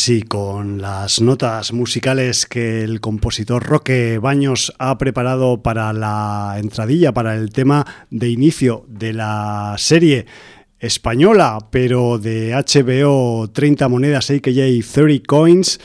Así, 0.00 0.22
con 0.22 0.80
las 0.80 1.20
notas 1.20 1.74
musicales 1.74 2.46
que 2.46 2.82
el 2.82 3.02
compositor 3.02 3.62
Roque 3.62 4.18
Baños 4.18 4.72
ha 4.78 4.96
preparado 4.96 5.62
para 5.62 5.92
la 5.92 6.56
entradilla, 6.58 7.12
para 7.12 7.34
el 7.34 7.50
tema 7.50 7.84
de 8.08 8.30
inicio 8.30 8.86
de 8.88 9.12
la 9.12 9.74
serie 9.76 10.24
española, 10.78 11.58
pero 11.70 12.18
de 12.18 12.54
HBO 12.54 13.50
30 13.52 13.88
monedas 13.90 14.30
AKJ 14.30 14.82
30 14.90 15.26
Coins, 15.26 15.78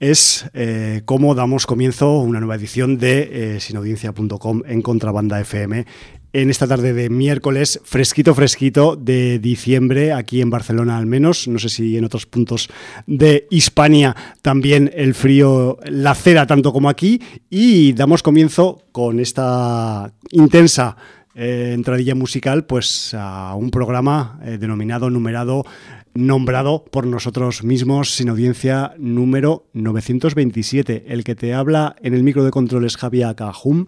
es 0.00 0.50
eh, 0.52 1.02
cómo 1.04 1.36
damos 1.36 1.66
comienzo 1.66 2.06
a 2.06 2.22
una 2.24 2.40
nueva 2.40 2.56
edición 2.56 2.98
de 2.98 3.54
eh, 3.54 3.60
sinaudiencia.com 3.60 4.62
en 4.66 4.82
Contrabanda 4.82 5.38
FM 5.40 5.86
en 6.32 6.50
esta 6.50 6.66
tarde 6.66 6.92
de 6.92 7.10
miércoles, 7.10 7.80
fresquito, 7.84 8.34
fresquito 8.34 8.96
de 8.96 9.38
diciembre, 9.38 10.12
aquí 10.12 10.40
en 10.40 10.50
Barcelona 10.50 10.96
al 10.96 11.06
menos, 11.06 11.48
no 11.48 11.58
sé 11.58 11.68
si 11.68 11.96
en 11.96 12.04
otros 12.04 12.26
puntos 12.26 12.68
de 13.06 13.46
Hispania 13.50 14.14
también 14.42 14.90
el 14.94 15.14
frío 15.14 15.78
la 15.84 16.14
cera 16.14 16.46
tanto 16.46 16.72
como 16.72 16.88
aquí, 16.88 17.20
y 17.48 17.92
damos 17.92 18.22
comienzo 18.22 18.84
con 18.92 19.20
esta 19.20 20.12
intensa 20.30 20.96
eh, 21.34 21.72
entradilla 21.74 22.14
musical, 22.14 22.64
pues 22.64 23.14
a 23.14 23.54
un 23.54 23.70
programa 23.70 24.38
eh, 24.44 24.58
denominado, 24.58 25.10
numerado 25.10 25.64
nombrado 26.14 26.84
por 26.84 27.06
nosotros 27.06 27.62
mismos 27.62 28.14
sin 28.14 28.28
audiencia 28.28 28.94
número 28.98 29.66
927. 29.72 31.04
El 31.08 31.24
que 31.24 31.34
te 31.34 31.54
habla 31.54 31.96
en 32.02 32.14
el 32.14 32.22
micro 32.22 32.44
de 32.44 32.50
control 32.50 32.84
es 32.84 32.96
Javier 32.96 33.34
Cajum 33.36 33.86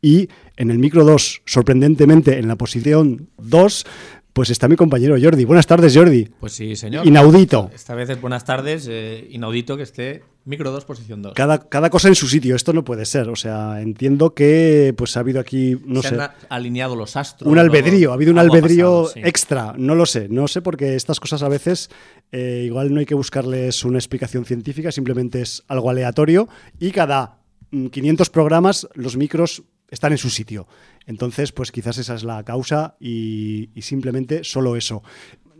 y 0.00 0.28
en 0.56 0.70
el 0.70 0.78
micro 0.78 1.04
2, 1.04 1.42
sorprendentemente 1.44 2.38
en 2.38 2.48
la 2.48 2.56
posición 2.56 3.28
2, 3.38 3.86
pues 4.32 4.50
está 4.50 4.68
mi 4.68 4.76
compañero 4.76 5.16
Jordi. 5.20 5.44
Buenas 5.44 5.66
tardes, 5.66 5.96
Jordi. 5.96 6.28
Pues 6.40 6.52
sí, 6.52 6.74
señor. 6.76 7.06
Inaudito. 7.06 7.70
Esta 7.74 7.94
vez 7.94 8.10
es 8.10 8.20
buenas 8.20 8.44
tardes, 8.44 8.86
eh, 8.90 9.28
inaudito 9.30 9.76
que 9.76 9.84
esté 9.84 10.22
Micro 10.46 10.70
2, 10.72 10.84
posición 10.84 11.22
2. 11.22 11.32
Cada, 11.34 11.68
cada 11.68 11.88
cosa 11.88 12.08
en 12.08 12.14
su 12.14 12.28
sitio, 12.28 12.54
esto 12.54 12.74
no 12.74 12.84
puede 12.84 13.06
ser. 13.06 13.28
O 13.30 13.36
sea, 13.36 13.80
entiendo 13.80 14.34
que 14.34 14.92
pues 14.96 15.16
ha 15.16 15.20
habido 15.20 15.40
aquí, 15.40 15.78
no 15.86 16.02
Se 16.02 16.10
sé. 16.10 16.20
han 16.20 16.30
alineado 16.50 16.96
los 16.96 17.16
astros. 17.16 17.50
Un 17.50 17.58
albedrío, 17.58 18.10
ha 18.10 18.14
habido 18.14 18.30
un 18.30 18.38
albedrío 18.38 19.04
pasado, 19.04 19.08
sí. 19.08 19.20
extra, 19.24 19.74
no 19.78 19.94
lo 19.94 20.04
sé, 20.04 20.28
no 20.28 20.46
sé 20.46 20.60
porque 20.60 20.96
estas 20.96 21.18
cosas 21.18 21.42
a 21.42 21.48
veces 21.48 21.88
eh, 22.30 22.64
igual 22.66 22.92
no 22.92 23.00
hay 23.00 23.06
que 23.06 23.14
buscarles 23.14 23.84
una 23.84 23.96
explicación 23.98 24.44
científica, 24.44 24.92
simplemente 24.92 25.40
es 25.40 25.62
algo 25.68 25.88
aleatorio 25.88 26.48
y 26.78 26.90
cada 26.90 27.38
mm, 27.70 27.86
500 27.86 28.28
programas 28.28 28.86
los 28.94 29.16
micros 29.16 29.62
están 29.94 30.12
en 30.12 30.18
su 30.18 30.30
sitio. 30.30 30.66
Entonces, 31.06 31.52
pues 31.52 31.72
quizás 31.72 31.98
esa 31.98 32.14
es 32.14 32.24
la 32.24 32.42
causa 32.44 32.96
y, 33.00 33.70
simplemente 33.80 34.44
solo 34.44 34.76
eso. 34.76 35.02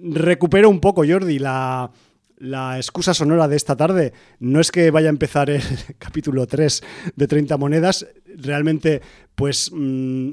Recupero 0.03 0.69
un 0.69 0.81
poco, 0.81 1.05
Jordi, 1.09 1.39
la, 1.39 1.91
la 2.39 2.77
excusa 2.77 3.15
sonora 3.15 3.49
de 3.49 3.57
esta 3.57 3.77
tarde. 3.77 4.13
No 4.41 4.61
es 4.61 4.71
que 4.71 4.91
vaya 4.91 5.09
a 5.09 5.11
empezar 5.11 5.49
el 5.49 5.63
capítulo 5.99 6.47
3 6.47 6.83
de 7.17 7.27
30 7.27 7.57
monedas, 7.57 8.07
realmente, 8.37 9.01
pues... 9.35 9.71
mm, 9.73 10.33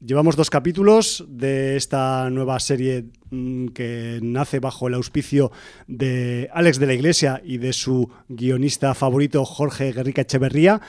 Llevamos 0.00 0.36
dos 0.36 0.48
capítulos 0.48 1.24
de 1.28 1.76
esta 1.76 2.30
nueva 2.30 2.60
serie 2.60 3.06
mm, 3.30 3.68
que 3.68 4.20
nace 4.22 4.60
bajo 4.60 4.86
el 4.86 4.94
auspicio 4.94 5.50
de 5.88 6.48
Alex 6.52 6.78
de 6.78 6.86
la 6.86 6.94
Iglesia 6.94 7.42
y 7.44 7.58
de 7.58 7.72
su 7.72 8.08
guionista 8.28 8.94
favorito 8.94 9.44
Jorge 9.44 9.90
Guerrica 9.90 10.22
Echeverría 10.22 10.80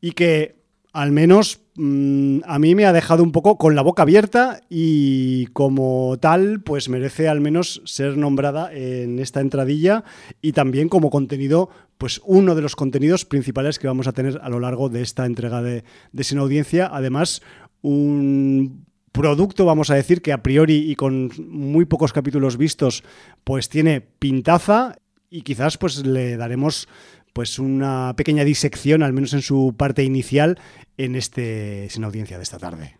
y 0.00 0.12
que 0.12 0.61
al 0.92 1.10
menos 1.10 1.60
mm, 1.74 2.40
a 2.44 2.58
mí 2.58 2.74
me 2.74 2.84
ha 2.84 2.92
dejado 2.92 3.22
un 3.22 3.32
poco 3.32 3.56
con 3.56 3.74
la 3.74 3.82
boca 3.82 4.02
abierta 4.02 4.60
y 4.68 5.46
como 5.48 6.16
tal 6.20 6.60
pues 6.62 6.88
merece 6.88 7.28
al 7.28 7.40
menos 7.40 7.82
ser 7.84 8.16
nombrada 8.16 8.72
en 8.72 9.18
esta 9.18 9.40
entradilla 9.40 10.04
y 10.42 10.52
también 10.52 10.88
como 10.88 11.10
contenido 11.10 11.70
pues 11.96 12.20
uno 12.24 12.54
de 12.54 12.62
los 12.62 12.76
contenidos 12.76 13.24
principales 13.24 13.78
que 13.78 13.86
vamos 13.86 14.06
a 14.06 14.12
tener 14.12 14.40
a 14.42 14.48
lo 14.48 14.60
largo 14.60 14.88
de 14.88 15.02
esta 15.02 15.24
entrega 15.24 15.62
de, 15.62 15.84
de 16.10 16.24
Sin 16.24 16.38
Audiencia. 16.38 16.90
Además, 16.92 17.42
un 17.80 18.84
producto, 19.12 19.64
vamos 19.64 19.90
a 19.90 19.94
decir, 19.94 20.20
que 20.20 20.32
a 20.32 20.42
priori 20.42 20.90
y 20.90 20.96
con 20.96 21.30
muy 21.48 21.84
pocos 21.84 22.12
capítulos 22.12 22.56
vistos, 22.56 23.04
pues 23.44 23.68
tiene 23.68 24.00
pintaza 24.00 24.96
y 25.30 25.42
quizás 25.42 25.78
pues 25.78 26.04
le 26.04 26.36
daremos 26.36 26.88
pues 27.32 27.58
una 27.58 28.14
pequeña 28.16 28.44
disección, 28.44 29.02
al 29.02 29.12
menos 29.12 29.32
en 29.34 29.42
su 29.42 29.74
parte 29.76 30.04
inicial, 30.04 30.58
en 30.96 31.16
este 31.16 31.88
Sin 31.90 32.04
Audiencia 32.04 32.36
de 32.36 32.42
esta 32.42 32.58
tarde. 32.58 32.98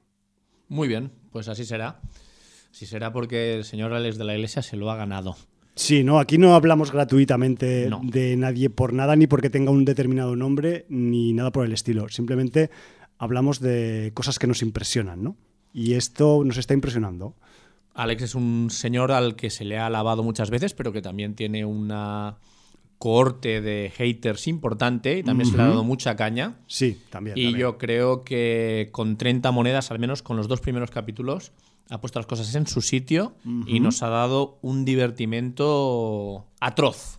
Muy 0.68 0.88
bien, 0.88 1.12
pues 1.30 1.48
así 1.48 1.64
será. 1.64 2.00
Así 2.70 2.86
será 2.86 3.12
porque 3.12 3.54
el 3.56 3.64
señor 3.64 3.92
Alex 3.92 4.16
de 4.16 4.24
la 4.24 4.34
Iglesia 4.34 4.62
se 4.62 4.76
lo 4.76 4.90
ha 4.90 4.96
ganado. 4.96 5.36
Sí, 5.74 6.04
no, 6.04 6.18
aquí 6.18 6.36
no 6.38 6.54
hablamos 6.54 6.92
gratuitamente 6.92 7.86
No. 7.88 8.00
de 8.02 8.36
nadie 8.36 8.68
por 8.70 8.92
nada, 8.92 9.16
ni 9.16 9.26
porque 9.26 9.50
tenga 9.50 9.70
un 9.70 9.84
determinado 9.84 10.36
nombre, 10.36 10.86
ni 10.88 11.32
nada 11.32 11.50
por 11.50 11.64
el 11.64 11.72
estilo. 11.72 12.08
Simplemente 12.08 12.70
hablamos 13.18 13.60
de 13.60 14.10
cosas 14.14 14.38
que 14.38 14.46
nos 14.46 14.62
impresionan, 14.62 15.22
¿no? 15.22 15.36
Y 15.72 15.94
esto 15.94 16.42
nos 16.44 16.56
está 16.58 16.74
impresionando. 16.74 17.34
Alex 17.94 18.22
es 18.22 18.34
un 18.34 18.68
señor 18.70 19.12
al 19.12 19.36
que 19.36 19.50
se 19.50 19.64
le 19.64 19.78
ha 19.78 19.86
alabado 19.86 20.22
muchas 20.22 20.50
veces, 20.50 20.72
pero 20.74 20.92
que 20.92 21.02
también 21.02 21.34
tiene 21.34 21.64
una 21.64 22.36
cohorte 23.02 23.60
de 23.60 23.92
haters 23.96 24.46
importante 24.46 25.18
y 25.18 25.24
también 25.24 25.50
se 25.50 25.56
le 25.56 25.64
ha 25.64 25.66
dado 25.66 25.82
mucha 25.82 26.14
caña. 26.14 26.60
Sí, 26.68 27.00
también. 27.10 27.36
Y 27.36 27.46
también. 27.46 27.60
yo 27.60 27.76
creo 27.76 28.22
que 28.22 28.90
con 28.92 29.16
30 29.16 29.50
monedas, 29.50 29.90
al 29.90 29.98
menos 29.98 30.22
con 30.22 30.36
los 30.36 30.46
dos 30.46 30.60
primeros 30.60 30.92
capítulos, 30.92 31.50
ha 31.90 32.00
puesto 32.00 32.20
las 32.20 32.26
cosas 32.26 32.54
en 32.54 32.68
su 32.68 32.80
sitio 32.80 33.34
y 33.66 33.80
nos 33.80 34.04
ha 34.04 34.08
dado 34.08 34.60
un 34.62 34.84
divertimento 34.84 36.46
atroz. 36.60 37.18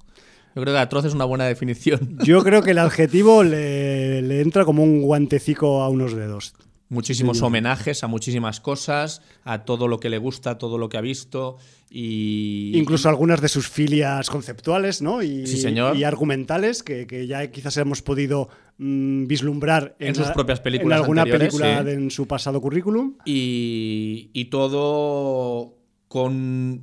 Yo 0.55 0.61
creo 0.61 0.73
que 0.73 0.79
atroz 0.79 1.03
es 1.03 1.15
una 1.15 1.25
buena 1.25 1.43
definición. 1.43 2.17
Yo 2.23 2.45
creo 2.45 2.63
que 2.63 2.71
el 2.71 2.77
adjetivo 2.79 3.43
le, 3.43 4.21
le 4.21 4.39
entra 4.39 4.63
como 4.63 4.83
un 4.83 5.01
guantecico 5.01 5.81
a 5.81 5.89
unos 5.89 6.15
dedos. 6.15 6.53
Muchísimos 6.93 7.39
Sí. 7.39 7.43
homenajes 7.43 8.03
a 8.03 8.07
muchísimas 8.07 8.59
cosas, 8.59 9.21
a 9.43 9.65
todo 9.65 9.87
lo 9.87 9.99
que 9.99 10.09
le 10.09 10.17
gusta, 10.19 10.51
a 10.51 10.57
todo 10.57 10.77
lo 10.77 10.87
que 10.89 10.97
ha 10.97 11.01
visto 11.01 11.57
y... 11.89 12.71
Incluso 12.75 13.09
algunas 13.09 13.41
de 13.41 13.49
sus 13.49 13.67
filias 13.67 14.29
conceptuales 14.29 15.01
¿no? 15.01 15.21
y, 15.23 15.45
Sí, 15.47 15.57
señor. 15.57 15.95
y 15.97 16.03
argumentales 16.03 16.83
que, 16.83 17.07
que 17.07 17.27
ya 17.27 17.49
quizás 17.51 17.77
hemos 17.77 18.01
podido 18.01 18.49
mm, 18.77 19.25
vislumbrar 19.27 19.95
En 19.99 20.15
sus 20.15 20.27
la- 20.27 20.33
propias 20.33 20.59
películas 20.59 20.97
En 20.97 21.01
alguna 21.03 21.25
película 21.25 21.79
sí. 21.79 21.85
de- 21.85 21.93
en 21.93 22.11
su 22.11 22.27
pasado 22.27 22.61
currículum. 22.61 23.15
y, 23.25 24.29
y 24.33 24.45
todo 24.45 25.75
con 26.07 26.81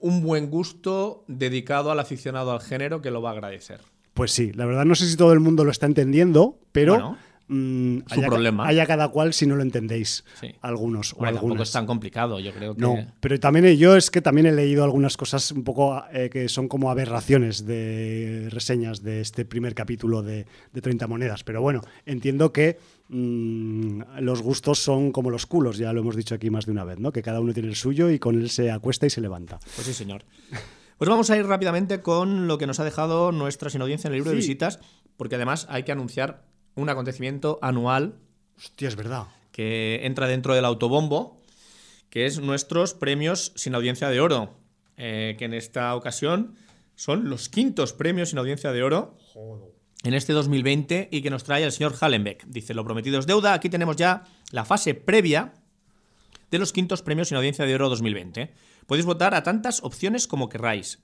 un 0.00 0.22
buen 0.22 0.50
gusto 0.50 1.24
dedicado 1.26 1.90
al 1.90 1.98
aficionado 2.00 2.52
al 2.52 2.60
género 2.60 3.02
que 3.02 3.10
lo 3.10 3.20
va 3.22 3.30
a 3.30 3.32
agradecer. 3.32 3.80
Pues 4.14 4.30
sí, 4.32 4.52
la 4.52 4.66
verdad 4.66 4.84
no 4.84 4.94
sé 4.94 5.08
si 5.08 5.16
todo 5.16 5.32
el 5.32 5.40
mundo 5.40 5.64
lo 5.64 5.70
está 5.70 5.86
entendiendo, 5.86 6.58
pero 6.72 6.94
Bueno, 6.94 7.18
mm, 7.48 7.98
su 8.06 8.14
haya, 8.20 8.26
problema. 8.28 8.66
haya 8.66 8.86
cada 8.86 9.08
cual 9.08 9.32
si 9.32 9.46
no 9.46 9.56
lo 9.56 9.62
entendéis. 9.62 10.24
Sí. 10.40 10.54
Algunos 10.60 11.12
o 11.14 11.16
Bueno, 11.16 11.32
tampoco 11.34 11.46
algunas. 11.52 11.68
es 11.68 11.72
tan 11.72 11.86
complicado, 11.86 12.40
yo 12.40 12.52
creo 12.52 12.74
que... 12.74 12.80
No, 12.80 12.96
pero 13.20 13.40
también 13.40 13.64
he- 13.66 13.76
yo 13.76 13.96
es 13.96 14.10
que 14.10 14.20
también 14.20 14.46
he 14.46 14.52
leído 14.52 14.84
algunas 14.84 15.16
cosas 15.16 15.50
un 15.52 15.64
poco 15.64 16.02
eh, 16.12 16.28
que 16.30 16.48
son 16.48 16.68
como 16.68 16.90
aberraciones 16.90 17.66
de 17.66 18.48
reseñas 18.50 19.02
de 19.02 19.20
este 19.20 19.44
primer 19.44 19.74
capítulo 19.74 20.22
de, 20.22 20.46
de 20.72 20.80
30 20.80 21.06
monedas. 21.06 21.44
Pero 21.44 21.60
bueno, 21.62 21.80
entiendo 22.06 22.52
que 22.52 22.78
mm, 23.08 24.02
los 24.20 24.42
gustos 24.42 24.78
son 24.78 25.12
como 25.12 25.30
los 25.30 25.46
culos, 25.46 25.78
ya 25.78 25.92
lo 25.92 26.00
hemos 26.00 26.16
dicho 26.16 26.34
aquí 26.34 26.50
más 26.50 26.66
de 26.66 26.72
una 26.72 26.84
vez, 26.84 26.98
¿no? 26.98 27.12
Que 27.12 27.22
cada 27.22 27.40
uno 27.40 27.52
tiene 27.52 27.68
el 27.68 27.76
suyo 27.76 28.10
y 28.10 28.18
con 28.18 28.36
él 28.40 28.50
se 28.50 28.70
acuesta 28.70 29.06
y 29.06 29.10
se 29.10 29.20
levanta. 29.20 29.58
Pues 29.74 29.86
sí, 29.86 29.94
señor. 29.94 30.24
Pues 30.98 31.08
vamos 31.08 31.30
a 31.30 31.36
ir 31.36 31.46
rápidamente 31.46 32.00
con 32.02 32.48
lo 32.48 32.58
que 32.58 32.66
nos 32.66 32.80
ha 32.80 32.84
dejado 32.84 33.30
nuestra 33.30 33.70
sin 33.70 33.80
audiencia 33.82 34.08
en 34.08 34.14
el 34.14 34.18
libro 34.18 34.30
de 34.32 34.36
visitas, 34.36 34.80
porque 35.16 35.36
además 35.36 35.66
hay 35.70 35.84
que 35.84 35.92
anunciar 35.92 36.42
un 36.78 36.88
acontecimiento 36.88 37.58
anual 37.60 38.14
Hostia, 38.56 38.88
es 38.88 38.96
verdad. 38.96 39.26
que 39.52 40.00
entra 40.04 40.26
dentro 40.26 40.54
del 40.54 40.64
autobombo, 40.64 41.40
que 42.10 42.26
es 42.26 42.40
nuestros 42.40 42.94
premios 42.94 43.52
sin 43.56 43.74
audiencia 43.74 44.08
de 44.08 44.20
oro, 44.20 44.56
eh, 44.96 45.36
que 45.38 45.44
en 45.44 45.54
esta 45.54 45.94
ocasión 45.94 46.54
son 46.94 47.28
los 47.28 47.48
quintos 47.48 47.92
premios 47.92 48.30
sin 48.30 48.38
audiencia 48.38 48.72
de 48.72 48.82
oro 48.82 49.16
en 50.04 50.14
este 50.14 50.32
2020 50.32 51.08
y 51.10 51.22
que 51.22 51.30
nos 51.30 51.44
trae 51.44 51.64
el 51.64 51.72
señor 51.72 51.94
Hallenbeck. 52.00 52.44
Dice, 52.46 52.74
lo 52.74 52.84
prometido 52.84 53.18
es 53.18 53.26
deuda, 53.26 53.52
aquí 53.52 53.68
tenemos 53.68 53.96
ya 53.96 54.24
la 54.50 54.64
fase 54.64 54.94
previa 54.94 55.54
de 56.50 56.58
los 56.58 56.72
quintos 56.72 57.02
premios 57.02 57.28
sin 57.28 57.36
audiencia 57.36 57.66
de 57.66 57.74
oro 57.74 57.88
2020. 57.88 58.54
Podéis 58.86 59.06
votar 59.06 59.34
a 59.34 59.42
tantas 59.42 59.82
opciones 59.82 60.26
como 60.26 60.48
querráis. 60.48 61.00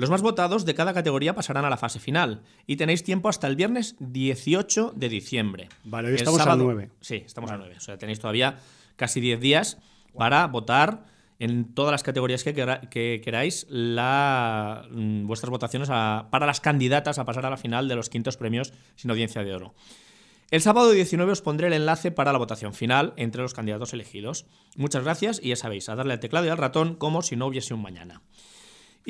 Los 0.00 0.08
más 0.08 0.22
votados 0.22 0.64
de 0.64 0.74
cada 0.74 0.94
categoría 0.94 1.34
pasarán 1.34 1.66
a 1.66 1.68
la 1.68 1.76
fase 1.76 2.00
final 2.00 2.40
y 2.66 2.76
tenéis 2.76 3.04
tiempo 3.04 3.28
hasta 3.28 3.46
el 3.46 3.54
viernes 3.54 3.96
18 3.98 4.94
de 4.96 5.08
diciembre. 5.10 5.68
Vale, 5.84 6.08
hoy 6.08 6.14
El 6.14 6.20
estamos 6.20 6.40
al 6.40 6.44
sábado- 6.44 6.64
9. 6.64 6.90
Sí, 7.02 7.16
estamos 7.26 7.50
a 7.50 7.58
9. 7.58 7.74
O 7.76 7.80
sea, 7.80 7.98
tenéis 7.98 8.18
todavía 8.18 8.56
casi 8.96 9.20
10 9.20 9.38
días 9.40 9.76
para 10.16 10.46
votar 10.46 11.04
en 11.38 11.74
todas 11.74 11.92
las 11.92 12.02
categorías 12.02 12.42
que, 12.44 13.20
queráis 13.22 13.66
la, 13.68 14.86
mm, 14.90 15.26
vuestras 15.26 15.50
votaciones 15.50 15.88
a- 15.92 16.28
para 16.30 16.46
las 16.46 16.62
candidatas 16.62 17.18
a 17.18 17.26
pasar 17.26 17.44
a 17.44 17.50
la 17.50 17.58
final 17.58 17.86
de 17.86 17.96
los 17.96 18.08
quintos 18.08 18.38
premios 18.38 18.72
sin 18.96 19.10
audiencia 19.10 19.44
de 19.44 19.54
oro. 19.54 19.74
El 20.50 20.62
sábado 20.62 20.90
19 20.92 21.30
os 21.32 21.42
pondré 21.42 21.66
el 21.66 21.74
enlace 21.74 22.10
para 22.10 22.32
la 22.32 22.38
votación 22.38 22.72
final 22.72 23.12
entre 23.16 23.42
los 23.42 23.52
candidatos 23.52 23.92
elegidos. 23.92 24.46
Muchas 24.76 25.04
gracias 25.04 25.40
y 25.42 25.50
ya 25.50 25.56
sabéis, 25.56 25.90
a 25.90 25.94
darle 25.94 26.14
al 26.14 26.20
teclado 26.20 26.46
y 26.46 26.48
al 26.48 26.56
ratón 26.56 26.94
como 26.94 27.20
si 27.20 27.36
no 27.36 27.46
hubiese 27.48 27.74
un 27.74 27.82
mañana. 27.82 28.22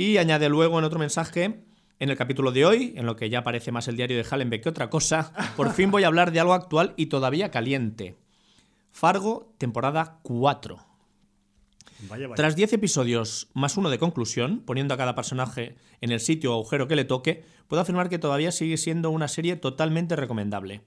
Y 0.01 0.17
añade 0.17 0.49
luego 0.49 0.79
en 0.79 0.87
otro 0.87 0.99
mensaje 0.99 1.63
En 1.99 2.09
el 2.09 2.17
capítulo 2.17 2.53
de 2.53 2.65
hoy, 2.65 2.95
en 2.97 3.05
lo 3.05 3.17
que 3.17 3.29
ya 3.29 3.45
parece 3.45 3.71
más 3.71 3.87
el 3.87 3.99
diario 3.99 4.17
de 4.17 4.25
Hallenbeck 4.25 4.63
que 4.63 4.71
otra 4.71 4.89
cosa, 4.89 5.35
por 5.59 5.75
fin 5.75 5.91
voy 5.91 6.05
a 6.05 6.07
hablar 6.07 6.33
de 6.33 6.41
algo 6.41 6.55
actual 6.55 6.95
y 6.97 7.07
todavía 7.07 7.51
caliente. 7.51 8.17
Fargo, 8.93 9.53
temporada 9.59 10.19
4. 10.23 10.79
Vaya, 12.09 12.29
vaya. 12.29 12.35
Tras 12.35 12.57
10 12.57 12.73
episodios 12.73 13.51
más 13.53 13.77
uno 13.77 13.91
de 13.91 13.99
conclusión, 13.99 14.61
poniendo 14.61 14.95
a 14.95 14.97
cada 14.97 15.15
personaje 15.15 15.77
en 16.01 16.13
el 16.13 16.21
sitio 16.21 16.53
o 16.53 16.55
agujero 16.55 16.89
que 16.89 16.97
le 16.97 17.05
toque, 17.05 17.45
puedo 17.69 17.83
afirmar 17.83 18.09
que 18.09 18.19
todavía 18.19 18.53
sigue 18.53 18.79
siendo 18.79 19.11
una 19.11 19.29
serie 19.29 19.57
totalmente 19.57 20.17
recomendable. 20.17 20.81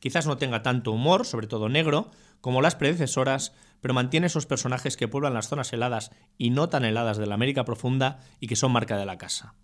Quizás 0.00 0.26
no 0.26 0.38
tenga 0.38 0.64
tanto 0.64 0.90
humor, 0.90 1.24
sobre 1.24 1.46
todo 1.46 1.68
negro, 1.68 2.10
como 2.40 2.60
las 2.62 2.74
predecesoras, 2.74 3.52
pero 3.80 3.94
mantiene 3.94 4.26
esos 4.26 4.46
personajes 4.46 4.96
que 4.96 5.08
pueblan 5.08 5.34
las 5.34 5.48
zonas 5.48 5.72
heladas 5.72 6.10
y 6.38 6.50
no 6.50 6.68
tan 6.68 6.84
heladas 6.84 7.18
de 7.18 7.26
la 7.26 7.34
América 7.34 7.64
profunda 7.64 8.20
y 8.40 8.46
que 8.46 8.56
son 8.56 8.72
marca 8.72 8.96
de 8.96 9.06
la 9.06 9.18
casa. 9.18 9.54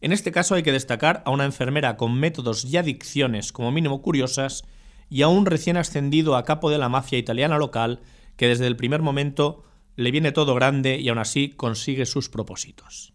En 0.00 0.12
este 0.12 0.32
caso 0.32 0.54
hay 0.54 0.62
que 0.62 0.72
destacar 0.72 1.22
a 1.24 1.30
una 1.30 1.44
enfermera 1.44 1.96
con 1.96 2.14
métodos 2.18 2.64
y 2.64 2.76
adicciones 2.76 3.52
como 3.52 3.72
mínimo 3.72 4.02
curiosas 4.02 4.64
y 5.08 5.22
a 5.22 5.28
un 5.28 5.46
recién 5.46 5.76
ascendido 5.76 6.36
a 6.36 6.44
capo 6.44 6.70
de 6.70 6.78
la 6.78 6.88
mafia 6.88 7.18
italiana 7.18 7.58
local 7.58 8.00
que 8.36 8.48
desde 8.48 8.66
el 8.66 8.76
primer 8.76 9.00
momento 9.00 9.64
le 9.96 10.10
viene 10.10 10.32
todo 10.32 10.54
grande 10.54 10.98
y 10.98 11.08
aún 11.08 11.18
así 11.18 11.50
consigue 11.50 12.06
sus 12.06 12.28
propósitos. 12.28 13.14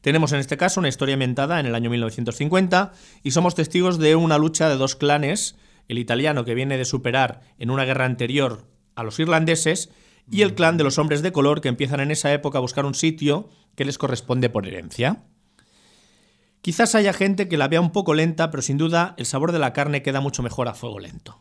Tenemos 0.00 0.32
en 0.32 0.38
este 0.38 0.56
caso 0.56 0.80
una 0.80 0.88
historia 0.88 1.14
ambientada 1.14 1.58
en 1.58 1.66
el 1.66 1.74
año 1.74 1.90
1950 1.90 2.92
y 3.22 3.32
somos 3.32 3.54
testigos 3.54 3.98
de 3.98 4.14
una 4.14 4.38
lucha 4.38 4.68
de 4.68 4.76
dos 4.76 4.94
clanes, 4.94 5.56
el 5.88 5.98
italiano 5.98 6.44
que 6.44 6.54
viene 6.54 6.78
de 6.78 6.84
superar 6.84 7.40
en 7.58 7.70
una 7.70 7.84
guerra 7.84 8.04
anterior 8.04 8.66
a 8.98 9.04
los 9.04 9.18
irlandeses 9.20 9.90
y 10.30 10.42
el 10.42 10.54
clan 10.54 10.76
de 10.76 10.84
los 10.84 10.98
hombres 10.98 11.22
de 11.22 11.32
color 11.32 11.60
que 11.60 11.68
empiezan 11.68 12.00
en 12.00 12.10
esa 12.10 12.32
época 12.32 12.58
a 12.58 12.60
buscar 12.60 12.84
un 12.84 12.94
sitio 12.94 13.48
que 13.76 13.84
les 13.84 13.96
corresponde 13.96 14.50
por 14.50 14.66
herencia. 14.66 15.24
Quizás 16.60 16.96
haya 16.96 17.12
gente 17.12 17.48
que 17.48 17.56
la 17.56 17.68
vea 17.68 17.80
un 17.80 17.92
poco 17.92 18.12
lenta, 18.12 18.50
pero 18.50 18.60
sin 18.60 18.76
duda 18.76 19.14
el 19.16 19.26
sabor 19.26 19.52
de 19.52 19.60
la 19.60 19.72
carne 19.72 20.02
queda 20.02 20.20
mucho 20.20 20.42
mejor 20.42 20.66
a 20.68 20.74
fuego 20.74 20.98
lento. 20.98 21.40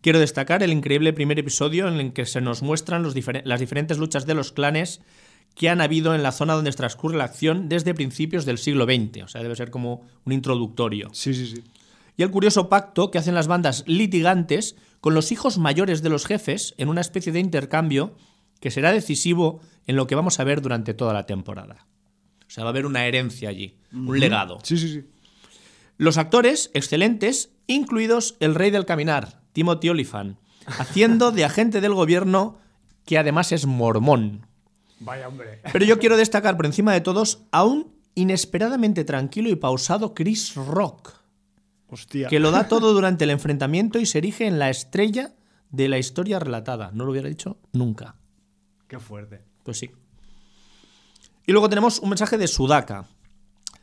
Quiero 0.00 0.18
destacar 0.18 0.64
el 0.64 0.72
increíble 0.72 1.12
primer 1.12 1.38
episodio 1.38 1.86
en 1.86 1.94
el 1.94 2.12
que 2.12 2.26
se 2.26 2.40
nos 2.40 2.62
muestran 2.62 3.04
las 3.44 3.60
diferentes 3.60 3.96
luchas 3.96 4.26
de 4.26 4.34
los 4.34 4.50
clanes 4.52 5.00
que 5.54 5.68
han 5.68 5.80
habido 5.80 6.14
en 6.14 6.24
la 6.24 6.32
zona 6.32 6.54
donde 6.54 6.72
transcurre 6.72 7.16
la 7.16 7.24
acción 7.24 7.68
desde 7.68 7.94
principios 7.94 8.44
del 8.44 8.58
siglo 8.58 8.84
XX. 8.84 9.22
O 9.22 9.28
sea, 9.28 9.42
debe 9.42 9.54
ser 9.54 9.70
como 9.70 10.02
un 10.24 10.32
introductorio. 10.32 11.10
Sí, 11.12 11.32
sí, 11.32 11.46
sí. 11.46 11.62
Y 12.16 12.22
el 12.22 12.30
curioso 12.30 12.68
pacto 12.68 13.10
que 13.10 13.18
hacen 13.18 13.34
las 13.34 13.46
bandas 13.46 13.84
litigantes 13.86 14.76
con 15.00 15.14
los 15.14 15.32
hijos 15.32 15.58
mayores 15.58 16.02
de 16.02 16.08
los 16.08 16.26
jefes 16.26 16.74
en 16.78 16.88
una 16.88 17.00
especie 17.00 17.32
de 17.32 17.40
intercambio 17.40 18.14
que 18.60 18.70
será 18.70 18.92
decisivo 18.92 19.60
en 19.86 19.96
lo 19.96 20.06
que 20.06 20.14
vamos 20.14 20.40
a 20.40 20.44
ver 20.44 20.62
durante 20.62 20.94
toda 20.94 21.12
la 21.12 21.26
temporada. 21.26 21.86
O 22.46 22.50
sea, 22.50 22.64
va 22.64 22.70
a 22.70 22.72
haber 22.72 22.86
una 22.86 23.06
herencia 23.06 23.48
allí, 23.48 23.76
un 23.92 24.18
legado. 24.18 24.58
Sí, 24.62 24.78
sí, 24.78 24.92
sí. 24.92 25.04
Los 25.96 26.18
actores, 26.18 26.70
excelentes, 26.74 27.50
incluidos 27.66 28.36
el 28.40 28.54
rey 28.54 28.70
del 28.70 28.86
caminar, 28.86 29.42
Timothy 29.52 29.90
Olyphant, 29.90 30.38
haciendo 30.66 31.32
de 31.32 31.44
agente 31.44 31.80
del 31.80 31.94
gobierno 31.94 32.58
que 33.04 33.18
además 33.18 33.52
es 33.52 33.66
mormón. 33.66 34.46
Vaya, 35.00 35.28
hombre. 35.28 35.60
Pero 35.72 35.84
yo 35.84 35.98
quiero 35.98 36.16
destacar 36.16 36.56
por 36.56 36.66
encima 36.66 36.92
de 36.92 37.00
todos 37.00 37.42
a 37.52 37.64
un 37.64 37.92
inesperadamente 38.14 39.04
tranquilo 39.04 39.50
y 39.50 39.56
pausado 39.56 40.14
Chris 40.14 40.54
Rock, 40.54 41.12
Hostia. 41.88 42.28
que 42.28 42.40
lo 42.40 42.50
da 42.50 42.68
todo 42.68 42.92
durante 42.92 43.24
el 43.24 43.30
enfrentamiento 43.30 43.98
y 43.98 44.06
se 44.06 44.18
erige 44.18 44.46
en 44.46 44.58
la 44.58 44.70
estrella 44.70 45.34
de 45.70 45.88
la 45.88 45.98
historia 45.98 46.38
relatada. 46.38 46.90
No 46.92 47.04
lo 47.04 47.10
hubiera 47.12 47.28
dicho 47.28 47.58
nunca. 47.72 48.16
Qué 48.88 48.98
fuerte. 48.98 49.42
Pues 49.62 49.78
sí. 49.78 49.90
Y 51.46 51.52
luego 51.52 51.68
tenemos 51.68 51.98
un 52.00 52.08
mensaje 52.10 52.38
de 52.38 52.46
Sudaka. 52.48 53.06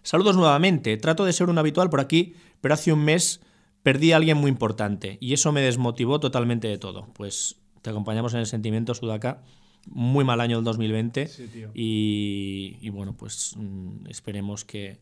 Saludos 0.03 0.35
nuevamente. 0.35 0.97
Trato 0.97 1.25
de 1.25 1.33
ser 1.33 1.49
un 1.49 1.57
habitual 1.57 1.89
por 1.89 1.99
aquí, 1.99 2.33
pero 2.59 2.73
hace 2.73 2.91
un 2.91 3.03
mes 3.03 3.41
perdí 3.83 4.11
a 4.11 4.17
alguien 4.17 4.37
muy 4.37 4.49
importante 4.49 5.17
y 5.21 5.33
eso 5.33 5.51
me 5.51 5.61
desmotivó 5.61 6.19
totalmente 6.19 6.67
de 6.67 6.77
todo. 6.77 7.07
Pues 7.13 7.57
te 7.81 7.89
acompañamos 7.91 8.33
en 8.33 8.39
el 8.39 8.45
sentimiento, 8.47 8.93
Sudaka. 8.95 9.41
Muy 9.87 10.23
mal 10.23 10.41
año 10.41 10.59
el 10.59 10.63
2020 10.63 11.27
Sí, 11.27 11.47
tío. 11.47 11.71
y, 11.73 12.77
y 12.81 12.89
bueno, 12.89 13.13
pues 13.17 13.53
mm, 13.57 14.07
esperemos 14.09 14.63
que, 14.63 14.99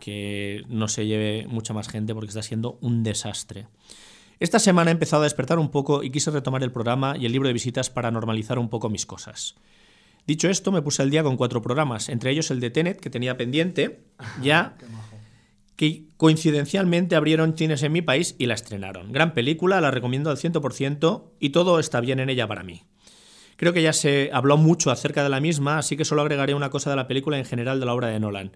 que 0.00 0.64
no 0.68 0.88
se 0.88 1.06
lleve 1.06 1.46
mucha 1.46 1.72
más 1.72 1.88
gente 1.88 2.14
porque 2.14 2.28
está 2.28 2.42
siendo 2.42 2.78
un 2.80 3.04
desastre. 3.04 3.68
Esta 4.40 4.58
semana 4.58 4.90
he 4.90 4.92
empezado 4.92 5.22
a 5.22 5.26
despertar 5.26 5.58
un 5.58 5.70
poco 5.70 6.02
y 6.02 6.10
quise 6.10 6.30
retomar 6.30 6.62
el 6.62 6.72
programa 6.72 7.16
y 7.16 7.26
el 7.26 7.32
libro 7.32 7.46
de 7.46 7.52
visitas 7.52 7.90
para 7.90 8.10
normalizar 8.10 8.58
un 8.58 8.70
poco 8.70 8.88
mis 8.88 9.06
cosas. 9.06 9.54
Dicho 10.26 10.48
esto, 10.48 10.72
me 10.72 10.82
puse 10.82 11.02
al 11.02 11.10
día 11.10 11.22
con 11.22 11.36
cuatro 11.36 11.62
programas, 11.62 12.08
entre 12.08 12.30
ellos 12.30 12.50
el 12.50 12.60
de 12.60 12.70
Tenet, 12.70 13.00
que 13.00 13.10
tenía 13.10 13.36
pendiente, 13.36 14.00
ya 14.42 14.76
que 15.76 16.04
coincidencialmente 16.16 17.16
abrieron 17.16 17.56
cines 17.56 17.82
en 17.82 17.92
mi 17.92 18.02
país 18.02 18.34
y 18.38 18.46
la 18.46 18.54
estrenaron. 18.54 19.12
Gran 19.12 19.32
película, 19.32 19.80
la 19.80 19.90
recomiendo 19.90 20.30
al 20.30 20.36
100% 20.36 21.24
y 21.40 21.50
todo 21.50 21.78
está 21.78 22.00
bien 22.00 22.20
en 22.20 22.28
ella 22.28 22.46
para 22.46 22.62
mí. 22.62 22.82
Creo 23.56 23.72
que 23.72 23.82
ya 23.82 23.92
se 23.92 24.30
habló 24.32 24.56
mucho 24.56 24.90
acerca 24.90 25.22
de 25.22 25.28
la 25.28 25.40
misma, 25.40 25.78
así 25.78 25.96
que 25.96 26.04
solo 26.06 26.22
agregaré 26.22 26.54
una 26.54 26.70
cosa 26.70 26.90
de 26.90 26.96
la 26.96 27.06
película 27.06 27.38
en 27.38 27.44
general 27.44 27.78
de 27.80 27.86
la 27.86 27.94
obra 27.94 28.08
de 28.08 28.20
Nolan. 28.20 28.52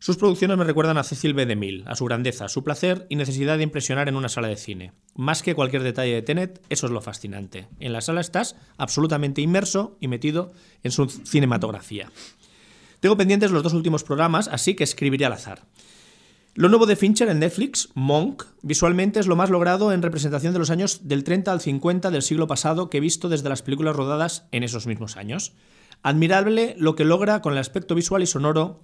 Sus 0.00 0.16
producciones 0.16 0.56
me 0.56 0.62
recuerdan 0.62 0.96
a 0.96 1.02
Cecil 1.02 1.34
B. 1.34 1.44
DeMille, 1.44 1.82
a 1.86 1.96
su 1.96 2.04
grandeza, 2.04 2.48
su 2.48 2.62
placer 2.62 3.06
y 3.08 3.16
necesidad 3.16 3.56
de 3.56 3.64
impresionar 3.64 4.08
en 4.08 4.14
una 4.14 4.28
sala 4.28 4.46
de 4.46 4.56
cine. 4.56 4.92
Más 5.16 5.42
que 5.42 5.56
cualquier 5.56 5.82
detalle 5.82 6.14
de 6.14 6.22
Tenet, 6.22 6.62
eso 6.68 6.86
es 6.86 6.92
lo 6.92 7.00
fascinante. 7.00 7.66
En 7.80 7.92
la 7.92 8.00
sala 8.00 8.20
estás 8.20 8.54
absolutamente 8.76 9.40
inmerso 9.40 9.96
y 10.00 10.06
metido 10.06 10.52
en 10.84 10.92
su 10.92 11.08
cinematografía. 11.08 12.12
Tengo 13.00 13.16
pendientes 13.16 13.50
los 13.50 13.64
dos 13.64 13.74
últimos 13.74 14.04
programas, 14.04 14.46
así 14.46 14.74
que 14.74 14.84
escribiré 14.84 15.26
al 15.26 15.32
azar. 15.32 15.64
Lo 16.54 16.68
nuevo 16.68 16.86
de 16.86 16.96
Fincher 16.96 17.28
en 17.28 17.40
Netflix, 17.40 17.88
Monk, 17.94 18.44
visualmente 18.62 19.18
es 19.18 19.26
lo 19.26 19.36
más 19.36 19.50
logrado 19.50 19.92
en 19.92 20.02
representación 20.02 20.52
de 20.52 20.60
los 20.60 20.70
años 20.70 21.08
del 21.08 21.24
30 21.24 21.50
al 21.50 21.60
50 21.60 22.12
del 22.12 22.22
siglo 22.22 22.46
pasado 22.46 22.88
que 22.88 22.98
he 22.98 23.00
visto 23.00 23.28
desde 23.28 23.48
las 23.48 23.62
películas 23.62 23.96
rodadas 23.96 24.46
en 24.52 24.62
esos 24.62 24.86
mismos 24.86 25.16
años. 25.16 25.54
Admirable 26.02 26.76
lo 26.78 26.94
que 26.94 27.04
logra 27.04 27.42
con 27.42 27.52
el 27.52 27.58
aspecto 27.58 27.96
visual 27.96 28.22
y 28.22 28.26
sonoro 28.26 28.80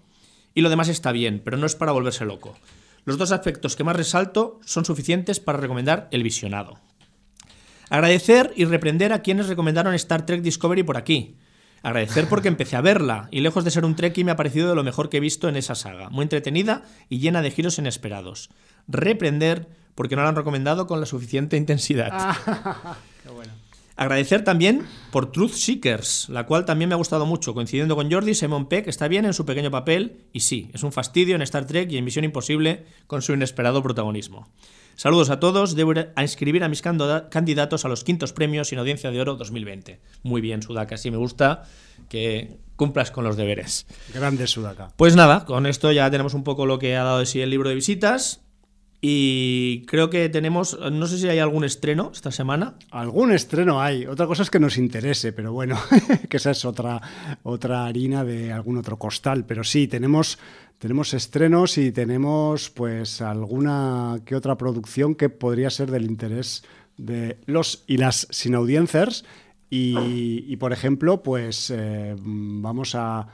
y 0.55 0.61
lo 0.61 0.71
demás 0.71 0.89
está 0.89 1.13
bien, 1.13 1.43
pero 1.45 1.57
no 1.57 1.67
es 1.67 1.75
para 1.75 1.93
volverse 1.93 2.25
loco. 2.25 2.57
Los 3.05 3.19
dos 3.19 3.33
aspectos 3.33 3.77
que 3.77 3.85
más 3.85 3.97
resalto 3.97 4.61
son 4.65 4.85
suficientes 4.85 5.41
para 5.41 5.59
recomendar 5.59 6.09
El 6.11 6.23
Visionado. 6.23 6.79
Agradecer 7.91 8.53
y 8.57 8.65
reprender 8.65 9.13
a 9.13 9.21
quienes 9.21 9.49
recomendaron 9.49 9.95
Star 9.95 10.25
Trek 10.25 10.41
Discovery 10.41 10.83
por 10.83 10.97
aquí. 10.97 11.37
Agradecer 11.83 12.29
porque 12.31 12.49
empecé 12.49 12.77
a 12.77 12.81
verla 12.81 13.29
y 13.31 13.41
lejos 13.41 13.63
de 13.63 13.71
ser 13.71 13.85
un 13.85 13.95
Trekkie 13.95 14.25
me 14.25 14.31
ha 14.31 14.37
parecido 14.37 14.71
de 14.71 14.75
lo 14.75 14.83
mejor 14.83 15.11
que 15.11 15.19
he 15.19 15.21
visto 15.21 15.51
en 15.51 15.57
esa 15.57 15.75
saga, 15.75 16.09
muy 16.09 16.23
entretenida 16.23 16.83
y 17.11 17.19
llena 17.19 17.43
de 17.43 17.51
giros 17.51 17.79
inesperados. 17.79 18.49
Reprender 18.89 19.69
porque 19.95 20.17
no 20.17 20.23
la 20.23 20.31
han 20.31 20.37
recomendado 20.37 20.87
con 20.87 20.99
la 21.01 21.07
suficiente 21.07 21.59
intensidad. 21.59 22.11
Agradecer 23.97 24.43
también 24.43 24.83
por 25.13 25.31
Truth 25.31 25.53
Seekers, 25.53 26.29
la 26.29 26.47
cual 26.47 26.65
también 26.65 26.89
me 26.89 26.95
ha 26.95 26.99
gustado 26.99 27.27
mucho, 27.27 27.55
coincidiendo 27.55 27.95
con 27.95 28.11
Jordi, 28.11 28.35
Simon 28.35 28.67
Peck 28.67 28.89
está 28.89 29.07
bien 29.07 29.25
en 29.25 29.35
su 29.35 29.47
pequeño 29.47 29.71
papel 29.71 30.27
y 30.33 30.41
sí, 30.41 30.69
es 30.75 30.83
un 30.83 30.91
fastidio 30.91 31.37
en 31.37 31.43
Star 31.43 31.65
Trek 31.65 31.93
y 31.93 31.97
en 31.97 32.05
Misión 32.05 32.25
Imposible 32.25 32.87
con 33.07 33.23
su 33.23 33.33
inesperado 33.35 33.85
protagonismo. 33.85 34.49
Saludos 34.97 35.31
a 35.31 35.39
todos, 35.39 35.77
debo 35.77 35.93
ir 35.93 36.13
a 36.15 36.23
inscribir 36.23 36.65
a 36.65 36.69
mis 36.69 36.83
candidatos 36.83 37.85
a 37.85 37.89
los 37.89 38.05
quintos 38.05 38.33
premios 38.33 38.69
sin 38.69 38.79
audiencia 38.79 39.11
de 39.11 39.21
oro 39.21 39.37
2020. 39.37 40.01
Muy 40.23 40.41
bien, 40.41 40.63
Sudaka, 40.63 40.97
sí 40.97 41.11
me 41.11 41.17
gusta 41.17 41.63
que 42.09 42.59
cumplas 42.77 43.11
con 43.11 43.25
los 43.25 43.37
deberes. 43.37 43.87
Grande 44.13 44.47
Sudaka. 44.47 44.93
Pues 44.97 45.17
nada, 45.17 45.45
con 45.45 45.67
esto 45.67 45.91
ya 45.93 46.11
tenemos 46.11 46.35
un 46.35 46.45
poco 46.45 46.67
lo 46.67 46.79
que 46.79 46.97
ha 46.97 47.05
dado 47.05 47.21
de 47.21 47.27
sí 47.27 47.41
el 47.41 47.51
libro 47.51 47.69
de 47.69 47.75
visitas 47.75 48.44
y 49.07 49.85
creo 49.85 50.09
que 50.09 50.31
tenemos, 50.31 50.79
no 50.81 51.07
sé 51.07 51.19
si 51.19 51.29
hay 51.29 51.39
algún 51.39 51.63
estreno 51.63 52.11
esta 52.15 52.31
semana. 52.31 52.77
Algún 52.91 53.33
estreno 53.33 53.83
hay. 53.83 54.07
Otra 54.07 54.27
cosa 54.27 54.45
es 54.45 54.49
que 54.49 54.59
nos 54.59 54.79
interese, 54.79 55.35
pero 55.35 55.53
bueno, 55.53 55.79
que 56.31 56.39
esa 56.39 56.53
es 56.53 56.65
otra, 56.65 57.03
otra 57.43 57.85
harina 57.85 58.25
de 58.25 58.51
algún 58.51 58.79
otro 58.79 58.99
costal. 58.99 59.45
Pero 59.45 59.63
sí, 59.63 59.89
tenemos, 59.89 60.39
tenemos 60.79 61.13
estrenos 61.13 61.77
y 61.77 61.93
tenemos 61.93 62.71
pues 62.71 63.21
alguna 63.21 64.21
que 64.25 64.37
otra 64.37 64.57
producción 64.57 65.15
que 65.15 65.29
podría 65.29 65.69
ser 65.69 65.91
del 65.91 66.07
interés 66.07 66.65
de 66.97 67.37
los 67.45 67.85
y 67.87 67.99
las 67.99 68.27
sin 68.31 68.55
audiencers. 68.55 69.27
Y, 69.69 70.47
y, 70.49 70.57
por 70.57 70.73
ejemplo, 70.73 71.23
pues 71.23 71.69
eh, 71.69 72.17
vamos 72.17 72.95
a, 72.95 73.27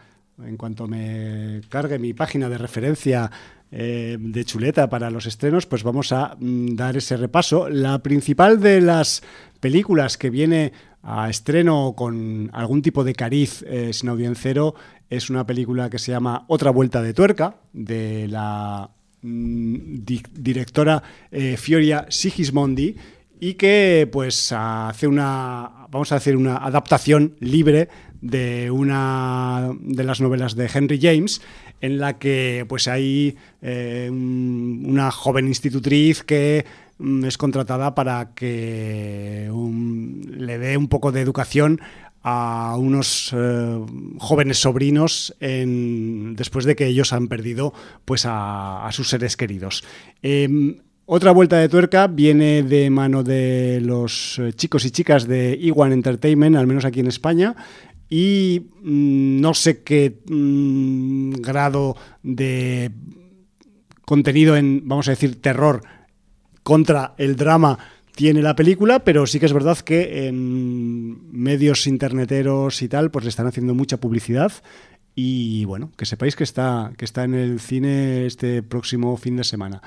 en 0.44 0.56
cuanto 0.56 0.88
me 0.88 1.60
cargue 1.68 2.00
mi 2.00 2.12
página 2.12 2.48
de 2.48 2.58
referencia 2.58 3.30
eh, 3.72 4.16
de 4.18 4.44
chuleta 4.44 4.88
para 4.88 5.10
los 5.10 5.26
estrenos, 5.26 5.66
pues 5.66 5.82
vamos 5.84 6.10
a 6.12 6.36
mm, 6.38 6.74
dar 6.74 6.96
ese 6.96 7.16
repaso. 7.16 7.68
La 7.68 8.00
principal 8.00 8.60
de 8.60 8.80
las 8.80 9.22
películas 9.60 10.18
que 10.18 10.30
viene 10.30 10.72
a 11.02 11.30
estreno 11.30 11.94
con 11.96 12.50
algún 12.52 12.82
tipo 12.82 13.04
de 13.04 13.14
cariz 13.14 13.62
eh, 13.66 13.92
sin 13.92 14.08
audiencero 14.08 14.74
es 15.08 15.30
una 15.30 15.46
película 15.46 15.88
que 15.88 15.98
se 15.98 16.12
llama 16.12 16.44
Otra 16.48 16.70
Vuelta 16.70 17.00
de 17.00 17.14
Tuerca, 17.14 17.56
de 17.72 18.28
la 18.28 18.90
mm, 19.22 20.04
di 20.04 20.22
directora 20.32 21.02
eh, 21.30 21.56
Fioria 21.56 22.06
Sigismondi 22.08 22.96
y 23.40 23.54
que 23.54 24.08
pues 24.10 24.52
hace 24.52 25.06
una 25.06 25.86
vamos 25.90 26.12
a 26.12 26.16
hacer 26.16 26.36
una 26.36 26.58
adaptación 26.58 27.36
libre 27.40 27.88
de 28.20 28.70
una 28.70 29.70
de 29.80 30.04
las 30.04 30.20
novelas 30.20 30.54
de 30.56 30.70
Henry 30.72 30.98
James, 31.00 31.40
en 31.80 31.98
la 31.98 32.18
que 32.18 32.64
pues 32.68 32.88
hay 32.88 33.36
eh, 33.62 34.08
una 34.10 35.10
joven 35.10 35.48
institutriz 35.48 36.22
que 36.22 36.64
mm, 36.98 37.24
es 37.24 37.38
contratada 37.38 37.94
para 37.94 38.34
que 38.34 39.50
le 39.50 40.58
dé 40.58 40.76
un 40.76 40.88
poco 40.88 41.12
de 41.12 41.20
educación 41.20 41.80
a 42.22 42.76
unos 42.78 43.34
eh, 43.34 43.80
jóvenes 44.18 44.58
sobrinos 44.58 45.34
después 45.40 46.66
de 46.66 46.76
que 46.76 46.86
ellos 46.86 47.14
han 47.14 47.28
perdido 47.28 47.72
pues 48.04 48.24
a, 48.26 48.86
sus 48.92 49.08
seres 49.08 49.38
queridos. 49.38 49.84
Em, 50.22 50.76
otra 51.12 51.32
vuelta 51.32 51.58
de 51.58 51.68
tuerca 51.68 52.06
viene 52.06 52.62
de 52.62 52.88
mano 52.88 53.24
de 53.24 53.80
los 53.82 54.38
eh, 54.38 54.52
chicos 54.52 54.84
y 54.84 54.92
chicas 54.92 55.26
de 55.26 55.58
Iwan 55.60 55.92
Entertainment, 55.92 56.54
al 56.54 56.68
menos 56.68 56.84
aquí 56.84 57.00
en 57.00 57.08
España, 57.08 57.56
y 58.10 58.66
mm, 58.82 59.40
no 59.40 59.54
sé 59.54 59.82
qué 59.82 60.18
mm, 60.28 61.30
grado 61.40 61.96
de 62.22 62.90
contenido 64.04 64.56
en, 64.56 64.82
vamos 64.84 65.06
a 65.08 65.12
decir, 65.12 65.40
terror 65.40 65.82
contra 66.64 67.14
el 67.16 67.36
drama 67.36 67.78
tiene 68.16 68.42
la 68.42 68.56
película, 68.56 68.98
pero 68.98 69.26
sí 69.26 69.38
que 69.38 69.46
es 69.46 69.52
verdad 69.52 69.78
que 69.78 70.26
en 70.26 71.32
medios 71.32 71.86
interneteros 71.86 72.82
y 72.82 72.88
tal, 72.88 73.10
pues 73.10 73.24
le 73.24 73.30
están 73.30 73.46
haciendo 73.46 73.74
mucha 73.74 73.98
publicidad. 73.98 74.52
Y 75.14 75.64
bueno, 75.64 75.90
que 75.96 76.04
sepáis 76.06 76.36
que 76.36 76.44
está, 76.44 76.92
que 76.98 77.04
está 77.04 77.24
en 77.24 77.34
el 77.34 77.60
cine 77.60 78.26
este 78.26 78.62
próximo 78.62 79.16
fin 79.16 79.36
de 79.36 79.44
semana. 79.44 79.80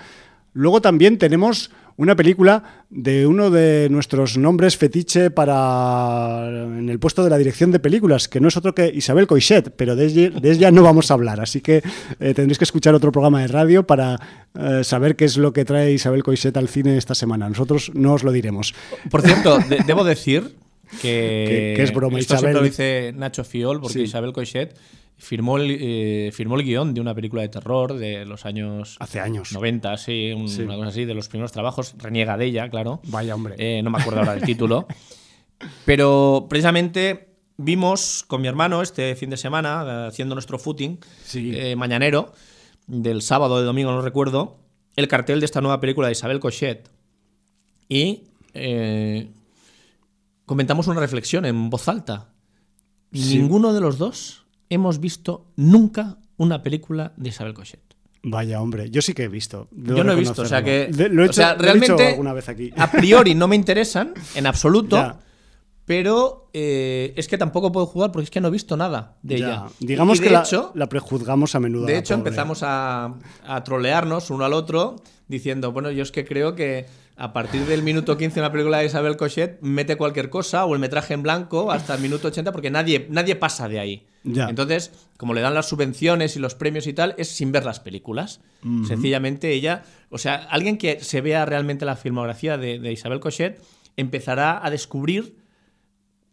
Luego 0.53 0.81
también 0.81 1.17
tenemos 1.17 1.71
una 1.97 2.15
película 2.15 2.85
de 2.89 3.27
uno 3.27 3.49
de 3.49 3.87
nuestros 3.89 4.37
nombres 4.37 4.77
fetiche 4.77 5.29
para 5.29 6.47
en 6.47 6.89
el 6.89 6.99
puesto 6.99 7.23
de 7.23 7.29
la 7.29 7.37
dirección 7.37 7.71
de 7.71 7.79
películas, 7.79 8.27
que 8.27 8.39
no 8.39 8.47
es 8.47 8.57
otro 8.57 8.73
que 8.73 8.91
Isabel 8.93 9.27
Coixet, 9.27 9.71
pero 9.75 9.95
de, 9.95 10.33
ella 10.43 10.71
no 10.71 10.83
vamos 10.83 11.11
a 11.11 11.13
hablar, 11.13 11.39
así 11.39 11.61
que 11.61 11.77
eh, 12.19 12.33
tendréis 12.33 12.57
que 12.57 12.63
escuchar 12.63 12.95
otro 12.95 13.11
programa 13.11 13.41
de 13.41 13.47
radio 13.47 13.85
para 13.85 14.19
eh, 14.55 14.83
saber 14.83 15.15
qué 15.15 15.25
es 15.25 15.37
lo 15.37 15.53
que 15.53 15.65
trae 15.65 15.91
Isabel 15.91 16.23
Coixet 16.23 16.55
al 16.57 16.67
cine 16.67 16.97
esta 16.97 17.15
semana. 17.15 17.49
Nosotros 17.49 17.91
no 17.93 18.13
os 18.13 18.23
lo 18.23 18.31
diremos. 18.31 18.73
Por 19.09 19.21
cierto, 19.21 19.59
debo 19.85 20.03
decir 20.03 20.55
que, 21.01 21.81
es 21.81 21.93
broma, 21.93 22.19
esto 22.19 22.35
Isabel. 22.35 22.55
lo 22.55 22.63
dice 22.63 23.13
Nacho 23.15 23.43
Fiol, 23.43 23.81
porque 23.81 24.01
Isabel 24.01 24.33
Coixet 24.33 24.75
firmó 25.23 25.57
el, 25.57 25.77
eh, 25.79 26.31
firmó 26.33 26.55
el 26.55 26.63
guion 26.63 26.93
de 26.93 27.01
una 27.01 27.15
película 27.15 27.41
de 27.41 27.49
terror 27.49 27.93
de 27.93 28.25
los 28.25 28.45
años... 28.45 28.97
Hace 28.99 29.19
años. 29.19 29.53
90, 29.53 29.97
sí, 29.97 30.33
una 30.33 30.75
cosa 30.75 30.89
así, 30.89 31.05
de 31.05 31.13
los 31.13 31.29
primeros 31.29 31.51
trabajos. 31.51 31.95
Reniega 31.97 32.37
de 32.37 32.45
ella, 32.45 32.69
claro. 32.69 32.99
Vaya 33.07 33.33
hombre. 33.33 33.55
Eh, 33.57 33.81
no 33.81 33.89
me 33.89 33.99
acuerdo 33.99 34.19
ahora 34.19 34.35
del 34.35 34.43
título. 34.43 34.85
Pero 35.85 36.47
precisamente 36.49 37.29
vimos 37.57 38.25
con 38.27 38.41
mi 38.41 38.47
hermano 38.49 38.81
este 38.81 39.15
fin 39.15 39.29
de 39.29 39.37
semana, 39.37 40.07
haciendo 40.07 40.35
nuestro 40.35 40.59
footing 40.59 40.99
eh, 41.35 41.75
mañanero, 41.77 42.33
del 42.85 43.21
sábado 43.21 43.55
o 43.55 43.59
de 43.59 43.65
domingo, 43.65 43.91
no 43.91 44.01
recuerdo, 44.01 44.57
el 44.97 45.07
cartel 45.07 45.39
de 45.39 45.45
esta 45.45 45.61
nueva 45.61 45.79
película 45.79 46.07
de 46.07 46.11
Isabel 46.11 46.41
Cochet. 46.41 46.91
Y 47.87 48.23
comentamos 50.45 50.87
una 50.87 50.99
reflexión 50.99 51.45
en 51.45 51.69
voz 51.69 51.87
alta. 51.87 52.33
Ninguno 53.11 53.73
de 53.73 53.79
los 53.79 53.97
dos 53.97 54.42
hemos 54.73 54.99
visto 54.99 55.51
nunca 55.55 56.17
una 56.37 56.63
película 56.63 57.13
de 57.17 57.29
Isabel 57.29 57.53
Cochet. 57.53 57.81
Vaya, 58.23 58.61
hombre, 58.61 58.89
yo 58.89 59.01
sí 59.01 59.13
que 59.13 59.23
he 59.23 59.27
visto. 59.27 59.67
Yo 59.71 60.03
no 60.03 60.13
he 60.13 60.15
visto, 60.15 60.43
o 60.43 60.45
sea 60.45 60.63
que. 60.63 60.89
lo 61.11 61.23
he 61.23 61.27
hecho, 61.27 61.41
realmente, 61.57 62.07
alguna 62.07 62.33
vez 62.33 62.47
aquí. 62.47 62.71
A 62.77 62.89
priori 62.89 63.35
no 63.35 63.47
me 63.47 63.55
interesan, 63.57 64.13
en 64.35 64.47
absoluto. 64.47 65.17
Pero 65.85 66.49
eh, 66.53 67.13
es 67.17 67.27
que 67.27 67.37
tampoco 67.37 67.73
puedo 67.73 67.85
jugar 67.85 68.13
porque 68.13 68.23
es 68.23 68.29
que 68.29 68.39
no 68.39 68.47
he 68.47 68.51
visto 68.51 68.77
nada 68.77 69.17
de 69.21 69.35
ella. 69.35 69.65
Digamos 69.79 70.21
que 70.21 70.29
la, 70.29 70.87
prejuzgamos 70.87 71.55
a 71.55 71.59
menudo. 71.59 71.85
De 71.85 71.97
hecho, 71.97 72.13
empezamos 72.13 72.63
a, 72.63 73.15
a 73.45 73.63
trolearnos 73.65 74.29
uno 74.29 74.45
al 74.45 74.53
otro 74.53 74.95
diciendo, 75.27 75.73
bueno, 75.73 75.91
yo 75.91 76.03
es 76.03 76.13
que 76.13 76.23
creo 76.23 76.55
que 76.55 76.85
a 77.23 77.31
partir 77.31 77.65
del 77.65 77.83
minuto 77.83 78.17
15 78.17 78.39
en 78.39 78.43
la 78.43 78.51
película 78.51 78.79
de 78.79 78.85
Isabel 78.87 79.15
Cochet 79.15 79.57
mete 79.61 79.95
cualquier 79.95 80.29
cosa 80.29 80.65
o 80.65 80.73
el 80.73 80.81
metraje 80.81 81.13
en 81.13 81.23
blanco 81.23 81.71
hasta 81.71 81.95
el 81.95 82.01
minuto 82.01 82.27
80 82.27 82.51
porque 82.51 82.69
nadie, 82.69 83.07
nadie 83.09 83.37
pasa 83.37 83.69
de 83.69 83.79
ahí. 83.79 84.05
Entonces, 84.25 84.91
como 85.15 85.33
le 85.33 85.39
dan 85.39 85.53
las 85.53 85.69
subvenciones 85.69 86.35
y 86.35 86.39
los 86.39 86.53
premios 86.53 86.85
y 86.85 86.91
tal, 86.91 87.15
es 87.17 87.29
sin 87.29 87.53
ver 87.53 87.63
las 87.63 87.79
películas. 87.79 88.41
Sencillamente 88.85 89.53
ella, 89.53 89.83
o 90.09 90.17
sea, 90.17 90.35
alguien 90.35 90.77
que 90.77 90.99
se 90.99 91.21
vea 91.21 91.45
realmente 91.45 91.85
la 91.85 91.95
filmografía 91.95 92.57
de, 92.57 92.91
Isabel 92.91 93.21
Cochet 93.21 93.61
empezará 93.95 94.65
a 94.65 94.69
descubrir 94.69 95.37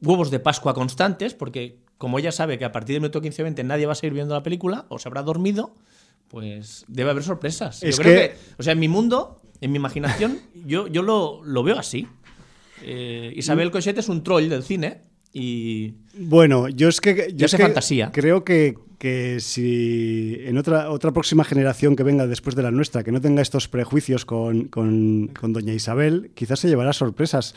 huevos 0.02 0.32
de 0.32 0.40
Pascua 0.40 0.74
constantes 0.74 1.34
porque 1.34 1.78
como 1.98 2.18
ella 2.18 2.32
sabe 2.32 2.58
que 2.58 2.64
a 2.64 2.72
partir 2.72 2.94
del 2.94 3.02
minuto 3.02 3.22
15-20 3.22 3.64
nadie 3.64 3.86
va 3.86 3.92
a 3.92 3.94
seguir 3.94 4.14
viendo 4.14 4.34
la 4.34 4.42
película 4.42 4.86
o 4.88 4.98
se 4.98 5.08
habrá 5.08 5.22
dormido, 5.22 5.72
pues 6.26 6.84
debe 6.88 7.10
haber 7.10 7.22
sorpresas. 7.22 7.80
Es 7.84 8.00
que... 8.00 8.34
o 8.58 8.62
sea, 8.64 8.72
en 8.72 8.80
mi 8.80 8.88
mundo 8.88 9.39
en 9.60 9.72
mi 9.72 9.76
imaginación, 9.76 10.38
yo, 10.66 10.86
yo 10.88 11.02
lo, 11.02 11.42
lo 11.44 11.62
veo 11.62 11.78
así. 11.78 12.06
Eh, 12.82 13.32
Isabel 13.36 13.70
Cochet 13.70 13.98
es 13.98 14.08
un 14.08 14.22
troll 14.22 14.48
del 14.48 14.62
cine 14.62 15.02
y. 15.32 15.94
Bueno, 16.14 16.68
yo 16.68 16.88
es 16.88 17.00
que. 17.00 17.32
Yo 17.34 17.48
sé 17.48 17.58
fantasía. 17.58 18.10
Creo 18.12 18.42
que, 18.42 18.76
que, 18.98 19.38
si 19.40 20.36
en 20.40 20.56
otra, 20.56 20.90
otra 20.90 21.12
próxima 21.12 21.44
generación 21.44 21.94
que 21.94 22.02
venga 22.02 22.26
después 22.26 22.56
de 22.56 22.62
la 22.62 22.70
nuestra, 22.70 23.04
que 23.04 23.12
no 23.12 23.20
tenga 23.20 23.42
estos 23.42 23.68
prejuicios 23.68 24.24
con, 24.24 24.68
con, 24.68 25.28
con 25.28 25.52
Doña 25.52 25.74
Isabel, 25.74 26.30
quizás 26.34 26.60
se 26.60 26.68
llevará 26.68 26.92
sorpresas. 26.92 27.54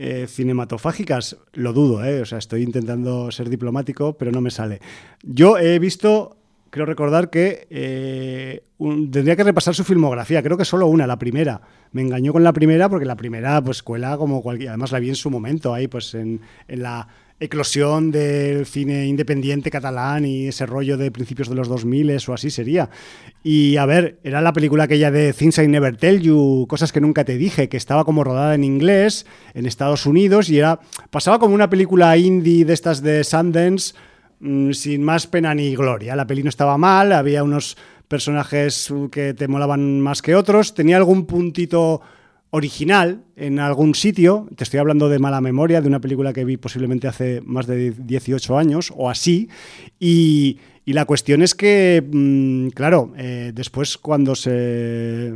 Eh, 0.00 0.28
cinematofágicas, 0.28 1.38
lo 1.54 1.72
dudo, 1.72 2.04
¿eh? 2.04 2.20
o 2.20 2.24
sea, 2.24 2.38
estoy 2.38 2.62
intentando 2.62 3.32
ser 3.32 3.48
diplomático, 3.48 4.16
pero 4.16 4.30
no 4.30 4.40
me 4.40 4.52
sale. 4.52 4.78
Yo 5.24 5.58
he 5.58 5.80
visto 5.80 6.37
creo 6.70 6.86
recordar 6.86 7.30
que 7.30 7.66
eh, 7.70 8.62
tendría 9.10 9.36
que 9.36 9.44
repasar 9.44 9.74
su 9.74 9.84
filmografía, 9.84 10.42
creo 10.42 10.56
que 10.56 10.64
solo 10.64 10.86
una, 10.86 11.06
la 11.06 11.18
primera. 11.18 11.60
Me 11.92 12.02
engañó 12.02 12.32
con 12.32 12.44
la 12.44 12.52
primera 12.52 12.88
porque 12.88 13.06
la 13.06 13.16
primera 13.16 13.62
pues 13.62 13.82
cuela 13.82 14.16
como 14.16 14.42
cualquier, 14.42 14.70
además 14.70 14.92
la 14.92 14.98
vi 14.98 15.08
en 15.08 15.16
su 15.16 15.30
momento 15.30 15.74
ahí 15.74 15.88
pues 15.88 16.14
en, 16.14 16.40
la 16.68 17.08
eclosión 17.40 18.10
del 18.10 18.66
cine 18.66 19.06
independiente 19.06 19.70
catalán 19.70 20.24
y 20.24 20.48
ese 20.48 20.66
rollo 20.66 20.96
de 20.96 21.12
principios 21.12 21.48
de 21.48 21.54
los 21.54 21.68
2000 21.68 22.18
o 22.26 22.34
así 22.34 22.50
sería. 22.50 22.90
Y 23.44 23.76
a 23.76 23.86
ver, 23.86 24.18
era 24.24 24.40
la 24.40 24.52
película 24.52 24.84
aquella 24.84 25.12
de 25.12 25.32
Things 25.32 25.58
I 25.58 25.68
Never 25.68 25.96
Tell 25.96 26.20
You, 26.20 26.66
cosas 26.68 26.92
que 26.92 27.00
nunca 27.00 27.24
te 27.24 27.38
dije, 27.38 27.68
que 27.68 27.76
estaba 27.76 28.04
como 28.04 28.24
rodada 28.24 28.56
en 28.56 28.64
inglés 28.64 29.24
en 29.54 29.66
Estados 29.66 30.04
Unidos 30.04 30.50
y 30.50 30.58
era 30.58 30.80
pasaba 31.10 31.38
como 31.38 31.54
una 31.54 31.70
película 31.70 32.16
indie 32.16 32.64
de 32.64 32.74
estas 32.74 33.02
de 33.02 33.22
Sundance 33.22 33.94
Mm, 34.40 34.72
sin 34.72 35.02
más 35.02 35.26
pena 35.26 35.54
ni 35.54 35.74
gloria. 35.74 36.14
La 36.14 36.26
peli 36.26 36.42
no 36.42 36.48
estaba 36.48 36.78
mal, 36.78 37.12
había 37.12 37.42
unos 37.42 37.76
personajes 38.06 38.92
que 39.10 39.34
te 39.34 39.48
molaban 39.48 40.00
más 40.00 40.22
que 40.22 40.34
otros, 40.34 40.74
tenía 40.74 40.96
algún 40.96 41.26
puntito 41.26 42.00
original 42.50 43.24
en 43.36 43.58
algún 43.58 43.94
sitio, 43.94 44.48
te 44.56 44.64
estoy 44.64 44.80
hablando 44.80 45.08
de 45.08 45.18
mala 45.18 45.40
memoria, 45.40 45.80
de 45.80 45.88
una 45.88 46.00
película 46.00 46.32
que 46.32 46.44
vi 46.44 46.56
posiblemente 46.56 47.06
hace 47.06 47.40
más 47.44 47.66
de 47.66 47.92
18 47.92 48.56
años 48.56 48.92
o 48.96 49.10
así, 49.10 49.48
y, 49.98 50.58
y 50.88 50.94
la 50.94 51.04
cuestión 51.04 51.42
es 51.42 51.54
que, 51.54 52.02
mm, 52.02 52.68
claro, 52.68 53.12
eh, 53.18 53.52
después 53.54 53.98
cuando 53.98 54.34
se 54.34 55.34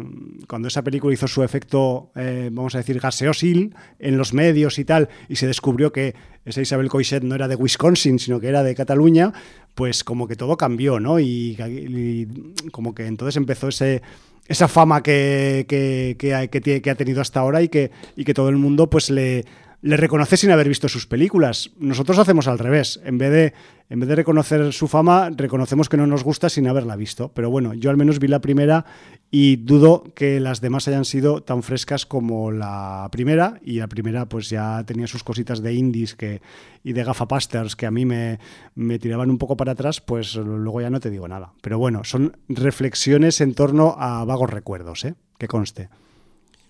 cuando 0.49 0.69
esa 0.69 0.81
película 0.81 1.12
hizo 1.12 1.28
su 1.28 1.42
efecto, 1.42 2.11
eh, 2.16 2.49
vamos 2.50 2.75
a 2.75 2.78
decir, 2.78 2.99
gaseosil 2.99 3.75
en 3.99 4.16
los 4.16 4.33
medios 4.33 4.78
y 4.78 4.87
tal, 4.87 5.11
y 5.28 5.37
se 5.37 5.47
descubrió 5.47 5.92
que 5.92 6.14
esa 6.47 6.62
Isabel 6.62 6.88
Coixet 6.88 7.23
no 7.23 7.35
era 7.35 7.49
de 7.49 7.57
Wisconsin, 7.57 8.19
sino 8.19 8.40
que 8.40 8.49
era 8.49 8.62
de 8.62 8.75
Cataluña, 8.75 9.35
pues 9.75 10.04
como 10.04 10.26
que 10.26 10.37
todo 10.37 10.57
cambió, 10.57 11.00
¿no? 11.00 11.21
Y, 11.21 12.26
como 12.71 12.95
que 12.95 13.04
entonces 13.04 13.37
empezó 13.37 13.69
ese 13.69 14.00
esa 14.49 14.68
fama 14.68 15.02
que, 15.02 15.66
que, 15.68 16.16
que, 16.18 16.80
que, 16.80 16.90
ha 16.90 16.94
tenido 16.94 17.20
hasta 17.20 17.40
ahora 17.40 17.62
y 17.62 17.68
que, 17.68 17.90
y 18.16 18.25
que 18.25 18.34
todo 18.34 18.49
el 18.49 18.56
mundo 18.56 18.90
pues 18.90 19.11
le, 19.11 19.44
le 19.82 19.96
reconoce 19.96 20.36
sin 20.36 20.52
haber 20.52 20.68
visto 20.68 20.88
sus 20.88 21.06
películas. 21.06 21.72
Nosotros 21.76 22.16
hacemos 22.18 22.46
al 22.46 22.60
revés. 22.60 23.00
En 23.04 23.18
vez, 23.18 23.32
de, 23.32 23.52
en 23.90 23.98
vez 23.98 24.08
de 24.08 24.14
reconocer 24.14 24.72
su 24.72 24.86
fama, 24.86 25.28
reconocemos 25.30 25.88
que 25.88 25.96
no 25.96 26.06
nos 26.06 26.22
gusta 26.22 26.48
sin 26.48 26.68
haberla 26.68 26.94
visto. 26.94 27.32
Pero 27.34 27.50
bueno, 27.50 27.74
yo 27.74 27.90
al 27.90 27.96
menos 27.96 28.20
vi 28.20 28.28
la 28.28 28.40
primera 28.40 28.86
y 29.28 29.56
dudo 29.56 30.04
que 30.14 30.38
las 30.38 30.60
demás 30.60 30.86
hayan 30.86 31.04
sido 31.04 31.42
tan 31.42 31.64
frescas 31.64 32.06
como 32.06 32.52
la 32.52 33.08
primera. 33.10 33.58
Y 33.60 33.80
la 33.80 33.88
primera 33.88 34.26
pues 34.26 34.48
ya 34.48 34.84
tenía 34.86 35.08
sus 35.08 35.24
cositas 35.24 35.62
de 35.62 35.74
indies 35.74 36.14
que, 36.14 36.40
y 36.84 36.92
de 36.92 37.02
gafapasters 37.02 37.74
que 37.74 37.86
a 37.86 37.90
mí 37.90 38.06
me, 38.06 38.38
me 38.76 39.00
tiraban 39.00 39.30
un 39.30 39.38
poco 39.38 39.56
para 39.56 39.72
atrás, 39.72 40.00
pues 40.00 40.36
luego 40.36 40.80
ya 40.80 40.90
no 40.90 41.00
te 41.00 41.10
digo 41.10 41.26
nada. 41.26 41.54
Pero 41.60 41.78
bueno, 41.78 42.04
son 42.04 42.36
reflexiones 42.48 43.40
en 43.40 43.54
torno 43.54 43.96
a 43.98 44.24
vagos 44.24 44.48
recuerdos, 44.48 45.04
¿eh? 45.04 45.16
Que 45.38 45.48
conste. 45.48 45.88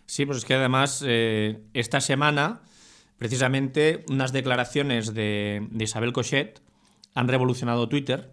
Sí, 0.07 0.25
pues 0.25 0.39
es 0.39 0.45
que 0.47 0.55
además 0.55 1.05
eh, 1.07 1.61
esta 1.75 2.01
semana 2.01 2.63
Precisamente 3.23 4.05
unas 4.09 4.33
declaraciones 4.33 5.15
de, 5.15 5.69
Isabel 5.79 6.13
Cochet 6.13 6.61
han 7.15 7.29
revolucionado 7.29 7.89
Twitter 7.89 8.33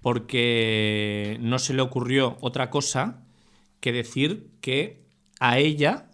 porque 0.00 1.36
no 1.42 1.58
se 1.58 1.74
le 1.74 1.82
ocurrió 1.82 2.38
otra 2.40 2.70
cosa 2.70 3.26
que 3.80 3.92
decir 3.92 4.48
que 4.62 5.04
a 5.38 5.58
ella 5.58 6.08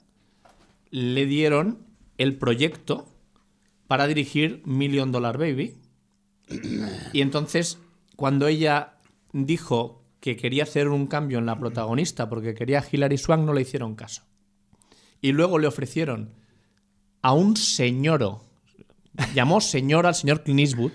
le 0.91 1.27
dieron 1.27 1.87
el 2.19 2.37
proyecto 2.39 3.07
para 3.87 4.09
dirigir 4.09 4.63
Million 4.65 5.13
Dollar 5.13 5.39
Baby 5.39 5.77
Y 7.13 7.21
entonces, 7.21 7.79
cuando 8.17 8.49
ella 8.49 8.95
dijo 9.33 10.03
que 10.19 10.37
quería 10.37 10.65
hacer 10.65 10.89
un 10.89 11.07
cambio 11.07 11.39
en 11.39 11.47
la 11.47 11.57
protagonista 11.57 12.29
porque 12.29 12.53
quería 12.53 12.81
a 12.81 12.85
Hilary 12.91 13.17
Swank, 13.17 13.45
no 13.45 13.53
le 13.53 13.61
hicieron 13.61 13.95
caso. 13.95 14.23
Y 15.21 15.31
luego 15.31 15.61
le 15.61 15.69
ofrecieron 15.69 16.40
a 17.23 17.33
un 17.33 17.57
señoro, 17.57 18.45
llamó 19.35 19.61
señor 19.61 20.07
al 20.07 20.15
señor 20.15 20.43
Clint 20.43 20.61
Eastwood, 20.61 20.93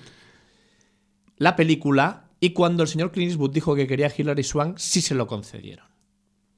la 1.38 1.56
película, 1.56 2.30
y 2.40 2.52
cuando 2.52 2.84
el 2.84 2.90
señor 2.90 3.12
Clint 3.12 3.32
Eastwood 3.32 3.52
dijo 3.52 3.76
que 3.76 3.88
quería 3.88 4.08
a 4.08 4.14
Hilary 4.16 4.44
Swank, 4.44 4.78
sí 4.78 5.02
se 5.02 5.16
lo 5.16 5.28
concedieron. 5.28 5.86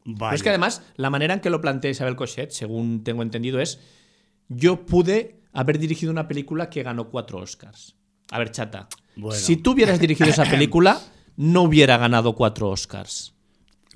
Pero 0.04 0.32
es 0.32 0.42
que 0.42 0.50
además, 0.50 0.84
la 0.96 1.10
manera 1.10 1.34
en 1.34 1.42
que 1.42 1.50
lo 1.50 1.60
plantea 1.60 1.92
Isabel 1.92 2.16
Cochet, 2.16 2.52
según 2.52 3.04
tengo 3.04 3.24
entendido, 3.24 3.60
es 3.60 3.80
yo 4.48 4.86
pude 4.86 5.42
haber 5.52 5.80
dirigido 5.80 6.12
una 6.12 6.28
película 6.28 6.70
que 6.70 6.84
ganó 6.84 7.10
cuatro 7.10 7.40
Oscars. 7.40 7.96
A 8.32 8.40
ver, 8.40 8.52
chata. 8.52 8.88
Bueno. 9.16 9.38
Si 9.38 9.58
tú 9.58 9.72
hubieras 9.72 10.00
dirigido 10.00 10.30
esa 10.30 10.46
película, 10.46 11.02
no 11.36 11.64
hubiera 11.64 11.98
ganado 11.98 12.36
cuatro 12.36 12.70
Oscars. 12.70 13.34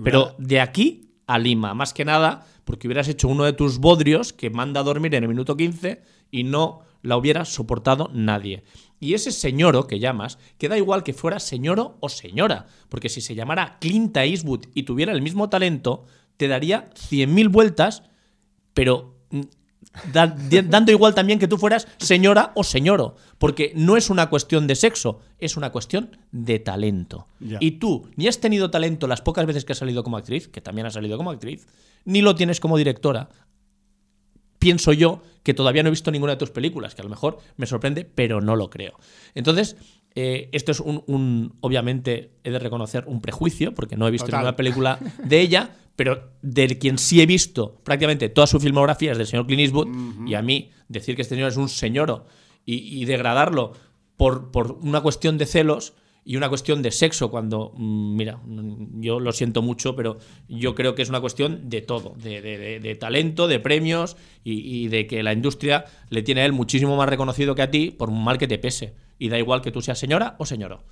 Pero 0.03 0.35
de 0.37 0.59
aquí 0.59 1.11
a 1.27 1.37
Lima, 1.37 1.73
más 1.73 1.93
que 1.93 2.03
nada, 2.03 2.45
porque 2.63 2.87
hubieras 2.87 3.07
hecho 3.07 3.27
uno 3.27 3.43
de 3.43 3.53
tus 3.53 3.79
bodrios 3.79 4.33
que 4.33 4.49
manda 4.49 4.81
a 4.81 4.83
dormir 4.83 5.15
en 5.15 5.23
el 5.23 5.29
minuto 5.29 5.57
15 5.57 6.01
y 6.31 6.43
no 6.43 6.81
la 7.01 7.17
hubiera 7.17 7.45
soportado 7.45 8.09
nadie. 8.13 8.63
Y 8.99 9.15
ese 9.15 9.31
señoro 9.31 9.87
que 9.87 9.99
llamas, 9.99 10.37
queda 10.57 10.77
igual 10.77 11.03
que 11.03 11.13
fuera 11.13 11.39
señoro 11.39 11.97
o 11.99 12.09
señora, 12.09 12.67
porque 12.89 13.09
si 13.09 13.21
se 13.21 13.35
llamara 13.35 13.77
Clint 13.79 14.15
Eastwood 14.15 14.65
y 14.73 14.83
tuviera 14.83 15.11
el 15.11 15.21
mismo 15.21 15.49
talento, 15.49 16.05
te 16.37 16.47
daría 16.47 16.89
100.000 16.91 17.51
vueltas, 17.51 18.03
pero 18.73 19.15
mm, 19.31 19.41
da- 20.13 20.35
dando 20.67 20.91
igual 20.91 21.13
también 21.13 21.37
que 21.39 21.47
tú 21.47 21.57
fueras 21.57 21.87
señora 21.97 22.51
o 22.55 22.63
señoro, 22.63 23.15
porque 23.37 23.73
no 23.75 23.97
es 23.97 24.09
una 24.09 24.29
cuestión 24.29 24.67
de 24.67 24.75
sexo, 24.75 25.19
es 25.39 25.57
una 25.57 25.71
cuestión 25.71 26.15
de 26.31 26.59
talento. 26.59 27.27
Ya. 27.39 27.57
Y 27.59 27.71
tú 27.71 28.07
ni 28.15 28.27
has 28.27 28.39
tenido 28.39 28.71
talento 28.71 29.07
las 29.07 29.21
pocas 29.21 29.45
veces 29.45 29.65
que 29.65 29.73
has 29.73 29.79
salido 29.79 30.03
como 30.03 30.17
actriz, 30.17 30.47
que 30.47 30.61
también 30.61 30.87
has 30.87 30.93
salido 30.93 31.17
como 31.17 31.31
actriz, 31.31 31.67
ni 32.05 32.21
lo 32.21 32.35
tienes 32.35 32.59
como 32.59 32.77
directora. 32.77 33.29
Pienso 34.59 34.93
yo 34.93 35.23
que 35.43 35.55
todavía 35.55 35.81
no 35.81 35.87
he 35.87 35.91
visto 35.91 36.11
ninguna 36.11 36.33
de 36.33 36.37
tus 36.37 36.51
películas, 36.51 36.93
que 36.93 37.01
a 37.01 37.03
lo 37.03 37.09
mejor 37.09 37.39
me 37.57 37.65
sorprende, 37.65 38.05
pero 38.05 38.41
no 38.41 38.55
lo 38.55 38.69
creo. 38.69 38.93
Entonces, 39.33 39.75
eh, 40.13 40.49
esto 40.51 40.71
es 40.71 40.79
un, 40.79 41.03
un- 41.07 41.55
obviamente, 41.61 42.31
he 42.43 42.51
de 42.51 42.59
reconocer 42.59 43.05
un 43.07 43.21
prejuicio, 43.21 43.73
porque 43.73 43.97
no 43.97 44.07
he 44.07 44.11
visto 44.11 44.27
Total. 44.27 44.41
ninguna 44.41 44.55
película 44.55 44.99
de 45.23 45.41
ella, 45.41 45.71
pero 45.95 46.31
de 46.41 46.77
quien 46.79 46.97
sí 46.97 47.21
he 47.21 47.25
visto 47.25 47.79
prácticamente 47.83 48.29
toda 48.29 48.47
su 48.47 48.59
filmografía 48.59 49.11
es 49.11 49.17
del 49.17 49.27
señor 49.27 49.45
Clint 49.45 49.61
Eastwood, 49.61 49.87
y 50.27 50.33
a 50.35 50.41
mí 50.41 50.71
decir 50.87 51.15
que 51.15 51.21
este 51.21 51.35
señor 51.35 51.49
es 51.51 51.57
un 51.57 51.69
señoro 51.69 52.25
y, 52.65 52.75
y 53.01 53.05
degradarlo 53.05 53.73
por, 54.17 54.51
por 54.51 54.73
una 54.81 55.01
cuestión 55.01 55.37
de 55.37 55.45
celos 55.45 55.93
y 56.23 56.35
una 56.35 56.49
cuestión 56.49 56.83
de 56.83 56.91
sexo, 56.91 57.31
cuando, 57.31 57.73
mm, 57.75 58.15
mira, 58.15 58.37
mm, 58.37 59.01
yo 59.01 59.19
lo 59.19 59.31
siento 59.31 59.63
mucho, 59.63 59.95
pero 59.95 60.19
yo 60.47 60.75
creo 60.75 60.93
que 60.93 61.01
es 61.01 61.09
una 61.09 61.19
cuestión 61.19 61.67
de 61.69 61.81
todo, 61.81 62.13
de, 62.21 62.41
de- 62.41 62.57
de- 62.59 62.79
de 62.79 62.95
talento, 62.95 63.47
de 63.47 63.59
premios 63.59 64.17
y, 64.43 64.59
y 64.83 64.87
de 64.87 65.07
que 65.07 65.23
la 65.23 65.33
industria 65.33 65.85
le 66.09 66.21
tiene 66.21 66.41
a 66.41 66.45
él 66.45 66.53
muchísimo 66.53 66.95
más 66.95 67.09
reconocido 67.09 67.55
que 67.55 67.63
a 67.63 67.71
ti 67.71 67.89
por 67.89 68.09
un 68.11 68.23
mal 68.23 68.37
que 68.37 68.47
te 68.47 68.59
pese. 68.59 68.93
Y 69.17 69.29
da 69.29 69.39
igual 69.39 69.61
que 69.61 69.71
tú 69.71 69.81
seas 69.81 69.97
señora 69.97 70.35
o 70.37 70.45
señoro. 70.45 70.83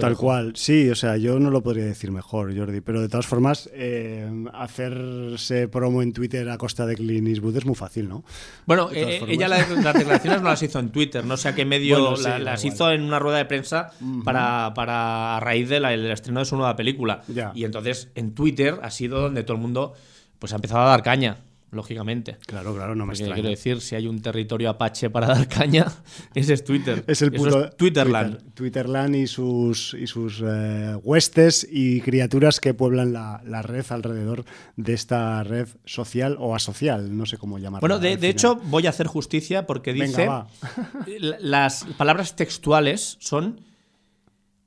Tal 0.00 0.16
cual, 0.16 0.52
sí, 0.56 0.88
o 0.90 0.94
sea, 0.94 1.16
yo 1.16 1.38
no 1.38 1.50
lo 1.50 1.62
podría 1.62 1.84
decir 1.84 2.10
mejor, 2.10 2.56
Jordi, 2.56 2.80
pero 2.80 3.00
de 3.00 3.08
todas 3.08 3.26
formas, 3.26 3.70
eh, 3.72 4.28
hacerse 4.52 5.68
promo 5.68 6.02
en 6.02 6.12
Twitter 6.12 6.48
a 6.48 6.58
costa 6.58 6.86
de 6.86 6.94
Clint 6.96 7.28
Eastwood 7.28 7.56
es 7.56 7.64
muy 7.66 7.74
fácil, 7.74 8.08
¿no? 8.08 8.24
Bueno, 8.66 8.88
De 8.88 9.16
eh, 9.18 9.24
ella 9.28 9.48
la- 9.48 9.58
las 9.58 9.94
declaraciones 9.94 10.42
no 10.42 10.48
las 10.48 10.62
hizo 10.62 10.78
en 10.78 10.90
Twitter, 10.90 11.24
no 11.24 11.36
sé 11.36 11.48
a 11.48 11.54
qué 11.54 11.64
medio 11.64 11.98
Bueno, 12.00 12.16
sí, 12.16 12.22
la- 12.24 12.30
da 12.30 12.38
las 12.38 12.64
igual. 12.64 12.74
hizo 12.74 12.92
en 12.92 13.02
una 13.02 13.18
rueda 13.18 13.38
de 13.38 13.44
prensa 13.46 13.90
para, 14.24 14.72
para 14.74 15.36
a 15.36 15.40
raíz 15.40 15.68
del 15.68 15.84
el 15.84 16.10
estreno 16.10 16.40
de 16.40 16.46
su 16.46 16.56
nueva 16.56 16.76
película. 16.76 17.22
Ya. 17.28 17.52
Y 17.54 17.64
entonces 17.64 18.10
en 18.14 18.34
Twitter 18.34 18.78
ha 18.82 18.90
sido 18.90 19.20
donde 19.20 19.42
todo 19.44 19.56
el 19.56 19.62
mundo 19.62 19.94
pues 20.38 20.52
ha 20.52 20.56
empezado 20.56 20.82
a 20.82 20.88
dar 20.88 21.02
caña, 21.02 21.38
lógicamente. 21.70 22.36
Claro, 22.46 22.74
claro, 22.74 22.94
no 22.94 23.04
me 23.04 23.10
Porque 23.10 23.22
extraña. 23.24 23.34
quiero 23.34 23.48
decir, 23.50 23.80
si 23.80 23.94
hay 23.96 24.06
un 24.06 24.22
territorio 24.22 24.70
apache 24.70 25.10
para 25.10 25.26
dar 25.26 25.46
caña, 25.48 25.86
ese 26.34 26.54
es 26.54 26.64
Twitter. 26.64 27.04
Es 27.06 27.22
el 27.22 27.32
puto 27.32 27.70
Twitterland. 27.70 28.36
Twitter- 28.36 28.52
Twitterland 28.54 29.16
y 29.16 29.26
sus, 29.26 29.94
y 29.94 30.06
sus 30.06 30.42
eh, 30.46 30.96
huestes 31.02 31.66
y 31.70 32.00
criaturas 32.00 32.60
que 32.60 32.72
pueblan 32.74 33.12
la, 33.12 33.42
la 33.44 33.62
red 33.62 33.84
alrededor 33.90 34.44
de 34.76 34.94
esta 34.94 35.42
red 35.44 35.68
social 35.84 36.36
o 36.38 36.54
asocial, 36.54 37.16
no 37.16 37.26
sé 37.26 37.36
cómo 37.36 37.58
llamarla. 37.58 37.80
Bueno, 37.80 37.98
de, 37.98 38.16
de 38.16 38.28
hecho, 38.28 38.56
voy 38.56 38.86
a 38.86 38.90
hacer 38.90 39.06
justicia 39.06 39.66
porque 39.66 39.92
dice. 39.92 40.28
las 41.40 41.84
palabras 41.96 42.36
textuales 42.36 43.16
son. 43.20 43.60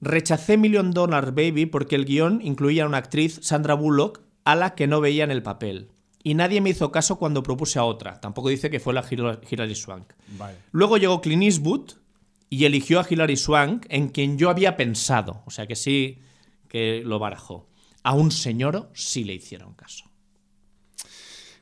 Rechacé 0.01 0.55
Million 0.57 0.91
Dollar 0.91 1.33
Baby 1.33 1.65
porque 1.65 1.95
el 1.97 2.05
guion 2.05 2.39
incluía 2.41 2.83
a 2.83 2.88
una 2.88 2.97
actriz, 2.99 3.39
Sandra 3.41 3.73
Bullock, 3.73 4.21
a 4.45 4.55
la 4.55 4.73
que 4.73 4.88
no 4.88 5.01
veía 5.01 5.25
en 5.25 5.31
el 5.31 5.43
papel. 5.43 5.89
Y 6.23 6.34
nadie 6.34 6.60
me 6.62 6.71
hizo 6.71 6.91
caso 6.91 7.17
cuando 7.17 7.41
propuse 7.43 7.79
a 7.79 7.84
otra. 7.86 8.19
Tampoco 8.19 8.49
dice 8.49 8.69
que 8.69 8.79
fue 8.79 8.93
la 8.93 9.03
Hil- 9.03 9.39
Hilary 9.49 9.75
Swank. 9.75 10.13
Vale. 10.38 10.58
Luego 10.71 10.97
llegó 10.97 11.21
Clint 11.21 11.43
Eastwood 11.43 11.91
y 12.49 12.65
eligió 12.65 12.99
a 12.99 13.05
Hilary 13.10 13.38
Swank, 13.38 13.86
en 13.89 14.10
quien 14.10 14.38
yo 14.38 14.49
había 14.49 14.75
pensado. 14.75 15.43
O 15.45 15.51
sea 15.51 15.65
que 15.67 15.75
sí 15.75 16.19
que 16.67 17.01
lo 17.05 17.19
barajó. 17.19 17.67
A 18.03 18.13
un 18.15 18.32
señoro 18.32 18.89
sí 18.93 19.23
le 19.23 19.34
hicieron 19.36 19.73
caso. 19.75 20.05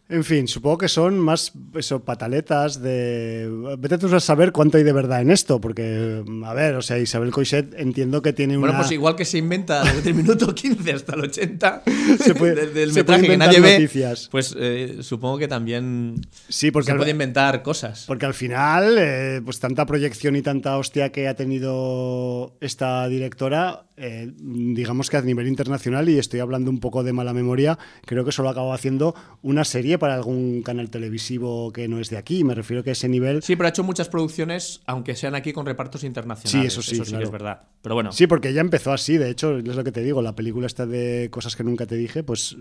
En 0.09 0.23
fin, 0.23 0.47
supongo 0.47 0.77
que 0.77 0.87
son 0.87 1.19
más 1.19 1.51
eso, 1.75 1.99
pataletas 2.05 2.81
de... 2.81 3.75
Vete 3.77 3.97
tú 3.97 4.07
a 4.15 4.21
saber 4.21 4.53
cuánto 4.53 4.77
hay 4.77 4.83
de 4.85 4.93
verdad 4.93 5.19
en 5.21 5.31
esto, 5.31 5.59
porque, 5.59 6.23
a 6.45 6.53
ver, 6.53 6.75
o 6.75 6.81
sea, 6.81 6.97
Isabel 6.97 7.31
Coixet 7.31 7.73
entiendo 7.77 8.21
que 8.21 8.31
tiene 8.31 8.57
una... 8.57 8.67
Bueno, 8.67 8.79
pues 8.79 8.91
igual 8.93 9.17
que 9.17 9.25
se 9.25 9.37
inventa 9.37 9.83
desde 9.83 10.11
el 10.11 10.15
minuto 10.15 10.55
15 10.55 10.93
hasta 10.93 11.13
el 11.15 11.21
80 11.25 11.83
Se 12.23 12.35
puede- 12.35 12.55
se 12.67 12.69
puede 12.73 12.87
metraje 12.93 13.27
que 13.27 13.37
nadie 13.37 13.59
ve, 13.59 13.73
noticias. 13.79 14.29
pues 14.31 14.55
eh, 14.57 14.99
supongo 15.01 15.39
que 15.39 15.49
también 15.49 16.15
Sí, 16.47 16.71
porque 16.71 16.85
se 16.85 16.91
al- 16.93 16.97
puede 16.99 17.11
inventar 17.11 17.61
cosas. 17.61 18.05
Porque 18.07 18.25
al 18.25 18.33
final, 18.33 18.95
eh, 18.97 19.41
pues 19.43 19.59
tanta 19.59 19.85
proyección 19.85 20.37
y 20.37 20.41
tanta 20.41 20.77
hostia 20.77 21.11
que 21.11 21.27
ha 21.27 21.35
tenido 21.35 22.55
esta 22.61 23.09
directora, 23.09 23.87
eh, 23.97 24.31
digamos 24.39 25.09
que 25.09 25.17
a 25.17 25.21
nivel 25.21 25.47
internacional, 25.47 26.07
y 26.07 26.17
estoy 26.17 26.39
hablando 26.39 26.71
un 26.71 26.79
poco 26.79 27.03
de 27.03 27.11
mala 27.11 27.33
memoria, 27.33 27.77
creo 28.05 28.23
que 28.23 28.31
solo 28.31 28.47
acabó 28.47 28.73
haciendo 28.73 29.13
una 29.41 29.65
serie 29.65 29.96
para 29.97 30.15
algún 30.15 30.61
canal 30.61 30.89
televisivo 30.89 31.71
que 31.71 31.87
no 31.87 31.99
es 31.99 32.09
de 32.09 32.17
aquí. 32.17 32.43
Me 32.43 32.53
refiero 32.53 32.83
que 32.83 32.91
ese 32.91 33.09
nivel. 33.09 33.43
Sí, 33.43 33.55
pero 33.55 33.67
ha 33.67 33.69
hecho 33.69 33.83
muchas 33.83 34.09
producciones, 34.09 34.81
aunque 34.85 35.15
sean 35.15 35.35
aquí 35.35 35.53
con 35.53 35.65
repartos 35.65 36.03
internacionales. 36.03 36.73
Sí, 36.73 36.79
eso 36.79 36.81
sí, 36.81 36.99
claro. 37.01 37.25
es 37.25 37.31
verdad. 37.31 37.61
Pero 37.81 37.95
bueno, 37.95 38.11
Sí, 38.11 38.27
porque 38.27 38.49
ella 38.49 38.61
empezó 38.61 38.91
así, 38.91 39.17
de 39.17 39.29
hecho, 39.29 39.57
es 39.57 39.75
lo 39.75 39.83
que 39.83 39.91
te 39.91 40.01
digo, 40.01 40.21
la 40.21 40.35
película 40.35 40.67
esta 40.67 40.85
de 40.85 41.29
Cosas 41.31 41.55
que 41.55 41.63
nunca 41.63 41.85
te 41.85 41.95
dije, 41.95 42.23
pues 42.23 42.57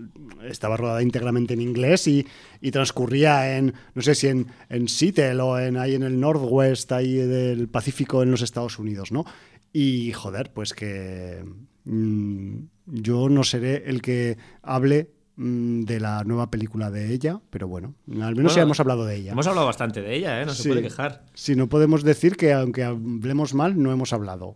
estaba 0.47 0.77
rodada 0.77 1.01
íntegramente 1.01 1.53
en 1.53 1.61
inglés 1.61 2.07
y, 2.07 2.25
y 2.61 2.71
transcurría 2.71 3.57
en, 3.57 3.73
no 3.93 4.01
sé 4.01 4.15
si 4.15 4.27
en, 4.27 4.47
en 4.69 4.87
Seattle 4.87 5.41
o 5.41 5.59
en 5.59 5.77
ahí 5.77 5.95
en 5.95 6.03
el 6.03 6.19
Northwest, 6.19 6.91
ahí 6.91 7.15
del 7.15 7.67
Pacífico 7.69 8.23
en 8.23 8.31
los 8.31 8.41
Estados 8.41 8.79
Unidos, 8.79 9.11
¿no? 9.11 9.25
Y 9.73 10.11
joder, 10.13 10.51
pues 10.53 10.73
que 10.73 11.43
mm, 11.85 12.57
yo 12.85 13.29
no 13.29 13.43
seré 13.43 13.83
el 13.85 14.01
que 14.01 14.37
hable 14.61 15.11
de 15.37 15.99
la 15.99 16.23
nueva 16.23 16.49
película 16.49 16.89
de 16.89 17.13
ella, 17.13 17.39
pero 17.51 17.67
bueno, 17.67 17.93
al 18.09 18.35
menos 18.35 18.53
ya 18.53 18.61
Bueno, 18.61 18.63
hemos 18.69 18.79
hablado 18.79 19.05
de 19.05 19.15
ella. 19.17 19.31
hemos 19.33 19.45
hablado 19.45 19.67
bastante 19.67 20.01
de 20.01 20.15
ella, 20.15 20.41
¿eh? 20.41 20.45
no 20.47 20.53
se 20.53 20.63
Sí. 20.63 20.69
puede 20.69 20.81
quejar. 20.81 21.23
Sí, 21.35 21.55
no 21.55 21.69
podemos 21.69 22.03
decir 22.03 22.35
que 22.37 22.53
aunque 22.53 22.83
hablemos 22.83 23.53
mal, 23.53 23.81
no 23.81 23.91
hemos 23.91 24.13
hablado. 24.13 24.55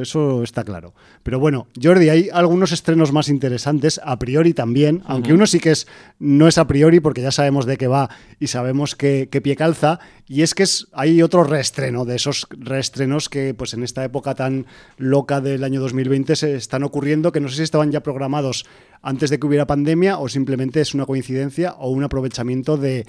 Eso 0.00 0.42
está 0.42 0.64
claro. 0.64 0.94
Pero 1.22 1.38
bueno, 1.38 1.66
Jordi, 1.80 2.08
hay 2.08 2.28
algunos 2.32 2.72
estrenos 2.72 3.12
más 3.12 3.28
interesantes, 3.28 4.00
a 4.04 4.18
priori 4.18 4.54
también, 4.54 5.02
aunque 5.06 5.32
uno 5.32 5.46
sí 5.46 5.60
que 5.60 5.70
es, 5.70 5.86
no 6.18 6.48
es 6.48 6.58
a 6.58 6.66
priori 6.66 7.00
porque 7.00 7.22
ya 7.22 7.30
sabemos 7.30 7.66
de 7.66 7.76
qué 7.76 7.86
va 7.86 8.10
y 8.40 8.46
sabemos 8.48 8.94
qué, 8.94 9.28
qué 9.30 9.40
pie 9.40 9.56
calza, 9.56 10.00
y 10.26 10.42
es 10.42 10.54
que 10.54 10.62
es, 10.64 10.88
hay 10.92 11.22
otro 11.22 11.44
reestreno, 11.44 12.04
de 12.04 12.16
esos 12.16 12.46
reestrenos 12.50 13.28
que 13.28 13.54
pues 13.54 13.74
en 13.74 13.82
esta 13.82 14.04
época 14.04 14.34
tan 14.34 14.66
loca 14.96 15.40
del 15.40 15.64
año 15.64 15.80
2020 15.80 16.36
se 16.36 16.54
están 16.56 16.82
ocurriendo, 16.82 17.32
que 17.32 17.40
no 17.40 17.48
sé 17.48 17.56
si 17.56 17.62
estaban 17.62 17.90
ya 17.92 18.02
programados 18.02 18.66
antes 19.02 19.30
de 19.30 19.38
que 19.38 19.46
hubiera 19.46 19.66
pandemia 19.66 20.18
o 20.18 20.28
simplemente 20.28 20.80
es 20.80 20.94
una 20.94 21.06
coincidencia 21.06 21.74
o 21.78 21.90
un 21.90 22.04
aprovechamiento 22.04 22.76
de, 22.76 23.06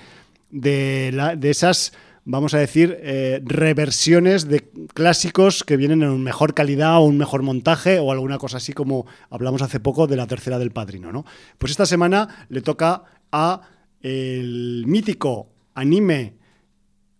de, 0.51 1.11
la- 1.13 1.35
de 1.35 1.49
esas, 1.49 1.93
vamos 2.31 2.53
a 2.53 2.59
decir, 2.59 2.99
eh, 3.01 3.41
reversiones 3.43 4.47
de 4.47 4.69
clásicos 4.93 5.63
que 5.63 5.77
vienen 5.77 6.03
en 6.03 6.21
mejor 6.21 6.53
calidad 6.53 6.97
o 6.97 7.05
un 7.05 7.17
mejor 7.17 7.41
montaje 7.41 7.97
o 7.97 8.11
alguna 8.11 8.37
cosa 8.37 8.57
así 8.57 8.71
como 8.71 9.07
hablamos 9.31 9.63
hace 9.63 9.79
poco 9.79 10.05
de 10.05 10.15
la 10.15 10.27
tercera 10.27 10.59
del 10.59 10.69
padrino, 10.69 11.11
¿no? 11.11 11.25
Pues 11.57 11.71
esta 11.71 11.87
semana 11.87 12.45
le 12.49 12.61
toca 12.61 13.01
a 13.31 13.61
el 14.01 14.83
mítico 14.85 15.49
anime 15.73 16.35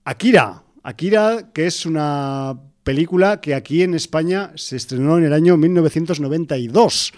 Akira. 0.03 0.63
Akira, 0.83 1.49
que 1.53 1.65
es 1.65 1.87
una 1.87 2.59
película 2.83 3.41
que 3.41 3.55
aquí 3.55 3.81
en 3.81 3.95
España 3.95 4.51
se 4.55 4.75
estrenó 4.75 5.17
en 5.17 5.23
el 5.23 5.33
año 5.33 5.57
1992 5.57 7.13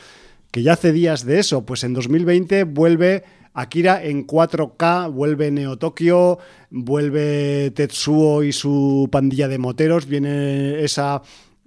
que 0.49 0.63
ya 0.63 0.73
hace 0.73 0.91
días 0.91 1.25
de 1.25 1.39
eso, 1.39 1.65
pues 1.65 1.83
en 1.85 1.93
2020 1.93 2.65
vuelve 2.65 3.23
Akira 3.53 4.03
en 4.03 4.25
4K, 4.25 5.11
vuelve 5.11 5.51
Neo 5.51 5.77
Tokio, 5.77 6.39
vuelve 6.69 7.71
Tetsuo 7.71 8.43
y 8.43 8.53
su 8.53 9.09
pandilla 9.11 9.47
de 9.47 9.57
moteros, 9.57 10.05
viene 10.05 10.83
esa 10.83 11.21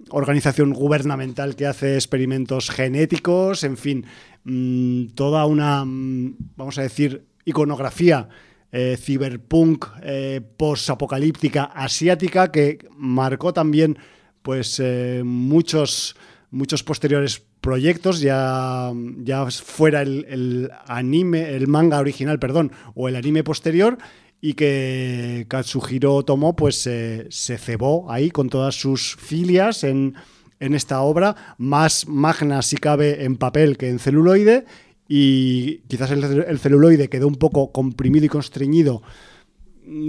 organización 0.09 0.73
gubernamental 0.73 1.55
que 1.55 1.67
hace 1.67 1.95
experimentos 1.95 2.69
genéticos, 2.69 3.63
en 3.63 3.77
fin, 3.77 4.05
mm, 4.43 5.07
toda 5.15 5.45
una, 5.45 5.85
mm, 5.85 6.35
vamos 6.55 6.77
a 6.77 6.81
decir, 6.81 7.25
iconografía 7.45 8.29
eh, 8.71 8.97
ciberpunk 8.97 9.85
eh, 10.01 10.41
post-apocalíptica 10.57 11.63
asiática 11.63 12.51
que 12.51 12.79
marcó 12.97 13.53
también 13.53 13.97
pues 14.41 14.81
eh, 14.83 15.21
muchos, 15.23 16.17
muchos 16.51 16.83
posteriores 16.83 17.41
proyectos, 17.65 18.19
ya, 18.21 18.93
ya 19.23 19.49
fuera 19.49 20.03
el, 20.03 20.69
anime, 20.85 21.55
el 21.55 21.67
manga 21.67 21.99
original, 21.99 22.37
perdón, 22.37 22.71
o 22.93 23.09
el 23.09 23.15
anime 23.15 23.43
posterior, 23.43 23.97
y 24.39 24.53
que 24.53 25.47
Katsuhiro 25.47 26.21
Tomo 26.23 26.55
pues 26.55 26.79
se 26.83 27.57
cebó 27.57 28.11
ahí 28.11 28.29
con 28.29 28.49
todas 28.49 28.75
sus 28.75 29.15
filias 29.15 29.83
en, 29.83 30.13
en 30.59 30.75
esta 30.75 31.01
obra, 31.01 31.55
más 31.57 32.07
magna 32.07 32.61
si 32.61 32.77
cabe 32.77 33.23
en 33.23 33.35
papel 33.35 33.77
que 33.77 33.89
en 33.89 33.97
celuloide, 33.97 34.65
y 35.07 35.79
quizás 35.87 36.11
el, 36.11 36.23
el 36.23 36.59
celuloide 36.59 37.09
quedó 37.09 37.27
un 37.27 37.35
poco 37.35 37.71
comprimido 37.71 38.27
y 38.27 38.29
constreñido 38.29 39.01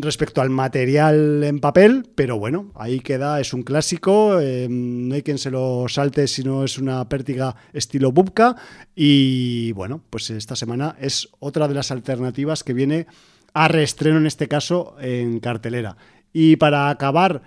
respecto 0.01 0.41
al 0.41 0.51
material 0.51 1.43
en 1.45 1.61
papel, 1.61 2.07
pero 2.15 2.39
bueno, 2.39 2.73
ahí 2.75 3.01
queda, 3.01 3.41
es 3.41 3.53
un 3.53 3.63
clásico, 3.63 4.41
eh, 4.41 4.69
no 4.71 5.15
hay 5.15 5.23
quien 5.23 5.39
se 5.39 5.51
lo 5.51 5.87
salte 5.89 6.27
si 6.27 6.43
no 6.43 6.65
es 6.65 6.79
una 6.79 7.09
pértiga 7.09 7.55
estilo 7.73 8.13
Bubka 8.13 8.57
y 8.95 9.73
bueno, 9.73 10.03
pues 10.11 10.31
esta 10.31 10.57
semana 10.57 10.97
es 11.01 11.29
otra 11.39 11.69
de 11.69 11.75
las 11.75 11.91
alternativas 11.91 12.65
que 12.65 12.73
viene 12.73 13.07
a 13.53 13.69
reestreno 13.69 14.19
en 14.19 14.27
este 14.27 14.49
caso 14.49 14.97
en 15.01 15.41
cartelera. 15.41 15.97
Y 16.33 16.57
para 16.57 16.91
acabar, 16.91 17.43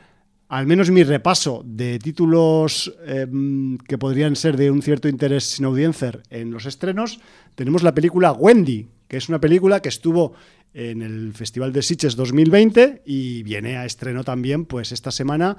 al 0.48 0.66
menos 0.66 0.90
mi 0.90 1.04
repaso 1.04 1.62
de 1.66 2.00
títulos 2.00 2.94
eh, 3.06 3.28
que 3.88 3.98
podrían 3.98 4.36
ser 4.36 4.58
de 4.58 4.72
un 4.72 4.82
cierto 4.82 5.08
interés 5.08 5.44
sin 5.44 5.66
audiencia 5.66 6.20
en 6.30 6.52
los 6.52 6.66
estrenos, 6.66 7.20
tenemos 7.56 7.84
la 7.84 7.94
película 7.94 8.32
Wendy, 8.32 8.88
que 9.10 9.18
es 9.18 9.28
una 9.28 9.42
película 9.42 9.82
que 9.82 9.90
estuvo 9.90 10.34
en 10.74 11.02
el 11.02 11.34
Festival 11.34 11.74
de 11.74 11.82
Sitges 11.82 12.16
2020 12.16 13.02
y 13.06 13.44
viene 13.44 13.76
a 13.76 13.86
estreno 13.86 14.24
también 14.24 14.66
pues 14.66 14.94
esta 14.94 15.12
semana. 15.12 15.58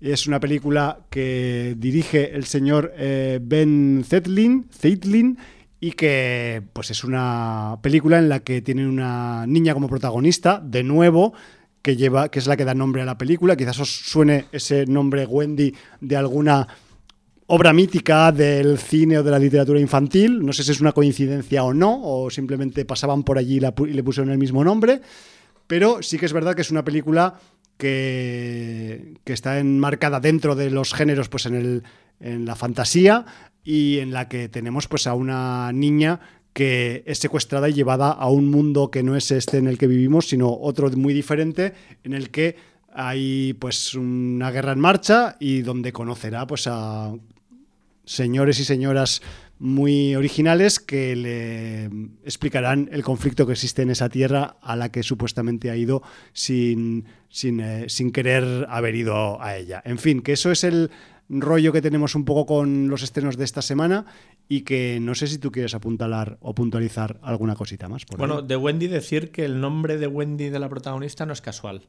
Es 0.00 0.26
una 0.26 0.40
película 0.40 1.06
que 1.10 1.76
dirige 1.76 2.34
el 2.34 2.46
señor 2.46 2.92
eh, 2.96 3.38
Ben 3.42 4.04
Zeitlin, 4.04 5.38
y 5.80 5.92
que 5.92 6.62
pues 6.72 6.90
es 6.90 7.04
una 7.04 7.78
película 7.82 8.18
en 8.18 8.28
la 8.28 8.40
que 8.40 8.62
tiene 8.62 8.88
una 8.88 9.46
niña 9.46 9.74
como 9.74 9.88
protagonista, 9.88 10.60
de 10.64 10.82
nuevo, 10.82 11.34
que 11.82 11.96
lleva 11.96 12.30
que 12.30 12.38
es 12.38 12.46
la 12.46 12.56
que 12.56 12.64
da 12.64 12.74
nombre 12.74 13.02
a 13.02 13.04
la 13.04 13.18
película. 13.18 13.56
Quizás 13.56 13.78
os 13.80 13.90
suene 13.90 14.46
ese 14.50 14.86
nombre 14.86 15.26
Wendy 15.26 15.74
de 16.00 16.16
alguna 16.16 16.66
obra 17.48 17.72
mítica 17.72 18.30
del 18.30 18.78
cine 18.78 19.18
o 19.18 19.22
de 19.22 19.30
la 19.30 19.38
literatura 19.38 19.80
infantil. 19.80 20.44
No 20.44 20.52
sé 20.52 20.62
si 20.62 20.70
es 20.70 20.80
una 20.80 20.92
coincidencia 20.92 21.64
o 21.64 21.72
no, 21.72 22.00
o 22.02 22.30
simplemente 22.30 22.84
pasaban 22.84 23.22
por 23.22 23.38
allí 23.38 23.56
y, 23.56 23.60
le 23.60 24.02
pusieron 24.02 24.30
el 24.30 24.38
mismo 24.38 24.62
nombre. 24.62 25.00
Pero 25.66 26.02
sí 26.02 26.18
que 26.18 26.26
es 26.26 26.32
verdad 26.32 26.54
que 26.54 26.62
es 26.62 26.70
una 26.70 26.84
película 26.84 27.40
que, 27.78 29.14
que 29.24 29.32
está 29.32 29.58
enmarcada 29.58 30.20
dentro 30.20 30.56
de 30.56 30.70
los 30.70 30.92
géneros, 30.92 31.28
pues 31.28 31.46
en, 31.46 31.54
el, 31.54 31.82
en 32.20 32.44
la 32.44 32.54
fantasía 32.54 33.24
y 33.64 33.98
en 33.98 34.12
la 34.12 34.28
que 34.28 34.48
tenemos 34.48 34.86
pues 34.86 35.06
a 35.06 35.14
una 35.14 35.72
niña 35.72 36.20
que 36.52 37.02
es 37.06 37.18
secuestrada 37.18 37.68
y 37.68 37.72
llevada 37.72 38.10
a 38.10 38.28
un 38.28 38.50
mundo 38.50 38.90
que 38.90 39.02
no 39.02 39.16
es 39.16 39.30
este 39.30 39.58
en 39.58 39.68
el 39.68 39.78
que 39.78 39.86
vivimos, 39.86 40.28
sino 40.28 40.52
otro 40.52 40.90
muy 40.90 41.14
diferente, 41.14 41.72
en 42.02 42.12
el 42.12 42.30
que 42.30 42.56
hay 42.92 43.54
pues 43.54 43.94
una 43.94 44.50
guerra 44.50 44.72
en 44.72 44.80
marcha 44.80 45.36
y 45.38 45.62
donde 45.62 45.92
conocerá 45.92 46.46
pues 46.46 46.66
a 46.66 47.14
señores 48.08 48.58
y 48.58 48.64
señoras 48.64 49.22
muy 49.58 50.14
originales 50.14 50.80
que 50.80 51.14
le 51.14 51.84
explicarán 52.24 52.88
el 52.92 53.02
conflicto 53.02 53.46
que 53.46 53.52
existe 53.52 53.82
en 53.82 53.90
esa 53.90 54.08
tierra 54.08 54.56
a 54.62 54.76
la 54.76 54.90
que 54.90 55.02
supuestamente 55.02 55.70
ha 55.70 55.76
ido 55.76 56.02
sin, 56.32 57.04
sin, 57.28 57.60
eh, 57.60 57.84
sin 57.88 58.10
querer 58.10 58.66
haber 58.70 58.94
ido 58.94 59.40
a 59.42 59.56
ella. 59.56 59.82
En 59.84 59.98
fin, 59.98 60.22
que 60.22 60.32
eso 60.32 60.50
es 60.50 60.64
el 60.64 60.90
rollo 61.28 61.72
que 61.72 61.82
tenemos 61.82 62.14
un 62.14 62.24
poco 62.24 62.46
con 62.46 62.88
los 62.88 63.02
estrenos 63.02 63.36
de 63.36 63.44
esta 63.44 63.60
semana 63.60 64.06
y 64.48 64.62
que 64.62 64.98
no 65.00 65.14
sé 65.14 65.26
si 65.26 65.38
tú 65.38 65.52
quieres 65.52 65.74
apuntalar 65.74 66.38
o 66.40 66.54
puntualizar 66.54 67.20
alguna 67.22 67.54
cosita 67.54 67.88
más. 67.88 68.06
Por 68.06 68.18
bueno, 68.18 68.38
ahí. 68.38 68.46
de 68.46 68.56
Wendy 68.56 68.86
decir 68.86 69.30
que 69.30 69.44
el 69.44 69.60
nombre 69.60 69.98
de 69.98 70.06
Wendy 70.06 70.48
de 70.48 70.58
la 70.58 70.70
protagonista 70.70 71.26
no 71.26 71.34
es 71.34 71.42
casual. 71.42 71.88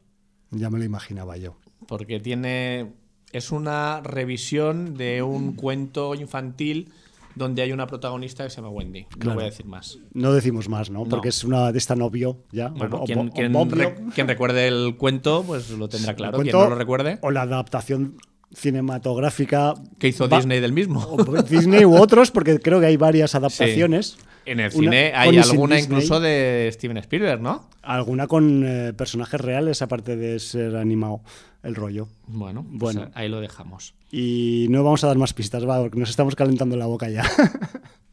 Ya 0.51 0.69
me 0.69 0.79
lo 0.79 0.83
imaginaba 0.83 1.37
yo. 1.37 1.55
Porque 1.87 2.19
tiene 2.19 2.91
es 3.31 3.51
una 3.51 4.01
revisión 4.01 4.95
de 4.95 5.21
un 5.23 5.53
cuento 5.53 6.15
infantil 6.15 6.91
donde 7.35 7.61
hay 7.61 7.71
una 7.71 7.87
protagonista 7.87 8.43
que 8.43 8.49
se 8.49 8.57
llama 8.57 8.69
Wendy. 8.69 9.05
No 9.23 9.33
voy 9.35 9.43
a 9.43 9.45
decir 9.45 9.65
más. 9.65 9.99
No 10.13 10.33
decimos 10.33 10.67
más, 10.67 10.89
¿no? 10.89 10.99
No. 11.03 11.09
Porque 11.09 11.29
es 11.29 11.43
una 11.43 11.71
de 11.71 11.77
esta 11.77 11.95
novio 11.95 12.39
ya. 12.51 12.67
Bueno, 12.69 12.97
o- 12.97 13.05
quien, 13.05 13.19
o 13.19 13.29
quien 13.31 13.53
Bobbio, 13.53 13.75
re- 13.75 13.95
quien 14.13 14.27
recuerde 14.27 14.67
el 14.67 14.95
cuento, 14.97 15.43
pues 15.47 15.69
lo 15.69 15.87
tendrá 15.87 16.15
claro. 16.15 16.39
Quien 16.39 16.51
no 16.51 16.69
lo 16.69 16.75
recuerde, 16.75 17.19
O 17.21 17.31
la 17.31 17.43
adaptación 17.43 18.17
cinematográfica. 18.53 19.73
que 19.99 20.07
hizo 20.09 20.27
va- 20.27 20.37
Disney 20.37 20.59
del 20.59 20.73
mismo. 20.73 20.99
o 21.01 21.41
Disney 21.43 21.85
u 21.85 21.95
otros, 21.95 22.31
porque 22.31 22.59
creo 22.59 22.79
que 22.79 22.87
hay 22.87 22.97
varias 22.97 23.35
adaptaciones. 23.35 24.17
En 24.45 24.59
el 24.59 24.71
cine 24.71 25.11
hay 25.15 25.37
alguna 25.37 25.75
Disney. 25.75 25.97
incluso 25.97 26.19
de 26.19 26.69
Steven 26.73 26.97
Spielberg, 26.97 27.41
¿no? 27.41 27.69
Alguna 27.83 28.27
con 28.27 28.63
eh, 28.65 28.93
personajes 28.93 29.39
reales, 29.39 29.81
aparte 29.81 30.15
de 30.15 30.39
ser 30.39 30.75
animado 30.75 31.21
el 31.61 31.75
rollo. 31.75 32.07
Bueno, 32.27 32.65
pues 32.79 32.95
Bueno. 32.95 33.11
ahí 33.13 33.29
lo 33.29 33.41
dejamos. 33.41 33.93
Y 34.11 34.65
no 34.69 34.83
vamos 34.83 35.03
a 35.03 35.07
dar 35.07 35.17
más 35.17 35.33
pistas, 35.33 35.67
va, 35.67 35.79
porque 35.81 35.99
nos 35.99 36.09
estamos 36.09 36.35
calentando 36.35 36.75
la 36.77 36.87
boca 36.87 37.09
ya. 37.09 37.23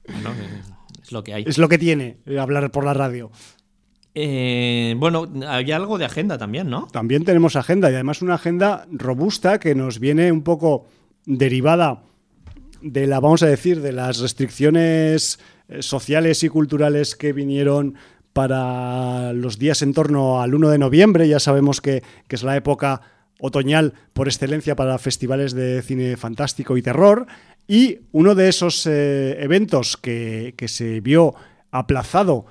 Bueno, 0.09 0.31
es 1.03 1.13
lo 1.13 1.25
que 1.25 1.33
hay. 1.35 1.45
es 1.47 1.57
lo 1.59 1.69
que 1.69 1.79
tiene 1.79 2.19
eh, 2.27 2.39
hablar 2.39 2.71
por 2.71 2.85
la 2.85 2.93
radio. 2.95 3.31
Eh, 4.19 4.95
bueno, 4.97 5.31
hay 5.47 5.71
algo 5.73 5.99
de 5.99 6.07
agenda 6.07 6.39
también, 6.39 6.71
¿no? 6.71 6.89
También 6.91 7.27
tenemos 7.27 7.55
agenda 7.55 7.91
y 7.91 7.95
además 7.95 8.23
una 8.23 8.37
agenda 8.37 8.87
robusta 8.91 9.61
que 9.61 9.75
nos 9.75 10.01
viene 10.01 10.33
un 10.33 10.41
poco 10.41 10.87
derivada 11.27 12.03
de 12.81 13.07
la, 13.07 13.21
vamos 13.21 13.43
a 13.43 13.47
decir, 13.47 13.83
de 13.83 13.93
las 13.93 14.19
restricciones 14.21 15.39
eh, 15.69 15.83
sociales 15.83 16.43
y 16.45 16.49
culturales 16.49 17.15
que 17.15 17.35
vinieron 17.35 17.97
para 18.33 19.35
los 19.35 19.59
días 19.59 19.83
en 19.83 19.93
torno 19.93 20.41
al 20.41 20.55
1 20.55 20.71
de 20.71 20.79
noviembre. 20.79 21.29
Ya 21.29 21.39
sabemos 21.39 21.83
que, 21.83 22.03
es 22.27 22.43
la 22.43 22.57
época 22.57 23.03
otoñal 23.39 23.93
por 24.15 24.29
excelencia 24.29 24.77
para 24.77 24.97
festivales 24.97 25.53
de 25.53 25.83
cine 25.83 26.17
fantástico 26.17 26.79
y 26.79 26.83
terror. 26.83 27.27
Y 27.69 27.99
uno 28.13 28.35
de 28.35 28.49
esos 28.49 28.87
eh, 28.87 29.37
eventos 29.43 29.99
que 29.99 30.55
se 30.69 31.01
vio 31.03 31.35
aplazado 31.71 32.47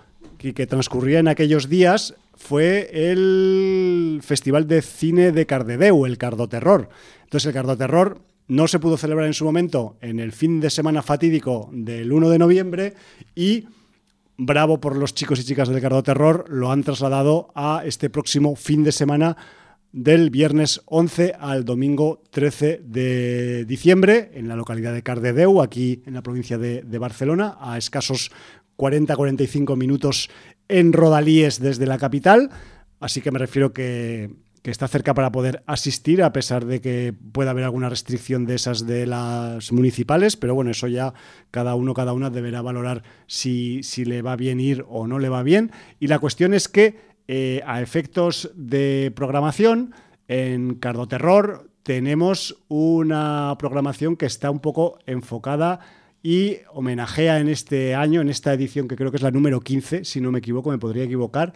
que 0.54 0.68
transcurría 0.68 1.20
en 1.20 1.28
aquellos 1.28 1.70
días 1.70 2.16
fue 2.36 2.90
el 2.92 4.20
Festival 4.24 4.68
de 4.68 4.82
Cine 4.82 5.32
de 5.32 5.46
Cardedeu, 5.46 6.06
el 6.06 6.18
Cardoterror. 6.18 6.90
Entonces 7.24 7.48
el 7.48 7.54
Cardoterror 7.54 8.22
no 8.48 8.68
se 8.68 8.80
pudo 8.80 8.98
celebrar 8.98 9.28
en 9.28 9.34
su 9.34 9.46
momento 9.46 9.98
en 10.02 10.20
el 10.20 10.32
fin 10.32 10.60
de 10.60 10.70
semana 10.70 11.02
fatídico 11.02 11.70
del 11.72 12.12
1 12.12 12.30
de 12.30 12.40
noviembre 12.40 12.94
y 13.34 13.66
bravo 14.38 14.80
por 14.80 14.96
los 14.98 15.16
chicos 15.16 15.40
y 15.40 15.46
chicas 15.46 15.70
del 15.70 15.82
Cardoterror, 15.82 16.46
lo 16.50 16.72
han 16.72 16.84
trasladado 16.84 17.52
a 17.56 17.84
este 17.86 18.10
próximo 18.10 18.56
fin 18.56 18.84
de 18.84 18.92
semana 18.92 19.38
del 19.92 20.30
viernes 20.30 20.82
11 20.88 21.36
al 21.40 21.64
domingo 21.64 22.22
13 22.32 22.82
de 22.84 23.64
diciembre 23.64 24.32
en 24.34 24.50
la 24.50 24.58
localidad 24.58 24.94
de 24.94 25.04
Cardedeu, 25.04 25.62
aquí 25.62 26.04
en 26.06 26.16
la 26.16 26.22
provincia 26.22 26.58
de 26.58 26.98
Barcelona, 27.00 27.58
a 27.62 27.78
escasos 27.78 28.30
40-45 28.78 29.76
minutos 29.78 30.30
en 30.68 30.94
Rodalíes 30.94 31.60
desde 31.60 31.86
la 31.86 31.98
capital. 31.98 32.50
Así 33.00 33.22
que 33.22 33.32
me 33.32 33.40
refiero 33.40 33.74
que, 33.74 34.32
está 34.64 34.88
cerca 34.88 35.14
para 35.14 35.32
poder 35.32 35.62
asistir, 35.68 36.24
a 36.24 36.34
pesar 36.34 36.66
de 36.66 36.82
que 36.82 37.14
pueda 37.32 37.52
haber 37.52 37.66
alguna 37.66 37.88
restricción 37.88 38.48
de 38.48 38.56
esas 38.56 38.88
de 38.88 39.06
las 39.06 39.72
municipales, 39.72 40.38
pero 40.38 40.56
bueno, 40.56 40.72
eso 40.72 40.88
ya 40.88 41.14
cada 41.52 41.76
uno, 41.76 41.94
cada 41.94 42.14
una 42.14 42.32
deberá 42.32 42.64
valorar 42.64 43.04
si, 43.28 43.84
si 43.84 44.06
le 44.06 44.24
va 44.24 44.36
bien 44.36 44.60
ir 44.60 44.84
o 44.90 45.06
no 45.06 45.20
le 45.20 45.30
va 45.30 45.44
bien. 45.44 45.72
Y 46.00 46.08
la 46.08 46.18
cuestión 46.18 46.56
es 46.56 46.68
que 46.68 46.98
eh, 47.28 47.62
a 47.68 47.80
efectos 47.82 48.50
de 48.56 49.14
programación, 49.16 49.94
en 50.28 50.76
Cardoterror 50.76 51.70
tenemos 51.84 52.58
una 52.68 53.56
programación 53.60 54.16
que 54.16 54.26
está 54.26 54.50
un 54.50 54.60
poco 54.60 54.98
enfocada 55.06 55.80
y 56.26 56.58
homenajea 56.74 57.40
en 57.40 57.50
este 57.50 57.94
año, 57.94 58.20
en 58.20 58.30
esta 58.30 58.52
edición 58.52 58.88
que 58.88 58.96
creo 58.96 59.12
que 59.12 59.18
es 59.18 59.22
la 59.22 59.30
número 59.30 59.62
15, 59.62 60.06
si 60.06 60.20
no 60.20 60.32
me 60.32 60.40
equivoco, 60.40 60.72
me 60.72 60.80
podría 60.80 61.04
equivocar, 61.04 61.54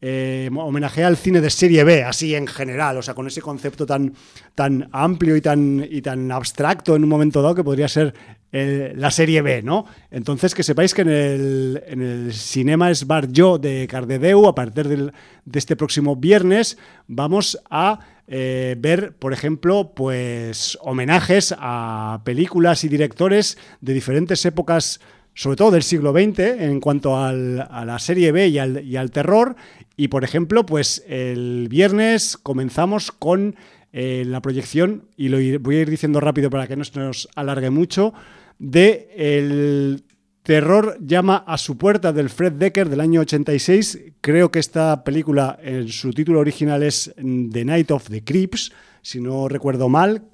eh, 0.00 0.48
homenajea 0.54 1.08
al 1.08 1.16
cine 1.16 1.40
de 1.40 1.50
serie 1.50 1.82
B, 1.82 2.04
así 2.04 2.32
en 2.36 2.46
general, 2.46 2.96
o 2.96 3.02
sea, 3.02 3.14
con 3.14 3.26
ese 3.26 3.42
concepto 3.42 3.86
tan, 3.86 4.14
tan 4.54 4.88
amplio 4.92 5.34
y 5.34 5.40
tan, 5.40 5.84
y 5.90 6.00
tan 6.00 6.30
abstracto 6.30 6.94
en 6.94 7.02
un 7.02 7.08
momento 7.08 7.42
dado 7.42 7.56
que 7.56 7.64
podría 7.64 7.88
ser 7.88 8.14
eh, 8.52 8.92
la 8.94 9.10
serie 9.10 9.42
B, 9.42 9.62
¿no? 9.62 9.84
Entonces, 10.12 10.54
que 10.54 10.62
sepáis 10.62 10.94
que 10.94 11.02
en 11.02 11.08
el, 11.08 11.82
en 11.84 12.00
el 12.00 12.32
Cinema 12.32 12.94
Sbar 12.94 13.32
Yo 13.32 13.58
de 13.58 13.88
Cardedeu, 13.88 14.46
a 14.46 14.54
partir 14.54 14.86
del, 14.86 15.12
de 15.44 15.58
este 15.58 15.74
próximo 15.74 16.14
viernes, 16.14 16.78
vamos 17.08 17.58
a 17.68 17.98
eh, 18.26 18.76
ver, 18.78 19.12
por 19.12 19.32
ejemplo, 19.32 19.92
pues 19.94 20.78
homenajes 20.80 21.54
a 21.58 22.22
películas 22.24 22.84
y 22.84 22.88
directores 22.88 23.58
de 23.80 23.92
diferentes 23.92 24.44
épocas 24.46 25.00
sobre 25.34 25.56
todo 25.56 25.72
del 25.72 25.82
siglo 25.82 26.12
XX, 26.12 26.38
en 26.60 26.80
cuanto 26.80 27.18
al, 27.18 27.66
a 27.68 27.84
la 27.84 27.98
serie 27.98 28.32
B 28.32 28.48
y 28.48 28.58
al, 28.58 29.10
terror. 29.10 29.56
Y, 29.96 30.08
por 30.08 30.24
ejemplo, 30.24 30.64
pues 30.64 31.04
el 31.08 31.66
viernes 31.68 32.36
comenzamos 32.36 33.10
con 33.10 33.56
eh, 33.92 34.24
la 34.26 34.40
proyección, 34.40 35.08
y 35.16 35.28
lo 35.28 35.38
voy 35.60 35.76
a 35.76 35.80
ir 35.80 35.90
diciendo 35.90 36.20
rápido 36.20 36.50
para 36.50 36.66
que 36.68 36.76
no 36.76 36.84
se 36.84 36.98
nos 36.98 37.28
alargue 37.34 37.70
mucho, 37.70 38.14
de 38.58 39.08
el 39.16 40.04
terror 40.44 40.98
llama 41.00 41.42
a 41.46 41.56
su 41.56 41.78
puerta 41.78 42.12
del 42.12 42.28
Fred 42.28 42.52
Decker 42.52 42.90
del 42.90 43.00
año 43.00 43.22
86. 43.22 44.12
Creo 44.20 44.50
que 44.50 44.58
esta 44.58 45.02
película, 45.02 45.58
en 45.62 45.88
su 45.88 46.12
título 46.12 46.38
original 46.38 46.82
es 46.82 47.12
The 47.16 47.64
Night 47.64 47.90
of 47.90 48.10
the 48.10 48.22
Creeps, 48.22 48.70
si 49.00 49.20
no 49.20 49.48
recuerdo 49.48 49.88
mal, 49.88 50.24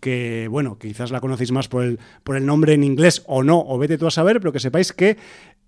que, 0.00 0.46
bueno, 0.48 0.78
quizás 0.78 1.10
la 1.10 1.20
conocéis 1.20 1.50
más 1.50 1.66
por 1.66 1.82
el, 1.82 1.98
por 2.22 2.36
el 2.36 2.46
nombre 2.46 2.74
en 2.74 2.84
inglés 2.84 3.24
o 3.26 3.42
no, 3.42 3.60
o 3.66 3.76
vete 3.76 3.98
tú 3.98 4.06
a 4.06 4.12
saber, 4.12 4.38
pero 4.40 4.52
que 4.52 4.60
sepáis 4.60 4.92
que 4.92 5.16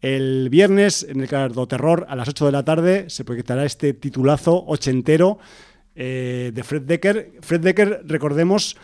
el 0.00 0.48
viernes 0.48 1.04
en 1.08 1.20
el 1.20 1.28
Cardo 1.28 1.66
Terror 1.66 2.06
a 2.08 2.14
las 2.14 2.28
8 2.28 2.46
de 2.46 2.52
la 2.52 2.64
tarde 2.64 3.10
se 3.10 3.24
proyectará 3.24 3.64
este 3.64 3.94
titulazo 3.94 4.64
ochentero 4.64 5.38
eh, 5.96 6.52
de 6.54 6.62
Fred 6.62 6.82
Decker. 6.82 7.32
Fred 7.40 7.62
Decker, 7.62 8.02
recordemos 8.06 8.76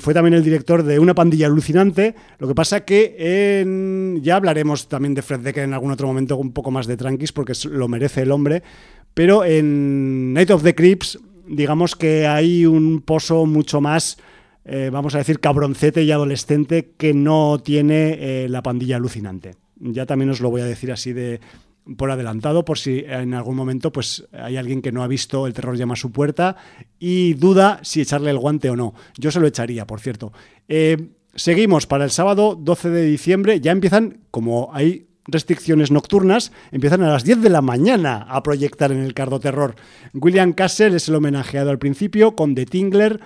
fue 0.00 0.14
también 0.14 0.34
el 0.34 0.42
director 0.42 0.82
de 0.82 0.98
Una 0.98 1.14
pandilla 1.14 1.46
alucinante. 1.46 2.14
Lo 2.38 2.48
que 2.48 2.54
pasa 2.54 2.84
que 2.84 3.60
en... 3.60 4.20
ya 4.22 4.36
hablaremos 4.36 4.88
también 4.88 5.14
de 5.14 5.22
Fred 5.22 5.40
Decker 5.40 5.64
en 5.64 5.74
algún 5.74 5.90
otro 5.90 6.06
momento 6.06 6.36
un 6.36 6.52
poco 6.52 6.70
más 6.70 6.86
de 6.86 6.96
tranquis 6.96 7.32
porque 7.32 7.52
lo 7.70 7.88
merece 7.88 8.22
el 8.22 8.32
hombre. 8.32 8.62
Pero 9.14 9.44
en 9.44 10.32
Night 10.32 10.50
of 10.50 10.62
the 10.62 10.74
Creeps, 10.74 11.18
digamos 11.46 11.96
que 11.96 12.26
hay 12.26 12.66
un 12.66 13.00
pozo 13.00 13.46
mucho 13.46 13.80
más 13.80 14.18
eh, 14.70 14.90
vamos 14.92 15.14
a 15.14 15.18
decir, 15.18 15.40
cabroncete 15.40 16.02
y 16.02 16.12
adolescente 16.12 16.90
que 16.98 17.14
no 17.14 17.58
tiene 17.58 18.18
eh, 18.44 18.48
la 18.50 18.62
pandilla 18.62 18.96
alucinante. 18.96 19.54
Ya 19.80 20.04
también 20.04 20.28
os 20.28 20.40
lo 20.40 20.50
voy 20.50 20.60
a 20.60 20.66
decir 20.66 20.92
así 20.92 21.14
de 21.14 21.40
por 21.96 22.10
adelantado, 22.10 22.64
por 22.64 22.78
si 22.78 23.04
en 23.06 23.34
algún 23.34 23.56
momento 23.56 23.92
pues 23.92 24.26
hay 24.32 24.56
alguien 24.56 24.82
que 24.82 24.92
no 24.92 25.02
ha 25.02 25.06
visto 25.06 25.46
El 25.46 25.54
terror 25.54 25.76
llama 25.76 25.94
a 25.94 25.96
su 25.96 26.12
puerta 26.12 26.56
y 26.98 27.34
duda 27.34 27.80
si 27.82 28.00
echarle 28.00 28.30
el 28.30 28.38
guante 28.38 28.70
o 28.70 28.76
no. 28.76 28.94
Yo 29.16 29.30
se 29.30 29.40
lo 29.40 29.46
echaría, 29.46 29.86
por 29.86 30.00
cierto. 30.00 30.32
Eh, 30.68 31.08
seguimos 31.34 31.86
para 31.86 32.04
el 32.04 32.10
sábado 32.10 32.56
12 32.60 32.90
de 32.90 33.04
diciembre. 33.04 33.60
Ya 33.60 33.72
empiezan, 33.72 34.20
como 34.30 34.70
hay 34.72 35.06
restricciones 35.26 35.90
nocturnas, 35.90 36.52
empiezan 36.72 37.02
a 37.02 37.12
las 37.12 37.24
10 37.24 37.42
de 37.42 37.50
la 37.50 37.62
mañana 37.62 38.26
a 38.28 38.42
proyectar 38.42 38.90
en 38.92 38.98
el 38.98 39.14
Cardo 39.14 39.38
Terror. 39.38 39.76
William 40.14 40.52
Castle 40.52 40.96
es 40.96 41.08
el 41.08 41.14
homenajeado 41.14 41.70
al 41.70 41.78
principio 41.78 42.34
con 42.34 42.54
The 42.54 42.66
Tingler 42.66 43.20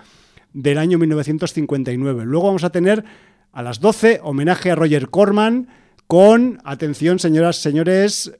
del 0.53 0.79
año 0.79 0.99
1959. 0.99 2.25
Luego 2.25 2.49
vamos 2.49 2.65
a 2.65 2.71
tener 2.71 3.05
a 3.53 3.63
las 3.63 3.81
12 3.81 4.21
homenaje 4.23 4.71
a 4.71 4.75
Roger 4.75 5.09
Corman 5.11 5.69
con, 6.07 6.61
atención 6.65 7.19
señoras, 7.19 7.57
señores, 7.57 8.33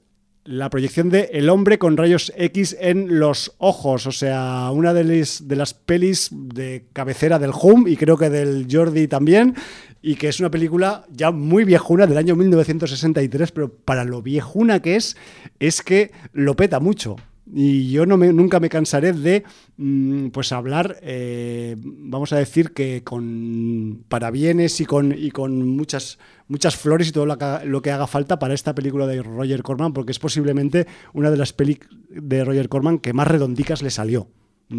la 0.45 0.69
proyección 0.69 1.09
de 1.09 1.29
El 1.33 1.49
hombre 1.49 1.79
con 1.79 1.97
rayos 1.97 2.33
X 2.35 2.75
en 2.79 3.19
los 3.19 3.53
ojos, 3.57 4.07
o 4.07 4.11
sea, 4.11 4.69
una 4.71 4.93
de, 4.93 5.03
de 5.03 5.55
las 5.55 5.73
pelis 5.73 6.29
de 6.31 6.85
cabecera 6.93 7.39
del 7.39 7.51
Hum 7.51 7.87
y 7.87 7.95
creo 7.95 8.17
que 8.17 8.29
del 8.29 8.67
Jordi 8.69 9.07
también, 9.07 9.55
y 10.01 10.15
que 10.15 10.27
es 10.27 10.39
una 10.39 10.51
película 10.51 11.05
ya 11.11 11.31
muy 11.31 11.63
viejuna 11.63 12.07
del 12.07 12.17
año 12.17 12.35
1963, 12.35 13.51
pero 13.51 13.73
para 13.73 14.03
lo 14.03 14.21
viejuna 14.21 14.81
que 14.81 14.97
es, 14.97 15.15
es 15.59 15.81
que 15.81 16.11
lo 16.33 16.55
peta 16.55 16.79
mucho. 16.79 17.15
Y 17.55 17.91
yo 17.91 18.07
no 18.07 18.17
me, 18.17 18.33
nunca 18.33 18.59
me 18.59 18.67
cansaré 18.67 19.13
de 19.13 19.43
mm, 19.77 20.29
pues 20.29 20.51
hablar, 20.51 20.97
eh, 21.03 21.75
vamos 21.77 22.33
a 22.33 22.37
decir 22.37 22.73
que 22.73 23.03
con 23.03 24.03
parabienes 24.09 24.81
y 24.81 24.85
con, 24.85 25.13
y 25.15 25.29
con 25.29 25.69
muchas, 25.69 26.17
muchas 26.47 26.75
flores 26.75 27.09
y 27.09 27.11
todo 27.11 27.27
lo 27.27 27.81
que, 27.81 27.91
haga 27.91 28.07
falta 28.07 28.39
para 28.39 28.55
esta 28.55 28.73
película 28.73 29.05
de 29.05 29.21
Roger 29.21 29.61
Corman, 29.61 29.93
porque 29.93 30.11
es 30.11 30.19
posiblemente 30.19 30.87
una 31.13 31.29
de 31.29 31.37
las 31.37 31.53
películas 31.53 31.95
de 32.09 32.43
Roger 32.43 32.69
Corman 32.69 32.97
que 32.97 33.13
más 33.13 33.27
redondicas 33.27 33.83
le 33.83 33.91
salió. 33.91 34.27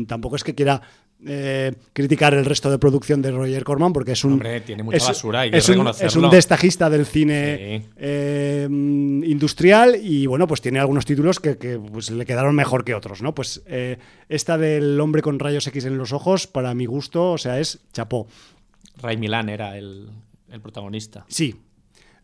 Tampoco 0.06 0.36
es 0.36 0.44
que 0.44 0.54
quiera 0.54 0.80
eh, 1.26 1.72
criticar 1.92 2.34
el 2.34 2.44
resto 2.44 2.70
de 2.70 2.78
producción 2.78 3.22
de 3.22 3.30
Roger 3.30 3.64
Corman 3.64 3.92
porque 3.92 4.12
es 4.12 4.24
un 4.24 4.34
Hombre, 4.34 4.60
tiene 4.60 4.82
mucha 4.82 4.96
es, 4.98 5.06
basura 5.06 5.40
hay 5.40 5.50
que 5.52 5.58
es, 5.58 5.68
un, 5.68 5.86
es 5.88 6.16
un 6.16 6.28
destajista 6.28 6.90
del 6.90 7.06
cine 7.06 7.80
Sí. 7.84 7.88
eh, 7.96 8.68
industrial 8.70 9.96
y 10.02 10.26
bueno 10.26 10.46
pues 10.46 10.60
tiene 10.60 10.80
algunos 10.80 11.04
títulos 11.06 11.40
que, 11.40 11.56
que, 11.56 11.78
pues, 11.78 12.10
le 12.10 12.26
quedaron 12.26 12.54
mejor 12.54 12.84
que 12.84 12.94
otros 12.94 13.22
no 13.22 13.34
pues 13.34 13.62
eh, 13.66 13.98
esta 14.28 14.58
del 14.58 15.00
hombre 15.00 15.22
con 15.22 15.38
rayos 15.38 15.66
X 15.66 15.84
en 15.86 15.96
los 15.96 16.12
ojos 16.12 16.46
para 16.46 16.74
mi 16.74 16.84
gusto 16.86 17.32
o 17.32 17.38
sea 17.38 17.58
es 17.60 17.78
chapó 17.92 18.26
Ray 19.00 19.16
Milán 19.16 19.48
era 19.48 19.78
el, 19.78 20.08
el 20.50 20.60
protagonista. 20.60 21.24
sí 21.28 21.54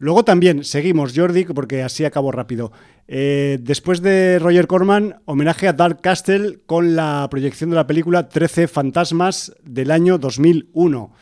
Luego 0.01 0.25
también 0.25 0.65
seguimos, 0.65 1.13
Jordi, 1.15 1.45
porque 1.45 1.83
así 1.83 2.07
acabo 2.07 2.33
rápido. 2.33 2.73
Eh, 3.07 3.59
después 3.61 4.01
de 4.01 4.39
Roger 4.39 4.67
Corman, 4.67 5.21
homenaje 5.27 5.69
a 5.69 5.75
Dark 5.75 6.01
Castle 6.01 6.61
con 6.65 6.97
la 6.97 7.29
proyección 7.31 7.69
de 7.69 7.77
la 7.77 7.87
película 7.87 8.31
13 8.31 8.67
Fantasmas 8.67 9.55
del 9.63 9.91
año 9.91 10.17
2001. 10.17 11.13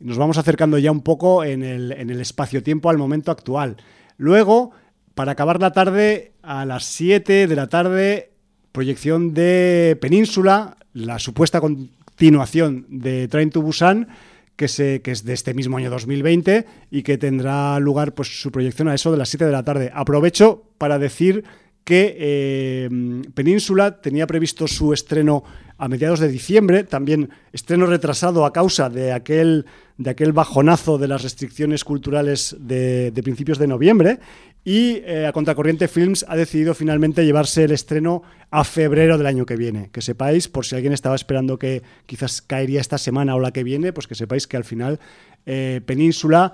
Nos 0.00 0.18
vamos 0.18 0.36
acercando 0.36 0.76
ya 0.76 0.90
un 0.92 1.00
poco 1.00 1.44
en 1.44 1.62
el, 1.62 1.92
en 1.92 2.10
el 2.10 2.20
espacio-tiempo 2.20 2.90
al 2.90 2.98
momento 2.98 3.30
actual. 3.30 3.78
Luego, 4.18 4.72
para 5.14 5.32
acabar 5.32 5.58
la 5.58 5.72
tarde, 5.72 6.34
a 6.42 6.66
las 6.66 6.84
7 6.84 7.46
de 7.46 7.56
la 7.56 7.68
tarde, 7.68 8.32
proyección 8.72 9.32
de 9.32 9.96
Península, 9.98 10.76
la 10.92 11.18
supuesta 11.18 11.62
continuación 11.62 12.84
de 12.90 13.28
Train 13.28 13.48
to 13.48 13.62
Busan, 13.62 14.08
que, 14.56 14.68
se, 14.68 15.02
que 15.02 15.12
es 15.12 15.24
de 15.24 15.34
este 15.34 15.54
mismo 15.54 15.76
año 15.76 15.90
2020 15.90 16.66
y 16.90 17.02
que 17.02 17.18
tendrá 17.18 17.78
lugar 17.78 18.14
pues, 18.14 18.40
su 18.40 18.50
proyección 18.50 18.88
a 18.88 18.94
eso 18.94 19.12
de 19.12 19.18
las 19.18 19.28
7 19.28 19.44
de 19.44 19.52
la 19.52 19.64
tarde. 19.64 19.90
Aprovecho 19.94 20.64
para 20.78 20.98
decir 20.98 21.44
que 21.86 22.16
eh, 22.18 22.88
Península 23.32 24.00
tenía 24.00 24.26
previsto 24.26 24.66
su 24.66 24.92
estreno 24.92 25.44
a 25.78 25.86
mediados 25.86 26.18
de 26.18 26.26
diciembre, 26.26 26.82
también 26.82 27.30
estreno 27.52 27.86
retrasado 27.86 28.44
a 28.44 28.52
causa 28.52 28.90
de 28.90 29.12
aquel, 29.12 29.66
de 29.96 30.10
aquel 30.10 30.32
bajonazo 30.32 30.98
de 30.98 31.06
las 31.06 31.22
restricciones 31.22 31.84
culturales 31.84 32.56
de, 32.58 33.12
principios 33.22 33.58
de 33.58 33.68
noviembre, 33.68 34.18
y 34.64 34.96
eh, 35.04 35.26
a 35.28 35.32
Contracorriente 35.32 35.86
Films 35.86 36.26
ha 36.28 36.34
decidido 36.34 36.74
finalmente 36.74 37.24
llevarse 37.24 37.62
el 37.62 37.70
estreno 37.70 38.24
a 38.50 38.64
febrero 38.64 39.16
del 39.16 39.28
año 39.28 39.46
que 39.46 39.54
viene. 39.54 39.90
Que 39.92 40.02
sepáis, 40.02 40.48
por 40.48 40.66
si 40.66 40.74
alguien 40.74 40.92
estaba 40.92 41.14
esperando 41.14 41.56
que 41.56 41.84
quizás 42.06 42.42
caería 42.42 42.80
esta 42.80 42.98
semana 42.98 43.36
o 43.36 43.38
la 43.38 43.52
que 43.52 43.62
viene, 43.62 43.92
pues 43.92 44.08
que 44.08 44.16
sepáis 44.16 44.48
que 44.48 44.56
al 44.56 44.64
final 44.64 44.98
eh, 45.46 45.80
Península 45.86 46.52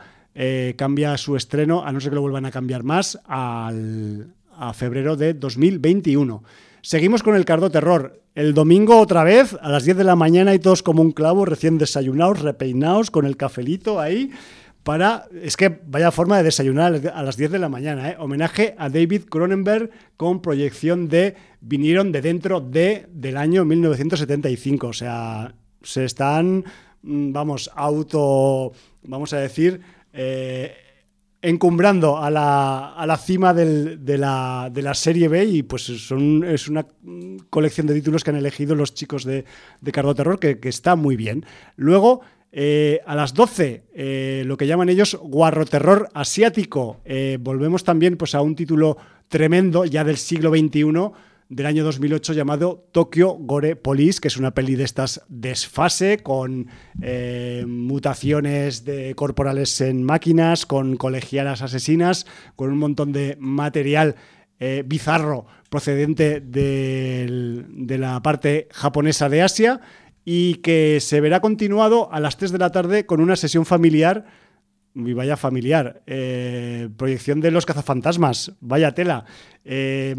cambia 0.77 1.17
su 1.19 1.37
estreno, 1.37 1.85
a 1.85 1.93
no 1.93 2.01
ser 2.01 2.11
que 2.11 2.15
lo 2.15 2.23
vuelvan 2.23 2.47
a 2.47 2.51
cambiar 2.51 2.85
más, 2.85 3.19
al, 3.27 4.33
a 4.57 4.73
febrero 4.73 5.17
de 5.17 5.35
2021. 5.35 6.43
Seguimos 6.81 7.23
con 7.23 7.37
el 7.37 7.45
Cardo 7.45 7.71
Terror. 7.71 8.21
El 8.35 8.55
domingo 8.55 8.99
otra 8.99 9.25
vez, 9.25 9.57
a 9.61 9.71
las 9.71 9.85
10 9.85 9.99
de 9.99 10.05
la 10.05 10.17
mañana 10.17 10.55
y 10.55 10.59
todos 10.59 10.83
como 10.83 11.03
un 11.03 11.13
clavo, 11.13 11.45
recién 11.45 11.79
desayunados, 11.79 12.41
repeinados, 12.41 13.11
con 13.11 13.27
el 13.27 13.37
cafelito 13.37 14.01
ahí 14.01 14.31
para. 14.83 15.27
Es 15.43 15.57
que 15.57 15.81
vaya 15.87 16.11
forma 16.11 16.39
de 16.39 16.45
desayunar 16.45 17.01
a 17.15 17.23
las 17.23 17.37
10 17.37 17.51
de 17.53 17.59
la 17.59 17.69
mañana, 17.69 18.11
¿eh? 18.11 18.17
Homenaje 18.19 18.75
a 18.79 18.89
David 18.89 19.25
Cronenberg 19.29 19.91
con 20.17 20.43
proyección 20.43 21.09
de 21.09 21.37
Vinieron 21.61 22.11
de 22.11 22.23
dentro 22.23 22.61
de 22.61 23.07
del 23.13 23.37
año 23.37 23.65
1975. 23.65 24.89
O 24.89 24.93
sea, 24.93 25.55
se 25.83 26.05
están, 26.05 26.65
vamos, 27.03 27.71
auto. 27.75 28.73
Vamos 29.05 29.33
a 29.33 29.39
decir. 29.39 29.81
Eh, 30.13 30.75
encumbrando 31.43 32.19
a 32.19 32.31
la, 32.31 32.95
a 32.95 33.07
la 33.07 33.19
cima 33.19 33.53
de, 33.53 33.99
la, 34.17 34.71
de, 34.73 34.83
la, 34.83 34.95
serie 34.95 35.29
B 35.29 35.45
y 35.45 35.63
pues 35.65 35.83
son, 35.83 36.45
es 36.45 36.69
una 36.69 36.87
colección 37.51 37.87
de 37.89 37.95
títulos 37.95 38.23
que 38.23 38.31
han 38.31 38.37
elegido 38.37 38.75
los 38.75 38.95
chicos 38.95 39.25
de, 39.25 39.45
de 39.81 39.93
Cardo 39.93 40.15
Terror 40.15 40.39
que, 40.39 40.61
que 40.61 40.69
está 40.69 40.95
muy 40.95 41.17
bien. 41.17 41.45
Luego, 41.77 42.23
eh, 42.55 43.01
a 43.07 43.15
las 43.15 43.33
12, 43.33 43.85
eh, 43.95 44.43
lo 44.45 44.59
que 44.59 44.67
llaman 44.67 44.91
ellos 44.91 45.19
guarro 45.23 45.65
terror 45.65 46.11
asiático. 46.13 47.01
Eh, 47.07 47.39
volvemos 47.41 47.83
también 47.83 48.19
pues, 48.19 48.35
a 48.35 48.43
un 48.43 48.55
título 48.55 48.99
tremendo 49.29 49.87
ya 49.87 50.05
del 50.05 50.19
siglo 50.19 50.51
XXI, 50.51 50.83
del 51.55 51.67
año 51.67 51.85
2008, 51.85 52.33
llamado 52.33 52.89
Tokyo 52.93 53.35
Gore 53.39 53.77
Police, 53.77 54.21
que 54.21 54.29
es 54.29 54.37
una 54.39 54.53
peli 54.53 54.75
de 54.75 54.85
estas 54.85 55.23
desfase, 55.29 56.19
con 56.19 56.69
eh, 57.03 57.65
mutaciones 57.69 58.85
de 58.85 59.15
corporales 59.15 59.81
en 59.83 60.03
máquinas, 60.03 60.65
con 60.67 60.97
colegialas 60.97 61.61
asesinas, 61.61 62.27
con 62.57 62.71
un 62.73 62.79
montón 62.79 63.13
de 63.13 63.37
material 63.39 64.17
eh, 64.61 64.83
bizarro 64.87 65.47
procedente 65.69 66.41
del- 66.41 67.67
de 67.69 67.99
la 67.99 68.23
parte 68.23 68.69
japonesa 68.73 69.29
de 69.29 69.43
Asia 69.43 69.81
y 70.25 70.55
que 70.57 71.01
se 71.01 71.21
verá 71.21 71.41
continuado 71.41 72.13
a 72.13 72.21
las 72.21 72.37
3 72.37 72.53
de 72.53 72.59
la 72.59 72.71
tarde 72.71 73.05
con 73.07 73.21
una 73.21 73.37
sesión 73.37 73.67
familiar 73.67 74.25
y 74.95 75.13
vaya 75.13 75.37
familiar. 75.37 76.03
Eh, 76.07 76.89
proyección 76.97 77.41
de 77.41 77.51
los 77.51 77.67
cazafantasmas. 77.67 78.53
Vaya 78.61 78.93
tela. 78.93 79.25
Eh, 79.65 80.15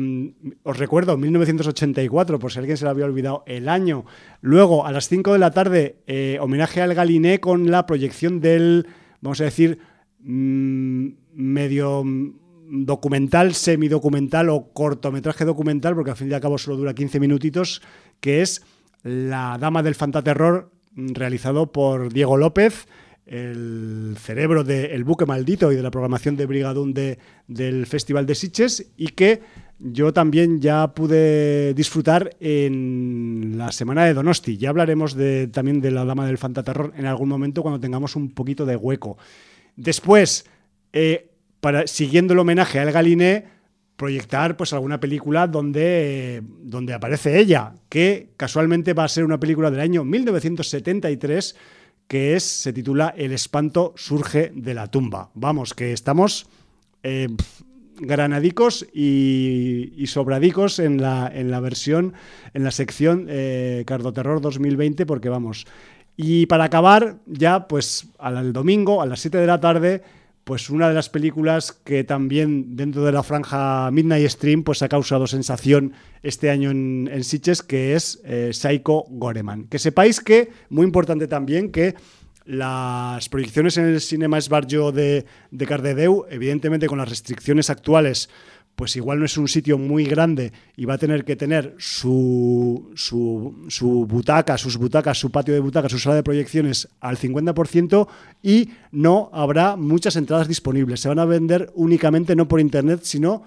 os 0.64 0.78
recuerdo, 0.78 1.18
1984, 1.18 2.40
por 2.40 2.52
si 2.52 2.60
alguien 2.60 2.78
se 2.78 2.86
le 2.86 2.92
había 2.92 3.06
olvidado 3.06 3.44
el 3.46 3.70
año. 3.70 4.06
Luego, 4.42 4.86
a 4.86 4.92
las 4.92 5.08
5 5.08 5.34
de 5.34 5.40
la 5.40 5.52
tarde, 5.52 5.98
eh, 6.08 6.38
homenaje 6.42 6.82
al 6.82 6.94
Galiné 6.94 7.40
con 7.40 7.70
la 7.70 7.86
proyección 7.86 8.40
del, 8.40 8.88
vamos 9.22 9.42
a 9.42 9.46
decir, 9.46 9.80
mm, 10.20 11.08
medio 11.34 12.04
documental, 12.70 13.54
semidocumental 13.54 14.50
o 14.50 14.74
cortometraje 14.74 15.46
documental, 15.46 15.94
porque 15.96 16.12
al 16.12 16.18
fin 16.18 16.32
y 16.32 16.34
al 16.34 16.42
cabo 16.42 16.58
solo 16.58 16.78
dura 16.78 16.96
15 16.96 17.20
minutitos, 17.20 17.82
que 18.20 18.42
es 18.42 18.64
La 19.04 19.58
Dama 19.60 19.84
del 19.84 19.96
Fantaterror, 19.96 20.72
mm, 20.96 21.14
realizado 21.14 21.72
por 21.72 22.12
Diego 22.12 22.38
López 22.38 22.88
el 23.34 24.16
cerebro 24.20 24.64
del 24.64 25.04
buque 25.04 25.26
maldito 25.26 25.72
y 25.72 25.76
de 25.76 25.82
la 25.82 25.90
programación 25.90 26.38
de 26.38 26.46
Brigadún 26.46 26.94
de, 26.94 27.18
del 27.48 27.88
Festival 27.88 28.28
de 28.28 28.36
Sitges 28.36 28.92
y 28.96 29.08
que 29.08 29.42
yo 29.80 30.14
también 30.14 30.62
ya 30.62 30.94
pude 30.94 31.74
disfrutar 31.74 32.36
en 32.40 33.56
la 33.58 33.72
semana 33.72 34.06
de 34.06 34.14
Donosti. 34.14 34.58
Ya 34.58 34.70
hablaremos 34.70 35.16
de, 35.16 35.48
también 35.48 35.82
de 35.82 35.90
la 35.90 36.06
Dama 36.06 36.28
del 36.28 36.38
Fantaterror 36.38 36.94
en 36.96 37.08
algún 37.08 37.28
momento 37.28 37.64
cuando 37.64 37.80
tengamos 37.80 38.16
un 38.16 38.30
poquito 38.30 38.68
de 38.68 38.76
hueco. 38.76 39.18
Después, 39.76 40.46
eh, 40.94 41.32
para, 41.60 41.88
siguiendo 41.88 42.34
el 42.34 42.40
homenaje 42.40 42.80
al 42.80 42.92
Galiné, 42.92 43.46
proyectar 43.96 44.58
pues 44.58 44.74
alguna 44.74 45.00
película 45.00 45.48
donde, 45.48 46.44
donde 46.62 46.94
aparece 46.94 47.40
ella, 47.40 47.74
que 47.90 48.30
casualmente 48.38 48.94
va 48.94 49.06
a 49.06 49.08
ser 49.08 49.24
una 49.24 49.40
película 49.40 49.72
del 49.72 49.80
año 49.80 50.04
1973 50.04 51.56
que 52.14 52.36
es, 52.36 52.44
se 52.44 52.74
titula 52.74 53.12
El 53.18 53.32
espanto 53.32 53.92
surge 53.98 54.52
de 54.54 54.76
la 54.76 54.86
tumba. 54.86 55.32
Vamos, 55.34 55.74
que 55.74 55.94
estamos 55.94 56.46
eh, 57.02 57.28
granadicos 57.98 58.86
y, 58.94 60.06
sobradicos 60.06 60.78
en 60.78 61.02
la, 61.02 61.32
en 61.34 61.50
la 61.50 61.60
versión, 61.60 62.14
en 62.54 62.64
la 62.64 62.70
sección 62.70 63.26
eh, 63.30 63.84
Cardoterror 63.88 64.42
2020, 64.42 65.08
porque 65.08 65.30
vamos. 65.30 65.66
Y 66.16 66.46
para 66.46 66.66
acabar, 66.66 67.18
ya 67.26 67.68
pues 67.68 68.06
al 68.20 68.54
domingo, 68.54 69.02
a 69.02 69.08
las 69.08 69.20
7 69.22 69.40
de 69.40 69.48
la 69.48 69.60
tarde, 69.60 70.04
pues 70.44 70.70
una 70.70 70.90
de 70.90 70.94
las 70.94 71.10
películas 71.10 71.72
que 71.72 72.04
también 72.04 72.76
dentro 72.76 73.04
de 73.06 73.12
la 73.12 73.24
franja 73.24 73.90
Midnight 73.92 74.30
Stream 74.30 74.64
pues 74.64 74.82
ha 74.82 74.90
causado 74.90 75.26
sensación 75.28 75.94
este 76.22 76.50
año 76.50 76.72
en, 76.72 77.10
en 77.12 77.24
Sitges, 77.24 77.64
que 77.64 77.96
es 77.96 78.22
eh, 78.26 78.50
Psycho 78.52 79.06
Goreman. 79.10 79.66
Que 79.66 79.80
sepáis 79.80 80.20
que, 80.20 80.52
muy 80.70 80.86
importante 80.86 81.28
también, 81.28 81.72
que 81.72 81.96
las 82.46 83.30
proyecciones 83.30 83.78
en 83.78 83.86
el 83.86 84.02
Cinema 84.02 84.38
Esbarjo 84.38 84.92
de, 84.92 85.26
de 85.52 85.66
Cardedeu, 85.66 86.26
evidentemente 86.30 86.88
con 86.88 86.98
las 86.98 87.10
restricciones 87.10 87.70
actuales, 87.70 88.30
pues 88.76 88.96
igual 88.96 89.20
no 89.20 89.26
es 89.26 89.38
un 89.38 89.48
sitio 89.48 89.78
muy 89.78 90.06
grande 90.06 90.52
y 90.76 90.86
va 90.86 90.96
a 90.96 90.98
tener 90.98 91.26
que 91.26 91.36
tener 91.36 91.76
su, 91.78 92.92
su, 92.96 93.66
su, 93.68 94.06
butaca, 94.06 94.58
sus 94.58 94.78
butacas, 94.78 95.18
su 95.18 95.32
patio 95.32 95.54
de 95.54 95.60
butacas, 95.60 95.92
su 95.92 96.00
sala 96.00 96.16
de 96.16 96.24
proyecciones 96.24 96.88
al 97.00 97.18
50% 97.18 98.08
y 98.42 98.70
no 98.92 99.30
habrá 99.32 99.76
muchas 99.76 100.16
entradas 100.16 100.48
disponibles. 100.48 101.02
Se 101.02 101.10
van 101.10 101.20
a 101.20 101.26
vender 101.26 101.72
únicamente 101.76 102.36
no 102.36 102.48
por 102.48 102.60
internet, 102.60 103.02
sino 103.04 103.44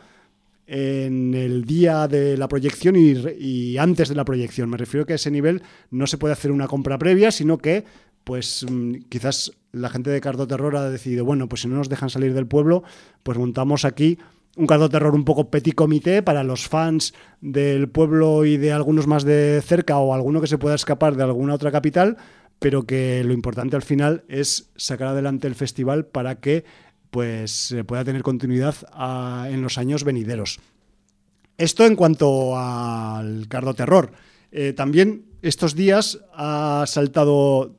en 0.67 1.35
el 1.35 1.65
día 1.65 2.09
de 2.09 2.37
la 2.37 2.49
proyección 2.49 2.97
y, 2.97 3.79
antes 3.79 4.09
de 4.09 4.15
la 4.15 4.25
proyección. 4.25 4.69
Me 4.69 4.77
refiero 4.77 5.07
que 5.07 5.13
a 5.13 5.17
ese 5.17 5.31
nivel 5.31 5.63
no 5.91 6.07
se 6.07 6.19
puede 6.19 6.33
hacer 6.33 6.51
una 6.51 6.67
compra 6.67 6.99
previa, 6.99 7.31
sino 7.31 7.59
que 7.59 7.85
pues 8.25 8.67
quizás 9.09 9.53
la 9.71 9.89
gente 9.89 10.11
de 10.11 10.21
Cardo 10.21 10.49
Terror 10.49 10.75
ha 10.77 10.91
decidido, 10.91 11.25
bueno, 11.25 11.49
pues 11.49 11.63
si 11.63 11.69
no 11.69 11.77
nos 11.77 11.89
dejan 11.89 12.11
salir 12.11 12.35
del 12.35 12.49
pueblo, 12.49 12.83
pues 13.23 13.39
montamos 13.39 13.85
aquí 13.85 14.19
un 14.57 14.67
Cardo 14.67 14.89
Terror 14.89 15.15
un 15.15 15.25
poco 15.25 15.51
petit 15.51 15.75
comité 15.75 16.23
para 16.23 16.43
los 16.43 16.67
fans 16.67 17.15
del 17.41 17.89
pueblo 17.89 18.45
y 18.45 18.57
de 18.57 18.73
algunos 18.73 19.07
más 19.07 19.25
de 19.25 19.63
cerca 19.65 19.99
o 19.99 20.15
alguno 20.15 20.41
que 20.41 20.47
se 20.47 20.59
pueda 20.59 20.75
escapar 20.75 21.15
de 21.15 21.23
alguna 21.23 21.55
otra 21.55 21.71
capital, 21.71 22.17
pero 22.59 22.85
que 22.85 23.23
lo 23.23 23.35
importante 23.35 23.77
al 23.77 23.83
final 23.83 24.25
es 24.29 24.71
sacar 24.77 25.09
adelante 25.09 25.47
el 25.47 25.55
festival 25.55 26.07
para 26.07 26.41
que 26.41 26.65
pues 27.11 27.75
pueda 27.87 28.05
tener 28.05 28.23
continuidad 28.23 28.75
a, 28.93 29.47
en 29.51 29.63
los 29.63 29.79
años 29.79 30.05
venideros. 30.05 30.59
Esto 31.59 31.87
en 31.87 31.97
cuanto 31.97 32.59
al 32.59 33.49
Cardo 33.49 33.75
Terror. 33.75 34.13
Eh, 34.53 34.73
también 34.73 35.27
estos 35.43 35.75
días 35.75 36.21
ha 36.35 36.85
saltado 36.87 37.77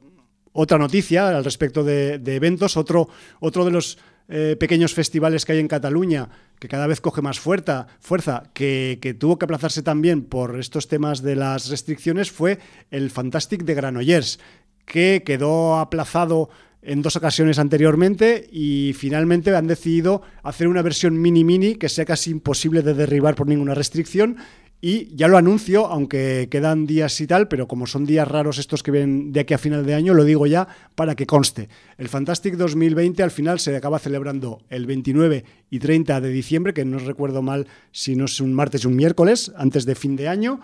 otra 0.54 0.78
noticia 0.78 1.30
al 1.30 1.44
respecto 1.44 1.84
de, 1.84 2.20
de 2.20 2.36
eventos, 2.36 2.78
otro, 2.78 3.10
otro 3.40 3.66
de 3.66 3.72
los 3.72 3.98
eh, 4.30 4.56
pequeños 4.60 4.94
festivales 4.94 5.46
que 5.46 5.54
hay 5.54 5.60
en 5.60 5.68
Cataluña, 5.68 6.30
que 6.60 6.68
cada 6.68 6.88
vez 6.88 7.02
coge 7.02 7.22
más 7.22 7.40
fuerza, 7.40 7.88
fuerza 8.00 8.44
que, 8.54 9.00
que, 9.02 9.14
tuvo 9.14 9.38
que 9.38 9.46
aplazarse 9.46 9.84
también 9.84 10.24
por 10.24 10.60
estos 10.60 10.88
temas 10.88 11.22
de 11.22 11.36
las 11.36 11.70
restricciones, 11.70 12.32
fue 12.32 12.60
el 12.92 13.10
Fantastic 13.10 13.64
de 13.64 13.76
Granollers, 13.76 14.40
que 14.86 15.24
quedó 15.26 15.78
aplazado 15.80 16.50
en 16.82 17.02
dos 17.02 17.16
ocasiones 17.16 17.60
anteriormente 17.60 18.48
y 18.52 18.94
finalmente 18.94 19.56
han 19.56 19.68
decidido 19.68 20.22
hacer 20.44 20.68
una 20.68 20.82
versión 20.82 21.22
mini 21.22 21.44
mini 21.44 21.76
que 21.76 21.90
sea 21.90 22.06
casi 22.06 22.32
imposible 22.32 22.82
de 22.82 22.94
derribar 22.94 23.36
por 23.36 23.48
ninguna 23.48 23.74
restricción 23.74 24.38
y 24.80 25.16
ya 25.16 25.28
lo 25.28 25.38
anuncio, 25.38 25.88
aunque 25.88 26.48
quedan 26.52 26.86
días 26.86 27.20
y 27.20 27.26
tal, 27.26 27.48
pero 27.48 27.68
como 27.68 27.88
son 27.88 28.06
días 28.06 28.28
raros 28.28 28.60
estos 28.60 28.84
que 28.84 28.92
vienen 28.92 29.32
de 29.32 29.40
aquí 29.40 29.56
a 29.56 29.58
final 29.58 29.86
de 29.86 29.96
año, 29.96 30.14
lo 30.14 30.24
digo 30.24 30.46
ya 30.46 30.68
para 30.94 31.16
que 31.16 31.26
conste. 31.26 31.68
El 31.98 32.10
Fantastic 32.10 32.56
2020 32.56 33.24
al 33.24 33.32
final 33.32 33.60
se 33.60 33.76
acaba 33.76 33.98
celebrando 33.98 34.62
el 34.70 34.86
29 34.86 35.44
y 35.72 35.80
30 35.80 36.22
de 36.22 36.30
diciembre, 36.30 36.74
que 36.76 36.86
no 36.86 37.00
recuerdo 37.00 37.42
mal 37.42 37.68
si 37.92 38.16
no 38.16 38.26
es 38.26 38.40
un 38.40 38.54
martes 38.54 38.86
o 38.86 38.90
un 38.90 38.96
miércoles, 38.96 39.52
antes 39.58 39.86
de 39.86 39.96
fin 39.96 40.16
de 40.16 40.28
año. 40.28 40.60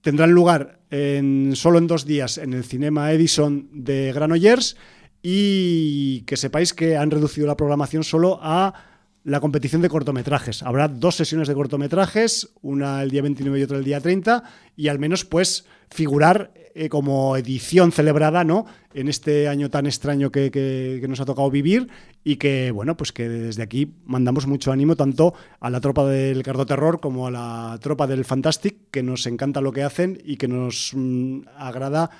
Tendrán 0.00 0.32
lugar 0.32 0.80
en, 0.90 1.52
solo 1.54 1.78
en 1.78 1.86
dos 1.86 2.04
días 2.04 2.38
en 2.38 2.52
el 2.52 2.64
Cinema 2.64 3.12
Edison 3.12 3.68
de 3.72 4.12
Granollers 4.12 4.76
y 5.22 6.22
que 6.22 6.36
sepáis 6.36 6.74
que 6.74 6.96
han 6.96 7.10
reducido 7.12 7.46
la 7.46 7.56
programación 7.56 8.02
solo 8.02 8.38
a 8.42 8.95
la 9.26 9.40
competición 9.40 9.82
de 9.82 9.88
cortometrajes. 9.88 10.62
Habrá 10.62 10.86
dos 10.86 11.16
sesiones 11.16 11.48
de 11.48 11.54
cortometrajes, 11.54 12.50
una 12.62 13.02
el 13.02 13.10
día 13.10 13.22
29 13.22 13.58
y 13.58 13.62
otra 13.64 13.76
el 13.76 13.82
día 13.82 14.00
30, 14.00 14.44
y 14.76 14.86
al 14.86 15.00
menos 15.00 15.24
pues 15.24 15.66
figurar 15.90 16.52
eh, 16.76 16.88
como 16.88 17.36
edición 17.36 17.90
celebrada 17.90 18.44
¿no? 18.44 18.66
en 18.94 19.08
este 19.08 19.48
año 19.48 19.68
tan 19.68 19.86
extraño 19.86 20.30
que, 20.30 20.52
que, 20.52 21.04
nos 21.08 21.18
ha 21.18 21.24
tocado 21.24 21.50
vivir 21.50 21.88
y 22.22 22.36
que, 22.36 22.70
bueno, 22.70 22.96
pues 22.96 23.10
que 23.10 23.28
desde 23.28 23.64
aquí 23.64 23.94
mandamos 24.04 24.46
mucho 24.46 24.70
ánimo 24.70 24.94
tanto 24.94 25.34
a 25.58 25.70
la 25.70 25.80
tropa 25.80 26.06
del 26.06 26.44
Cardo 26.44 26.64
Terror 26.64 27.00
como 27.00 27.26
a 27.26 27.32
la 27.32 27.78
tropa 27.82 28.06
del 28.06 28.24
Fantastic, 28.24 28.76
que 28.92 29.02
nos 29.02 29.26
encanta 29.26 29.60
lo 29.60 29.72
que 29.72 29.82
hacen 29.82 30.22
y 30.24 30.36
que 30.36 30.46
nos 30.46 30.92
mmm, 30.94 31.40
agrada 31.56 32.10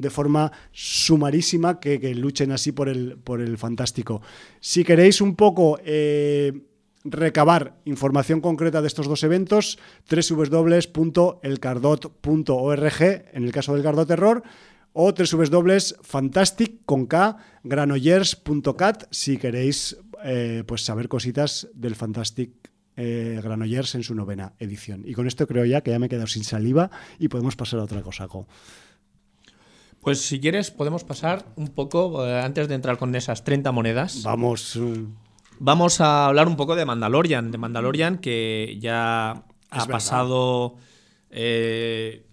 de 0.00 0.10
forma 0.10 0.52
sumarísima 0.72 1.78
que, 1.80 2.00
que, 2.00 2.14
luchen 2.14 2.52
así 2.52 2.72
por 2.72 2.88
el, 2.88 3.16
por 3.16 3.40
el 3.40 3.56
fantástico. 3.58 4.22
Si 4.60 4.84
queréis 4.84 5.20
un 5.20 5.34
poco 5.36 5.78
eh, 5.84 6.52
recabar 7.04 7.76
información 7.84 8.40
concreta 8.40 8.80
de 8.82 8.88
estos 8.88 9.06
dos 9.06 9.22
eventos, 9.22 9.78
www.elcardot.org 10.10 13.02
en 13.32 13.44
el 13.44 13.52
caso 13.52 13.74
del 13.74 13.82
Cardot 13.82 14.08
Terror 14.08 14.42
o 14.92 15.12
www.fantastic 15.12 16.84
con 16.84 17.06
K, 17.06 17.36
granollers.cat 17.62 19.04
si 19.10 19.38
queréis 19.38 19.96
eh, 20.24 20.64
pues 20.66 20.84
saber 20.84 21.08
cositas 21.08 21.68
del 21.74 21.94
Fantastic 21.94 22.50
eh, 22.96 23.40
Granollers 23.42 23.96
en 23.96 24.04
su 24.04 24.14
novena 24.14 24.52
edición. 24.58 25.02
Y 25.04 25.14
con 25.14 25.26
esto 25.26 25.46
creo 25.46 25.64
ya 25.64 25.80
que 25.80 25.90
ya 25.90 25.98
me 25.98 26.06
he 26.06 26.08
quedado 26.08 26.28
sin 26.28 26.44
saliva 26.44 26.90
y 27.18 27.28
podemos 27.28 27.56
pasar 27.56 27.80
a 27.80 27.84
otra 27.84 28.02
cosa. 28.02 28.28
Co. 28.28 28.46
Pues 30.04 30.20
si 30.20 30.38
quieres 30.38 30.70
podemos 30.70 31.02
pasar 31.02 31.46
un 31.56 31.68
poco, 31.68 32.26
eh, 32.26 32.40
antes 32.42 32.68
de 32.68 32.74
entrar 32.74 32.98
con 32.98 33.14
esas 33.14 33.42
30 33.42 33.72
monedas. 33.72 34.22
Vamos. 34.22 34.76
Uh... 34.76 35.08
Vamos 35.58 36.00
a 36.02 36.26
hablar 36.26 36.46
un 36.46 36.56
poco 36.56 36.76
de 36.76 36.84
Mandalorian. 36.84 37.50
De 37.50 37.56
Mandalorian 37.56 38.18
que 38.18 38.76
ya 38.80 39.44
es 39.64 39.68
ha 39.70 39.78
verdad. 39.78 39.92
pasado... 39.92 40.74
Eh, 41.30 42.26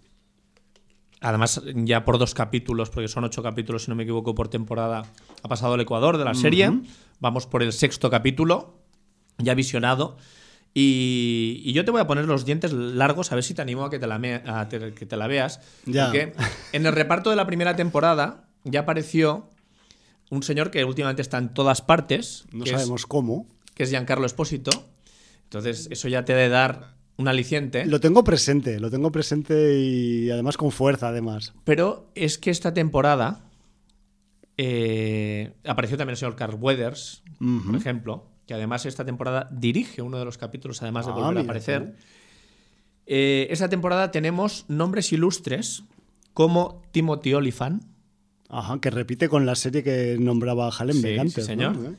además 1.21 1.61
ya 1.75 2.03
por 2.03 2.17
dos 2.17 2.33
capítulos, 2.33 2.89
porque 2.89 3.07
son 3.07 3.23
ocho 3.23 3.41
capítulos 3.41 3.85
si 3.85 3.89
no 3.89 3.95
me 3.95 4.03
equivoco 4.03 4.35
por 4.35 4.49
temporada, 4.49 5.03
ha 5.41 5.47
pasado 5.47 5.75
el 5.75 5.81
Ecuador 5.81 6.17
de 6.17 6.25
la 6.25 6.33
serie. 6.33 6.69
Uh 6.69 6.73
-huh. 6.73 6.87
Vamos 7.19 7.47
por 7.47 7.63
el 7.63 7.71
sexto 7.71 8.09
capítulo, 8.09 8.81
ya 9.37 9.53
visionado. 9.53 10.17
Y, 10.73 11.61
y, 11.65 11.73
yo 11.73 11.83
te 11.83 11.91
voy 11.91 11.99
a 11.99 12.07
poner 12.07 12.25
los 12.25 12.45
dientes 12.45 12.71
largos 12.71 13.31
a 13.31 13.35
ver 13.35 13.43
si 13.43 13.53
te 13.53 13.61
animo 13.61 13.83
a 13.83 13.89
que 13.89 13.99
te 13.99 14.07
la, 14.07 14.19
me, 14.19 14.35
a 14.35 14.69
te, 14.69 14.93
que 14.93 15.05
te 15.05 15.17
la 15.17 15.27
veas. 15.27 15.59
Ya. 15.85 16.05
Porque 16.05 16.33
en 16.71 16.85
el 16.85 16.93
reparto 16.93 17.29
de 17.29 17.35
la 17.35 17.45
primera 17.45 17.75
temporada 17.75 18.45
ya 18.63 18.81
apareció 18.81 19.49
un 20.29 20.43
señor 20.43 20.71
que 20.71 20.85
últimamente 20.85 21.21
está 21.21 21.37
en 21.37 21.53
todas 21.53 21.81
partes. 21.81 22.45
No 22.53 22.65
sabemos 22.65 23.01
es, 23.01 23.05
cómo. 23.05 23.47
Que 23.73 23.83
es 23.83 23.89
Giancarlo 23.89 24.25
Espósito. 24.25 24.71
Entonces, 25.43 25.89
eso 25.91 26.07
ya 26.07 26.23
te 26.23 26.33
debe 26.33 26.47
dar 26.47 26.95
un 27.17 27.27
aliciente. 27.27 27.85
Lo 27.85 27.99
tengo 27.99 28.23
presente, 28.23 28.79
lo 28.79 28.89
tengo 28.89 29.11
presente 29.11 29.77
y 29.77 30.31
además 30.31 30.55
con 30.55 30.71
fuerza, 30.71 31.09
además. 31.09 31.53
Pero 31.65 32.09
es 32.15 32.37
que 32.37 32.49
esta 32.49 32.73
temporada 32.73 33.43
eh, 34.57 35.53
apareció 35.65 35.97
también 35.97 36.13
el 36.13 36.17
señor 36.17 36.35
Carl 36.35 36.55
Weathers, 36.55 37.23
por 37.39 37.75
ejemplo, 37.75 38.30
que 38.51 38.55
además 38.55 38.85
esta 38.85 39.05
temporada 39.05 39.47
dirige 39.49 40.01
uno 40.01 40.19
de 40.19 40.25
los 40.25 40.37
capítulos, 40.37 40.81
además 40.81 41.05
de 41.05 41.13
Ah, 41.13 41.15
volver 41.15 41.37
a 41.37 41.41
aparecer. 41.41 41.95
Eh, 43.05 43.47
esta 43.49 43.69
temporada 43.69 44.11
tenemos 44.11 44.65
nombres 44.67 45.13
ilustres 45.13 45.85
como 46.33 46.81
Timothy 46.91 47.33
Olyphant, 47.33 47.81
Ajá, 48.49 48.77
que 48.81 48.89
repite 48.89 49.29
con 49.29 49.45
la 49.45 49.55
serie 49.55 49.83
que 49.83 50.17
nombraba 50.19 50.69
Hallenbeck 50.69 51.13
Sí, 51.13 51.17
antes. 51.19 51.45
sí, 51.45 51.55
¿no? 51.55 51.73
señor. 51.73 51.95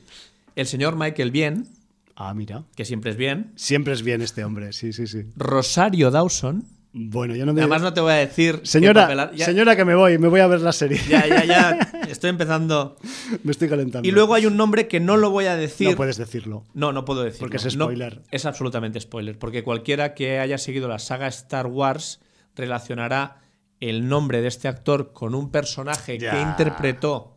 el 0.55 0.67
señor 0.67 0.95
Michael 0.95 1.31
Bien, 1.31 1.67
Ah, 2.15 2.35
mira. 2.35 2.65
que 2.75 2.85
siempre 2.85 3.09
es 3.09 3.17
bien, 3.17 3.51
Siempre 3.55 3.93
es 3.93 4.03
bien 4.03 4.21
este 4.21 4.43
hombre, 4.45 4.73
sí, 4.73 4.93
sí, 4.93 5.07
sí. 5.07 5.23
Rosario 5.35 6.11
Dawson. 6.11 6.65
Bueno, 6.95 7.35
yo 7.35 7.45
no 7.47 7.53
me. 7.53 7.61
Además, 7.61 7.81
no 7.81 7.91
te 7.93 8.01
voy 8.01 8.11
a 8.11 8.15
decir. 8.17 8.61
señora, 8.63 9.31
ya- 9.33 9.45
señora, 9.45 9.75
que 9.75 9.83
me 9.83 9.95
voy, 9.95 10.19
me 10.19 10.27
voy 10.27 10.41
a 10.41 10.47
ver 10.47 10.61
la 10.61 10.71
serie. 10.71 11.01
Ya, 11.09 11.25
ya, 11.27 11.43
ya. 11.43 11.79
Estoy 12.07 12.29
empezando. 12.29 12.97
me 13.43 13.51
estoy 13.51 13.67
calentando. 13.67 14.07
Y 14.07 14.11
luego 14.11 14.35
hay 14.35 14.45
un 14.45 14.55
nombre 14.57 14.87
que 14.87 14.99
no 14.99 15.17
lo 15.17 15.31
voy 15.31 15.45
a 15.45 15.55
decir. 15.55 15.89
No 15.89 15.95
puedes 15.95 16.17
decirlo. 16.17 16.63
No, 16.75 16.91
no 16.93 17.03
puedo 17.03 17.23
decirlo. 17.23 17.47
Porque 17.47 17.57
es 17.57 17.75
No, 17.75 17.85
spoiler. 17.85 18.21
es 18.29 18.45
absolutamente 18.45 18.99
spoiler. 19.01 19.39
Porque 19.39 19.63
cualquiera 19.63 20.13
que 20.13 20.37
haya 20.37 20.59
seguido 20.59 20.87
la 20.87 20.99
saga 20.99 21.27
Star 21.27 21.65
Wars 21.65 22.19
relacionará 22.55 23.41
el 23.79 24.07
nombre 24.07 24.41
de 24.41 24.47
este 24.47 24.67
actor 24.67 25.11
con 25.13 25.33
un 25.35 25.49
personaje 25.51 26.17
que 26.19 26.41
interpretó 26.41 27.35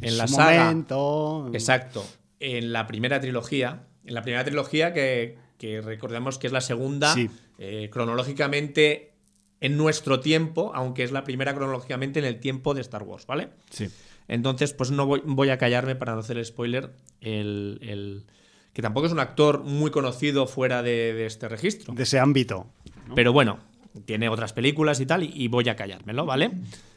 en 0.00 0.16
la 0.18 0.26
saga. 0.26 0.64
momento. 0.64 1.50
Exacto. 1.52 2.04
En 2.40 2.72
la 2.72 2.86
primera 2.86 3.20
trilogía. 3.20 3.82
En 4.04 4.14
la 4.14 4.22
primera 4.22 4.42
trilogía, 4.44 4.92
que, 4.92 5.36
que 5.58 5.80
recordemos 5.82 6.38
que 6.38 6.46
es 6.46 6.52
la 6.52 6.60
segunda 6.60 7.12
Sí. 7.12 7.28
Eh, 7.58 7.88
cronológicamente 7.92 9.12
en 9.60 9.76
nuestro 9.76 10.20
tiempo, 10.20 10.72
aunque 10.74 11.02
es 11.02 11.12
la 11.12 11.24
primera 11.24 11.54
cronológicamente 11.54 12.18
en 12.18 12.24
el 12.26 12.40
tiempo 12.40 12.74
de 12.74 12.80
Star 12.82 13.02
Wars, 13.02 13.26
¿vale? 13.26 13.48
Sí. 13.70 13.88
Entonces, 14.28 14.72
pues 14.72 14.90
no 14.90 15.06
voy, 15.06 15.22
voy 15.24 15.50
a 15.50 15.56
callarme 15.58 15.94
para 15.96 16.14
no 16.14 16.20
hacer 16.20 16.44
spoiler. 16.44 16.90
El, 17.20 17.78
el- 17.82 18.24
que 18.72 18.82
tampoco 18.82 19.06
es 19.06 19.12
un 19.12 19.20
actor 19.20 19.62
muy 19.64 19.90
conocido 19.90 20.46
fuera 20.46 20.82
de, 20.82 21.14
de 21.14 21.24
este 21.24 21.48
registro. 21.48 21.94
De 21.94 22.02
ese 22.02 22.18
ámbito. 22.18 22.66
Pero 23.14 23.32
bueno, 23.32 23.58
tiene 24.04 24.28
otras 24.28 24.52
películas 24.52 25.00
y 25.00 25.06
tal, 25.06 25.22
y, 25.22 25.32
y 25.34 25.48
voy 25.48 25.66
a 25.70 25.76
callármelo, 25.76 26.26
¿vale? 26.26 26.50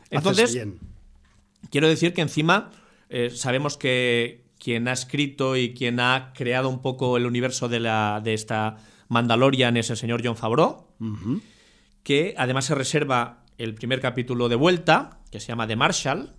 Entonces, 0.09 0.53
bien. 0.53 0.77
quiero 1.71 1.87
decir 1.87 2.13
que 2.13 2.19
encima 2.19 2.71
eh, 3.09 3.29
sabemos 3.29 3.77
que 3.77 4.41
quien 4.59 4.89
ha 4.89 4.91
escrito 4.91 5.55
y 5.55 5.73
quien 5.73 6.01
ha 6.01 6.33
creado 6.35 6.67
un 6.67 6.81
poco 6.81 7.15
el 7.15 7.25
universo 7.25 7.69
de, 7.69 7.79
la, 7.79 8.19
de 8.21 8.33
esta 8.33 8.75
Mandalorian 9.09 9.75
es 9.77 9.89
el 9.89 9.97
señor 9.97 10.21
John 10.23 10.37
Favreau, 10.37 10.87
que 12.03 12.33
además 12.37 12.65
se 12.65 12.75
reserva 12.75 13.43
el 13.57 13.75
primer 13.75 13.99
capítulo 13.99 14.47
de 14.49 14.55
vuelta, 14.55 15.19
que 15.31 15.39
se 15.39 15.47
llama 15.47 15.67
The 15.67 15.75
Marshall. 15.75 16.33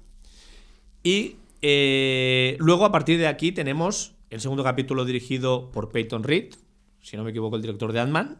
Y 1.03 1.37
eh, 1.63 2.57
luego 2.59 2.85
a 2.85 2.93
partir 2.93 3.19
de 3.19 3.27
aquí 3.27 3.53
tenemos 3.53 4.15
el 4.31 4.41
segundo 4.41 4.65
capítulo 4.65 5.05
dirigido 5.05 5.71
por 5.71 5.91
Peyton 5.91 6.23
Reed, 6.23 6.55
si 7.03 7.17
no 7.17 7.25
me 7.25 7.31
equivoco, 7.31 7.57
el 7.57 7.63
director 7.63 7.93
de 7.93 8.01
Ant-Man. 8.01 8.39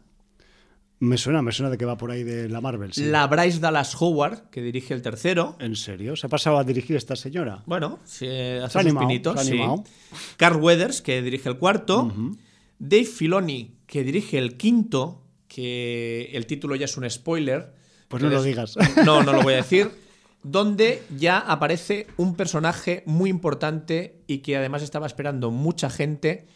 Me 1.03 1.17
suena, 1.17 1.41
me 1.41 1.51
suena 1.51 1.71
de 1.71 1.79
que 1.79 1.87
va 1.87 1.97
por 1.97 2.11
ahí 2.11 2.25
de 2.25 2.49
la 2.51 2.61
Marvel. 2.61 2.93
sí. 2.93 3.07
La 3.07 3.27
Bryce 3.27 3.59
Dallas 3.59 3.97
Howard, 4.01 4.51
que 4.51 4.61
dirige 4.61 4.93
el 4.93 5.01
tercero. 5.01 5.57
¿En 5.59 5.75
serio? 5.75 6.15
¿Se 6.15 6.27
ha 6.27 6.31
pasado 6.31 6.59
a 6.59 6.65
dirigir 6.65 6.95
esta 6.95 7.17
señora? 7.17 7.63
Bueno, 7.65 8.01
hace 8.05 8.27
Se 8.27 8.59
ha 8.61 8.69
sus 8.69 8.77
animado, 8.77 9.09
pinitos, 9.09 9.43
se 9.43 9.63
ha 9.63 9.77
sí. 9.77 9.83
Carl 10.37 10.57
Weathers, 10.61 11.01
que 11.01 11.23
dirige 11.23 11.49
el 11.49 11.57
cuarto. 11.57 12.13
Dave 12.79 13.05
Filoni, 13.07 13.77
que 13.91 14.05
dirige 14.05 14.39
el 14.39 14.57
quinto, 14.57 15.21
que 15.49 16.31
el 16.33 16.47
título 16.47 16.77
ya 16.77 16.85
es 16.85 16.97
un 16.97 17.11
spoiler. 17.11 17.75
Pues 18.07 18.23
no 18.23 18.29
lo 18.29 18.41
digas. 18.41 18.77
No, 19.05 19.25
no 19.25 19.33
lo 19.33 19.43
voy 19.43 19.55
a 19.55 19.57
decir. 19.57 19.91
Donde 20.45 21.03
ya 21.19 21.39
aparece 21.39 22.07
un 22.17 22.37
personaje 22.37 23.03
muy 23.05 23.29
importante 23.31 24.23
y 24.29 24.39
que 24.39 24.57
además 24.57 24.83
estaba 24.83 25.09
esperando 25.09 25.51
mucha 25.51 25.91
gente, 25.91 26.47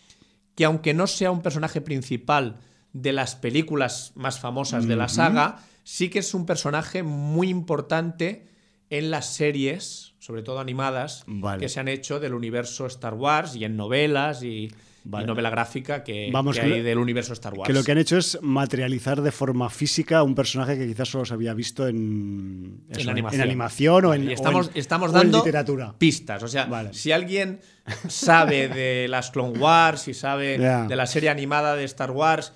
que 0.54 0.64
aunque 0.64 0.94
no 0.94 1.08
sea 1.08 1.32
un 1.32 1.42
personaje 1.42 1.80
principal 1.80 2.60
de 2.92 3.12
las 3.12 3.34
películas 3.34 4.12
más 4.14 4.38
famosas 4.38 4.86
de 4.86 4.94
la 4.94 5.08
saga, 5.08 5.58
sí 5.82 6.10
que 6.10 6.20
es 6.20 6.34
un 6.34 6.46
personaje 6.46 7.02
muy 7.02 7.48
importante 7.48 8.46
en 8.90 9.10
las 9.10 9.34
series, 9.34 10.14
sobre 10.20 10.42
todo 10.42 10.60
animadas, 10.60 11.24
Vale. 11.26 11.58
que 11.58 11.68
se 11.68 11.80
han 11.80 11.88
hecho 11.88 12.20
del 12.20 12.32
universo 12.32 12.86
Star 12.86 13.14
Wars 13.14 13.56
y 13.56 13.64
en 13.64 13.76
novelas 13.76 14.44
y, 14.44 14.70
Vale. 15.06 15.24
y 15.24 15.26
novela 15.26 15.50
gráfica 15.50 16.02
que, 16.02 16.30
Vamos, 16.32 16.56
que 16.58 16.62
hay 16.62 16.82
del 16.82 16.96
universo 16.98 17.34
Star 17.34 17.52
Wars. 17.54 17.66
Que 17.66 17.74
lo 17.74 17.84
que 17.84 17.92
han 17.92 17.98
hecho 17.98 18.16
es 18.16 18.38
materializar 18.40 19.20
de 19.20 19.30
forma 19.30 19.68
física 19.68 20.22
un 20.22 20.34
personaje 20.34 20.78
que 20.78 20.86
quizás 20.86 21.08
solo 21.10 21.24
se 21.26 21.34
había 21.34 21.52
visto 21.52 21.86
en, 21.86 22.84
eso, 22.88 23.00
en 23.02 23.08
animación, 23.10 23.42
animación 23.42 24.04
o 24.06 24.14
en, 24.14 24.28
o 24.28 24.30
estamos, 24.30 24.68
en- 24.68 24.78
estamos 24.78 25.08
o 25.10 25.16
en 25.16 25.18
dando 25.22 25.38
literatura. 25.38 25.94
pistas. 25.98 26.42
O 26.42 26.48
sea, 26.48 26.64
Vale. 26.66 26.94
si 26.94 27.12
alguien 27.12 27.60
sabe 28.08 28.68
de 28.68 29.06
las 29.08 29.30
Clone 29.30 29.58
Wars 29.58 30.08
y 30.08 30.14
sabe 30.14 30.58
de 30.58 30.96
la 30.96 31.06
serie 31.06 31.28
animada 31.28 31.76
de 31.76 31.84
Star 31.84 32.10
Wars 32.10 32.52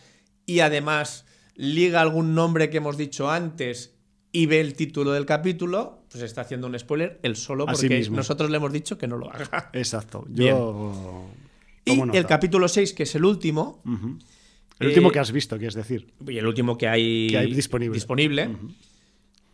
y 0.47 0.61
además 0.61 1.27
liga 1.55 2.01
algún 2.01 2.35
nombre 2.35 2.71
que 2.71 2.79
hemos 2.79 2.97
dicho 2.97 3.31
antes 3.31 3.95
y 4.33 4.47
ve 4.47 4.61
el 4.61 4.75
título 4.75 5.13
del 5.13 5.27
capítulo, 5.27 6.05
pues 6.11 6.23
está 6.23 6.43
haciendo 6.43 6.67
un 6.67 6.79
spoiler 6.79 7.19
él 7.23 7.37
solo 7.37 7.67
porque 7.67 8.09
nosotros 8.11 8.49
le 8.51 8.57
hemos 8.57 8.73
dicho 8.73 8.97
que 8.97 9.07
no 9.07 9.17
lo 9.19 9.31
haga. 9.31 9.69
Exacto. 9.75 10.25
Bien. 10.29 10.55
Y 11.93 12.17
el 12.17 12.27
capítulo 12.27 12.69
6, 12.69 12.93
que 12.93 13.03
es 13.05 13.15
el 13.15 13.25
último. 13.25 13.83
El 14.79 14.87
último 14.89 15.09
Eh, 15.09 15.13
que 15.13 15.19
has 15.19 15.33
visto, 15.33 15.57
quieres 15.59 15.75
decir. 15.75 16.13
y 16.27 16.39
el 16.39 16.47
último 16.47 16.77
que 16.79 16.89
hay, 16.89 17.29
Que 17.29 17.39
hay 17.39 17.53
disponible. 17.55 17.95
disponible, 17.95 18.49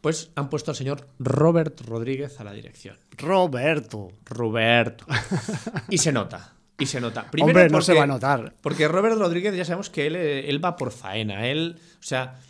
pues 0.01 0.30
han 0.35 0.51
puesto 0.51 0.70
al 0.70 0.76
señor 0.76 1.09
Robert 1.18 1.80
Rodríguez 1.80 2.39
a 2.41 2.45
la 2.45 2.53
dirección. 2.53 2.97
Roberto. 3.16 4.09
Roberto. 4.26 5.07
Y 5.89 5.99
se 5.99 6.12
nota. 6.12 6.53
Y 6.78 6.87
se 6.87 7.01
nota. 7.01 7.30
Primero 7.30 7.51
Hombre, 7.53 7.64
no 7.66 7.72
porque- 7.72 7.85
se 7.87 7.95
va 7.95 8.03
a 8.03 8.07
notar. 8.07 8.55
Porque 8.61 8.87
Robert 8.89 9.16
Rodríguez 9.16 9.57
ya 9.57 9.64
sabemos 9.64 9.91
que 9.91 10.07
él, 10.09 10.16
eh, 10.16 10.51
él 10.51 10.62
va 10.62 10.76
por 10.76 10.91
faena. 10.91 11.47
Él, 11.49 11.76
o 11.78 12.03
sea, 12.03 12.41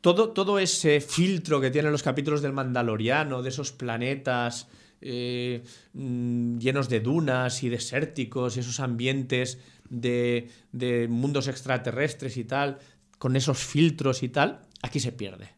todo, 0.00 0.30
todo 0.30 0.58
ese 0.58 1.00
filtro 1.00 1.60
que 1.60 1.70
tienen 1.70 1.92
los 1.92 2.02
capítulos 2.02 2.42
del 2.42 2.52
Mandaloriano, 2.52 3.42
de 3.42 3.50
esos 3.50 3.72
planetas 3.72 4.68
eh, 5.00 5.62
mm, 5.92 6.58
llenos 6.58 6.88
de 6.88 7.00
dunas 7.00 7.62
y 7.62 7.68
desérticos 7.68 8.56
y 8.56 8.60
esos 8.60 8.80
ambientes 8.80 9.58
de, 9.88 10.50
de 10.72 11.08
mundos 11.08 11.48
extraterrestres 11.48 12.36
y 12.36 12.44
tal, 12.44 12.78
con 13.18 13.36
esos 13.36 13.58
filtros 13.58 14.22
y 14.22 14.28
tal, 14.28 14.62
aquí 14.82 15.00
se 15.00 15.12
pierde. 15.12 15.50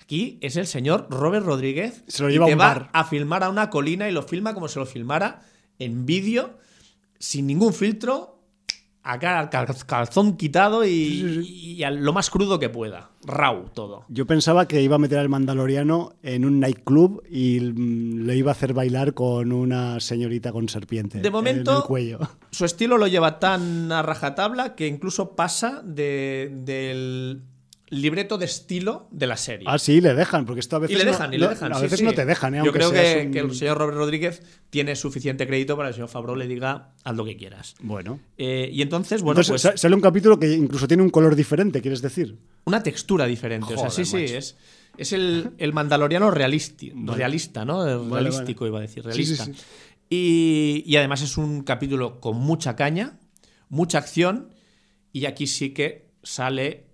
Aquí 0.00 0.38
es 0.40 0.56
el 0.56 0.66
señor 0.66 1.06
Robert 1.10 1.46
Rodríguez 1.46 2.02
Se 2.08 2.22
lo 2.22 2.30
y 2.30 2.32
lleva 2.32 2.46
a 2.46 2.48
un 2.48 2.58
va 2.58 2.64
bar. 2.74 2.90
a 2.92 3.04
filmar 3.04 3.44
a 3.44 3.48
una 3.50 3.70
colina 3.70 4.08
y 4.08 4.12
lo 4.12 4.22
filma 4.22 4.54
como 4.54 4.66
se 4.66 4.80
lo 4.80 4.86
filmara 4.86 5.42
en 5.78 6.04
vídeo, 6.04 6.58
sin 7.18 7.46
ningún 7.46 7.72
filtro, 7.72 8.39
cal- 9.02 9.48
calzón 9.86 10.36
quitado 10.36 10.84
y, 10.84 10.90
y 11.78 11.82
a 11.84 11.90
lo 11.90 12.12
más 12.12 12.30
crudo 12.30 12.58
que 12.58 12.68
pueda. 12.68 13.10
Raw 13.24 13.68
todo. 13.74 14.04
Yo 14.08 14.26
pensaba 14.26 14.66
que 14.66 14.80
iba 14.82 14.96
a 14.96 14.98
meter 14.98 15.18
al 15.18 15.28
Mandaloriano 15.28 16.14
en 16.22 16.44
un 16.44 16.58
nightclub 16.60 17.22
y 17.30 17.60
mm, 17.60 18.26
le 18.26 18.36
iba 18.36 18.50
a 18.50 18.52
hacer 18.52 18.72
bailar 18.72 19.12
con 19.14 19.52
una 19.52 20.00
señorita 20.00 20.52
con 20.52 20.68
serpiente. 20.68 21.20
De 21.20 21.30
momento- 21.30 21.70
En 21.72 21.76
el 21.78 21.82
cuello. 21.84 22.18
Su 22.50 22.64
estilo 22.64 22.96
lo 22.98 23.06
lleva 23.06 23.38
tan 23.38 23.92
a 23.92 24.02
rajatabla 24.02 24.74
que 24.74 24.86
incluso 24.86 25.34
pasa 25.36 25.82
de- 25.84 26.50
del 26.64 27.42
libreto 27.90 28.38
de 28.38 28.44
estilo 28.46 29.08
de 29.10 29.26
la 29.26 29.36
serie. 29.36 29.66
Ah, 29.68 29.78
sí, 29.78 30.00
le 30.00 30.14
dejan, 30.14 30.46
porque 30.46 30.60
esto 30.60 30.76
a 30.76 30.78
y 30.78 30.82
veces. 30.82 30.98
le 30.98 31.04
no- 31.04 31.10
dejan, 31.10 31.34
y 31.34 31.38
no- 31.38 31.44
le 31.44 31.50
dejan. 31.50 31.72
A 31.72 31.78
veces 31.80 31.98
sí. 31.98 32.04
no 32.04 32.12
te 32.12 32.24
dejan, 32.24 32.54
¿eh? 32.54 32.62
Yo 32.64 32.72
creo 32.72 32.92
que, 32.92 33.24
un- 33.26 33.32
que 33.32 33.38
el 33.40 33.54
señor 33.54 33.78
Robert 33.78 33.96
Rodríguez 33.98 34.42
tiene 34.70 34.94
suficiente 34.96 35.46
crédito 35.46 35.76
para 35.76 35.88
que 35.88 35.90
el 35.90 35.94
señor 35.96 36.08
Favreau 36.08 36.36
le 36.36 36.46
diga 36.46 36.92
haz 37.02 37.16
lo 37.16 37.24
que 37.24 37.36
quieras. 37.36 37.74
Bueno. 37.80 38.20
Eh, 38.38 38.70
y 38.72 38.82
entonces, 38.82 39.22
bueno, 39.22 39.40
Entonces 39.40 39.50
pues 39.62 39.74
sa- 39.74 39.76
sale 39.76 39.94
un 39.96 40.00
capítulo 40.00 40.38
que 40.38 40.52
incluso 40.52 40.86
tiene 40.86 41.02
un 41.02 41.10
color 41.10 41.34
diferente, 41.34 41.80
¿quieres 41.82 42.00
decir? 42.00 42.38
una 42.64 42.82
textura 42.82 43.26
diferente. 43.26 43.74
o 43.74 43.78
sea, 43.78 43.90
sí, 43.90 44.04
Joder, 44.08 44.28
sí, 44.28 44.34
es, 44.36 44.56
es 44.96 45.12
el, 45.12 45.50
el 45.58 45.72
mandaloriano 45.72 46.30
realisti- 46.30 46.92
realista, 47.16 47.64
¿no? 47.64 47.78
Vale, 47.78 48.22
realístico, 48.30 48.66
iba 48.66 48.78
a 48.78 48.82
decir, 48.82 49.02
realista. 49.04 49.44
sí. 49.46 49.52
Y, 50.08 50.82
y 50.86 50.96
además 50.96 51.22
es 51.22 51.36
un 51.36 51.62
capítulo 51.62 52.20
con 52.20 52.36
mucha 52.36 52.76
caña, 52.76 53.18
mucha 53.68 53.98
acción, 53.98 54.50
y 55.12 55.26
aquí 55.26 55.46
sí 55.46 55.70
que 55.70 56.10
sale 56.22 56.86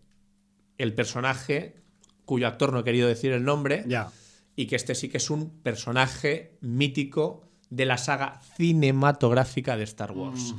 el 0.79 0.95
personaje 0.95 1.77
cuyo 2.25 2.47
actor 2.49 2.73
no 2.73 2.81
he 2.81 2.85
querido 2.85 3.09
decir 3.09 3.33
el 3.33 3.45
nombre, 3.45 3.85
Ya. 3.87 4.11
y 4.57 4.67
que 4.67 4.77
este 4.77 4.95
sí 4.95 5.09
que 5.09 5.19
es 5.19 5.31
un 5.31 5.51
personaje 5.63 6.57
mítico 6.61 7.43
de 7.71 7.85
la 7.87 7.99
saga 7.99 8.41
cinematográfica 8.57 9.77
de 9.77 9.85
Star 9.85 10.13
Wars. 10.13 10.55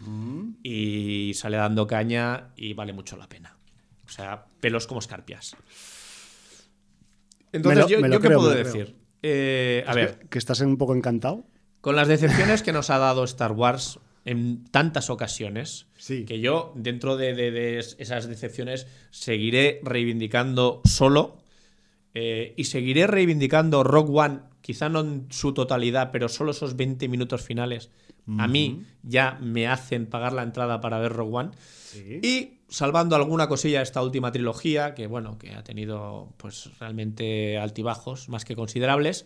Y 0.64 1.34
sale 1.36 1.58
dando 1.58 1.88
caña 1.88 2.50
y 2.56 2.74
vale 2.74 2.94
mucho 2.94 3.18
la 3.18 3.28
pena. 3.30 3.58
O 4.06 4.10
sea, 4.10 4.46
pelos 4.62 4.88
como 4.88 5.00
escarpias. 5.00 5.56
Entonces, 7.52 7.80
lo- 7.84 7.88
yo, 8.10 8.20
qué 8.22 8.30
puedo 8.30 8.50
decir? 8.50 8.96
Eh, 9.24 9.84
a 9.88 9.92
Es 9.92 9.96
ver, 9.96 10.20
Que, 10.20 10.28
que 10.30 10.38
estás 10.40 10.60
un 10.62 10.78
poco 10.78 10.96
encantado. 10.96 11.46
con 11.82 11.96
las 11.96 12.08
decepciones 12.08 12.62
que 12.64 12.72
nos 12.74 12.90
ha 12.90 12.98
dado 12.98 13.24
Star 13.24 13.52
Wars 13.54 14.00
en 14.26 14.66
tantas 14.66 15.10
ocasiones 15.10 15.87
Sí. 15.98 16.26
que 16.26 16.40
yo, 16.40 16.72
dentro 16.76 17.18
de, 17.18 17.34
de- 17.34 17.52
de 17.52 17.78
esas 17.80 18.28
decepciones, 18.28 18.88
seguiré 19.12 19.80
reivindicando 19.84 20.82
solo 20.86 21.38
eh, 22.14 22.54
y 22.58 22.64
seguiré 22.66 23.08
reivindicando 23.08 23.84
Rock 23.84 24.10
One, 24.12 24.40
quizá 24.62 24.90
no 24.90 25.02
en 25.02 25.28
su 25.30 25.54
totalidad, 25.54 26.10
pero 26.12 26.30
solo 26.30 26.52
esos 26.52 26.76
20 26.76 27.08
minutos 27.08 27.42
finales. 27.42 27.90
A 28.40 28.46
mí 28.50 28.84
ya 29.04 29.38
me 29.42 29.68
hacen 29.68 30.06
pagar 30.06 30.34
la 30.34 30.44
entrada 30.44 30.82
para 30.82 31.00
ver 31.00 31.14
Rock 31.14 31.34
One. 31.34 31.52
Sí. 31.56 32.20
Y 32.22 32.60
salvando 32.68 33.16
alguna 33.16 33.48
cosilla 33.48 33.78
de 33.78 33.84
esta 33.84 34.04
última 34.04 34.34
trilogía, 34.34 34.94
que 34.96 35.08
bueno, 35.08 35.38
que 35.38 35.52
ha 35.54 35.64
tenido 35.64 36.34
pues 36.36 36.70
realmente 36.78 37.58
altibajos 37.58 38.28
más 38.28 38.44
que 38.44 38.58
considerables. 38.58 39.26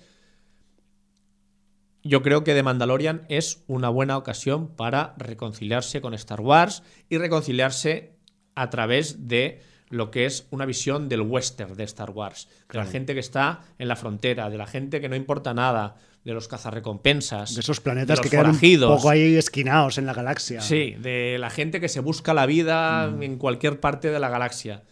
Yo 2.04 2.22
creo 2.24 2.44
que 2.44 2.54
The 2.54 2.64
Mandalorian 2.64 3.24
es 3.30 3.64
una 3.68 3.90
buena 3.90 4.18
ocasión 4.18 4.68
para 4.76 5.14
reconciliarse 5.18 6.02
con 6.02 6.14
Star 6.16 6.42
Wars 6.42 6.84
y 7.10 7.18
reconciliarse 7.18 8.14
a 8.56 8.70
través 8.70 9.28
de 9.28 9.62
lo 9.90 10.10
que 10.10 10.26
es 10.26 10.48
una 10.52 10.66
visión 10.66 11.10
del 11.10 11.22
western 11.22 11.76
de 11.76 11.84
Star 11.84 12.12
Wars, 12.12 12.48
de 12.72 12.78
la 12.78 12.86
gente 12.86 13.14
que 13.14 13.20
está 13.20 13.60
en 13.78 13.88
la 13.90 13.96
frontera, 13.98 14.50
de 14.50 14.58
la 14.58 14.66
gente 14.66 15.02
que 15.02 15.10
no 15.10 15.16
importa 15.18 15.54
nada, 15.54 15.96
de 16.24 16.34
los 16.34 16.48
cazarrecompensas, 16.48 17.56
De 17.56 17.62
esos 17.62 17.82
planetas 17.82 18.20
de 18.20 18.24
que 18.24 18.30
quedan 18.30 18.46
un 18.48 18.52
forajidos. 18.54 18.96
poco 18.98 19.10
ahí 19.10 19.36
esquinados 19.36 19.98
en 19.98 20.06
la 20.06 20.14
galaxia. 20.14 20.62
Sí, 20.62 20.96
de 21.00 21.38
la 21.40 21.50
gente 21.50 21.82
que 21.82 21.90
se 21.90 22.00
busca 22.00 22.34
la 22.34 22.46
vida 22.46 23.08
Mm. 23.10 23.24
en 23.24 23.38
cualquier 23.38 23.80
parte 23.80 24.10
de 24.12 24.20
la 24.20 24.30
galaxia. 24.30 24.84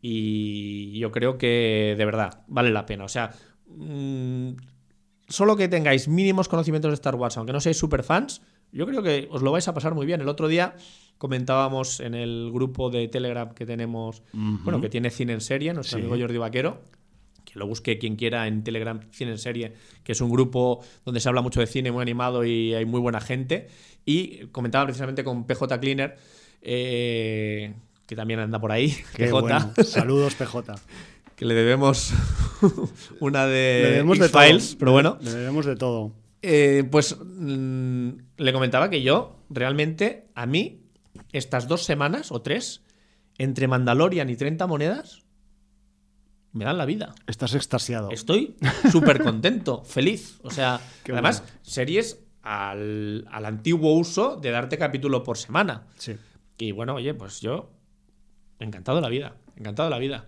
Y 0.00 0.98
yo 0.98 1.12
creo 1.12 1.38
que 1.38 1.94
de 1.96 2.04
verdad 2.04 2.40
vale 2.48 2.70
la 2.70 2.86
pena. 2.86 3.04
O 3.04 3.08
sea, 3.08 3.30
mm, 3.68 4.50
solo 5.28 5.56
que 5.56 5.68
tengáis 5.68 6.08
mínimos 6.08 6.48
conocimientos 6.48 6.90
de 6.90 6.94
Star 6.94 7.14
Wars, 7.14 7.36
aunque 7.36 7.52
no 7.52 7.60
seáis 7.60 7.76
super 7.78 8.02
fans, 8.02 8.42
yo 8.72 8.86
creo 8.86 9.02
que 9.02 9.28
os 9.30 9.42
lo 9.42 9.52
vais 9.52 9.66
a 9.68 9.74
pasar 9.74 9.94
muy 9.94 10.06
bien. 10.06 10.20
El 10.20 10.28
otro 10.28 10.48
día 10.48 10.74
comentábamos 11.18 12.00
en 12.00 12.14
el 12.14 12.50
grupo 12.52 12.90
de 12.90 13.08
Telegram 13.08 13.52
que 13.54 13.66
tenemos, 13.66 14.22
bueno, 14.32 14.80
que 14.80 14.88
tiene 14.88 15.10
cine 15.10 15.32
en 15.32 15.40
serie, 15.40 15.72
nuestro 15.74 15.98
Sí. 15.98 16.04
amigo 16.04 16.20
Jordi 16.20 16.38
Vaquero, 16.38 16.80
que 17.44 17.58
lo 17.58 17.66
busque 17.66 17.98
quien 17.98 18.16
quiera 18.16 18.46
en 18.46 18.62
Telegram 18.62 19.00
Cine 19.10 19.30
en 19.32 19.38
Serie, 19.38 19.72
que 20.04 20.12
es 20.12 20.20
un 20.20 20.30
grupo 20.30 20.84
donde 21.04 21.18
se 21.20 21.28
habla 21.28 21.40
mucho 21.40 21.60
de 21.60 21.66
cine, 21.66 21.90
muy 21.90 22.02
animado 22.02 22.44
y 22.44 22.74
hay 22.74 22.84
muy 22.84 23.00
buena 23.00 23.20
gente. 23.20 23.68
Y 24.04 24.46
comentaba 24.48 24.84
precisamente 24.84 25.24
con 25.24 25.46
PJ 25.46 25.80
Cleaner, 25.80 26.16
eh, 26.60 27.72
que 28.06 28.14
también 28.16 28.40
anda 28.40 28.58
por 28.60 28.70
ahí, 28.72 28.94
Qué 29.14 29.24
PJ, 29.26 29.32
bueno. 29.40 29.72
Saludos, 29.84 30.34
PJ. 30.34 30.74
Que 31.38 31.44
le 31.44 31.54
debemos 31.54 32.12
una 33.20 33.46
Le 33.46 33.52
de 33.52 33.90
debemos 33.92 34.18
de 34.18 34.26
X-Files, 34.26 34.70
todo. 34.70 34.78
pero 34.80 34.92
bueno. 34.92 35.18
Le 35.20 35.30
debemos 35.32 35.64
de 35.66 35.76
todo. 35.76 36.12
Eh, 36.42 36.82
pues 36.90 37.16
mm, 37.24 38.08
le 38.38 38.52
comentaba 38.52 38.90
que 38.90 39.02
yo, 39.02 39.36
realmente, 39.48 40.26
a 40.34 40.46
mí, 40.46 40.82
estas 41.32 41.68
dos 41.68 41.84
semanas 41.84 42.32
o 42.32 42.42
tres, 42.42 42.82
entre 43.38 43.68
Mandalorian 43.68 44.28
y 44.30 44.34
30 44.36 44.66
monedas, 44.66 45.22
me 46.52 46.64
dan 46.64 46.76
la 46.76 46.86
vida. 46.86 47.14
Estás 47.28 47.54
extasiado. 47.54 48.10
Estoy 48.10 48.56
súper 48.90 49.22
contento, 49.22 49.84
feliz. 49.84 50.40
O 50.42 50.50
sea, 50.50 50.80
Qué 51.04 51.12
además, 51.12 51.42
bueno. 51.42 51.54
series 51.62 52.18
al, 52.42 53.28
al 53.30 53.46
antiguo 53.46 53.94
uso 53.96 54.34
de 54.36 54.50
darte 54.50 54.76
capítulo 54.76 55.22
por 55.22 55.38
semana. 55.38 55.86
Sí. 55.98 56.16
Y 56.58 56.72
bueno, 56.72 56.94
oye, 56.96 57.14
pues 57.14 57.40
yo, 57.40 57.70
encantado 58.58 58.96
de 58.96 59.02
la 59.02 59.08
vida, 59.08 59.36
encantado 59.56 59.88
de 59.88 59.94
la 59.94 60.00
vida. 60.00 60.26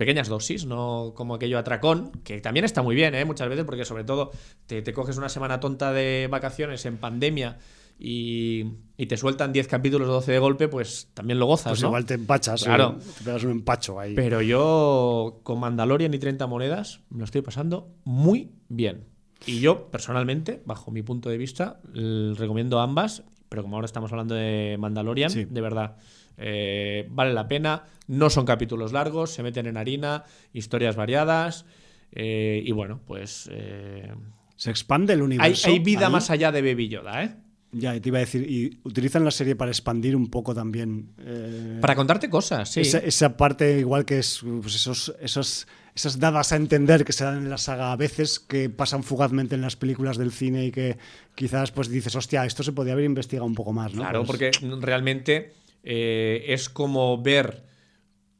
Pequeñas 0.00 0.28
dosis, 0.28 0.64
no 0.64 1.12
como 1.14 1.34
aquello 1.34 1.58
atracón, 1.58 2.10
que 2.24 2.40
también 2.40 2.64
está 2.64 2.80
muy 2.80 2.94
bien, 2.94 3.14
¿eh? 3.14 3.26
muchas 3.26 3.50
veces, 3.50 3.66
porque 3.66 3.84
sobre 3.84 4.02
todo 4.02 4.30
te, 4.66 4.80
te 4.80 4.94
coges 4.94 5.18
una 5.18 5.28
semana 5.28 5.60
tonta 5.60 5.92
de 5.92 6.26
vacaciones 6.30 6.86
en 6.86 6.96
pandemia 6.96 7.58
y, 7.98 8.64
y 8.96 9.06
te 9.06 9.18
sueltan 9.18 9.52
10 9.52 9.68
capítulos 9.68 10.08
o 10.08 10.12
12 10.12 10.32
de 10.32 10.38
golpe, 10.38 10.68
pues 10.68 11.10
también 11.12 11.38
lo 11.38 11.44
gozas, 11.44 11.72
Pues 11.72 11.82
¿no? 11.82 11.88
igual 11.88 12.06
te 12.06 12.14
empachas. 12.14 12.64
Claro. 12.64 12.96
eh, 12.98 13.04
Te 13.18 13.24
pegas 13.24 13.44
un 13.44 13.50
empacho 13.50 14.00
ahí. 14.00 14.14
Pero 14.14 14.40
yo 14.40 15.40
con 15.42 15.60
Mandalorian 15.60 16.14
y 16.14 16.18
30 16.18 16.46
monedas 16.46 17.00
me 17.10 17.18
lo 17.18 17.24
estoy 17.26 17.42
pasando 17.42 17.90
muy 18.04 18.52
bien. 18.70 19.04
Y 19.44 19.60
yo, 19.60 19.90
personalmente, 19.90 20.62
bajo 20.64 20.90
mi 20.90 21.02
punto 21.02 21.28
de 21.28 21.36
vista, 21.36 21.78
recomiendo 21.92 22.80
ambas, 22.80 23.22
pero 23.50 23.62
como 23.62 23.76
ahora 23.76 23.84
estamos 23.86 24.10
hablando 24.12 24.34
de 24.34 24.76
Mandalorian, 24.78 25.28
Sí. 25.30 25.44
de 25.44 25.60
verdad, 25.60 25.96
eh, 26.40 27.06
vale 27.10 27.32
la 27.34 27.46
pena. 27.46 27.84
No 28.08 28.28
son 28.30 28.44
capítulos 28.44 28.92
largos, 28.92 29.30
se 29.32 29.42
meten 29.44 29.66
en 29.66 29.76
harina, 29.76 30.24
historias 30.52 30.96
variadas. 30.96 31.64
eh, 32.12 32.60
y 32.66 32.72
bueno, 32.72 33.00
pues 33.06 33.48
eh, 33.52 34.12
Se 34.56 34.70
expande 34.70 35.12
el 35.12 35.22
universo. 35.22 35.68
hay 35.70 35.78
vida 35.78 36.06
ahí. 36.06 36.12
más 36.12 36.28
allá 36.30 36.50
de 36.50 36.60
Baby 36.62 36.88
Yoda, 36.88 37.22
¿eh? 37.22 37.36
Ya, 37.72 38.00
te 38.00 38.08
iba 38.08 38.18
a 38.18 38.22
decir, 38.22 38.50
y 38.50 38.80
utilizan 38.82 39.24
la 39.24 39.30
serie 39.30 39.54
para 39.54 39.70
expandir 39.70 40.16
un 40.16 40.26
poco 40.26 40.52
también. 40.52 41.12
eh, 41.20 41.78
Para 41.80 41.94
contarte 41.94 42.28
cosas, 42.28 42.68
sí. 42.68 42.80
esa, 42.80 42.98
esa 42.98 43.36
parte, 43.36 43.78
igual 43.78 44.04
que 44.04 44.18
es 44.18 44.40
pues 44.60 44.74
esos, 44.74 45.14
esos, 45.20 45.68
esas 45.94 46.18
dadas 46.18 46.50
a 46.52 46.56
entender 46.56 47.04
que 47.04 47.12
se 47.12 47.22
dan 47.22 47.36
en 47.38 47.48
la 47.48 47.58
saga 47.58 47.92
a 47.92 47.96
veces, 47.96 48.40
que 48.40 48.70
pasan 48.70 49.04
fugazmente 49.04 49.54
en 49.54 49.60
las 49.60 49.76
películas 49.76 50.16
del 50.18 50.32
cine 50.32 50.66
y 50.66 50.72
que 50.72 50.98
quizás 51.36 51.70
pues 51.70 51.88
dices, 51.88 52.16
hostia, 52.16 52.44
esto 52.44 52.64
se 52.64 52.72
podría 52.72 52.94
haber 52.94 53.04
investigado 53.04 53.46
un 53.46 53.54
poco 53.54 53.72
más, 53.72 53.94
¿no? 53.94 54.02
Claro, 54.02 54.24
Pues- 54.24 54.50
porque 54.50 54.50
realmente 54.80 55.52
eh, 55.82 56.44
es 56.48 56.68
como 56.68 57.20
ver 57.22 57.64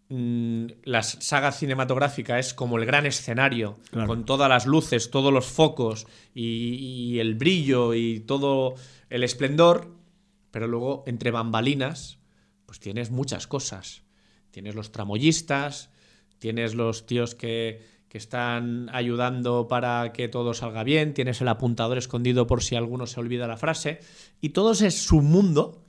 mm, 0.09 0.66
la 0.84 1.03
saga 1.03 1.53
cinematográfica, 1.53 2.38
es 2.38 2.55
como 2.55 2.78
el 2.78 2.86
gran 2.86 3.07
escenario, 3.07 3.78
Claro. 3.91 4.09
con 4.09 4.24
todas 4.24 4.49
las 4.49 4.66
luces, 4.66 5.11
todos 5.11 5.32
los 5.32 5.47
focos 5.47 6.07
y, 6.34 6.74
y 7.14 7.18
el 7.20 7.34
brillo 7.34 7.95
y 7.95 8.20
todo 8.20 8.74
el 9.09 9.22
esplendor, 9.24 9.95
pero 10.51 10.66
luego 10.66 11.05
entre 11.07 11.30
bambalinas, 11.30 12.18
pues 12.66 12.80
tienes 12.80 13.11
muchas 13.11 13.47
cosas. 13.47 14.03
Tienes 14.51 14.74
los 14.74 14.91
tramoyistas, 14.91 15.91
tienes 16.41 16.74
los 16.74 17.07
tíos 17.07 17.36
que, 17.36 17.82
que 18.09 18.18
están 18.18 18.88
ayudando 18.93 19.68
para 19.68 20.12
que 20.12 20.26
todo 20.28 20.55
salga 20.55 20.82
bien, 20.82 21.14
tienes 21.14 21.41
el 21.41 21.47
apuntador 21.49 21.99
escondido 21.99 22.49
por 22.49 22.62
si 22.64 22.74
alguno 22.74 23.07
se 23.07 23.20
olvida 23.20 23.47
la 23.47 23.57
frase, 23.57 24.01
y 24.41 24.49
todo 24.49 24.72
ese 24.72 24.91
submundo 24.91 25.84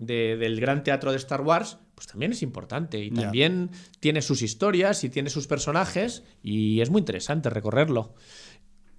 de- 0.00 0.36
del 0.36 0.60
gran 0.60 0.82
teatro 0.82 1.10
de 1.12 1.16
Star 1.18 1.42
Wars, 1.42 1.78
pues 1.94 2.06
también 2.06 2.32
es 2.32 2.42
importante 2.42 2.98
y 2.98 3.10
también 3.10 3.70
tiene 4.00 4.22
sus 4.22 4.42
historias 4.42 5.04
y 5.04 5.10
tiene 5.10 5.30
sus 5.30 5.46
personajes 5.46 6.24
y 6.42 6.80
es 6.80 6.90
muy 6.90 7.00
interesante 7.00 7.50
recorrerlo. 7.50 8.14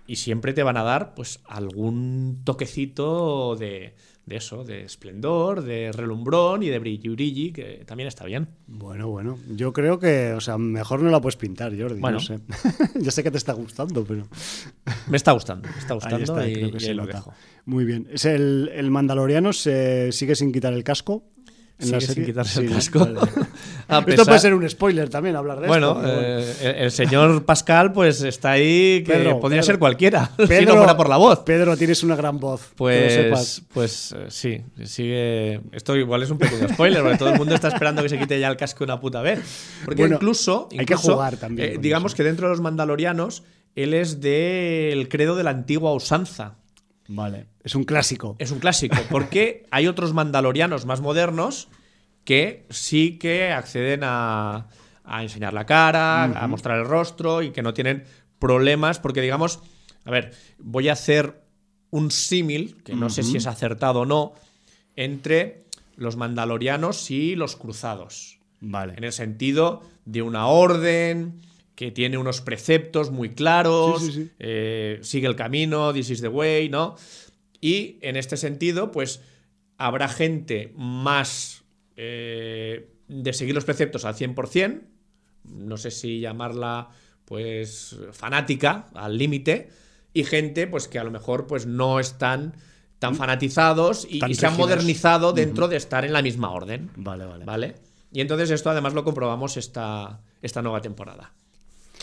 Y 0.08 0.18
siempre 0.18 0.54
te 0.54 0.64
van 0.64 0.78
a 0.78 0.84
dar 0.84 1.14
pues 1.16 1.40
algún 1.46 2.42
toquecito 2.44 3.56
de, 3.56 3.96
de 4.26 4.36
eso, 4.36 4.64
de 4.64 4.84
esplendor, 4.84 5.64
de 5.64 5.92
relumbrón 5.92 6.64
y 6.64 6.70
de 6.70 6.80
brilli 6.80 7.52
que 7.52 7.84
también 7.86 8.08
está 8.08 8.26
bien. 8.26 8.50
Bueno, 8.68 9.10
bueno, 9.10 9.38
yo 9.56 9.74
creo 9.74 10.00
que, 10.00 10.34
o 10.34 10.42
sea, 10.42 10.58
mejor 10.58 11.02
no 11.02 11.10
la 11.10 11.20
puedes 11.20 11.36
pintar, 11.38 11.78
Jordi, 11.78 12.00
Bueno. 12.00 12.20
no 12.20 12.24
sé. 12.24 12.40
ya 13.00 13.12
sé 13.12 13.24
que 13.24 13.32
te 13.32 13.38
está 13.38 13.54
gustando, 13.54 14.04
pero 14.06 14.28
Me 15.08 15.18
está 15.18 15.32
gustando, 15.32 15.68
me 15.70 15.78
está 15.78 15.94
ahí 15.94 16.00
gustando 16.00 16.24
está, 16.24 16.48
y, 16.50 16.54
creo 16.54 16.72
que 16.72 16.78
y 16.78 16.80
se 16.80 16.90
ahí 16.90 16.96
lo 16.96 17.06
dejo. 17.06 17.34
Muy 17.66 17.86
bien. 17.86 18.08
¿Es 18.12 18.26
el, 18.26 18.70
el 18.74 18.92
mandaloriano 18.92 19.54
se 19.54 20.12
sigue 20.12 20.36
sin 20.36 20.52
quitar 20.52 20.74
el 20.74 20.84
casco? 20.84 21.24
En 21.82 21.92
la 21.92 22.02
sin 22.02 22.26
quitarse 22.26 22.62
el 22.62 22.70
casco. 22.72 23.00
Vale. 23.00 23.20
Esto 24.08 24.26
puede 24.26 24.40
ser 24.40 24.54
un 24.54 24.70
spoiler 24.70 25.10
también, 25.10 25.36
hablar 25.36 25.60
de 25.60 25.68
Bueno, 25.68 25.98
esto. 25.98 26.08
eh, 26.08 26.54
el, 26.62 26.76
el 26.86 26.92
señor 26.92 27.44
Pascal 27.44 27.92
pues 27.92 28.22
está 28.22 28.52
ahí 28.52 29.04
que 29.06 29.12
Pedro, 29.14 29.40
podría 29.42 29.58
Pedro. 29.62 29.64
ser 29.74 29.80
cualquiera, 29.80 30.32
si 30.40 30.48
Pedro, 30.48 30.74
no 30.74 30.78
fuera 30.78 30.96
por 30.96 31.10
la 31.10 31.18
voz. 31.18 31.40
Pedro, 31.40 31.76
tienes 31.76 32.02
una 32.04 32.16
gran 32.16 32.40
voz. 32.40 32.70
que 32.78 32.84
lo 33.04 33.10
sepas. 33.10 33.62
Pues, 33.74 34.14
pues 34.14 34.16
eh, 34.18 34.26
sí, 34.30 34.86
sigue. 34.86 35.60
Esto 35.74 35.96
igual 35.98 36.24
es 36.24 36.30
un 36.30 36.38
pequeño 36.38 36.70
spoiler, 36.70 37.02
porque 37.02 37.18
todo 37.18 37.30
el 37.32 37.38
mundo 37.38 37.54
está 37.56 37.68
esperando 37.68 38.02
que 38.02 38.10
se 38.10 38.18
quite 38.18 38.40
ya 38.40 38.48
el 38.48 38.56
casco 38.58 38.84
una 38.86 39.00
puta 39.00 39.22
vez. 39.22 39.40
Porque 39.84 40.04
Bueno, 40.04 40.16
incluso, 40.16 40.70
hay 40.78 40.86
que 40.86 40.96
jugar 40.96 41.36
también 41.38 41.74
eh, 41.74 41.78
digamos 41.82 42.12
eso. 42.12 42.18
que 42.18 42.24
dentro 42.24 42.48
de 42.48 42.52
los 42.54 42.62
mandalorianos, 42.62 43.44
él 43.76 43.94
es 43.94 44.22
del 44.22 45.10
credo 45.10 45.36
de 45.36 45.44
la 45.44 45.50
antigua 45.50 45.94
usanza. 45.94 46.56
Vale, 47.14 47.48
es 47.62 47.76
un 47.76 47.84
clásico. 47.84 48.38
Es 48.40 48.52
un 48.52 48.60
clásico, 48.60 48.96
porque 49.10 49.66
hay 49.70 49.88
otros 49.88 50.14
mandalorianos 50.14 50.86
más 50.86 51.02
modernos 51.02 51.68
que 52.24 52.66
sí 52.70 53.18
que 53.20 53.52
acceden 53.52 54.02
a, 54.04 54.70
a 55.04 55.24
enseñar 55.24 55.54
la 55.54 55.66
cara, 55.66 56.24
a 56.24 56.48
mostrar 56.48 56.80
el 56.80 56.86
rostro 56.86 57.42
y 57.42 57.52
que 57.52 57.62
no 57.62 57.74
tienen 57.74 58.06
problemas, 58.40 59.00
porque 59.00 59.20
digamos, 59.20 59.60
a 60.06 60.12
ver, 60.12 60.34
voy 60.58 60.88
a 60.88 60.94
hacer 60.94 61.44
un 61.90 62.12
símil, 62.12 62.82
que 62.84 62.96
no 62.96 63.10
sé 63.10 63.24
si 63.24 63.36
es 63.36 63.46
acertado 63.46 64.02
o 64.02 64.06
no, 64.06 64.34
entre 64.96 65.66
los 65.98 66.16
mandalorianos 66.16 67.12
y 67.12 67.36
los 67.36 67.58
cruzados. 67.58 68.40
Vale. 68.62 68.94
En 68.96 69.04
el 69.04 69.12
sentido 69.12 69.82
de 70.06 70.22
una 70.22 70.48
orden 70.48 71.42
que 71.82 71.90
tiene 71.90 72.20
unos 72.20 72.42
preceptos 72.42 73.10
muy 73.10 73.30
claros, 73.30 74.04
Sí, 74.04 74.12
sí, 74.12 74.24
sí. 74.26 74.32
eh, 74.38 75.00
sigue 75.02 75.26
el 75.26 75.36
camino, 75.36 75.92
this 75.92 76.12
is 76.12 76.22
the 76.22 76.28
way, 76.28 76.70
¿no? 76.70 76.96
Y 77.60 77.98
en 78.02 78.18
este 78.18 78.38
sentido, 78.38 78.92
pues 78.92 79.22
habrá 79.80 80.08
gente 80.08 80.74
más 80.78 81.64
eh, 81.96 82.88
de 83.08 83.34
seguir 83.34 83.56
los 83.56 83.66
preceptos 83.66 84.06
al 84.06 84.14
100%, 84.14 84.84
no 85.46 85.78
sé 85.78 85.90
si 85.90 86.20
llamarla 86.20 86.90
pues 87.26 87.98
fanática 88.12 88.90
al 88.94 89.18
límite, 89.18 89.70
y 90.14 90.24
gente 90.24 90.68
pues 90.68 90.88
que 90.88 91.00
a 91.00 91.04
lo 91.04 91.10
mejor 91.10 91.48
pues 91.48 91.66
no 91.66 92.00
están 92.00 92.58
tan 93.00 93.16
fanatizados 93.16 94.06
y, 94.08 94.20
Tan 94.20 94.30
y 94.30 94.36
se 94.36 94.46
han 94.46 94.56
modernizado 94.56 95.34
dentro 95.34 95.68
de 95.68 95.78
estar 95.78 96.06
en 96.06 96.14
la 96.14 96.22
misma 96.22 96.52
orden. 96.52 96.92
Vale, 96.96 97.26
vale. 97.26 97.44
¿Vale? 97.44 97.76
Y 98.14 98.22
entonces 98.22 98.52
esto 98.52 98.70
además 98.70 98.94
lo 98.94 99.04
comprobamos 99.04 99.58
esta, 99.58 100.22
esta 100.44 100.62
nueva 100.62 100.82
temporada. 100.82 101.34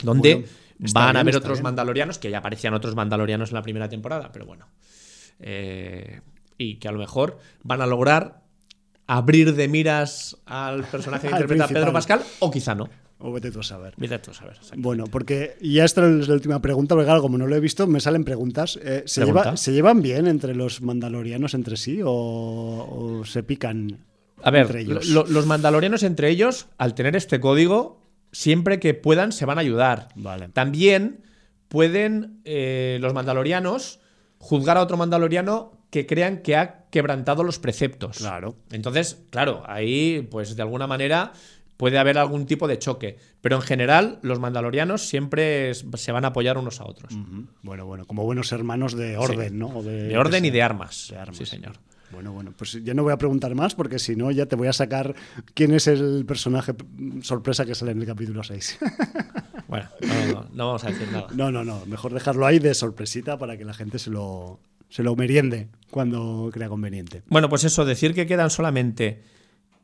Donde 0.02 0.34
Bueno, 0.34 0.92
van 0.94 1.16
a 1.16 1.20
haber 1.20 1.36
otros 1.36 1.58
bien. 1.58 1.64
mandalorianos, 1.64 2.18
que 2.18 2.30
ya 2.30 2.38
aparecían 2.38 2.74
otros 2.74 2.94
mandalorianos 2.94 3.50
en 3.50 3.54
la 3.56 3.62
primera 3.62 3.88
temporada, 3.88 4.30
pero 4.32 4.46
bueno. 4.46 4.66
Eh, 5.40 6.20
y 6.56 6.76
que 6.76 6.88
a 6.88 6.92
lo 6.92 6.98
mejor 6.98 7.38
van 7.62 7.80
a 7.82 7.86
lograr 7.86 8.42
abrir 9.06 9.54
de 9.54 9.68
miras 9.68 10.36
al 10.46 10.84
personaje 10.84 11.28
que 11.28 11.28
Al 11.34 11.40
interpreta 11.42 11.64
principal. 11.66 11.82
Pedro 11.82 11.92
Pascal, 11.92 12.22
o 12.40 12.50
quizá 12.50 12.74
no. 12.74 12.88
O 13.20 13.32
vete 13.32 13.50
tú 13.50 13.58
a 13.60 13.62
saber. 13.64 13.94
Mira 13.96 14.22
tú, 14.22 14.32
sabes. 14.32 14.58
exacto. 14.58 14.76
Bueno, 14.80 15.04
porque 15.10 15.56
ya 15.60 15.84
esta 15.84 16.08
es 16.08 16.28
la 16.28 16.34
última 16.34 16.62
pregunta, 16.62 16.94
porque 16.94 17.06
claro, 17.06 17.20
como 17.20 17.36
no 17.36 17.48
lo 17.48 17.56
he 17.56 17.60
visto, 17.60 17.88
me 17.88 17.98
salen 17.98 18.22
preguntas. 18.24 18.78
Eh, 18.80 19.02
¿se, 19.06 19.22
Pregunta. 19.22 19.42
lleva- 19.44 19.56
¿Se 19.56 19.72
llevan 19.72 20.02
bien 20.02 20.28
entre 20.28 20.54
los 20.54 20.82
mandalorianos 20.82 21.54
entre 21.54 21.76
sí 21.76 22.00
o, 22.04 22.10
o 22.12 23.24
se 23.24 23.42
pican 23.42 23.98
A 24.42 24.52
ver, 24.52 24.62
entre 24.66 24.82
ellos? 24.82 25.08
lo- 25.08 25.26
los 25.26 25.46
mandalorianos 25.46 26.04
entre 26.04 26.30
ellos, 26.30 26.66
al 26.78 26.94
tener 26.94 27.16
este 27.16 27.40
código, 27.40 28.00
siempre 28.32 28.80
que 28.80 28.94
puedan 28.94 29.32
se 29.32 29.44
van 29.46 29.58
a 29.58 29.62
ayudar. 29.62 30.08
Vale. 30.14 30.48
También 30.48 31.22
pueden 31.68 32.40
eh, 32.44 32.98
los 33.00 33.14
mandalorianos 33.14 34.00
juzgar 34.38 34.76
a 34.76 34.82
otro 34.82 34.96
mandaloriano 34.96 35.72
que 35.90 36.06
crean 36.06 36.38
que 36.38 36.56
ha 36.56 36.84
quebrantado 36.90 37.42
los 37.42 37.58
preceptos. 37.58 38.18
Claro. 38.18 38.56
Entonces, 38.70 39.24
claro, 39.30 39.62
ahí, 39.66 40.26
pues 40.30 40.56
de 40.56 40.62
alguna 40.62 40.86
manera 40.86 41.32
puede 41.76 41.98
haber 41.98 42.18
algún 42.18 42.46
tipo 42.46 42.68
de 42.68 42.78
choque. 42.78 43.16
Pero 43.40 43.56
en 43.56 43.62
general, 43.62 44.18
los 44.22 44.40
mandalorianos 44.40 45.08
siempre 45.08 45.72
se 45.74 46.12
van 46.12 46.24
a 46.24 46.28
apoyar 46.28 46.58
unos 46.58 46.80
a 46.80 46.84
otros. 46.84 47.14
Bueno, 47.62 47.86
bueno, 47.86 48.04
como 48.04 48.24
buenos 48.24 48.52
hermanos 48.52 48.94
de 48.94 49.16
orden, 49.16 49.58
¿no? 49.58 49.68
O 49.68 49.82
De 49.82 50.18
orden 50.18 50.44
y 50.44 50.50
de 50.50 50.62
armas. 50.62 51.08
De 51.10 51.18
armas. 51.18 51.36
Sí, 51.36 51.46
señor. 51.46 51.76
Bueno, 52.10 52.32
bueno, 52.32 52.52
pues 52.56 52.82
ya 52.82 52.94
no 52.94 53.02
voy 53.02 53.12
a 53.12 53.18
preguntar 53.18 53.54
más 53.54 53.74
porque 53.74 53.98
si 53.98 54.16
no 54.16 54.30
ya 54.30 54.46
te 54.46 54.56
voy 54.56 54.68
a 54.68 54.72
sacar 54.72 55.14
quién 55.54 55.74
es 55.74 55.86
el 55.86 56.24
personaje 56.26 56.74
sorpresa 57.22 57.66
que 57.66 57.74
sale 57.74 57.92
en 57.92 58.00
el 58.00 58.06
capítulo 58.06 58.42
6. 58.42 58.78
Bueno, 59.68 59.86
no, 60.00 60.32
no, 60.32 60.48
no 60.54 60.66
vamos 60.68 60.84
a 60.84 60.88
decir 60.88 61.06
nada. 61.12 61.26
no, 61.34 61.52
no, 61.52 61.62
no, 61.62 61.84
mejor 61.84 62.14
dejarlo 62.14 62.46
ahí 62.46 62.58
de 62.58 62.72
sorpresita 62.72 63.36
para 63.36 63.58
que 63.58 63.66
la 63.66 63.74
gente 63.74 63.98
se 63.98 64.08
lo, 64.08 64.60
se 64.88 65.02
lo 65.02 65.14
meriende 65.14 65.68
cuando 65.90 66.48
crea 66.50 66.70
conveniente. 66.70 67.22
Bueno, 67.28 67.50
pues 67.50 67.64
eso, 67.64 67.84
decir 67.84 68.14
que 68.14 68.26
quedan 68.26 68.48
solamente 68.48 69.20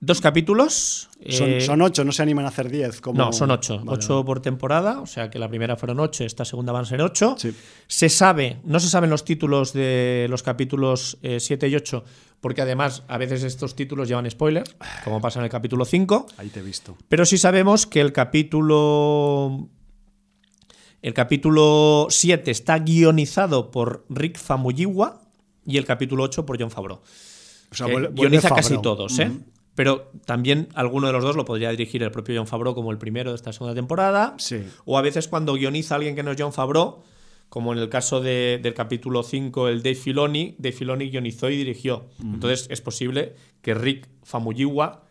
dos 0.01 0.21
capítulos. 0.21 1.09
Son, 1.31 1.49
eh, 1.51 1.61
son 1.63 1.81
ocho, 1.83 2.05
no 2.05 2.13
se 2.13 2.23
animan 2.23 2.45
a 2.45 2.49
hacer 2.49 2.71
diez. 2.71 3.01
Como... 3.01 3.17
No, 3.19 3.33
son 3.33 3.51
ocho. 3.51 3.79
Vale, 3.79 3.91
ocho 3.93 4.25
por 4.25 4.41
temporada, 4.41 5.01
o 5.01 5.07
sea 5.07 5.31
que 5.31 5.39
la 5.39 5.49
primera 5.49 5.77
fueron 5.77 6.01
ocho, 6.01 6.25
esta 6.25 6.45
segunda 6.45 6.73
van 6.73 6.83
a 6.83 6.87
ser 6.87 7.01
ocho. 7.01 7.35
Sí. 7.39 7.55
Se 7.87 8.09
sabe, 8.09 8.59
no 8.65 8.79
se 8.81 8.89
saben 8.89 9.09
los 9.11 9.25
títulos 9.25 9.73
de 9.73 10.27
los 10.29 10.43
capítulos 10.43 11.17
7 11.39 11.69
y 11.69 11.75
8, 11.77 12.05
porque 12.41 12.61
además 12.61 13.05
a 13.09 13.17
veces 13.17 13.43
estos 13.43 13.75
títulos 13.75 14.07
llevan 14.09 14.31
spoiler, 14.31 14.65
como 15.05 15.21
pasa 15.23 15.39
en 15.39 15.45
el 15.47 15.51
capítulo 15.51 15.85
5. 15.87 16.27
Ahí 16.37 16.49
te 16.51 16.61
he 16.61 16.63
visto. 16.63 16.97
Pero 17.09 17.25
sí 17.25 17.39
sabemos 17.39 17.87
que 17.87 18.01
el 18.03 18.13
capítulo. 18.13 19.69
El 21.01 21.13
capítulo 21.13 22.07
7 22.09 22.51
está 22.51 22.79
guionizado 22.79 23.71
por 23.71 24.07
Rick 24.09 24.39
Famuyiwa 24.39 25.21
y 25.67 25.77
el 25.77 25.85
capítulo 25.85 26.23
8 26.25 26.47
por 26.47 26.59
John 26.59 26.71
Favreau. 26.71 27.01
O 27.71 27.75
sea, 27.75 27.87
que 27.87 27.93
vuelve- 27.93 28.09
vuelve 28.09 28.21
guioniza 28.37 28.55
casi 28.55 28.81
todos, 28.81 29.19
¿eh? 29.19 29.31
Pero 29.75 30.11
también 30.25 30.69
alguno 30.75 31.09
de 31.09 31.13
los 31.13 31.23
dos 31.25 31.35
lo 31.37 31.45
podría 31.45 31.71
dirigir 31.71 32.03
el 32.03 32.11
propio 32.13 32.37
John 32.39 32.47
Favreau 32.47 32.75
como 32.75 32.93
el 32.93 32.99
primero 32.99 33.31
de 33.31 33.37
esta 33.37 33.53
segunda 33.53 33.75
temporada. 33.75 34.35
Sí. 34.39 34.63
O 34.85 34.97
a 34.99 35.03
veces 35.03 35.27
cuando 35.29 35.55
guioniza 35.55 35.95
a 35.95 35.97
alguien 35.97 36.15
que 36.15 36.23
no 36.23 36.31
es 36.31 36.37
John 36.41 36.53
Favreau, 36.53 37.03
como 37.49 37.73
en 37.73 37.79
el 37.79 37.89
caso 37.89 38.21
de- 38.21 38.59
del 38.63 38.75
capítulo 38.75 39.23
5, 39.23 39.69
el 39.69 39.83
Dave 39.83 39.95
Filoni, 39.97 40.55
Dave 40.59 40.73
Filoni 40.73 41.11
guionizó 41.11 41.51
y 41.51 41.57
dirigió. 41.57 42.07
Entonces 42.23 42.67
es 42.71 42.81
posible 42.81 43.35
que 43.63 43.75
Rick 43.75 44.09
Famuyiwa 44.23 45.03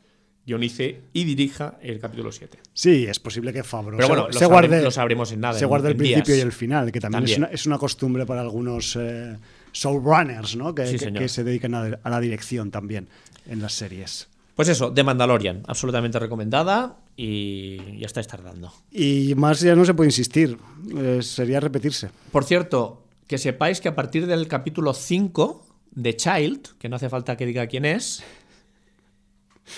guionice 0.46 1.02
y 1.14 1.24
dirija 1.24 1.78
el 1.82 2.00
capítulo 2.00 2.32
7. 2.32 2.60
Sí, 2.74 3.06
es 3.08 3.18
posible 3.20 3.54
que 3.54 3.64
Fabro 3.64 3.96
Pero 3.98 4.08
se, 4.08 4.14
bueno, 4.14 4.28
lo, 4.28 4.34
se 4.34 4.40
sabrem- 4.46 4.50
guarde, 4.50 4.82
lo 4.82 4.92
sabremos 4.92 5.32
en 5.32 5.40
nada. 5.40 5.58
se 5.58 5.66
guarde 5.66 5.90
el 5.90 5.96
principio 5.96 6.34
días. 6.36 6.38
y 6.38 6.42
el 6.42 6.52
final, 6.52 6.92
que 6.92 7.00
también, 7.00 7.24
Es, 7.26 7.38
una, 7.38 7.48
es 7.48 7.66
una 7.66 7.78
costumbre 7.78 8.26
para 8.26 8.42
algunos 8.42 8.98
eh, 9.00 9.38
showrunners, 9.74 10.56
¿no? 10.58 10.76
Que, 10.76 10.86
Sí, 10.88 10.94
que- 10.94 11.00
señor. 11.00 11.22
que 11.24 11.30
se 11.30 11.44
dedican 11.46 11.76
a, 11.76 12.00
a 12.04 12.10
la 12.10 12.20
dirección 12.20 12.72
también 12.72 13.08
en 13.48 13.62
las 13.62 13.74
series. 13.74 14.28
Pues 14.56 14.68
eso, 14.70 14.94
The 14.94 15.04
Mandalorian, 15.04 15.64
absolutamente 15.68 16.20
recomendada 16.20 16.98
y 17.18 17.98
ya 18.00 18.06
estáis 18.06 18.28
tardando. 18.28 18.72
Y 18.92 19.34
más 19.36 19.62
ya 19.62 19.76
no 19.76 19.84
se 19.84 19.94
puede 19.96 20.10
insistir, 20.10 20.58
eh, 20.96 21.22
sería 21.24 21.60
repetirse. 21.60 22.12
Por 22.32 22.44
cierto, 22.44 23.04
que 23.28 23.40
sepáis 23.40 23.82
que 23.82 23.90
a 23.90 23.96
partir 23.96 24.28
del 24.28 24.48
capítulo 24.48 24.94
5 24.94 25.66
de 25.92 26.16
Child, 26.16 26.78
que 26.78 26.88
no 26.88 26.98
hace 26.98 27.10
falta 27.10 27.36
que 27.36 27.48
diga 27.48 27.66
quién 27.66 27.86
es, 27.86 28.24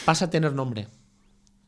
pasa 0.03 0.25
a 0.25 0.29
tener 0.29 0.51
nombre. 0.53 0.87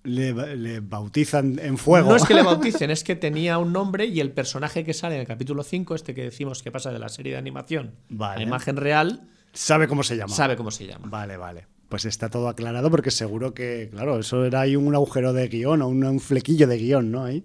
Le, 0.03 0.33
le 0.57 0.79
bautizan 0.79 1.59
en 1.59 1.77
fuego. 1.77 2.09
No 2.09 2.15
es 2.15 2.25
que 2.25 2.33
le 2.33 2.43
bauticen, 2.43 2.91
es 2.91 3.03
que 3.03 3.15
tenía 3.15 3.57
un 3.57 3.71
nombre 3.73 4.05
y 4.05 4.19
el 4.19 4.31
personaje 4.31 4.83
que 4.83 4.93
sale 4.93 5.15
en 5.15 5.21
el 5.21 5.27
capítulo 5.27 5.63
5, 5.63 5.95
este 5.95 6.13
que 6.13 6.23
decimos 6.23 6.61
que 6.63 6.71
pasa 6.71 6.91
de 6.91 6.99
la 6.99 7.09
serie 7.09 7.33
de 7.33 7.37
animación 7.37 7.95
Vale. 8.09 8.41
a 8.41 8.43
imagen 8.43 8.75
real, 8.77 9.29
Sabe 9.53 9.87
cómo 9.87 10.03
se 10.03 10.15
llama. 10.17 10.33
sabe 10.33 10.55
cómo 10.55 10.71
se 10.71 10.85
llama. 10.87 11.07
Vale, 11.09 11.35
vale. 11.37 11.67
Pues 11.89 12.05
está 12.05 12.29
todo 12.29 12.49
aclarado 12.49 12.91
porque 12.91 13.11
seguro 13.11 13.53
que, 13.53 13.89
claro, 13.91 14.19
eso 14.19 14.45
era 14.45 14.61
ahí 14.61 14.75
un 14.75 14.93
agujero 14.93 15.31
de 15.31 15.47
guion 15.47 15.81
o 15.81 15.87
un, 15.87 16.19
flequillo 16.19 16.67
de 16.67 16.77
guion, 16.77 17.11
¿no? 17.11 17.23
Ahí, 17.23 17.43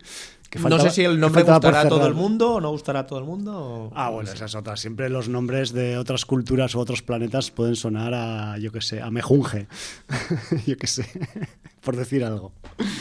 que 0.53 0.69
no 0.69 0.79
sé 0.79 0.91
si 0.91 1.03
el 1.03 1.19
nombre 1.19 1.43
gustará 1.45 1.81
a 1.81 1.89
todo 1.89 2.07
el 2.07 2.13
mundo 2.15 2.55
o 2.57 2.61
no 2.61 2.71
gustará 2.71 3.01
a 3.01 3.07
todo 3.07 3.19
el 3.19 3.25
mundo. 3.25 3.53
o- 3.57 3.93
Ah, 3.95 4.11
bueno, 4.11 4.31
esa 4.31 4.45
es 4.45 4.55
otra. 4.55 4.77
Siempre 4.77 5.09
los 5.09 5.29
nombres 5.31 5.73
de 5.73 5.97
otras 5.97 6.27
culturas 6.27 6.75
u 6.75 6.81
otros 6.81 7.01
planetas 7.03 7.51
pueden 7.51 7.75
sonar 7.75 8.13
a, 8.15 8.59
yo 8.59 8.71
qué 8.71 8.83
sé, 8.83 9.01
a 9.01 9.11
mejunje. 9.11 9.67
yo 10.67 10.77
qué 10.77 10.87
sé, 10.87 11.07
por 11.83 11.97
decir 11.97 12.23
algo. 12.23 12.53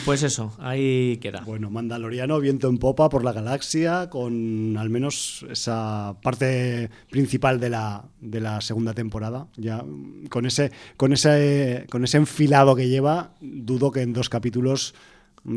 Pues 0.06 0.22
eso, 0.22 0.54
ahí 0.58 1.18
queda. 1.18 1.42
Bueno, 1.44 1.70
Mandaloriano, 1.70 2.40
viento 2.40 2.68
en 2.68 2.78
popa 2.78 3.08
por 3.10 3.22
la 3.24 3.32
galaxia, 3.32 4.08
con 4.08 4.76
al 4.78 4.88
menos 4.90 5.44
esa 5.50 6.16
parte 6.22 6.90
principal 7.10 7.60
de 7.60 7.68
la, 7.70 8.04
de 8.20 8.40
la 8.40 8.60
segunda 8.62 8.94
temporada. 8.94 9.46
Ya 9.56 9.84
con 10.30 10.46
ese, 10.46 10.72
con 10.96 11.12
ese, 11.12 11.86
con 11.90 12.02
ese 12.04 12.16
enfilado 12.16 12.74
que 12.74 12.88
lleva, 12.88 13.34
dudo 13.40 13.92
que 13.92 14.00
en 14.02 14.12
dos 14.14 14.28
capítulos 14.30 14.94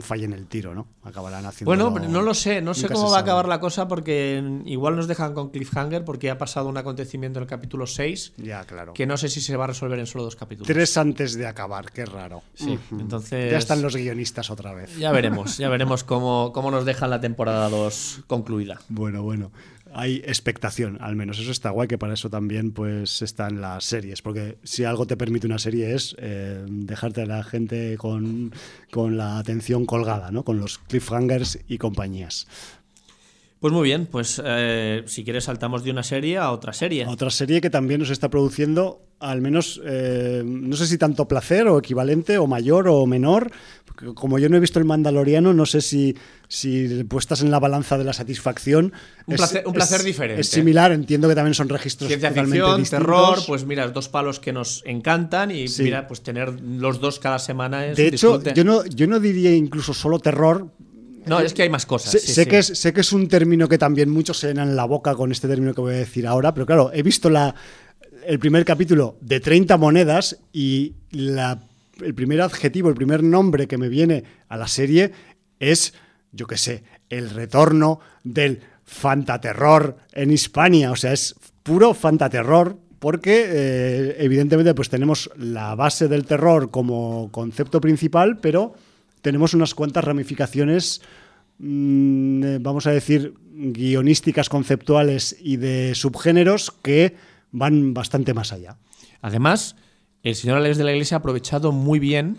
fallen 0.01 0.33
el 0.33 0.47
tiro, 0.47 0.73
¿no? 0.73 0.87
Acabarán 1.03 1.45
haciendo. 1.45 1.69
Bueno, 1.69 1.93
pero 1.93 2.07
no 2.09 2.21
lo 2.23 2.33
sé, 2.33 2.61
no 2.61 2.73
sé 2.73 2.87
cómo 2.89 3.11
va 3.11 3.17
a 3.17 3.21
acabar 3.21 3.47
la 3.47 3.59
cosa 3.59 3.87
porque 3.87 4.43
igual 4.65 4.95
nos 4.95 5.07
dejan 5.07 5.33
con 5.35 5.49
cliffhanger 5.51 6.03
porque 6.03 6.31
ha 6.31 6.37
pasado 6.39 6.67
un 6.69 6.77
acontecimiento 6.77 7.37
en 7.39 7.43
el 7.43 7.49
capítulo 7.49 7.85
6 7.85 8.33
Ya, 8.37 8.63
claro. 8.63 8.93
que 8.93 9.05
no 9.05 9.15
sé 9.17 9.29
si 9.29 9.41
se 9.41 9.55
va 9.55 9.65
a 9.65 9.67
resolver 9.67 9.99
en 9.99 10.07
solo 10.07 10.23
dos 10.23 10.35
capítulos. 10.35 10.67
Tres 10.67 10.97
antes 10.97 11.35
de 11.35 11.45
acabar, 11.45 11.91
qué 11.91 12.05
raro. 12.05 12.41
Sí, 12.55 12.79
entonces- 12.91 13.51
Ya 13.51 13.57
están 13.59 13.81
los 13.83 13.95
guionistas 13.95 14.49
otra 14.49 14.73
vez. 14.73 14.97
Ya 14.97 15.11
veremos, 15.11 15.57
ya 15.57 15.69
veremos 15.69 16.03
cómo, 16.03 16.51
cómo 16.51 16.71
nos 16.71 16.85
dejan 16.85 17.09
la 17.11 17.21
temporada 17.21 17.69
2 17.69 18.21
concluida. 18.27 18.79
Bueno, 18.89 19.21
bueno. 19.21 19.51
Hay 19.97 20.17
expectación, 20.25 20.97
al 20.99 21.15
menos. 21.15 21.39
Eso 21.39 21.51
está 21.51 21.69
guay, 21.69 21.87
que 21.87 21.97
para 21.97 22.15
eso 22.15 22.29
también 22.29 22.73
pues 22.73 23.21
están 23.21 23.61
las 23.61 23.85
series. 23.85 24.21
Porque 24.21 24.57
si 24.61 24.83
algo 24.83 25.07
te 25.07 25.15
permite 25.15 25.47
una 25.47 25.57
serie 25.57 25.95
es 25.95 26.17
eh, 26.19 26.65
dejarte 26.67 27.21
a 27.21 27.25
la 27.25 27.43
gente 27.45 27.95
con, 27.97 28.53
con 28.91 29.15
la 29.15 29.37
atención 29.37 29.85
colgada, 29.85 30.31
¿no? 30.31 30.43
Con 30.43 30.59
los 30.59 30.79
cliffhangers 30.79 31.59
y 31.69 31.77
compañías. 31.77 32.45
Pues 33.59 33.73
muy 33.73 33.83
bien, 33.83 34.05
pues 34.05 34.41
eh, 34.45 35.03
si 35.07 35.23
quieres 35.23 35.45
saltamos 35.45 35.83
de 35.83 35.91
una 35.91 36.03
serie 36.03 36.37
a 36.37 36.51
otra 36.51 36.73
serie. 36.73 37.05
Otra 37.07 37.29
serie 37.31 37.61
que 37.61 37.69
también 37.69 37.99
nos 38.01 38.09
está 38.11 38.29
produciendo, 38.29 39.01
al 39.19 39.41
menos, 39.41 39.81
eh, 39.85 40.43
no 40.45 40.75
sé 40.75 40.85
si 40.85 40.97
tanto 40.97 41.27
placer 41.27 41.67
o 41.67 41.79
equivalente, 41.79 42.37
o 42.37 42.45
mayor 42.47 42.87
o 42.87 43.05
menor. 43.05 43.49
porque 43.85 44.13
como 44.13 44.37
yo 44.39 44.49
no 44.49 44.57
he 44.57 44.59
visto 44.59 44.77
el 44.77 44.83
Mandaloriano, 44.83 45.53
no 45.53 45.65
sé 45.65 45.79
si, 45.79 46.17
si 46.49 47.05
puestas 47.05 47.41
en 47.41 47.49
la 47.49 47.59
balanza 47.59 47.97
de 47.97 48.03
la 48.03 48.11
satisfacción. 48.11 48.91
Un 49.25 49.35
placer- 49.37 49.63
un 49.65 49.71
placer 49.73 50.03
diferente. 50.03 50.41
Es 50.41 50.49
similar, 50.49 50.91
entiendo 50.91 51.29
que 51.29 51.33
también 51.35 51.53
son 51.53 51.69
registros 51.69 52.09
Ciencia 52.09 52.27
totalmente 52.29 52.57
ficción, 52.59 52.81
distintos. 52.81 53.05
terror, 53.07 53.39
pues 53.47 53.65
mira, 53.65 53.87
dos 53.87 54.09
palos 54.09 54.41
que 54.41 54.51
nos 54.51 54.83
encantan 54.85 55.49
y 55.49 55.69
Sí. 55.69 55.83
mira, 55.83 56.07
pues 56.07 56.21
tener 56.23 56.59
los 56.61 56.99
dos 56.99 57.19
cada 57.19 57.39
semana 57.39 57.85
es 57.87 57.95
De 57.95 58.07
hecho, 58.07 58.37
disfrute. 58.37 58.53
yo 58.53 58.65
no, 58.65 58.85
yo 58.85 59.07
no 59.07 59.19
diría 59.21 59.55
incluso 59.55 59.93
solo 59.93 60.19
terror. 60.19 60.67
No, 61.27 61.39
es 61.39 61.53
que 61.53 61.63
hay 61.63 61.69
más 61.69 61.85
cosas. 61.85 62.11
Sé, 62.11 62.19
sí, 62.19 62.33
sé 62.33 62.43
sí. 62.43 62.49
Que 62.49 62.57
es, 62.59 62.67
sé 62.67 62.93
que 62.93 63.01
es 63.01 63.11
un 63.13 63.27
término 63.27 63.67
que 63.67 63.77
también 63.77 64.09
muchos 64.09 64.39
se 64.39 64.47
llenan 64.47 64.75
la 64.75 64.85
boca 64.85 65.15
con 65.15 65.31
este 65.31 65.47
término 65.47 65.73
que 65.73 65.81
voy 65.81 65.93
a 65.95 65.97
decir 65.97 66.27
ahora, 66.27 66.53
pero 66.53 66.65
claro, 66.65 66.91
he 66.93 67.03
visto 67.03 67.29
la, 67.29 67.55
el 68.25 68.39
primer 68.39 68.65
capítulo 68.65 69.17
de 69.21 69.39
30 69.39 69.77
monedas 69.77 70.37
y 70.53 70.93
la- 71.11 71.61
el 72.01 72.13
primer 72.13 72.41
adjetivo, 72.41 72.89
el 72.89 72.95
primer 72.95 73.23
nombre 73.23 73.67
que 73.67 73.77
me 73.77 73.87
viene 73.89 74.23
a 74.49 74.57
la 74.57 74.67
serie 74.67 75.11
es, 75.59 75.93
yo 76.31 76.45
qué 76.47 76.57
sé, 76.57 76.83
el 77.09 77.29
retorno 77.29 77.99
del 78.23 78.59
fantaterror 78.83 79.97
en 80.13 80.31
Hispania. 80.31 80.91
O 80.91 80.95
sea, 80.95 81.13
es 81.13 81.35
puro 81.63 81.93
fantaterror 81.93 82.77
porque 82.99 83.45
eh, 83.47 84.15
evidentemente 84.19 84.73
pues 84.73 84.89
tenemos 84.89 85.29
la 85.37 85.75
base 85.75 86.07
del 86.07 86.25
terror 86.25 86.71
como 86.71 87.29
concepto 87.31 87.79
principal, 87.79 88.37
pero 88.39 88.73
tenemos 89.25 89.55
unas 89.55 89.73
cuantas 89.73 90.03
ramificaciones, 90.03 91.01
mm, 91.57 92.43
eh, 92.43 92.57
vamos 92.61 92.85
a 92.85 92.91
decir, 92.91 93.33
guionísticas, 93.51 94.49
conceptuales 94.49 95.35
y 95.41 95.57
de 95.57 95.95
subgéneros 95.95 96.69
que 96.69 97.15
van 97.51 97.95
bastante 97.95 98.35
más 98.35 98.53
allá. 98.53 98.77
Además, 99.21 99.77
el 100.21 100.35
señor 100.35 100.57
Alex 100.57 100.77
de 100.77 100.83
la 100.83 100.91
Iglesia 100.91 101.17
ha 101.17 101.21
aprovechado 101.21 101.71
muy 101.71 101.97
bien 101.97 102.37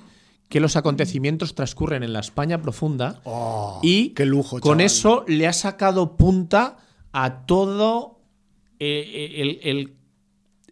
que 0.49 0.61
los 0.61 0.76
acontecimientos 0.76 1.57
transcurren 1.57 2.05
en 2.05 2.12
la 2.12 2.20
España 2.20 2.62
profunda 2.62 3.20
Oh, 3.24 3.80
y 3.82 4.11
qué 4.11 4.24
lujo, 4.26 4.61
con 4.61 4.78
chaval. 4.78 4.87
eso 4.87 5.24
le 5.26 5.49
ha 5.49 5.53
sacado 5.53 6.16
punta 6.16 6.76
a 7.11 7.47
todo 7.47 8.20
eh, 8.78 9.32
el, 9.39 9.59
el- 9.68 9.93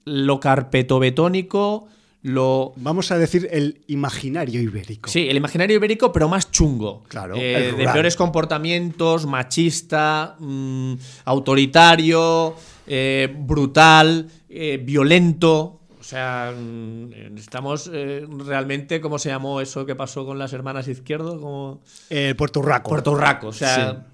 lo 0.05 0.39
carpetobetónico, 0.39 1.89
lo... 2.25 2.73
Vamos 2.77 3.11
a 3.11 3.19
decir 3.19 3.49
el 3.53 3.83
imaginario 3.87 4.61
ibérico. 4.61 5.11
Sí, 5.11 5.29
el 5.29 5.37
imaginario 5.37 5.77
ibérico, 5.77 6.11
pero 6.11 6.27
más 6.27 6.51
chungo. 6.51 7.03
Claro, 7.07 7.37
Eh, 7.37 7.75
de 7.77 7.85
peores 7.85 8.17
comportamientos, 8.17 9.27
machista, 9.27 10.35
mm, 10.39 10.95
autoritario, 11.27 12.57
eh, 12.87 13.35
brutal, 13.39 14.27
eh, 14.49 14.81
violento. 14.83 15.81
O 16.01 16.03
sea, 16.03 16.55
mm, 16.59 17.37
estamos 17.37 17.91
realmente, 17.93 19.03
¿cómo 19.03 19.19
se 19.19 19.29
llamó 19.29 19.61
eso 19.61 19.85
que 19.85 19.95
pasó 19.95 20.25
con 20.25 20.39
las 20.39 20.55
hermanas 20.55 20.89
Izquierdo? 20.89 21.39
Como 21.39 21.83
Puerto 22.39 22.61
Urraco. 22.61 22.89
Puerto 22.89 23.15
Rico, 23.15 23.49
o 23.49 23.53
sea, 23.53 24.07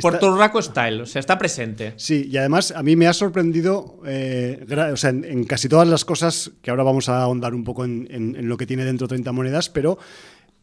Puerto 0.00 0.36
Rico 0.40 0.62
style, 0.62 1.02
o 1.02 1.06
sea, 1.06 1.20
está 1.20 1.36
presente. 1.38 1.92
Sí, 1.96 2.28
y 2.30 2.36
además 2.38 2.72
a 2.74 2.82
mí 2.82 2.96
me 2.96 3.06
ha 3.06 3.12
sorprendido, 3.12 4.00
eh, 4.06 4.64
o 4.92 4.96
sea, 4.96 5.10
en, 5.10 5.24
en 5.24 5.44
casi 5.44 5.68
todas 5.68 5.86
las 5.86 6.04
cosas, 6.04 6.50
que 6.62 6.70
ahora 6.70 6.82
vamos 6.82 7.08
a 7.08 7.22
ahondar 7.22 7.54
un 7.54 7.64
poco 7.64 7.84
en, 7.84 8.08
en- 8.10 8.36
en 8.36 8.48
lo 8.48 8.56
que 8.56 8.66
tiene 8.66 8.84
dentro 8.84 9.06
30 9.06 9.32
monedas, 9.32 9.68
pero 9.68 9.98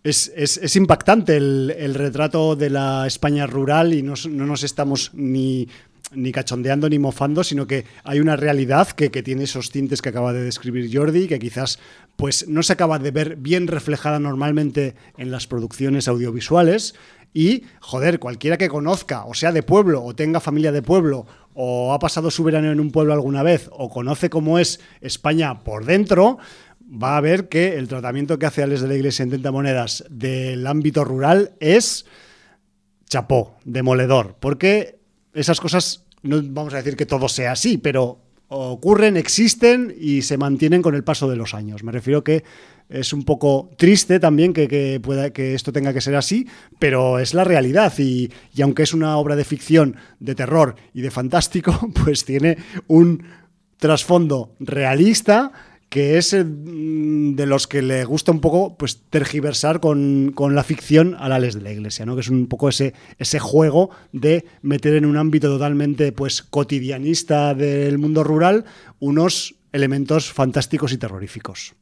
es, 0.04 0.32
es- 0.36 0.58
es 0.58 0.76
impactante 0.76 1.38
el, 1.38 1.76
el 1.78 1.94
retrato 1.94 2.56
de 2.56 2.70
la 2.70 3.06
España 3.06 3.46
rural 3.46 3.94
y 3.94 4.02
no, 4.02 4.14
no 4.30 4.46
nos 4.46 4.64
estamos 4.64 5.12
ni, 5.14 5.68
ni 6.12 6.32
cachondeando 6.32 6.90
ni 6.90 7.00
mofando, 7.00 7.44
sino 7.44 7.68
que 7.68 7.86
hay 8.04 8.20
una 8.20 8.36
realidad 8.36 8.90
que, 8.90 9.12
que 9.12 9.24
tiene 9.24 9.44
esos 9.44 9.72
tintes 9.72 10.02
que 10.02 10.10
acaba 10.10 10.34
de 10.34 10.44
describir 10.44 10.90
Jordi, 10.92 11.28
que 11.28 11.40
quizás 11.40 11.80
pues 12.16 12.48
no 12.48 12.64
se 12.64 12.74
acaba 12.74 13.00
de 13.00 13.12
ver 13.12 13.36
bien 13.38 13.68
reflejada 13.68 14.20
normalmente 14.20 14.96
en 15.18 15.32
las 15.32 15.48
producciones 15.48 16.08
audiovisuales. 16.08 16.96
Y, 17.34 17.64
joder, 17.80 18.20
cualquiera 18.20 18.58
que 18.58 18.70
conozca, 18.70 19.26
o 19.26 19.34
sea 19.34 19.52
de 19.52 19.64
pueblo, 19.64 20.04
o 20.04 20.16
tenga 20.16 20.40
familia 20.40 20.72
de 20.72 20.82
pueblo, 20.82 21.28
o 21.54 21.94
ha 21.94 22.00
pasado 22.00 22.32
su 22.32 22.44
verano 22.44 22.72
en 22.72 22.80
un 22.80 22.92
pueblo 22.92 23.14
alguna 23.14 23.44
vez, 23.44 23.70
o 23.72 23.90
conoce 23.90 24.30
cómo 24.30 24.58
es 24.58 24.80
España 25.02 25.64
por 25.64 25.86
dentro, 25.86 26.40
va 26.82 27.18
a 27.18 27.22
ver 27.22 27.48
que 27.50 27.78
el 27.78 27.88
tratamiento 27.88 28.40
que 28.40 28.48
hace 28.48 28.64
Alex 28.64 28.82
de 28.82 28.88
la 28.88 28.96
Iglesia 28.96 29.24
en 29.24 29.30
30 29.30 29.52
monedas 29.52 30.04
del 30.10 30.66
ámbito 30.66 31.06
rural 31.06 31.54
es 31.60 32.06
chapó, 33.08 33.58
demoledor, 33.64 34.38
porque 34.40 34.99
esas 35.34 35.60
cosas, 35.60 36.06
no 36.24 36.42
vamos 36.44 36.74
a 36.74 36.78
decir 36.78 36.96
que 36.96 37.06
todo 37.06 37.30
sea 37.30 37.54
así, 37.54 37.78
pero 37.78 38.20
ocurren, 38.50 39.16
existen 39.16 39.96
y 40.00 40.24
se 40.24 40.38
mantienen 40.38 40.82
con 40.82 40.96
el 40.96 41.04
paso 41.04 41.30
de 41.30 41.36
los 41.36 41.54
años. 41.54 41.84
Me 41.84 41.92
refiero 41.92 42.24
que 42.24 42.44
es 42.90 43.14
un 43.14 43.24
poco 43.24 43.70
triste 43.78 44.20
también 44.20 44.52
que, 44.52 44.68
que 44.68 45.00
pueda, 45.00 45.32
que 45.32 45.54
esto 45.54 45.72
tenga 45.72 45.94
que 45.94 46.02
ser 46.02 46.16
así, 46.16 46.48
pero 46.80 47.20
es 47.20 47.36
la 47.36 47.44
realidad 47.44 47.94
y, 48.00 48.32
y 48.56 48.62
aunque 48.64 48.84
es 48.84 48.94
una 48.94 49.18
obra 49.18 49.36
de 49.36 49.46
ficción, 49.46 49.96
de 50.20 50.34
terror 50.34 50.76
y 50.94 51.02
de 51.02 51.12
fantástico, 51.12 51.92
pues 52.04 52.26
tiene 52.26 52.58
un 52.88 53.24
trasfondo 53.78 54.56
realista 54.60 55.52
que 55.90 56.18
es 56.18 56.34
eh, 56.34 56.44
mm, 56.44 57.36
de 57.36 57.46
los 57.46 57.68
que 57.68 57.82
le 57.82 58.06
gusta 58.06 58.32
un 58.32 58.40
poco 58.40 58.78
pues 58.78 59.02
tergiversar 59.10 59.80
con, 59.80 60.32
con 60.34 60.56
la 60.56 60.64
ficción 60.64 61.16
a 61.20 61.28
la 61.28 61.40
les 61.40 61.56
de 61.56 61.62
la 61.62 61.72
iglesia, 61.72 62.06
¿no? 62.06 62.16
Que 62.16 62.22
es 62.22 62.30
un 62.30 62.48
poco 62.48 62.70
ese, 62.70 62.94
ese 63.18 63.40
juego 63.40 63.90
de 64.12 64.46
meter 64.62 64.96
en 64.96 65.06
un 65.06 65.18
ámbito 65.18 65.48
totalmente 65.48 66.12
pues 66.12 66.44
cotidianista 66.44 67.54
del 67.56 67.98
mundo 67.98 68.24
rural 68.24 68.66
unos 69.00 69.56
elementos 69.72 70.32
fantásticos 70.32 70.94
y 70.94 70.98
terroríficos. 70.98 71.76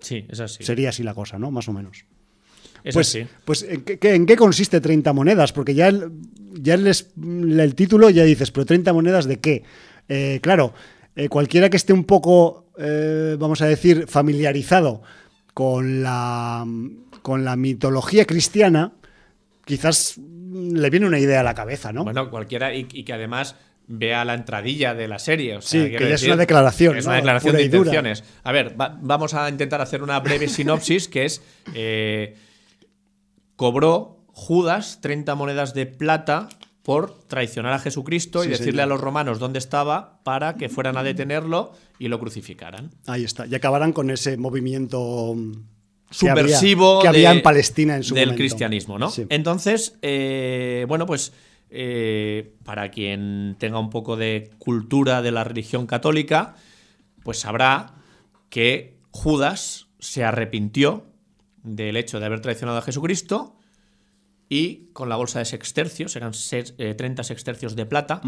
Sí, 0.00 0.26
es 0.28 0.40
así. 0.40 0.62
Sería 0.62 0.90
así 0.90 1.02
la 1.02 1.14
cosa, 1.14 1.38
¿no? 1.38 1.50
Más 1.50 1.68
o 1.68 1.72
menos. 1.72 2.04
Es 2.84 2.94
pues, 2.94 3.08
así. 3.08 3.26
pues 3.44 3.62
¿en 3.64 3.82
qué, 3.82 4.14
en 4.14 4.26
qué 4.26 4.36
consiste 4.36 4.80
30 4.80 5.12
monedas? 5.12 5.52
Porque 5.52 5.74
ya 5.74 5.88
el, 5.88 6.12
ya 6.54 6.74
el, 6.74 6.86
el 6.86 7.74
título 7.74 8.08
ya 8.10 8.24
dices, 8.24 8.50
pero 8.50 8.64
30 8.66 8.92
monedas 8.92 9.26
de 9.26 9.40
qué? 9.40 9.64
Eh, 10.08 10.38
claro, 10.40 10.72
eh, 11.18 11.28
cualquiera 11.28 11.68
que 11.68 11.76
esté 11.76 11.92
un 11.92 12.04
poco, 12.04 12.67
eh, 12.78 13.36
vamos 13.38 13.60
a 13.62 13.66
decir, 13.66 14.06
familiarizado 14.08 15.02
con 15.54 16.02
la, 16.02 16.64
con 17.22 17.44
la 17.44 17.56
mitología 17.56 18.24
cristiana, 18.24 18.92
quizás 19.64 20.16
le 20.18 20.88
viene 20.90 21.06
una 21.06 21.18
idea 21.18 21.40
a 21.40 21.42
la 21.42 21.54
cabeza, 21.54 21.92
¿no? 21.92 22.04
Bueno, 22.04 22.30
cualquiera, 22.30 22.74
y, 22.74 22.86
y 22.92 23.04
que 23.04 23.12
además 23.12 23.56
vea 23.90 24.24
la 24.24 24.34
entradilla 24.34 24.94
de 24.94 25.08
la 25.08 25.18
serie. 25.18 25.56
o 25.56 25.62
sea, 25.62 25.84
Sí, 25.84 25.90
que 25.90 26.08
ya 26.08 26.14
es 26.14 26.22
una 26.24 26.36
declaración, 26.36 26.96
Es 26.98 27.04
¿no? 27.06 27.10
una 27.10 27.16
declaración 27.16 27.52
Pura 27.52 27.62
de 27.62 27.68
dura. 27.68 27.78
intenciones. 27.90 28.24
A 28.44 28.52
ver, 28.52 28.78
va- 28.80 28.98
vamos 29.00 29.34
a 29.34 29.48
intentar 29.48 29.80
hacer 29.80 30.02
una 30.02 30.20
breve 30.20 30.46
sinopsis 30.48 31.08
que 31.08 31.24
es. 31.24 31.42
eh, 31.74 32.36
cobró 33.56 34.24
Judas 34.28 35.00
30 35.00 35.34
monedas 35.34 35.74
de 35.74 35.86
plata 35.86 36.48
por 36.88 37.18
traicionar 37.26 37.74
a 37.74 37.78
Jesucristo 37.80 38.42
y 38.44 38.48
decirle 38.48 38.70
señor. 38.72 38.84
a 38.84 38.86
los 38.86 39.00
romanos 39.02 39.38
dónde 39.38 39.58
estaba 39.58 40.22
para 40.24 40.54
que 40.56 40.70
fueran 40.70 40.96
a 40.96 41.02
detenerlo 41.02 41.72
y 41.98 42.08
lo 42.08 42.18
crucificaran. 42.18 42.88
Ahí 43.06 43.24
está. 43.24 43.46
Y 43.46 43.54
acabarán 43.54 43.92
con 43.92 44.08
ese 44.10 44.38
movimiento 44.38 45.36
que 45.36 46.14
subversivo 46.14 47.00
había, 47.00 47.02
que 47.02 47.08
había 47.08 47.30
de- 47.32 47.36
en 47.36 47.42
Palestina 47.42 47.94
en 47.96 48.04
su 48.04 48.14
del 48.14 48.28
momento. 48.28 48.38
cristianismo, 48.40 48.98
¿no? 48.98 49.10
Sí. 49.10 49.26
Entonces, 49.28 49.98
eh, 50.00 50.86
bueno, 50.88 51.04
pues 51.04 51.34
eh, 51.68 52.54
para 52.64 52.90
quien 52.90 53.56
tenga 53.58 53.78
un 53.78 53.90
poco 53.90 54.16
de 54.16 54.50
cultura 54.56 55.20
de 55.20 55.30
la 55.30 55.44
religión 55.44 55.86
católica, 55.86 56.56
pues 57.22 57.38
sabrá 57.40 57.96
que 58.48 58.96
Judas 59.10 59.88
se 59.98 60.24
arrepintió 60.24 61.04
del 61.62 61.98
hecho 61.98 62.18
de 62.18 62.24
haber 62.24 62.40
traicionado 62.40 62.78
a 62.78 62.80
Jesucristo 62.82 63.57
y 64.48 64.88
con 64.92 65.08
la 65.08 65.16
bolsa 65.16 65.38
de 65.40 65.44
sextercios, 65.44 66.16
eran 66.16 66.32
eh, 66.52 66.94
30 66.94 67.22
sextercios 67.22 67.76
de 67.76 67.86
plata, 67.86 68.20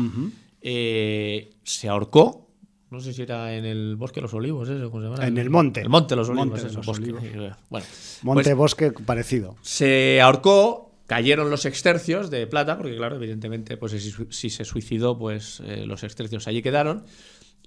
eh, 0.61 1.51
se 1.63 1.89
ahorcó. 1.89 2.47
No 2.91 2.99
sé 3.01 3.13
si 3.13 3.23
era 3.23 3.55
en 3.55 3.65
el 3.65 3.95
bosque 3.97 4.17
de 4.17 4.23
los 4.23 4.35
olivos, 4.35 4.69
eso, 4.69 4.91
¿cómo 4.91 5.03
se 5.03 5.09
llama? 5.11 5.27
En 5.27 5.39
el 5.39 5.49
monte. 5.49 5.81
El 5.81 5.89
monte 5.89 6.15
de 6.15 6.17
los 6.17 6.29
olivos, 6.29 6.49
Monte 6.49 6.67
eso, 6.67 6.77
los 6.77 6.87
bosque. 6.87 7.05
olivos. 7.05 7.23
Eh, 7.25 7.53
Bueno, 7.69 7.87
Monte 8.23 8.43
pues 8.45 8.57
Bosque 8.57 8.91
parecido. 8.93 9.57
se 9.63 10.21
ahorcó, 10.21 10.93
cayeron 11.07 11.51
los 11.51 11.67
extercios 11.67 12.31
de 12.31 12.47
plata, 12.49 12.77
porque 12.77 12.97
claro, 12.97 13.15
evidentemente, 13.17 13.77
pues 13.77 13.93
si, 13.93 14.13
si 14.31 14.51
se 14.51 14.65
suicidó, 14.65 15.17
pues 15.17 15.63
eh, 15.65 15.85
los 15.87 16.03
extercios 16.03 16.49
allí 16.49 16.63
quedaron. 16.63 17.05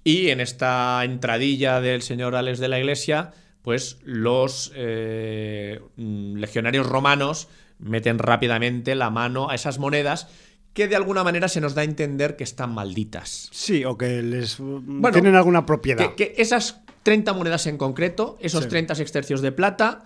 Y 0.04 0.28
en 0.28 0.40
esta 0.42 1.00
entradilla 1.04 1.80
del 1.80 2.02
señor 2.02 2.36
Alex 2.36 2.58
de 2.58 2.68
la 2.68 2.78
Iglesia, 2.78 3.32
pues 3.62 3.98
los 4.04 4.70
mm, 4.76 6.34
legionarios 6.36 6.86
romanos 6.86 7.48
meten 7.78 8.18
rápidamente 8.18 8.94
la 8.94 9.10
mano 9.10 9.50
a 9.50 9.54
esas 9.54 9.78
monedas 9.78 10.28
que 10.72 10.88
de 10.88 10.96
alguna 10.96 11.22
manera 11.22 11.48
se 11.48 11.60
nos 11.60 11.74
da 11.74 11.82
a 11.82 11.84
entender 11.84 12.34
que 12.36 12.42
están 12.44 12.74
malditas. 12.74 13.48
Sí, 13.52 13.84
o 13.84 13.96
que 13.96 14.22
les 14.22 14.58
mm, 14.58 15.00
Bueno, 15.00 15.12
tienen 15.12 15.36
alguna 15.36 15.64
propiedad. 15.66 16.14
Que, 16.14 16.32
que 16.34 16.42
esas 16.42 16.80
30 17.04 17.32
monedas 17.32 17.66
en 17.68 17.76
concreto, 17.78 18.36
esos 18.40 18.64
Sí. 18.64 18.70
30 18.70 18.94
sextercios 18.96 19.40
de 19.40 19.52
plata, 19.52 20.04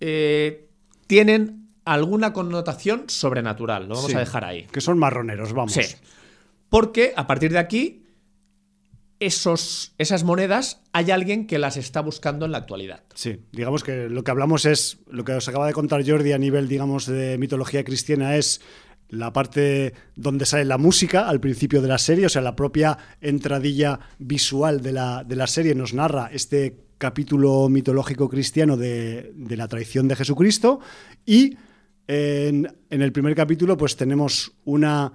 eh, 0.00 0.68
tienen 1.06 1.68
alguna 1.86 2.32
connotación 2.34 3.04
sobrenatural. 3.08 3.88
Lo 3.88 3.94
vamos 3.94 4.10
Sí. 4.10 4.16
a 4.16 4.20
dejar 4.20 4.44
ahí. 4.44 4.66
Que 4.70 4.80
son 4.82 4.98
marroneros, 4.98 5.52
vamos. 5.54 5.72
Sí. 5.72 5.82
Porque 6.68 7.14
a 7.16 7.26
partir 7.26 7.52
de 7.52 7.58
aquí, 7.58 8.04
esos, 9.20 9.94
esas 9.98 10.24
monedas 10.24 10.82
hay 10.92 11.10
alguien 11.10 11.46
que 11.46 11.58
las 11.58 11.76
está 11.76 12.00
buscando 12.00 12.46
en 12.46 12.52
la 12.52 12.58
actualidad. 12.58 13.04
Sí, 13.14 13.40
digamos 13.52 13.84
que 13.84 14.08
lo 14.08 14.24
que 14.24 14.30
hablamos 14.30 14.64
es, 14.64 14.98
lo 15.08 15.24
que 15.24 15.32
os 15.32 15.46
acaba 15.46 15.66
de 15.66 15.74
contar 15.74 16.04
Jordi 16.04 16.32
a 16.32 16.38
nivel, 16.38 16.68
digamos, 16.68 17.06
de 17.06 17.36
mitología 17.38 17.84
cristiana 17.84 18.36
es 18.36 18.60
la 19.10 19.32
parte 19.32 19.92
donde 20.16 20.46
sale 20.46 20.64
la 20.64 20.78
música 20.78 21.28
al 21.28 21.40
principio 21.40 21.82
de 21.82 21.88
la 21.88 21.98
serie, 21.98 22.26
o 22.26 22.28
sea, 22.28 22.42
la 22.42 22.56
propia 22.56 22.96
entradilla 23.20 24.00
visual 24.18 24.80
de 24.80 24.92
la, 24.92 25.24
de 25.24 25.36
la 25.36 25.46
serie 25.46 25.74
nos 25.74 25.92
narra 25.92 26.30
este 26.32 26.86
capítulo 26.96 27.68
mitológico 27.68 28.28
cristiano 28.28 28.76
de, 28.76 29.32
de 29.34 29.56
la 29.56 29.68
traición 29.68 30.06
de 30.06 30.16
Jesucristo 30.16 30.80
y 31.26 31.56
en, 32.06 32.72
en 32.90 33.02
el 33.02 33.12
primer 33.12 33.34
capítulo 33.34 33.76
pues 33.76 33.96
tenemos 33.96 34.52
una, 34.64 35.12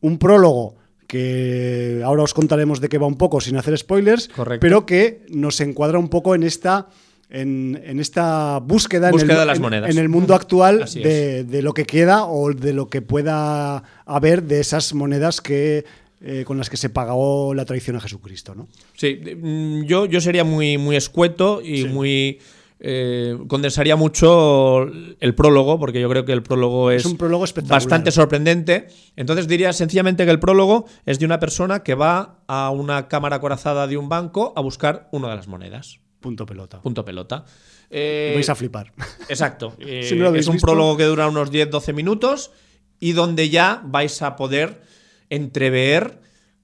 un 0.00 0.18
prólogo 0.18 0.76
que 1.12 2.00
ahora 2.04 2.22
os 2.24 2.32
contaremos 2.32 2.80
de 2.80 2.88
qué 2.88 2.96
va 2.96 3.06
un 3.06 3.16
poco 3.18 3.38
sin 3.40 3.56
hacer 3.56 3.76
spoilers, 3.76 4.28
Correcto. 4.28 4.60
pero 4.64 4.86
que 4.86 5.26
nos 5.28 5.60
encuadra 5.60 5.98
un 5.98 6.08
poco 6.08 6.34
en 6.34 6.42
esta 6.42 6.88
en, 7.28 7.80
en 7.84 8.00
esta 8.00 8.58
búsqueda, 8.58 9.08
en, 9.10 9.20
el, 9.20 9.26
de 9.26 9.46
las 9.46 9.56
en- 9.56 9.62
monedas. 9.62 9.90
en 9.90 9.98
el 9.98 10.08
mundo 10.08 10.34
actual 10.34 10.84
de, 10.94 11.44
de 11.44 11.62
lo 11.62 11.72
que 11.74 11.84
queda 11.84 12.24
o 12.26 12.52
de 12.52 12.72
lo 12.72 12.88
que 12.90 13.00
pueda 13.02 13.82
haber 14.06 14.42
de 14.42 14.60
esas 14.60 14.92
monedas 14.94 15.40
que 15.40 15.84
eh, 16.24 16.44
con 16.46 16.56
las 16.58 16.70
que 16.70 16.76
se 16.76 16.88
pagó 16.88 17.52
la 17.54 17.64
traición 17.64 17.96
a 17.96 18.00
Jesucristo, 18.00 18.54
¿no? 18.54 18.68
Sí, 18.96 19.18
mm, 19.36 19.82
yo, 19.84 20.06
yo 20.06 20.20
sería 20.20 20.44
muy, 20.44 20.78
muy 20.78 20.94
escueto 20.96 21.60
y 21.62 21.82
Sí. 21.82 21.84
muy 21.88 22.38
eh, 22.84 23.38
condensaría 23.46 23.94
mucho 23.94 24.82
el 24.82 25.34
prólogo, 25.36 25.78
porque 25.78 26.00
yo 26.00 26.08
creo 26.08 26.24
que 26.24 26.32
el 26.32 26.42
prólogo 26.42 26.90
es, 26.90 27.02
Es 27.02 27.06
un 27.06 27.16
prólogo 27.16 27.44
bastante 27.68 28.10
sorprendente. 28.10 28.88
Entonces 29.14 29.46
diría 29.46 29.72
sencillamente 29.72 30.24
que 30.24 30.32
el 30.32 30.40
prólogo 30.40 30.86
es 31.06 31.20
de 31.20 31.24
una 31.26 31.38
persona 31.38 31.84
que 31.84 31.94
va 31.94 32.40
a 32.48 32.70
una 32.70 33.06
cámara 33.06 33.36
acorazada 33.36 33.86
de 33.86 33.96
un 33.96 34.08
banco 34.08 34.52
a 34.56 34.60
buscar 34.60 35.08
una 35.12 35.28
de 35.30 35.36
las 35.36 35.46
monedas. 35.46 36.00
Punto 36.18 36.44
pelota. 36.44 36.82
Punto 36.82 37.04
pelota. 37.04 37.44
Eh, 37.88 38.32
Vais 38.34 38.48
a 38.48 38.54
flipar. 38.56 38.92
Exacto. 39.28 39.74
Eh, 39.80 40.02
Si 40.08 40.16
no 40.16 40.34
es 40.34 40.48
un 40.48 40.54
visto. 40.54 40.66
prólogo 40.66 40.96
que 40.96 41.04
dura 41.04 41.28
unos 41.28 41.52
10-12 41.52 41.94
minutos 41.94 42.50
y 42.98 43.12
donde 43.12 43.48
ya 43.48 43.80
vais 43.84 44.22
a 44.22 44.34
poder 44.34 44.82
entrever 45.30 46.20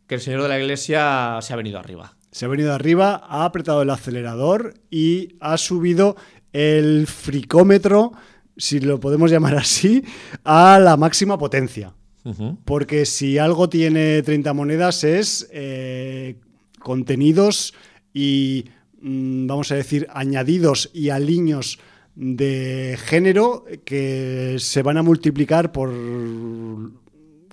que 0.08 0.16
el 0.16 0.20
Señor 0.20 0.42
de 0.42 0.48
la 0.48 0.58
Iglesia 0.58 1.38
se 1.42 1.52
ha 1.52 1.56
venido 1.56 1.78
arriba. 1.78 2.16
Se 2.30 2.44
ha 2.44 2.48
venido 2.48 2.74
arriba, 2.74 3.22
ha 3.26 3.44
apretado 3.44 3.82
el 3.82 3.90
acelerador 3.90 4.74
y 4.90 5.36
ha 5.40 5.56
subido 5.56 6.16
el 6.52 7.06
fricómetro, 7.06 8.12
si 8.56 8.80
lo 8.80 9.00
podemos 9.00 9.30
llamar 9.30 9.54
así, 9.56 10.04
a 10.44 10.78
la 10.78 10.96
máxima 10.96 11.38
potencia. 11.38 11.94
Porque 12.66 13.06
si 13.06 13.38
algo 13.38 13.70
tiene 13.70 14.22
30 14.22 14.52
monedas 14.52 15.02
es 15.02 15.48
eh, 15.50 16.36
contenidos 16.78 17.72
y, 18.12 18.66
mm, 19.00 19.46
vamos 19.46 19.72
a 19.72 19.76
decir, 19.76 20.06
añadidos 20.12 20.90
y 20.92 21.08
aliños 21.08 21.78
de 22.14 22.98
género 23.02 23.64
que 23.86 24.56
se 24.58 24.82
van 24.82 24.98
a 24.98 25.02
multiplicar 25.02 25.72
por 25.72 25.90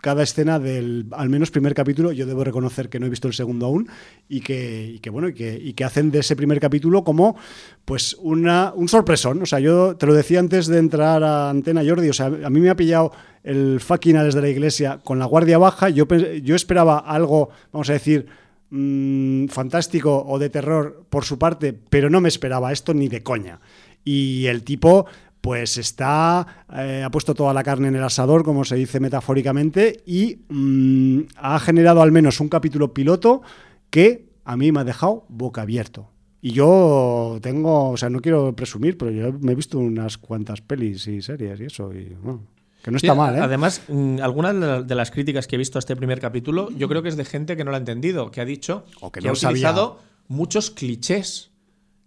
cada 0.05 0.21
escena 0.21 0.59
del 0.59 1.07
al 1.13 1.29
menos 1.29 1.49
primer 1.49 1.73
capítulo. 1.73 2.11
Yo 2.11 2.27
debo 2.27 2.43
reconocer 2.43 2.89
que 2.89 2.99
no 2.99 3.07
he 3.07 3.09
visto 3.09 3.27
el 3.27 3.33
segundo 3.33 3.65
aún 3.65 3.89
y 4.29 4.41
que, 4.41 4.99
bueno, 5.11 5.29
y 5.29 5.73
que, 5.73 5.83
hacen 5.83 6.11
de 6.11 6.19
ese 6.19 6.35
primer 6.35 6.59
capítulo 6.59 7.03
como 7.03 7.35
pues 7.85 8.15
una, 8.19 8.71
un 8.75 8.87
sorpresón. 8.87 9.41
O 9.41 9.47
sea, 9.47 9.59
yo 9.59 9.95
te 9.95 10.05
lo 10.05 10.13
decía 10.13 10.37
antes 10.37 10.67
de 10.67 10.77
entrar 10.77 11.23
a 11.23 11.49
Antena 11.49 11.81
Jordi, 11.83 12.09
o 12.09 12.13
sea, 12.13 12.27
a 12.27 12.51
mí 12.51 12.59
me 12.59 12.69
ha 12.69 12.75
pillado 12.75 13.13
el 13.43 13.79
fucking 13.79 14.15
Alex 14.15 14.35
de 14.35 14.41
la 14.41 14.49
Iglesia 14.49 14.99
con 15.03 15.17
la 15.17 15.25
guardia 15.25 15.57
baja. 15.57 15.89
Yo, 15.89 16.05
yo 16.05 16.55
esperaba 16.55 16.99
algo, 16.99 17.49
vamos 17.73 17.89
a 17.89 17.93
decir, 17.93 18.27
mm, 18.69 19.47
fantástico 19.47 20.23
o 20.27 20.37
de 20.37 20.51
terror 20.51 21.03
por 21.09 21.25
su 21.25 21.39
parte, 21.39 21.73
pero 21.89 22.11
no 22.11 22.21
me 22.21 22.29
esperaba 22.29 22.71
esto 22.71 22.93
ni 22.93 23.07
de 23.07 23.23
coña. 23.23 23.59
Y 24.03 24.45
el 24.45 24.63
tipo, 24.63 25.07
pues 25.45 25.77
está, 25.77 26.65
eh, 26.75 27.03
ha 27.05 27.11
puesto 27.11 27.33
toda 27.35 27.53
la 27.53 27.63
carne 27.63 27.87
en 27.89 27.95
el 27.95 28.03
asador, 28.03 28.43
como 28.43 28.65
se 28.65 28.75
dice 28.75 28.99
metafóricamente, 28.99 30.01
y 30.05 30.39
mm, 30.49 31.19
ha 31.37 31.59
generado 31.59 32.01
al 32.01 32.11
menos 32.11 32.39
un 32.39 32.49
capítulo 32.49 32.93
piloto 32.93 33.41
que 33.89 34.25
a 34.43 34.57
mí 34.57 34.71
me 34.71 34.79
ha 34.79 34.83
dejado 34.83 35.25
boca 35.29 35.61
abierto. 35.61 36.09
Y 36.41 36.51
yo 36.51 37.37
tengo, 37.41 37.89
o 37.91 37.97
sea, 37.97 38.09
no 38.09 38.19
quiero 38.21 38.55
presumir, 38.55 38.97
pero 38.97 39.11
yo 39.11 39.33
me 39.39 39.51
he 39.51 39.55
visto 39.55 39.77
unas 39.79 40.17
cuantas 40.17 40.61
pelis 40.61 41.07
y 41.07 41.21
series 41.21 41.59
y 41.59 41.65
eso, 41.65 41.93
y 41.93 42.15
bueno, 42.21 42.41
que 42.83 42.91
no 42.91 42.97
está 42.97 43.13
Sí, 43.13 43.17
mal, 43.17 43.35
¿eh? 43.35 43.39
Además, 43.39 43.81
mm, 43.87 44.17
algunas 44.21 44.53
de 44.53 44.59
la- 44.59 44.81
de 44.83 44.95
las 44.95 45.09
críticas 45.11 45.47
que 45.47 45.55
he 45.55 45.59
visto 45.59 45.77
a 45.77 45.81
este 45.81 45.95
primer 45.95 46.19
capítulo, 46.19 46.69
yo 46.71 46.87
creo 46.87 47.01
que 47.03 47.09
es 47.09 47.17
de 47.17 47.25
gente 47.25 47.55
que 47.57 47.63
no 47.63 47.71
lo 47.71 47.77
ha 47.77 47.79
entendido, 47.79 48.29
que 48.31 48.41
ha 48.41 48.45
dicho 48.45 48.83
O 49.01 49.11
que 49.11 49.21
que, 49.21 49.27
no 49.27 49.33
ha 49.33 49.35
sabía. 49.35 49.51
utilizado 49.69 49.99
muchos 50.27 50.69
clichés 50.71 51.51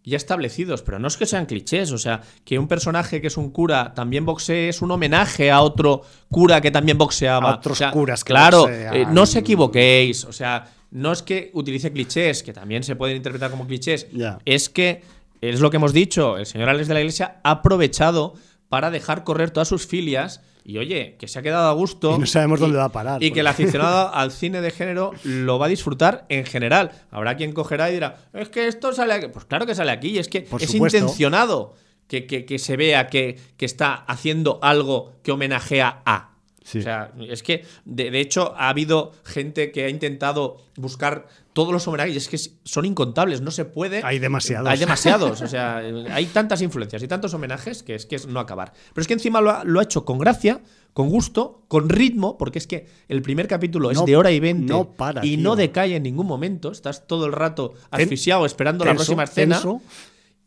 ya 0.09 0.17
establecidos, 0.17 0.83
pero 0.83 0.99
no 0.99 1.09
es 1.09 1.17
que 1.17 1.27
sean 1.27 1.47
clichés, 1.47 1.93
o 1.93 1.99
sea, 1.99 2.21
que 2.45 2.59
un 2.59 2.69
personaje 2.69 3.21
que 3.21 3.27
es 3.27 3.37
un 3.37 3.51
cura 3.51 3.95
también 3.95 4.25
boxee 4.25 4.69
es 4.69 4.83
un 4.83 4.91
homenaje 4.91 5.51
a 5.51 5.61
otro 5.61 6.03
cura 6.31 6.61
que 6.61 6.71
también 6.71 6.99
boxeaba. 6.99 7.51
A 7.51 7.57
otros 7.57 7.73
O 7.73 7.79
sea, 7.79 7.91
curas 7.91 8.25
que 8.25 8.33
Claro, 8.33 8.69
eh, 8.69 9.07
no 9.11 9.23
os 9.23 9.37
equivoquéis, 9.37 10.25
o 10.25 10.33
sea, 10.33 10.69
no 10.91 11.13
es 11.13 11.23
que 11.23 11.51
utilice 11.55 11.93
clichés, 11.93 12.43
que 12.43 12.53
también 12.53 12.83
se 12.83 12.97
pueden 12.97 13.17
interpretar 13.17 13.51
como 13.51 13.67
clichés, 13.67 14.07
es 14.45 14.69
que 14.69 15.03
es 15.41 15.61
lo 15.61 15.71
que 15.71 15.77
hemos 15.77 15.93
dicho, 15.93 16.37
el 16.37 16.47
señor 16.47 16.69
Alex 16.69 16.89
de 16.89 16.95
la 16.95 17.01
Iglesia 17.01 17.41
ha 17.45 17.51
aprovechado 17.53 18.35
para 18.69 18.91
dejar 18.91 19.25
correr 19.25 19.51
todas 19.51 19.69
sus 19.69 19.87
filias 19.87 20.41
y 20.71 20.77
oye, 20.77 21.17
que 21.19 21.29
se 21.29 21.39
ha 21.39 21.43
quedado 21.43 21.67
a 21.71 21.73
gusto. 21.73 22.15
Y 22.15 22.19
no 22.19 22.27
sabemos 22.27 22.61
dónde 22.61 22.77
va 22.77 22.85
a 22.85 22.93
parar, 22.93 23.23
Y 23.23 23.31
que 23.31 23.41
el 23.41 23.47
aficionado 23.47 24.11
al 24.15 24.31
cine 24.31 24.61
de 24.61 24.71
género 24.71 25.13
lo 25.25 25.59
va 25.59 25.65
a 25.65 25.69
disfrutar 25.71 26.27
en 26.29 26.45
general. 26.45 26.91
Habrá 27.11 27.37
quien 27.39 27.53
cogerá 27.53 27.89
y 27.91 27.95
dirá, 27.95 28.19
es 28.35 28.51
que 28.51 28.69
esto 28.69 28.93
sale 28.93 29.15
aquí. 29.15 29.29
Pues 29.33 29.47
claro 29.47 29.65
que 29.65 29.75
sale 29.75 29.93
aquí, 29.93 30.09
y 30.11 30.19
es 30.19 30.29
que 30.29 30.43
Por 30.43 30.63
es 30.63 30.71
supuesto. 30.71 30.99
intencionado 30.99 31.75
que, 32.07 32.27
que- 32.27 32.45
que 32.45 32.59
se 32.59 32.77
vea 32.77 33.07
que, 33.07 33.39
que 33.57 33.65
está 33.65 33.95
haciendo 33.95 34.59
algo 34.63 35.15
que 35.23 35.33
homenajea 35.33 36.03
a. 36.05 36.33
Sí. 36.69 36.81
O 36.81 36.83
sea, 36.83 37.13
es 37.19 37.43
que, 37.43 37.65
de, 37.87 38.11
de 38.11 38.21
hecho, 38.21 38.53
ha 38.59 38.69
habido 38.69 39.13
gente 39.25 39.73
que 39.73 39.87
ha 39.87 39.89
intentado 39.89 40.59
buscar 40.77 41.27
todos 41.55 41.73
los 41.73 41.89
homenajes, 41.89 42.15
y 42.15 42.19
es 42.19 42.29
que 42.29 42.39
son 42.63 42.85
incontables, 42.85 43.41
no 43.41 43.51
se 43.51 43.65
puede. 43.65 44.03
Hay 44.05 44.19
demasiados. 44.19 44.69
Hay 44.69 44.79
demasiados, 44.79 45.41
o 45.43 45.47
sea, 45.47 45.79
hay 45.79 46.27
tantas 46.27 46.61
influencias 46.61 47.03
y 47.03 47.09
tantos 47.09 47.33
homenajes 47.33 47.83
que 47.83 47.95
es 47.95 48.05
que 48.05 48.17
es 48.17 48.27
no 48.27 48.39
acabar. 48.39 48.75
Pero 48.93 49.01
es 49.01 49.09
que 49.09 49.15
encima 49.15 49.41
lo 49.41 49.51
ha, 49.51 49.65
lo 49.65 49.81
ha 49.81 49.83
hecho 49.83 50.05
con 50.05 50.19
gracia, 50.19 50.61
con 50.93 51.09
gusto, 51.09 51.63
con 51.69 51.89
ritmo, 51.89 52.37
porque 52.37 52.59
es 52.59 52.67
que 52.67 52.87
el 53.09 53.23
primer 53.23 53.49
capítulo 53.49 53.91
es 53.91 54.05
de 54.05 54.17
hora 54.17 54.31
y 54.31 54.41
veinte 54.41 54.71
no 54.71 54.93
para, 54.93 55.25
y 55.25 55.37
tío. 55.37 55.43
no 55.43 55.57
decae 55.57 55.97
en 55.97 56.03
ningún 56.03 56.27
momento. 56.27 56.71
Estás 56.71 57.07
todo 57.07 57.25
el 57.25 57.33
rato 57.33 57.73
asfixiado 57.91 58.45
esperando 58.45 58.85
la 58.85 58.91
tenso, 58.91 59.05
próxima 59.05 59.25
escena. 59.25 59.57
tenso. 59.57 59.81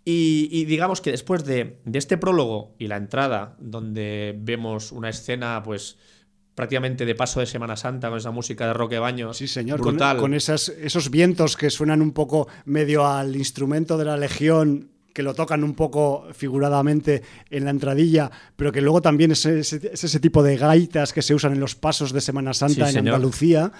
Y, 0.03 0.49
y 0.51 0.65
digamos 0.65 0.99
que 1.01 1.11
después 1.11 1.45
de, 1.45 1.79
de 1.85 1.99
este 1.99 2.17
prólogo 2.17 2.73
y 2.79 2.87
la 2.87 2.97
entrada, 2.97 3.55
donde 3.59 4.35
vemos 4.39 4.91
una 4.91 5.09
escena, 5.09 5.61
pues 5.63 5.97
prácticamente 6.55 7.05
de 7.05 7.15
paso 7.15 7.39
de 7.39 7.45
Semana 7.45 7.75
Santa 7.77 8.09
con 8.09 8.17
esa 8.17 8.31
música 8.31 8.67
de 8.67 8.73
Roque 8.73 8.99
Baños, 8.99 9.37
Sí, 9.37 9.47
señor, 9.47 9.79
con, 9.79 9.93
brutal. 9.93 10.17
con 10.17 10.33
esas, 10.33 10.69
esos 10.69 11.09
vientos 11.11 11.55
que 11.55 11.69
suenan 11.69 12.01
un 12.01 12.11
poco 12.11 12.47
medio 12.65 13.05
al 13.07 13.35
instrumento 13.35 13.97
de 13.97 14.05
la 14.05 14.17
Legión, 14.17 14.89
que 15.13 15.23
lo 15.23 15.33
tocan 15.33 15.63
un 15.63 15.75
poco 15.75 16.25
figuradamente 16.33 17.21
en 17.49 17.65
la 17.65 17.69
entradilla, 17.71 18.31
pero 18.55 18.71
que 18.71 18.81
luego 18.81 19.01
también 19.01 19.31
es 19.31 19.45
ese, 19.45 19.91
es 19.93 20.03
ese 20.03 20.19
tipo 20.19 20.41
de 20.41 20.57
gaitas 20.57 21.13
que 21.13 21.21
se 21.21 21.35
usan 21.35 21.53
en 21.53 21.59
los 21.59 21.75
pasos 21.75 22.11
de 22.11 22.21
Semana 22.21 22.53
Santa 22.53 22.73
Sí, 22.73 22.81
en 22.81 22.87
señor. 22.87 23.15
Andalucía, 23.15 23.71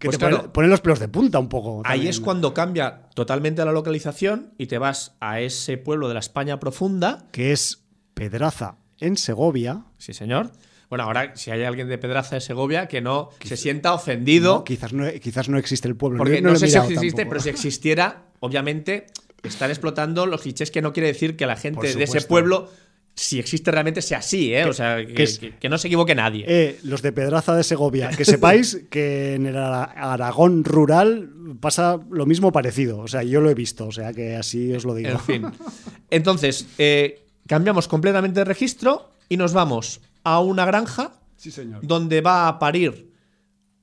que 0.00 0.06
Pues 0.08 0.18
te 0.18 0.26
claro. 0.26 0.52
ponen 0.52 0.70
los 0.70 0.80
pelos 0.80 0.98
de 0.98 1.06
punta 1.06 1.38
un 1.38 1.48
poco. 1.48 1.82
Ahí 1.84 1.98
también. 1.98 2.08
es 2.10 2.18
cuando 2.20 2.52
cambia 2.52 3.02
totalmente 3.14 3.64
la 3.64 3.70
localización 3.70 4.52
y 4.58 4.66
te 4.66 4.78
vas 4.78 5.14
a 5.20 5.40
ese 5.40 5.78
pueblo 5.78 6.08
de 6.08 6.14
la 6.14 6.20
España 6.20 6.58
profunda. 6.58 7.28
Que 7.30 7.52
es 7.52 7.84
Pedraza 8.14 8.76
en 8.98 9.16
Segovia. 9.16 9.84
Sí, 9.98 10.12
señor. 10.12 10.50
Bueno, 10.88 11.04
ahora 11.04 11.36
si 11.36 11.52
hay 11.52 11.62
alguien 11.62 11.88
de 11.88 11.98
Pedraza 11.98 12.34
de 12.34 12.40
Segovia 12.40 12.88
que 12.88 13.00
no 13.00 13.28
se 13.44 13.56
sienta 13.56 13.92
ofendido, 13.94 14.56
No, 14.56 14.64
quizás, 14.64 14.92
no, 14.92 15.04
quizás 15.20 15.48
no 15.48 15.56
existe 15.58 15.86
el 15.86 15.94
pueblo. 15.94 16.18
porque 16.18 16.40
no, 16.42 16.50
no, 16.50 16.56
sé 16.56 16.68
si 16.68 16.76
existe, 16.76 17.08
tampoco. 17.10 17.28
pero 17.28 17.40
si 17.40 17.48
existiera, 17.50 18.24
obviamente 18.40 19.06
están 19.44 19.70
explotando 19.70 20.26
los 20.26 20.40
clichés 20.42 20.70
que 20.72 20.82
no 20.82 20.92
quiere 20.92 21.06
decir 21.06 21.36
que 21.36 21.46
la 21.46 21.56
gente 21.56 21.94
de 21.94 22.02
ese 22.04 22.22
pueblo, 22.22 22.68
si 23.14 23.38
existe 23.38 23.70
realmente, 23.70 24.00
sea 24.02 24.18
así, 24.18 24.54
¿eh? 24.54 24.64
o 24.64 24.72
sea, 24.72 25.04
que, 25.06 25.12
que 25.14 25.22
es- 25.24 25.38
que- 25.38 25.56
que 25.58 25.68
no 25.68 25.76
se 25.78 25.88
equivoque 25.88 26.14
nadie. 26.14 26.44
Eh, 26.48 26.78
los 26.84 27.02
de 27.02 27.12
Pedraza 27.12 27.54
de 27.54 27.62
Segovia, 27.64 28.08
que 28.10 28.24
sepáis 28.24 28.82
que 28.90 29.34
en 29.34 29.46
el 29.46 29.56
Ara- 29.56 29.92
Aragón 29.94 30.64
rural 30.64 31.30
pasa 31.60 31.98
lo 32.10 32.24
mismo 32.26 32.50
parecido. 32.52 32.98
O 33.00 33.08
sea, 33.08 33.22
yo 33.22 33.40
lo 33.40 33.50
he 33.50 33.54
visto, 33.54 33.86
o 33.86 33.92
sea 33.92 34.12
que 34.14 34.36
así 34.36 34.72
os 34.72 34.84
lo 34.84 34.94
digo. 34.94 35.10
En 35.10 35.20
fin. 35.20 35.46
Entonces, 36.10 36.66
eh, 36.78 37.22
cambiamos 37.46 37.88
completamente 37.88 38.40
de 38.40 38.44
registro 38.44 39.10
y 39.28 39.36
nos 39.36 39.52
vamos 39.52 40.00
a 40.24 40.40
una 40.40 40.64
granja 40.64 41.12
Sí, 41.36 41.50
señor. 41.50 41.80
donde 41.86 42.20
va 42.22 42.48
a 42.48 42.58
parir 42.58 43.10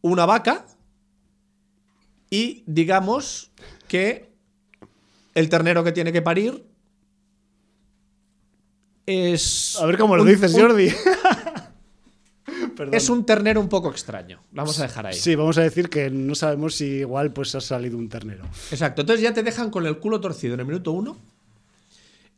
una 0.01 0.25
vaca 0.25 0.65
y 2.29 2.63
digamos 2.65 3.51
que 3.87 4.29
el 5.35 5.49
ternero 5.49 5.83
que 5.83 5.91
tiene 5.91 6.11
que 6.11 6.21
parir 6.21 6.65
es... 9.07 9.77
A 9.81 9.85
ver 9.87 9.97
cómo 9.97 10.15
lo 10.15 10.21
un- 10.23 10.29
dices, 10.29 10.53
un- 10.53 10.61
Jordi. 10.61 10.91
Perdón. 12.77 12.93
Es 12.93 13.09
un 13.09 13.25
ternero 13.25 13.59
un 13.59 13.69
poco 13.69 13.89
extraño. 13.89 14.39
Vamos 14.51 14.79
a 14.79 14.83
dejar 14.83 15.07
ahí. 15.07 15.13
Sí, 15.15 15.33
vamos 15.35 15.57
a 15.57 15.63
decir 15.63 15.89
que 15.89 16.11
no 16.11 16.35
sabemos 16.35 16.75
si 16.75 16.85
igual 16.85 17.31
pues 17.33 17.55
ha 17.55 17.61
salido 17.61 17.97
un 17.97 18.07
ternero. 18.07 18.43
Exacto. 18.71 19.01
Entonces 19.01 19.23
ya 19.23 19.33
te 19.33 19.41
dejan 19.41 19.71
con 19.71 19.87
el 19.87 19.97
culo 19.97 20.21
torcido 20.21 20.53
en 20.53 20.59
el 20.59 20.65
minuto 20.67 20.91
uno. 20.91 21.17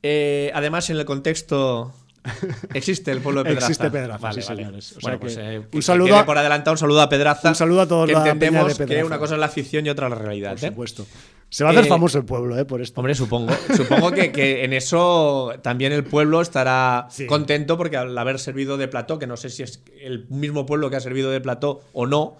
Eh, 0.01 0.49
además, 0.53 0.89
en 0.89 0.97
el 0.97 1.03
contexto. 1.05 1.93
Existe 2.73 3.11
el 3.11 3.19
pueblo 3.19 3.43
de 3.43 3.49
Pedraza. 3.49 3.67
Existe 3.67 3.91
Pedraza, 3.91 4.17
Vale, 4.27 4.41
sí, 4.41 4.47
vale. 4.47 4.61
señores. 4.63 4.91
O 4.93 4.99
Bueno, 5.01 5.17
sea 5.17 5.19
pues, 5.19 5.37
eh, 5.37 5.61
un 5.73 5.81
saludo 5.81 6.15
a- 6.17 6.25
por 6.25 6.37
adelantado, 6.37 6.73
un 6.73 6.77
saludo 6.77 7.01
a 7.01 7.09
Pedraza. 7.09 7.49
Un 7.49 7.55
saludo 7.55 7.81
a 7.81 7.87
toda 7.87 8.05
que 8.07 8.13
la 8.13 8.19
entendemos 8.19 8.67
de 8.69 8.75
Pedraza. 8.75 8.95
que 9.01 9.03
una 9.05 9.19
cosa 9.19 9.33
es 9.35 9.39
la 9.41 9.49
ficción 9.49 9.85
y 9.85 9.89
otra 9.89 10.07
la 10.09 10.15
realidad. 10.15 10.51
Por 10.55 10.63
¿eh? 10.63 10.67
supuesto. 10.69 11.05
Se 11.49 11.63
va 11.63 11.71
a 11.71 11.73
hacer 11.73 11.85
Eh, 11.85 11.89
famoso 11.89 12.17
el 12.19 12.25
pueblo, 12.25 12.57
¿eh? 12.57 12.65
Por 12.65 12.81
esto. 12.81 13.01
Hombre, 13.01 13.15
supongo. 13.15 13.51
Supongo 13.75 14.11
que, 14.11 14.31
que 14.31 14.63
en 14.63 14.73
eso 14.73 15.51
también 15.63 15.91
el 15.91 16.03
pueblo 16.03 16.41
estará 16.41 17.07
Sí. 17.09 17.25
contento 17.25 17.75
porque 17.77 17.97
al 17.97 18.15
haber 18.17 18.37
servido 18.39 18.77
de 18.77 18.87
plató, 18.87 19.17
que 19.17 19.25
no 19.27 19.35
sé 19.37 19.49
si 19.49 19.63
es 19.63 19.83
el 19.99 20.27
mismo 20.29 20.65
pueblo 20.65 20.89
que 20.89 20.97
ha 20.97 20.99
servido 20.99 21.31
de 21.31 21.41
plató 21.41 21.81
o 21.93 22.05
no, 22.05 22.37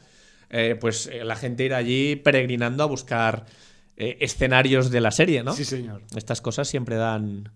eh, 0.52 0.76
pues 0.80 1.08
eh, 1.08 1.24
la 1.24 1.36
gente 1.36 1.64
irá 1.66 1.78
allí 1.78 2.16
peregrinando 2.18 2.84
a 2.84 2.86
buscar 2.88 3.46
eh, 3.98 4.18
escenarios 4.22 4.92
de 4.92 5.02
la 5.02 5.12
serie, 5.12 5.44
¿no? 5.44 5.54
Sí, 5.54 5.66
señor. 5.66 6.04
Estas 6.16 6.40
cosas 6.42 6.68
siempre 6.68 6.96
dan, 6.96 7.50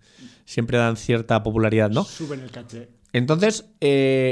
siempre 0.45 0.77
dan 0.79 0.97
cierta 0.97 1.41
popularidad, 1.43 1.89
¿no? 1.91 2.03
Suben 2.03 2.39
el 2.41 2.51
caché. 2.51 2.89
Entonces, 3.13 3.65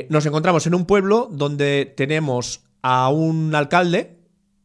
nos 0.10 0.26
encontramos 0.26 0.66
en 0.66 0.74
un 0.74 0.86
pueblo 0.86 1.30
donde 1.32 1.86
tenemos 1.96 2.62
a 2.82 3.10
un 3.10 3.54
alcalde 3.54 4.18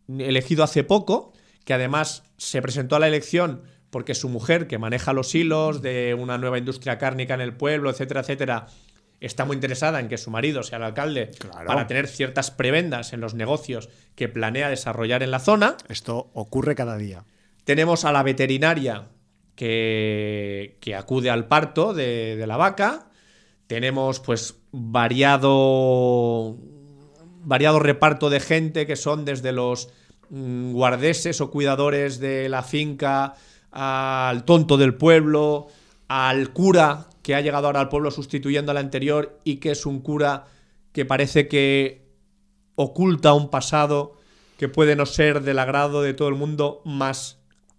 elegido 0.08 0.64
hace 0.64 0.84
poco, 0.84 1.34
que 1.64 1.74
además 1.74 2.22
se 2.36 2.60
presentó 2.62 2.96
a 2.96 2.98
la 3.00 3.08
elección 3.08 3.62
porque 3.90 4.14
su 4.14 4.28
mujer, 4.28 4.66
que 4.66 4.78
maneja 4.78 5.12
los 5.12 5.34
hilos 5.34 5.80
de 5.80 6.14
una 6.18 6.38
nueva 6.38 6.58
industria 6.58 6.98
cárnica 6.98 7.34
en 7.34 7.40
el 7.40 7.54
pueblo, 7.54 7.88
etcétera, 7.90 8.20
etcétera, 8.20 8.66
está 9.20 9.44
muy 9.44 9.54
interesada 9.54 10.00
en 10.00 10.08
que 10.08 10.18
su 10.18 10.30
marido 10.30 10.62
sea 10.62 10.78
el 10.78 10.84
alcalde 10.84 11.30
Claro. 11.38 11.66
para 11.66 11.86
tener 11.86 12.06
ciertas 12.08 12.50
prebendas 12.50 13.12
en 13.12 13.20
los 13.20 13.34
negocios 13.34 13.88
que 14.14 14.28
planea 14.28 14.68
desarrollar 14.68 15.22
en 15.22 15.30
la 15.30 15.38
zona. 15.38 15.76
Esto 15.88 16.30
ocurre 16.34 16.74
cada 16.74 16.96
día. 16.98 17.24
Tenemos 17.64 18.04
a 18.04 18.12
la 18.12 18.22
veterinaria 18.22 19.08
que, 19.54 20.76
que 20.80 20.94
acude 20.94 21.30
al 21.30 21.46
parto 21.48 21.94
de, 21.94 22.36
de 22.36 22.46
la 22.46 22.56
vaca. 22.58 23.06
Tenemos, 23.66 24.20
pues, 24.20 24.56
variado. 24.72 26.56
variado 27.42 27.78
reparto 27.78 28.30
de 28.30 28.40
gente 28.40 28.86
que 28.86 28.96
son 28.96 29.24
desde 29.24 29.52
los 29.52 29.88
guardeses 30.30 31.40
o 31.40 31.50
cuidadores 31.50 32.18
de 32.18 32.48
la 32.48 32.62
finca 32.62 33.34
al 33.70 34.44
tonto 34.44 34.76
del 34.76 34.94
pueblo, 34.94 35.68
al 36.08 36.52
cura 36.52 37.08
que 37.22 37.34
ha 37.34 37.40
llegado 37.40 37.66
ahora 37.66 37.80
al 37.80 37.88
pueblo 37.88 38.10
sustituyendo 38.10 38.70
al 38.70 38.78
anterior 38.78 39.40
y 39.44 39.56
que 39.56 39.72
es 39.72 39.86
un 39.86 40.00
cura 40.00 40.46
que 40.92 41.04
parece 41.04 41.48
que 41.48 42.06
oculta 42.76 43.32
un 43.34 43.50
pasado 43.50 44.16
que 44.58 44.68
puede 44.68 44.96
no 44.96 45.06
ser 45.06 45.42
del 45.42 45.58
agrado 45.58 46.02
de 46.02 46.14
todo 46.14 46.28
el 46.28 46.34
mundo, 46.34 46.80
más 46.84 47.38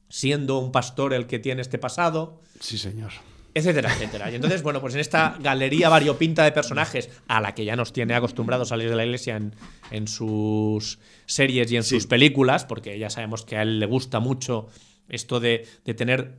siendo 0.10 0.60
un 0.60 0.72
pastor 0.72 1.14
el 1.14 1.28
que 1.28 1.40
tiene 1.40 1.62
este 1.62 1.78
pasado, 1.78 2.40
Sí, 2.60 2.78
señor. 2.78 3.12
Etcétera, 3.58 3.92
etcétera. 3.92 4.32
Y 4.32 4.36
entonces, 4.36 4.62
bueno, 4.62 4.80
pues 4.82 4.94
en 4.94 5.00
esta 5.00 5.36
galería 5.40 5.90
variopinta 5.90 6.44
de 6.44 6.52
personajes 6.52 7.10
a 7.28 7.42
la 7.42 7.56
que 7.56 7.66
ya 7.66 7.76
nos 7.76 7.92
tiene 7.92 8.14
acostumbrados 8.14 8.70
salir 8.70 8.90
de 8.90 8.96
la 8.96 9.04
iglesia 9.04 9.36
en, 9.36 9.56
en 9.90 10.08
sus 10.08 11.00
series 11.26 11.72
y 11.72 11.78
en 11.78 11.84
sus 11.84 12.06
películas, 12.06 12.66
porque 12.66 13.00
ya 13.00 13.10
sabemos 13.10 13.44
que 13.44 13.58
a 13.58 13.64
él 13.64 13.80
le 13.80 13.86
gusta 13.88 14.20
mucho 14.20 14.68
esto 15.10 15.40
de, 15.40 15.66
de 15.86 15.94
tener 15.94 16.38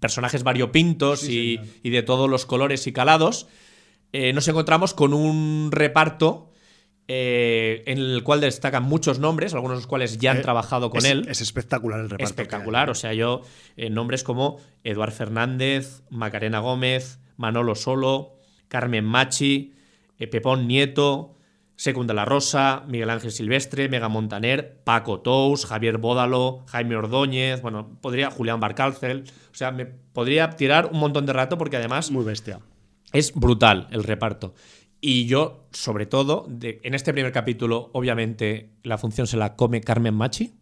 personajes 0.00 0.42
variopintos 0.42 1.28
y, 1.28 1.60
y 1.82 1.90
de 1.90 2.02
todos 2.02 2.28
los 2.30 2.46
colores 2.46 2.86
y 2.86 2.92
calados, 2.92 3.46
eh, 4.12 4.32
nos 4.32 4.48
encontramos 4.48 4.94
con 4.94 5.12
un 5.12 5.70
reparto 5.70 6.50
eh, 7.08 7.82
en 7.86 7.98
el 7.98 8.22
cual 8.22 8.40
destacan 8.40 8.82
muchos 8.84 9.18
nombres, 9.18 9.52
algunos 9.54 9.76
de 9.76 9.80
los 9.82 9.86
cuales 9.86 10.18
ya 10.18 10.30
han 10.30 10.38
Eh, 10.38 10.42
trabajado 10.42 10.90
con 10.90 10.98
es, 10.98 11.04
él. 11.04 11.26
Es 11.28 11.40
espectacular 11.40 12.00
el 12.00 12.08
reparto. 12.10 12.24
Espectacular, 12.24 12.90
o 12.90 12.94
sea, 12.94 13.12
yo, 13.12 13.42
eh, 13.76 13.90
nombres 13.90 14.22
como 14.24 14.58
Eduard 14.84 15.12
Fernández, 15.12 16.02
Macarena 16.10 16.60
Gómez, 16.60 17.18
Manolo 17.36 17.74
Solo, 17.74 18.36
Carmen 18.68 19.04
Machi, 19.04 19.74
Pepón 20.30 20.66
Nieto, 20.66 21.34
Secunda 21.76 22.14
la 22.14 22.24
Rosa, 22.24 22.84
Miguel 22.86 23.10
Ángel 23.10 23.32
Silvestre, 23.32 23.88
Mega 23.88 24.08
Montaner, 24.08 24.80
Paco 24.84 25.20
Tous, 25.20 25.66
Javier 25.66 25.98
Bódalo, 25.98 26.64
Jaime 26.68 26.96
Ordóñez, 26.96 27.60
bueno, 27.60 27.98
podría 28.00 28.30
Julián 28.30 28.60
Barcárcel, 28.60 29.24
o 29.52 29.54
sea, 29.54 29.72
me 29.72 29.84
podría 29.84 30.50
tirar 30.50 30.86
un 30.92 31.00
montón 31.00 31.26
de 31.26 31.32
rato 31.32 31.58
porque 31.58 31.76
además 31.76 32.10
Muy 32.12 32.24
bestia. 32.24 32.60
es 33.12 33.34
brutal 33.34 33.88
el 33.90 34.04
reparto. 34.04 34.54
Y 35.06 35.26
yo, 35.26 35.66
sobre 35.70 36.06
todo, 36.06 36.46
de- 36.48 36.80
en 36.82 36.94
este 36.94 37.12
primer 37.12 37.30
capítulo, 37.30 37.90
obviamente, 37.92 38.70
la 38.84 38.96
función 38.96 39.26
se 39.26 39.36
la 39.36 39.54
come 39.54 39.82
Carmen 39.82 40.14
Machi. 40.14 40.54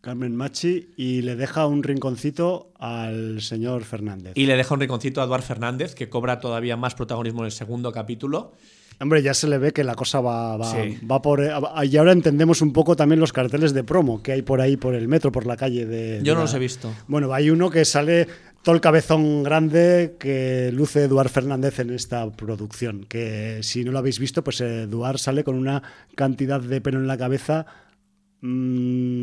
Carmen 0.00 0.36
Machi 0.36 0.90
y 0.96 1.22
le 1.22 1.34
deja 1.34 1.66
un 1.66 1.82
rinconcito 1.82 2.70
al 2.78 3.42
señor 3.42 3.82
Fernández. 3.82 4.34
Y 4.36 4.46
le 4.46 4.56
deja 4.56 4.72
un 4.74 4.80
rinconcito 4.80 5.20
a 5.20 5.24
Eduard 5.24 5.42
Fernández, 5.42 5.96
que 5.96 6.08
cobra 6.08 6.38
todavía 6.38 6.76
más 6.76 6.94
protagonismo 6.94 7.40
en 7.40 7.46
el 7.46 7.50
segundo 7.50 7.90
capítulo. 7.90 8.52
Hombre, 9.00 9.22
ya 9.22 9.32
se 9.34 9.46
le 9.48 9.58
ve 9.58 9.72
que 9.72 9.84
la 9.84 9.94
cosa 9.94 10.20
va, 10.20 10.56
va, 10.56 10.72
Sí. 10.72 10.98
va 11.06 11.22
por. 11.22 11.40
Y 11.84 11.96
ahora 11.96 12.10
entendemos 12.12 12.62
un 12.62 12.72
poco 12.72 12.96
también 12.96 13.20
los 13.20 13.32
carteles 13.32 13.72
de 13.72 13.84
promo 13.84 14.22
que 14.24 14.32
hay 14.32 14.42
por 14.42 14.60
ahí, 14.60 14.76
por 14.76 14.94
el 14.94 15.06
metro, 15.06 15.30
por 15.30 15.46
la 15.46 15.56
calle 15.56 15.86
de. 15.86 16.18
Yo 16.18 16.22
de 16.22 16.30
no 16.32 16.34
la- 16.34 16.40
los 16.42 16.54
he 16.54 16.58
visto. 16.58 16.92
Bueno, 17.06 17.32
hay 17.32 17.50
uno 17.50 17.70
que 17.70 17.84
sale 17.84 18.26
todo 18.62 18.74
el 18.74 18.80
cabezón 18.80 19.42
grande 19.42 20.16
que 20.18 20.70
luce 20.72 21.04
Eduard 21.04 21.28
Fernández 21.30 21.78
en 21.78 21.90
esta 21.90 22.28
producción. 22.30 23.04
Que 23.08 23.60
si 23.62 23.84
no 23.84 23.92
lo 23.92 23.98
habéis 23.98 24.18
visto, 24.18 24.44
pues 24.44 24.60
Eduard 24.60 25.18
sale 25.18 25.44
con 25.44 25.54
una 25.56 25.82
cantidad 26.14 26.60
de 26.60 26.80
pelo 26.80 26.98
en 26.98 27.06
la 27.06 27.16
cabeza 27.16 27.66
mm, 28.40 28.46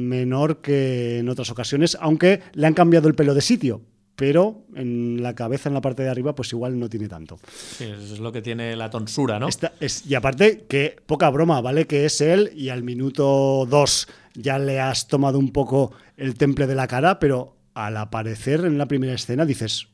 menor 0.07 0.61
que 0.61 1.19
en 1.19 1.29
otras 1.29 1.49
ocasiones, 1.51 1.97
aunque 2.01 2.41
le 2.53 2.67
han 2.67 2.73
cambiado 2.73 3.07
el 3.07 3.15
pelo 3.15 3.33
de 3.33 3.41
sitio. 3.41 3.81
Pero 4.17 4.63
en 4.75 5.21
la 5.21 5.35
cabeza, 5.35 5.67
en 5.67 5.73
la 5.75 5.81
parte 5.81 6.01
de 6.01 6.07
arriba, 6.09 6.33
pues 6.33 6.53
igual 6.53 6.79
no 6.79 6.87
tiene 6.89 7.09
tanto. 7.09 7.37
Sí, 7.53 7.83
eso 7.83 8.13
es 8.13 8.19
lo 8.19 8.31
que 8.31 8.41
tiene 8.41 8.73
la 8.77 8.89
tonsura, 8.89 9.39
¿no? 9.39 9.49
Esta- 9.49 9.73
es- 9.81 10.05
y 10.09 10.15
aparte, 10.15 10.63
que 10.69 10.95
poca 11.05 11.29
broma, 11.29 11.59
¿vale? 11.59 11.85
Que 11.85 12.05
es 12.05 12.21
él 12.21 12.49
y 12.55 12.69
al 12.69 12.81
minuto 12.81 13.67
dos 13.69 14.07
ya 14.33 14.57
le 14.57 14.79
has 14.79 15.09
tomado 15.09 15.37
un 15.37 15.51
poco 15.51 15.91
el 16.15 16.35
temple 16.35 16.65
de 16.65 16.75
la 16.75 16.87
cara, 16.87 17.19
pero 17.19 17.54
al 17.75 17.97
aparecer 17.97 18.61
en 18.65 18.77
la 18.79 18.87
primera 18.87 19.13
escena 19.13 19.45
dices, 19.45 19.87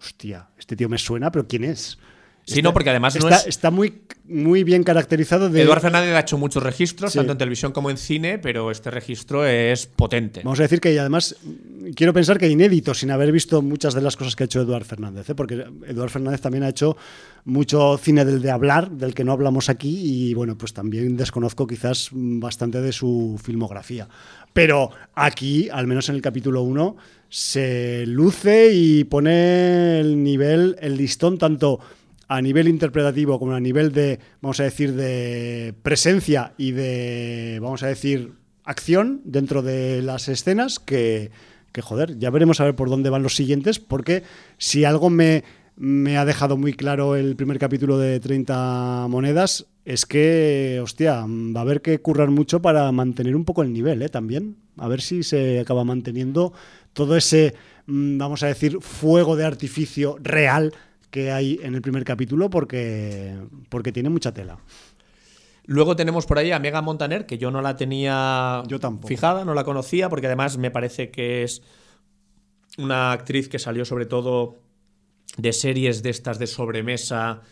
hostia, 0.00 0.48
este 0.58 0.76
tío 0.76 0.88
me 0.88 0.98
suena, 0.98 1.30
pero 1.30 1.46
¿quién 1.46 1.64
es? 1.64 1.98
Sí, 2.44 2.60
no, 2.60 2.72
porque 2.72 2.90
además 2.90 3.14
no 3.20 3.28
está, 3.28 3.36
es- 3.42 3.46
está 3.46 3.70
muy, 3.70 4.02
muy 4.24 4.64
bien 4.64 4.82
caracterizado 4.82 5.48
de... 5.48 5.62
Eduard 5.62 5.80
Fernández 5.80 6.12
ha 6.12 6.18
hecho 6.18 6.36
muchos 6.38 6.60
registros, 6.60 7.12
Sí. 7.12 7.18
tanto 7.18 7.30
en 7.30 7.38
televisión 7.38 7.70
como 7.70 7.88
en 7.88 7.96
cine, 7.96 8.38
pero 8.38 8.72
este 8.72 8.90
registro 8.90 9.46
es 9.46 9.86
potente. 9.86 10.40
Vamos 10.42 10.58
a 10.58 10.62
decir 10.64 10.80
que 10.80 10.98
además 10.98 11.36
quiero 11.94 12.12
pensar 12.12 12.38
que 12.38 12.48
inédito 12.48 12.94
sin 12.94 13.12
haber 13.12 13.30
visto 13.30 13.62
muchas 13.62 13.94
de 13.94 14.00
las 14.00 14.16
cosas 14.16 14.34
que 14.34 14.42
ha 14.42 14.46
hecho 14.46 14.60
Eduard 14.60 14.84
Fernández, 14.84 15.30
¿eh? 15.30 15.34
porque 15.36 15.54
Eduard 15.86 16.10
Fernández 16.10 16.40
también 16.40 16.64
ha 16.64 16.68
hecho 16.70 16.96
mucho 17.44 17.96
cine 17.98 18.24
del 18.24 18.42
de 18.42 18.50
hablar, 18.50 18.90
del 18.90 19.14
que 19.14 19.22
no 19.22 19.30
hablamos 19.30 19.68
aquí, 19.68 20.00
y 20.30 20.34
bueno, 20.34 20.58
pues 20.58 20.72
también 20.72 21.16
desconozco 21.16 21.68
quizás 21.68 22.08
bastante 22.12 22.80
de 22.80 22.90
su 22.90 23.40
filmografía. 23.40 24.08
Pero 24.52 24.90
aquí, 25.14 25.68
al 25.70 25.86
menos 25.86 26.08
en 26.08 26.16
el 26.16 26.22
capítulo 26.22 26.62
1, 26.62 26.96
se 27.28 28.04
luce 28.06 28.72
y 28.74 29.04
pone 29.04 30.00
el 30.00 30.22
nivel, 30.22 30.76
el 30.80 30.96
listón 30.96 31.38
tanto 31.38 31.80
a 32.28 32.40
nivel 32.40 32.68
interpretativo 32.68 33.38
como 33.38 33.52
a 33.52 33.60
nivel 33.60 33.92
de, 33.92 34.18
vamos 34.40 34.60
a 34.60 34.64
decir, 34.64 34.94
de 34.94 35.74
presencia 35.82 36.54
y 36.56 36.72
de, 36.72 37.58
vamos 37.60 37.82
a 37.82 37.88
decir, 37.88 38.32
acción 38.64 39.20
dentro 39.24 39.62
de 39.62 40.02
las 40.02 40.28
escenas 40.28 40.78
que, 40.78 41.30
que, 41.72 41.82
joder, 41.82 42.18
ya 42.18 42.30
veremos 42.30 42.60
a 42.60 42.64
ver 42.64 42.74
por 42.74 42.90
dónde 42.90 43.10
van 43.10 43.22
los 43.22 43.36
siguientes, 43.36 43.78
porque 43.78 44.22
si 44.58 44.84
algo 44.84 45.10
me, 45.10 45.44
me 45.76 46.16
ha 46.16 46.24
dejado 46.24 46.56
muy 46.56 46.74
claro 46.74 47.16
el 47.16 47.36
primer 47.36 47.58
capítulo 47.58 47.98
de 47.98 48.20
30 48.20 49.06
monedas, 49.08 49.66
es 49.84 50.06
que, 50.06 50.80
hostia, 50.82 51.24
va 51.26 51.60
a 51.60 51.62
haber 51.62 51.82
que 51.82 52.00
currar 52.00 52.30
mucho 52.30 52.62
para 52.62 52.90
mantener 52.92 53.34
un 53.34 53.44
poco 53.44 53.62
el 53.62 53.72
nivel, 53.72 54.02
¿eh? 54.02 54.08
También. 54.08 54.56
A 54.76 54.88
ver 54.88 55.00
si 55.00 55.22
se 55.22 55.60
acaba 55.60 55.84
manteniendo 55.84 56.52
todo 56.92 57.16
ese, 57.16 57.54
mm, 57.86 58.18
vamos 58.18 58.42
a 58.42 58.46
decir, 58.46 58.80
fuego 58.80 59.36
de 59.36 59.44
artificio 59.44 60.16
real 60.20 60.72
que 61.10 61.30
hay 61.30 61.60
en 61.62 61.74
el 61.74 61.82
primer 61.82 62.04
capítulo, 62.04 62.48
porque, 62.48 63.34
porque 63.68 63.92
tiene 63.92 64.08
mucha 64.08 64.32
tela. 64.32 64.58
Luego 65.64 65.94
tenemos 65.94 66.26
por 66.26 66.38
ahí 66.38 66.50
a 66.52 66.58
Mega 66.58 66.80
Montaner, 66.80 67.26
que 67.26 67.38
yo 67.38 67.50
no 67.50 67.60
la 67.60 67.76
tenía 67.76 68.62
Yo 68.66 68.78
fijada, 69.06 69.44
no 69.44 69.54
la 69.54 69.64
conocía, 69.64 70.08
porque 70.08 70.26
además 70.26 70.58
me 70.58 70.70
parece 70.70 71.10
que 71.10 71.42
es 71.42 71.62
una 72.78 73.12
actriz 73.12 73.48
que 73.48 73.58
salió 73.58 73.84
sobre 73.84 74.06
todo 74.06 74.58
de 75.36 75.52
series 75.52 76.02
de 76.02 76.10
estas 76.10 76.38
de 76.38 76.46
sobremesa, 76.46 77.42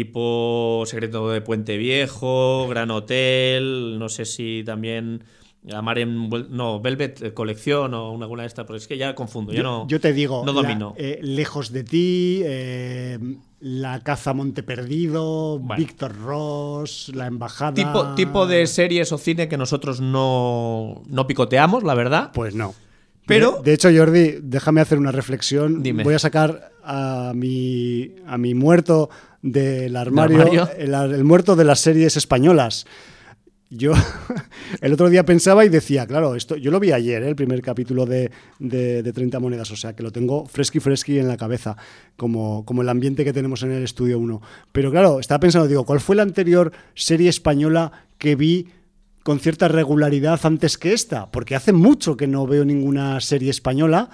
tipo 0.00 0.82
Secreto 0.84 1.30
de 1.30 1.40
Puente 1.40 1.78
Viejo, 1.78 2.68
Gran 2.68 2.90
Hotel, 2.90 3.98
no 3.98 4.10
sé 4.10 4.26
si 4.26 4.62
también 4.66 5.24
Amar 5.72 5.98
en 5.98 6.28
Vuel- 6.28 6.48
no, 6.50 6.80
Velvet 6.82 7.32
Colección 7.32 7.94
o 7.94 8.12
una- 8.12 8.26
alguna 8.26 8.42
de 8.42 8.48
estas, 8.48 8.66
pero 8.66 8.76
es 8.76 8.86
que 8.86 8.98
ya 8.98 9.14
confundo, 9.14 9.54
ya 9.54 9.62
no, 9.62 9.88
Yo 9.88 9.98
te 9.98 10.12
digo, 10.12 10.42
no 10.44 10.52
la- 10.52 10.60
domino. 10.60 10.92
eh, 10.98 11.18
Lejos 11.22 11.72
de 11.72 11.82
ti, 11.82 12.42
eh, 12.44 13.18
La 13.60 14.00
caza 14.00 14.34
Monte 14.34 14.62
Perdido, 14.62 15.58
Bueno. 15.60 15.78
Víctor 15.82 16.14
Ross, 16.20 17.10
La 17.14 17.26
Embajada. 17.26 17.72
tipo, 17.72 18.14
tipo 18.14 18.46
de 18.46 18.66
series 18.66 19.10
o 19.12 19.16
cine 19.18 19.48
que 19.48 19.56
nosotros 19.56 20.02
no, 20.02 21.02
no 21.08 21.26
picoteamos, 21.26 21.82
la 21.84 21.94
verdad. 21.94 22.32
Pues 22.34 22.54
no. 22.54 22.74
Pero- 23.26 23.52
De, 23.64 23.70
de 23.70 23.74
hecho, 23.74 23.88
Jordi, 23.96 24.34
déjame 24.42 24.82
hacer 24.82 24.98
una 24.98 25.10
reflexión. 25.10 25.82
Dime. 25.82 26.04
Voy 26.04 26.12
a 26.14 26.18
sacar 26.18 26.70
a 26.84 27.32
mi, 27.34 28.14
a 28.26 28.38
mi 28.38 28.54
muerto 28.54 29.08
del 29.52 29.94
armario, 29.96 30.40
armario? 30.40 30.68
El, 30.76 30.92
el 30.94 31.24
muerto 31.24 31.54
de 31.56 31.64
las 31.64 31.80
series 31.80 32.16
españolas. 32.16 32.86
Yo 33.70 33.92
el 34.80 34.92
otro 34.92 35.08
día 35.08 35.24
pensaba 35.24 35.64
y 35.64 35.68
decía, 35.68 36.06
claro, 36.06 36.34
esto 36.34 36.56
yo 36.56 36.70
lo 36.70 36.78
vi 36.78 36.92
ayer, 36.92 37.22
¿eh? 37.22 37.28
el 37.28 37.36
primer 37.36 37.62
capítulo 37.62 38.06
de, 38.06 38.30
de, 38.58 39.02
de 39.02 39.12
30 39.12 39.40
monedas, 39.40 39.70
o 39.70 39.76
sea 39.76 39.94
que 39.94 40.02
lo 40.02 40.12
tengo 40.12 40.46
fresqui 40.46 40.78
fresqui 40.78 41.18
en 41.18 41.28
la 41.28 41.36
cabeza, 41.36 41.76
como, 42.16 42.64
como 42.64 42.82
el 42.82 42.88
ambiente 42.88 43.24
que 43.24 43.32
tenemos 43.32 43.62
en 43.62 43.72
el 43.72 43.82
estudio 43.82 44.18
1. 44.18 44.40
Pero 44.72 44.90
claro, 44.90 45.18
estaba 45.18 45.40
pensando, 45.40 45.66
digo, 45.66 45.84
¿cuál 45.84 46.00
fue 46.00 46.16
la 46.16 46.22
anterior 46.22 46.72
serie 46.94 47.28
española 47.28 47.90
que 48.18 48.36
vi 48.36 48.68
con 49.24 49.40
cierta 49.40 49.66
regularidad 49.66 50.38
antes 50.44 50.78
que 50.78 50.92
esta? 50.92 51.30
Porque 51.32 51.56
hace 51.56 51.72
mucho 51.72 52.16
que 52.16 52.28
no 52.28 52.46
veo 52.46 52.64
ninguna 52.64 53.20
serie 53.20 53.50
española 53.50 54.10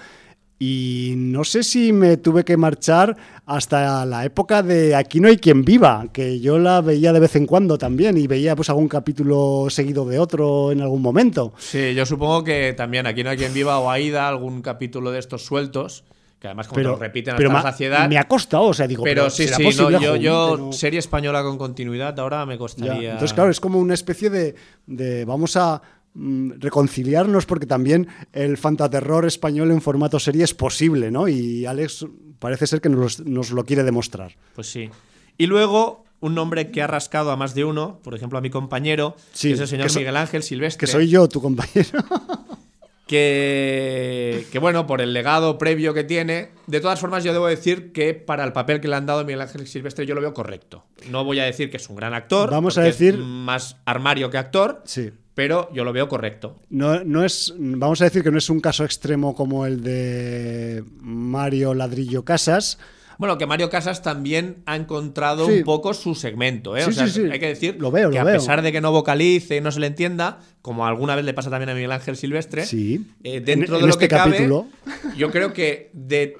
Y 0.59 1.15
no 1.17 1.43
sé 1.43 1.63
si 1.63 1.91
me 1.91 2.17
tuve 2.17 2.45
que 2.45 2.55
marchar 2.55 3.17
hasta 3.45 4.05
la 4.05 4.23
época 4.23 4.63
de 4.63 4.95
Aquí 4.95 5.19
no 5.19 5.27
hay 5.27 5.37
quien 5.37 5.65
viva, 5.65 6.07
que 6.13 6.39
yo 6.39 6.59
la 6.59 6.81
veía 6.81 7.11
de 7.11 7.19
vez 7.19 7.35
en 7.35 7.45
cuando 7.45 7.77
también 7.77 8.17
y 8.17 8.27
veía 8.27 8.55
pues 8.55 8.69
algún 8.69 8.87
capítulo 8.87 9.65
seguido 9.69 10.05
de 10.05 10.19
otro 10.19 10.71
en 10.71 10.81
algún 10.81 11.01
momento. 11.01 11.53
Sí, 11.57 11.93
yo 11.93 12.05
supongo 12.05 12.43
que 12.43 12.73
también 12.73 13.07
Aquí 13.07 13.23
no 13.23 13.31
hay 13.31 13.37
quien 13.37 13.53
viva 13.53 13.79
o 13.79 13.89
Aida 13.89 14.27
algún 14.27 14.61
capítulo 14.61 15.11
de 15.11 15.19
estos 15.19 15.45
sueltos. 15.45 16.05
Que 16.39 16.47
además, 16.47 16.67
como 16.67 16.81
te 16.81 16.83
lo 16.83 16.95
repiten 16.97 17.35
hasta 17.35 17.47
la 17.47 17.61
saciedad. 17.61 18.09
Me 18.09 18.17
ha 18.17 18.27
costado, 18.27 18.65
o 18.65 18.73
sea, 18.73 18.85
digo, 18.85 19.01
pero, 19.01 19.21
pero 19.21 19.29
sí, 19.29 19.47
¿será 19.47 19.71
sí, 19.71 19.77
no, 19.77 19.91
yo, 19.91 20.17
yo 20.17 20.73
serie 20.73 20.99
española 20.99 21.41
con 21.41 21.57
continuidad 21.57 22.19
ahora 22.19 22.45
me 22.45 22.55
Ya, 22.55 22.59
costaría. 22.59 23.11
Entonces, 23.11 23.33
claro, 23.33 23.49
es 23.49 23.61
como 23.61 23.79
una 23.79 23.93
especie 23.93 24.29
de, 24.29 24.53
de 24.85 25.23
vamos 25.23 25.55
a 25.55 25.81
reconciliarnos 26.15 27.45
porque 27.45 27.65
también 27.65 28.07
el 28.33 28.57
fantaterror 28.57 29.25
español 29.25 29.71
en 29.71 29.81
formato 29.81 30.19
serie 30.19 30.43
es 30.43 30.53
posible, 30.53 31.11
¿no? 31.11 31.27
Y 31.27 31.65
Alex 31.65 32.05
parece 32.39 32.67
ser 32.67 32.81
que 32.81 32.89
nos, 32.89 33.19
nos 33.21 33.51
lo 33.51 33.63
quiere 33.65 33.83
demostrar. 33.83 34.35
Pues 34.55 34.67
sí. 34.71 34.89
Y 35.37 35.47
luego, 35.47 36.05
un 36.19 36.35
nombre 36.35 36.69
que 36.71 36.81
ha 36.81 36.87
rascado 36.87 37.31
a 37.31 37.35
más 37.35 37.55
de 37.55 37.65
uno, 37.65 37.99
por 38.03 38.13
ejemplo, 38.15 38.37
a 38.37 38.41
mi 38.41 38.49
compañero, 38.49 39.15
Sí, 39.33 39.49
que 39.49 39.53
es 39.55 39.59
el 39.61 39.67
señor 39.67 39.89
so- 39.89 39.99
Miguel 39.99 40.15
Ángel 40.17 40.43
Silvestre. 40.43 40.79
Que 40.85 40.91
soy 40.91 41.07
yo, 41.09 41.27
tu 41.27 41.41
compañero. 41.41 41.89
que, 43.07 44.45
que, 44.51 44.59
bueno, 44.59 44.87
por 44.87 45.01
el 45.01 45.13
legado 45.13 45.57
previo 45.57 45.93
que 45.93 46.03
tiene, 46.03 46.49
de 46.67 46.79
todas 46.79 46.99
formas 46.99 47.23
yo 47.23 47.33
debo 47.33 47.47
decir 47.47 47.91
que 47.91 48.13
para 48.13 48.43
el 48.43 48.53
papel 48.53 48.79
que 48.79 48.87
le 48.87 48.95
han 48.95 49.05
dado 49.05 49.19
a 49.19 49.23
Miguel 49.23 49.41
Ángel 49.41 49.67
Silvestre 49.67 50.05
yo 50.05 50.15
lo 50.15 50.21
veo 50.21 50.33
correcto. 50.33 50.85
No 51.09 51.23
voy 51.25 51.39
a 51.39 51.43
decir 51.45 51.69
que 51.69 51.77
es 51.77 51.89
un 51.89 51.95
gran 51.95 52.13
actor, 52.13 52.49
Vamos 52.49 52.77
a 52.77 52.87
es 52.87 52.97
decir- 52.97 53.17
más 53.17 53.77
armario 53.85 54.29
que 54.29 54.37
actor, 54.37 54.81
Sí. 54.85 55.11
Pero 55.35 55.69
yo 55.73 55.83
lo 55.83 55.93
veo 55.93 56.07
correcto. 56.07 56.59
No, 56.69 57.03
no 57.03 57.23
es, 57.23 57.53
vamos 57.57 58.01
a 58.01 58.05
decir 58.05 58.23
que 58.23 58.31
no 58.31 58.37
es 58.37 58.49
un 58.49 58.59
caso 58.59 58.83
extremo 58.85 59.33
como 59.35 59.65
el 59.65 59.81
de 59.81 60.83
Mario 61.01 61.73
Ladrillo 61.73 62.23
Casas. 62.23 62.77
Bueno, 63.19 63.37
que 63.37 63.45
Mario 63.45 63.69
Casas 63.69 64.01
también 64.01 64.63
ha 64.65 64.75
encontrado 64.75 65.45
Sí. 65.47 65.59
un 65.59 65.63
poco 65.63 65.93
su 65.93 66.15
segmento, 66.15 66.75
¿eh? 66.75 66.81
Sí, 66.83 66.89
o 66.89 66.93
sea, 66.93 67.07
sí, 67.07 67.13
sí. 67.25 67.29
hay 67.31 67.39
que 67.39 67.47
decir 67.47 67.77
Lo 67.79 67.91
veo, 67.91 68.09
que 68.09 68.15
lo 68.15 68.21
a 68.21 68.23
veo. 68.25 68.35
pesar 68.35 68.61
de 68.63 68.71
que 68.71 68.81
no 68.81 68.91
vocalice 68.91 69.55
y 69.57 69.61
no 69.61 69.71
se 69.71 69.79
le 69.79 69.87
entienda, 69.87 70.39
como 70.63 70.85
alguna 70.87 71.15
vez 71.15 71.23
le 71.23 71.33
pasa 71.33 71.49
también 71.51 71.69
a 71.69 71.75
Miguel 71.75 71.91
Ángel 71.91 72.17
Silvestre, 72.17 72.65
Sí. 72.65 73.05
eh, 73.23 73.39
dentro 73.39 73.67
En- 73.67 73.71
de 73.73 73.79
en 73.81 73.85
lo 73.85 73.91
este 73.91 74.07
que 74.07 74.15
cabe, 74.15 74.31
capítulo. 74.31 74.67
yo 75.15 75.31
creo 75.31 75.53
que 75.53 75.91
de, 75.93 76.37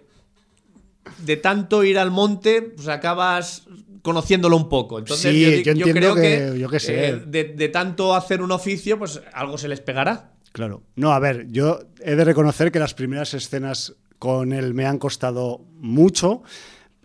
de 1.19 1.37
tanto 1.37 1.83
ir 1.83 1.99
al 1.99 2.09
monte, 2.11 2.61
pues 2.63 2.87
acabas 2.87 3.63
conociéndolo 4.03 4.55
un 4.57 4.69
poco. 4.69 4.99
Entonces, 4.99 5.31
Sí, 5.31 5.41
yo, 5.41 5.49
di- 5.49 5.57
yo 5.57 5.63
yo 5.63 5.71
entiendo 5.71 5.99
creo 5.99 6.15
que- 6.15 6.51
que, 6.53 6.59
yo 6.59 6.69
qué 6.69 6.79
sé. 6.79 7.07
eh, 7.09 7.23
de, 7.25 7.43
de 7.45 7.69
tanto 7.69 8.13
hacer 8.15 8.41
un 8.43 8.51
oficio, 8.51 8.99
pues 8.99 9.19
algo 9.33 9.57
se 9.57 9.67
les 9.67 9.79
pegará. 9.81 10.33
Claro. 10.51 10.83
No, 10.95 11.11
a 11.13 11.19
ver, 11.19 11.47
yo 11.49 11.79
he 12.01 12.13
de 12.15 12.23
reconocer 12.23 12.71
que 12.71 12.77
las 12.77 12.93
primeras 12.93 13.33
escenas 13.33 13.95
con 14.19 14.53
él 14.53 14.75
me 14.75 14.85
han 14.85 14.99
costado 14.99 15.65
mucho 15.79 16.43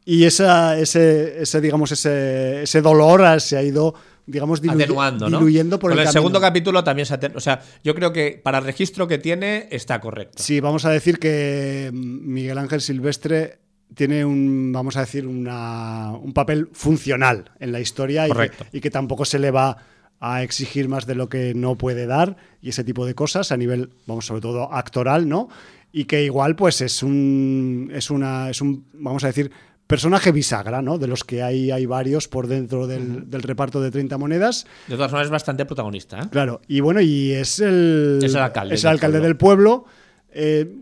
y 0.05 0.24
esa, 0.24 0.78
ese, 0.78 1.40
ese, 1.42 1.61
digamos, 1.62 1.90
ese, 1.92 2.62
ese 2.64 2.82
dolor 2.82 3.40
se 3.40 3.57
ha 3.57 3.62
ido, 3.62 3.94
digamos, 4.26 4.62
diluy- 4.62 4.74
Atenuando, 4.84 5.28
¿no? 5.30 5.38
diluyendo 5.38 5.78
por 5.78 5.92
el, 5.92 5.99
el, 5.99 6.05
camino. 6.05 6.12
segundo 6.12 6.40
capítulo 6.40 6.84
también 6.84 7.07
se 7.07 7.14
aten- 7.18 7.36
O 7.36 7.40
sea, 7.40 7.61
yo 7.82 7.94
creo 7.94 8.12
que 8.12 8.40
para 8.42 8.59
el 8.59 8.64
registro 8.64 9.07
que 9.09 9.18
tiene 9.18 9.68
está 9.70 10.01
correcto. 10.01 10.42
Sí, 10.42 10.61
vamos 10.61 10.84
a 10.84 10.90
decir 10.90 11.18
que 11.18 11.90
Miguel 11.92 12.59
Ángel 12.59 12.80
Silvestre 12.80 13.59
tiene 13.95 14.24
un, 14.24 14.70
vamos 14.72 14.97
a 14.97 15.01
decir, 15.01 15.26
una- 15.26 16.12
un 16.12 16.32
papel 16.32 16.68
funcional 16.72 17.51
en 17.61 17.72
la 17.72 17.80
historia 17.80 18.26
y 18.26 18.30
que, 18.30 18.34
Correcto. 18.34 18.66
y 18.72 18.80
que 18.80 18.91
tampoco 18.91 19.24
se 19.24 19.39
le 19.39 19.51
va 19.51 19.76
a 20.20 20.43
exigir 20.43 20.89
más 20.89 21.07
de 21.07 21.14
lo 21.14 21.28
que 21.28 21.55
no 21.55 21.76
puede 21.76 22.07
dar 22.07 22.36
y 22.61 22.70
ese 22.70 22.82
tipo 22.84 23.07
de 23.07 23.14
cosas 23.14 23.53
a 23.53 23.57
nivel, 23.57 23.91
vamos, 24.07 24.26
sobre 24.26 24.41
todo 24.41 24.72
actoral, 24.72 25.28
¿no? 25.28 25.49
Y 25.93 26.05
que 26.05 26.24
igual, 26.24 26.55
pues 26.57 26.80
es 26.80 27.03
un, 27.03 27.91
es 27.95 28.11
una, 28.11 28.51
es 28.51 28.61
un, 28.61 28.84
vamos 28.95 29.24
a 29.24 29.28
decir, 29.28 29.51
personaje 29.86 30.32
bisagra, 30.32 30.82
¿no? 30.82 30.99
De 30.99 31.07
los 31.07 31.24
que 31.24 31.43
hay, 31.43 31.70
hay 31.70 31.86
varios 31.86 32.28
por 32.28 32.47
dentro 32.47 32.86
del, 32.86 33.30
del 33.30 33.43
reparto 33.43 33.80
de 33.80 33.91
30 33.91 34.18
monedas. 34.18 34.66
De 34.86 34.97
todas 34.97 35.11
formas, 35.11 35.26
es 35.28 35.30
bastante 35.30 35.64
protagonista. 35.64 36.18
¿eh? 36.20 36.28
Claro, 36.30 36.61
y 36.68 36.80
bueno, 36.80 37.01
y 37.01 37.32
es 37.32 37.59
el, 37.61 38.18
Es 38.22 38.34
el 38.34 38.41
alcalde 38.43 38.74
es 38.74 38.80
el 38.84 38.89
del 38.89 38.93
alcalde 38.97 39.18
pueblo. 39.18 39.26
del 39.28 39.36
pueblo. 39.36 39.84
Eh, 40.30 40.74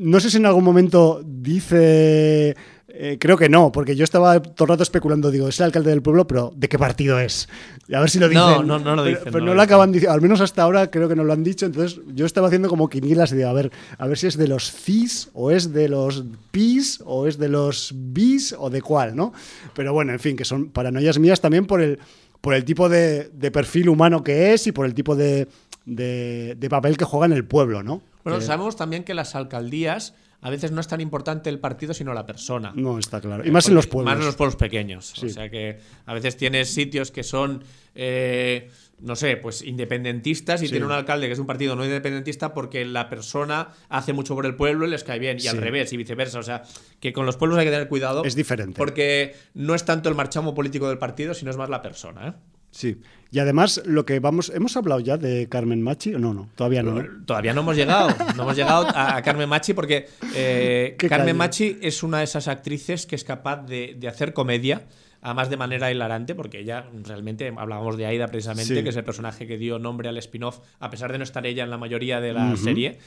no 0.00 0.18
sé 0.20 0.30
si 0.30 0.38
en 0.38 0.46
algún 0.46 0.64
momento 0.64 1.22
dice. 1.24 2.56
eh, 2.88 3.16
creo 3.20 3.36
que 3.36 3.48
no, 3.48 3.70
porque 3.72 3.94
yo 3.96 4.04
estaba 4.04 4.40
todo 4.42 4.64
el 4.64 4.68
rato 4.70 4.82
especulando. 4.82 5.30
Digo, 5.30 5.48
es 5.48 5.58
el 5.60 5.66
alcalde 5.66 5.90
del 5.90 6.02
pueblo, 6.02 6.26
pero 6.26 6.52
¿de 6.56 6.68
qué 6.68 6.78
partido 6.78 7.18
es? 7.20 7.48
Y 7.88 7.94
a 7.94 8.00
ver 8.00 8.10
si 8.10 8.18
lo 8.18 8.28
dicen. 8.28 8.42
No, 8.44 8.62
no, 8.62 8.78
no 8.78 8.96
lo 8.96 9.04
dicen, 9.04 9.24
Pero, 9.24 9.38
no 9.40 9.46
no 9.46 9.54
lo 9.54 9.62
acaban 9.62 9.92
diciendo. 9.92 10.12
Al 10.14 10.20
menos 10.20 10.40
hasta 10.40 10.62
ahora 10.62 10.90
creo 10.90 11.08
que 11.08 11.16
no 11.16 11.24
lo 11.24 11.32
han 11.32 11.42
dicho. 11.44 11.66
Entonces 11.66 12.00
yo 12.14 12.26
estaba 12.26 12.48
haciendo 12.48 12.68
como 12.68 12.88
quinilas 12.88 13.30
de 13.30 13.44
a 13.44 13.52
ver, 13.52 13.70
a 13.98 14.06
ver 14.06 14.18
si 14.18 14.26
es 14.26 14.36
de 14.36 14.48
los 14.48 14.70
CIS 14.72 15.30
o 15.34 15.50
es 15.50 15.72
de 15.72 15.88
los 15.88 16.24
PIS 16.50 17.02
o 17.06 17.26
es 17.26 17.38
de 17.38 17.48
los 17.48 17.92
BIS 17.94 18.54
o 18.58 18.68
de 18.70 18.82
cuál, 18.82 19.14
¿no? 19.16 19.32
Pero 19.74 19.92
bueno, 19.92 20.12
en 20.12 20.20
fin, 20.20 20.36
que 20.36 20.44
son 20.44 20.70
paranoias 20.70 21.18
mías 21.18 21.40
también 21.40 21.66
por 21.66 21.80
el, 21.80 21.98
por 22.40 22.54
el 22.54 22.64
tipo 22.64 22.88
de, 22.88 23.30
de 23.32 23.50
perfil 23.50 23.88
humano 23.88 24.22
que 24.24 24.52
es 24.52 24.66
y 24.66 24.72
por 24.72 24.84
el 24.86 24.94
tipo 24.94 25.14
de, 25.16 25.46
de- 25.86 26.54
de 26.58 26.68
papel 26.68 26.96
que 26.96 27.04
juega 27.04 27.26
en 27.26 27.32
el 27.32 27.44
pueblo, 27.44 27.82
¿no? 27.82 28.02
Bueno, 28.24 28.38
Que 28.38 28.44
sabemos 28.44 28.76
también 28.76 29.04
que 29.04 29.14
las 29.14 29.34
alcaldías 29.34 30.14
a 30.42 30.48
veces 30.48 30.72
no 30.72 30.80
es 30.80 30.88
tan 30.88 31.00
importante 31.02 31.50
el 31.50 31.58
partido, 31.58 31.92
sino 31.92 32.14
la 32.14 32.24
persona. 32.24 32.72
no 32.74 32.98
está 32.98 33.20
claro. 33.20 33.46
Y 33.46 33.50
más 33.50 33.68
en 33.68 33.74
los 33.74 33.86
pueblos. 33.86 34.10
Más 34.12 34.20
en 34.20 34.26
los 34.26 34.36
pueblos 34.36 34.56
pequeños. 34.56 35.12
Sí. 35.14 35.26
O 35.26 35.28
sea 35.28 35.50
que 35.50 35.78
a 36.06 36.14
veces 36.14 36.36
tienes 36.38 36.72
sitios 36.72 37.10
que 37.10 37.22
son, 37.22 37.62
eh, 37.94 38.70
no 39.00 39.16
sé, 39.16 39.36
pues 39.36 39.60
independentistas 39.60 40.62
y 40.62 40.66
Sí. 40.66 40.70
tiene 40.70 40.86
un 40.86 40.92
alcalde 40.92 41.26
que 41.26 41.34
es 41.34 41.38
un 41.38 41.46
partido 41.46 41.76
no 41.76 41.84
independentista 41.84 42.54
porque 42.54 42.86
la 42.86 43.10
persona 43.10 43.68
hace 43.90 44.14
mucho 44.14 44.34
por 44.34 44.46
el 44.46 44.54
pueblo 44.56 44.86
y 44.86 44.90
les 44.90 45.04
cae 45.04 45.18
bien. 45.18 45.36
Y 45.38 45.46
al 45.46 45.58
revés 45.58 45.92
y 45.92 45.98
viceversa. 45.98 46.38
O 46.38 46.42
sea, 46.42 46.62
que 47.00 47.12
con 47.12 47.26
los 47.26 47.36
pueblos 47.36 47.58
hay 47.58 47.66
que 47.66 47.70
tener 47.72 47.88
cuidado. 47.88 48.24
Es 48.24 48.34
diferente. 48.34 48.78
Porque 48.78 49.34
no 49.52 49.74
es 49.74 49.84
tanto 49.84 50.08
el 50.08 50.14
marchamo 50.14 50.54
político 50.54 50.88
del 50.88 50.96
partido, 50.96 51.34
sino 51.34 51.50
es 51.50 51.58
más 51.58 51.68
la 51.68 51.82
persona. 51.82 52.28
¿eh? 52.28 52.32
Sí. 52.70 52.98
Y 53.32 53.38
además, 53.38 53.80
lo 53.84 54.04
que 54.04 54.18
vamos. 54.18 54.50
¿Hemos 54.54 54.76
hablado 54.76 55.00
ya 55.00 55.16
de 55.16 55.48
Carmen 55.48 55.82
Machi? 55.82 56.10
No, 56.10 56.34
no, 56.34 56.48
todavía 56.56 56.82
no. 56.82 57.00
¿no? 57.00 57.24
Todavía 57.24 57.54
no 57.54 57.60
hemos 57.60 57.76
llegado. 57.76 58.08
No 58.36 58.42
hemos 58.42 58.56
llegado 58.56 58.86
a, 58.88 59.16
a 59.16 59.22
Carmen 59.22 59.48
Machi 59.48 59.72
porque 59.72 60.08
eh, 60.34 60.96
Carmen 60.98 61.18
calle. 61.20 61.34
Machi 61.34 61.78
es 61.80 62.02
una 62.02 62.18
de 62.18 62.24
esas 62.24 62.48
actrices 62.48 63.06
que 63.06 63.14
es 63.14 63.22
capaz 63.24 63.58
de, 63.66 63.94
de 63.98 64.08
hacer 64.08 64.32
comedia, 64.32 64.82
además 65.20 65.48
de 65.48 65.56
manera 65.56 65.92
hilarante, 65.92 66.34
porque 66.34 66.58
ella 66.60 66.86
realmente, 67.04 67.52
hablábamos 67.56 67.96
de 67.96 68.06
Aida 68.06 68.26
precisamente, 68.26 68.74
Sí. 68.74 68.82
que 68.82 68.88
es 68.88 68.96
el 68.96 69.04
personaje 69.04 69.46
que 69.46 69.58
dio 69.58 69.78
nombre 69.78 70.08
al 70.08 70.16
spin-off, 70.18 70.58
a 70.80 70.90
pesar 70.90 71.12
de 71.12 71.18
no 71.18 71.24
estar 71.24 71.46
ella 71.46 71.62
en 71.62 71.70
la 71.70 71.78
mayoría 71.78 72.20
de 72.20 72.32
la 72.32 72.56
serie, 72.56 72.98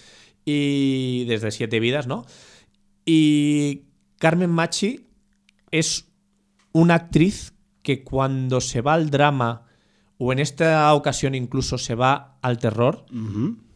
y 0.45 1.26
desde 1.26 1.52
Siete 1.52 1.80
Vidas, 1.81 2.07
¿no? 2.07 2.26
Y 3.06 3.84
Carmen 4.19 4.49
Machi 4.49 5.06
es 5.72 6.07
una 6.72 6.95
actriz 6.95 7.52
que 7.84 8.03
cuando 8.03 8.60
se 8.61 8.81
va 8.81 8.95
al 8.95 9.10
drama, 9.11 9.68
o 10.18 10.31
en 10.34 10.39
esta 10.39 10.91
ocasión 10.95 11.35
incluso 11.35 11.77
se 11.77 11.93
va 11.95 12.38
al 12.41 12.57
terror, 12.57 13.05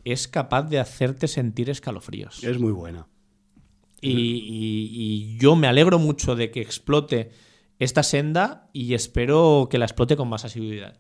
es 0.04 0.28
capaz 0.28 0.64
de 0.64 0.80
hacerte 0.80 1.28
sentir 1.28 1.70
escalofríos. 1.70 2.44
Es 2.44 2.58
muy 2.60 2.72
buena. 2.72 3.08
Y, 4.02 4.10
y- 4.12 4.90
y 4.94 5.38
yo 5.38 5.56
me 5.56 5.68
alegro 5.68 6.00
mucho 6.00 6.36
de 6.36 6.50
que 6.52 6.62
explote 6.62 7.32
esta 7.80 8.02
senda 8.04 8.70
y 8.74 8.94
espero 8.94 9.68
que 9.70 9.78
la 9.78 9.86
explote 9.86 10.16
con 10.16 10.30
más 10.30 10.46
asiduidad. 10.46 10.98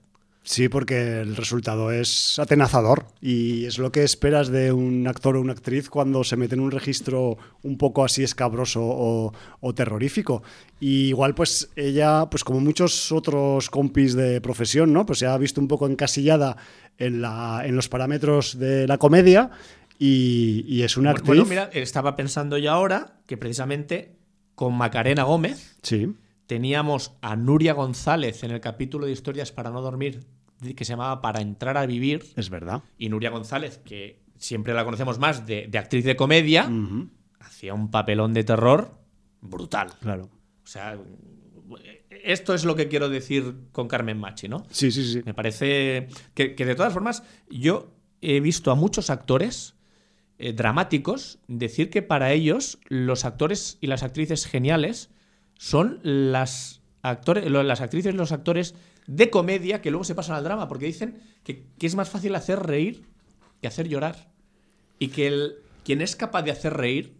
Sí, 0.47 0.69
porque 0.69 1.19
el 1.19 1.35
resultado 1.35 1.91
es 1.91 2.39
atenazador 2.39 3.03
y 3.19 3.65
es 3.65 3.79
lo 3.79 3.91
que 3.91 4.03
esperas 4.03 4.47
de 4.47 4.71
un 4.71 5.05
actor 5.05 5.35
o 5.35 5.41
una 5.41 5.51
actriz 5.51 5.89
cuando 5.89 6.23
se 6.23 6.37
mete 6.37 6.55
en 6.55 6.61
un 6.61 6.71
registro 6.71 7.37
un 7.63 7.77
poco 7.77 8.05
así 8.05 8.23
escabroso 8.23 8.81
o, 8.81 9.33
o 9.59 9.75
terrorífico. 9.75 10.43
Y 10.79 11.09
igual 11.09 11.35
pues 11.35 11.69
ella, 11.75 12.29
pues 12.29 12.45
como 12.45 12.61
muchos 12.61 13.11
otros 13.11 13.69
compis 13.69 14.13
de 14.13 14.39
profesión, 14.39 14.93
¿no? 14.93 15.05
Pues 15.05 15.19
se 15.19 15.27
ha 15.27 15.37
visto 15.37 15.59
un 15.59 15.67
poco 15.67 15.85
encasillada 15.85 16.55
en, 16.97 17.21
la, 17.21 17.63
en 17.65 17.75
los 17.75 17.89
parámetros 17.89 18.57
de 18.57 18.87
la 18.87 18.97
comedia 18.97 19.51
y, 19.99 20.63
y 20.65 20.83
es 20.83 20.95
una 20.95 21.11
actriz... 21.11 21.27
Bueno, 21.27 21.43
mira, 21.43 21.69
estaba 21.73 22.15
pensando 22.15 22.57
yo 22.57 22.71
ahora 22.71 23.19
que 23.25 23.35
precisamente 23.35 24.15
con 24.55 24.75
Macarena 24.75 25.23
Gómez 25.23 25.75
Sí, 25.81 26.15
teníamos 26.45 27.11
a 27.21 27.35
Nuria 27.35 27.73
González 27.73 28.45
en 28.45 28.51
el 28.51 28.61
capítulo 28.61 29.07
de 29.07 29.11
Historias 29.11 29.51
para 29.51 29.71
no 29.71 29.81
dormir 29.81 30.36
que 30.75 30.85
se 30.85 30.93
llamaba 30.93 31.21
Para 31.21 31.41
entrar 31.41 31.77
a 31.77 31.85
vivir. 31.85 32.25
es 32.35 32.49
verdad. 32.49 32.83
Y 32.97 33.09
Nuria 33.09 33.29
González, 33.29 33.79
que 33.83 34.19
siempre 34.37 34.73
la 34.73 34.85
conocemos 34.85 35.19
más 35.19 35.45
de, 35.45 35.67
de 35.67 35.77
actriz 35.77 36.05
de 36.05 36.15
comedia, 36.15 36.69
hacía 37.39 37.73
un 37.73 37.89
papelón 37.91 38.33
de 38.33 38.43
terror 38.43 38.97
brutal. 39.41 39.89
claro. 40.01 40.29
O 40.63 40.69
sea, 40.69 40.97
esto 42.09 42.53
es 42.53 42.65
lo 42.65 42.75
que 42.75 42.89
quiero 42.89 43.07
decir 43.07 43.55
con 43.71 43.87
Carmen 43.87 44.19
Machi, 44.19 44.49
¿no? 44.49 44.65
Sí, 44.69 44.91
sí, 44.91 45.13
sí. 45.13 45.21
Me 45.25 45.33
parece 45.33 46.09
que, 46.33 46.55
que 46.55 46.65
de 46.65 46.75
todas 46.75 46.91
formas, 46.93 47.23
yo 47.49 47.93
he 48.21 48.41
visto 48.41 48.71
a 48.71 48.75
muchos 48.75 49.09
actores 49.09 49.75
eh, 50.39 50.53
dramáticos 50.53 51.39
decir 51.47 51.89
que 51.89 52.01
para 52.01 52.31
ellos 52.31 52.79
los 52.89 53.25
actores 53.25 53.77
y 53.81 53.87
las 53.87 54.03
actrices 54.03 54.45
geniales 54.45 55.09
son 55.57 55.99
las, 56.03 56.81
actores, 57.01 57.49
las 57.49 57.81
actrices 57.81 58.13
y 58.13 58.17
los 58.17 58.31
actores 58.31 58.75
de 59.07 59.29
comedia 59.29 59.81
que 59.81 59.89
luego 59.89 60.03
se 60.03 60.15
pasan 60.15 60.35
al 60.35 60.43
drama, 60.43 60.67
porque 60.67 60.85
dicen 60.85 61.21
que, 61.43 61.65
que 61.79 61.87
es 61.87 61.95
más 61.95 62.09
fácil 62.09 62.35
hacer 62.35 62.59
reír 62.59 63.07
que 63.61 63.67
hacer 63.67 63.87
llorar. 63.87 64.31
Y 64.99 65.09
que 65.09 65.27
el, 65.27 65.55
quien 65.83 66.01
es 66.01 66.15
capaz 66.15 66.43
de 66.43 66.51
hacer 66.51 66.73
reír 66.73 67.17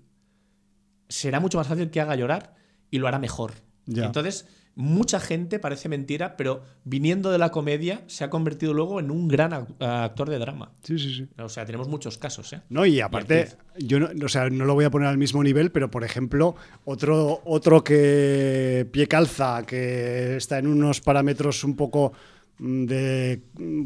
será 1.07 1.39
mucho 1.39 1.57
más 1.57 1.67
fácil 1.67 1.89
que 1.89 2.01
haga 2.01 2.15
llorar 2.15 2.55
y 2.91 2.99
lo 2.99 3.07
hará 3.07 3.19
mejor. 3.19 3.53
Ya. 3.85 4.05
Entonces, 4.05 4.47
mucha 4.77 5.19
gente, 5.19 5.57
parece 5.59 5.89
mentira, 5.89 6.37
pero 6.37 6.61
viniendo 6.85 7.31
de 7.31 7.39
la 7.39 7.49
comedia 7.49 8.01
se 8.07 8.23
ha 8.23 8.29
convertido 8.29 8.73
luego 8.73 8.99
en 8.99 9.09
un 9.11 9.27
gran 9.27 9.51
ac- 9.51 9.75
actor 9.79 10.29
de 10.29 10.37
drama. 10.39 10.71
Sí, 10.83 10.97
sí, 10.99 11.13
sí. 11.15 11.27
O 11.41 11.49
sea, 11.49 11.65
tenemos 11.65 11.87
muchos 11.87 12.17
casos, 12.17 12.53
¿eh? 12.53 12.61
No, 12.69 12.85
y 12.85 13.01
aparte, 13.01 13.49
yo 13.79 13.99
no, 13.99 14.09
o 14.23 14.29
sea, 14.29 14.49
no 14.51 14.65
lo 14.65 14.75
voy 14.75 14.85
a 14.85 14.91
poner 14.91 15.07
al 15.07 15.17
mismo 15.17 15.43
nivel, 15.43 15.71
pero 15.71 15.89
por 15.89 16.03
ejemplo, 16.03 16.55
otro, 16.85 17.41
otro 17.45 17.83
que 17.83 18.87
pie 18.91 19.07
calza, 19.07 19.63
que 19.65 20.37
está 20.37 20.59
en 20.59 20.67
unos 20.67 21.01
parámetros 21.01 21.63
un 21.63 21.75
poco 21.75 22.13
de 22.59 23.41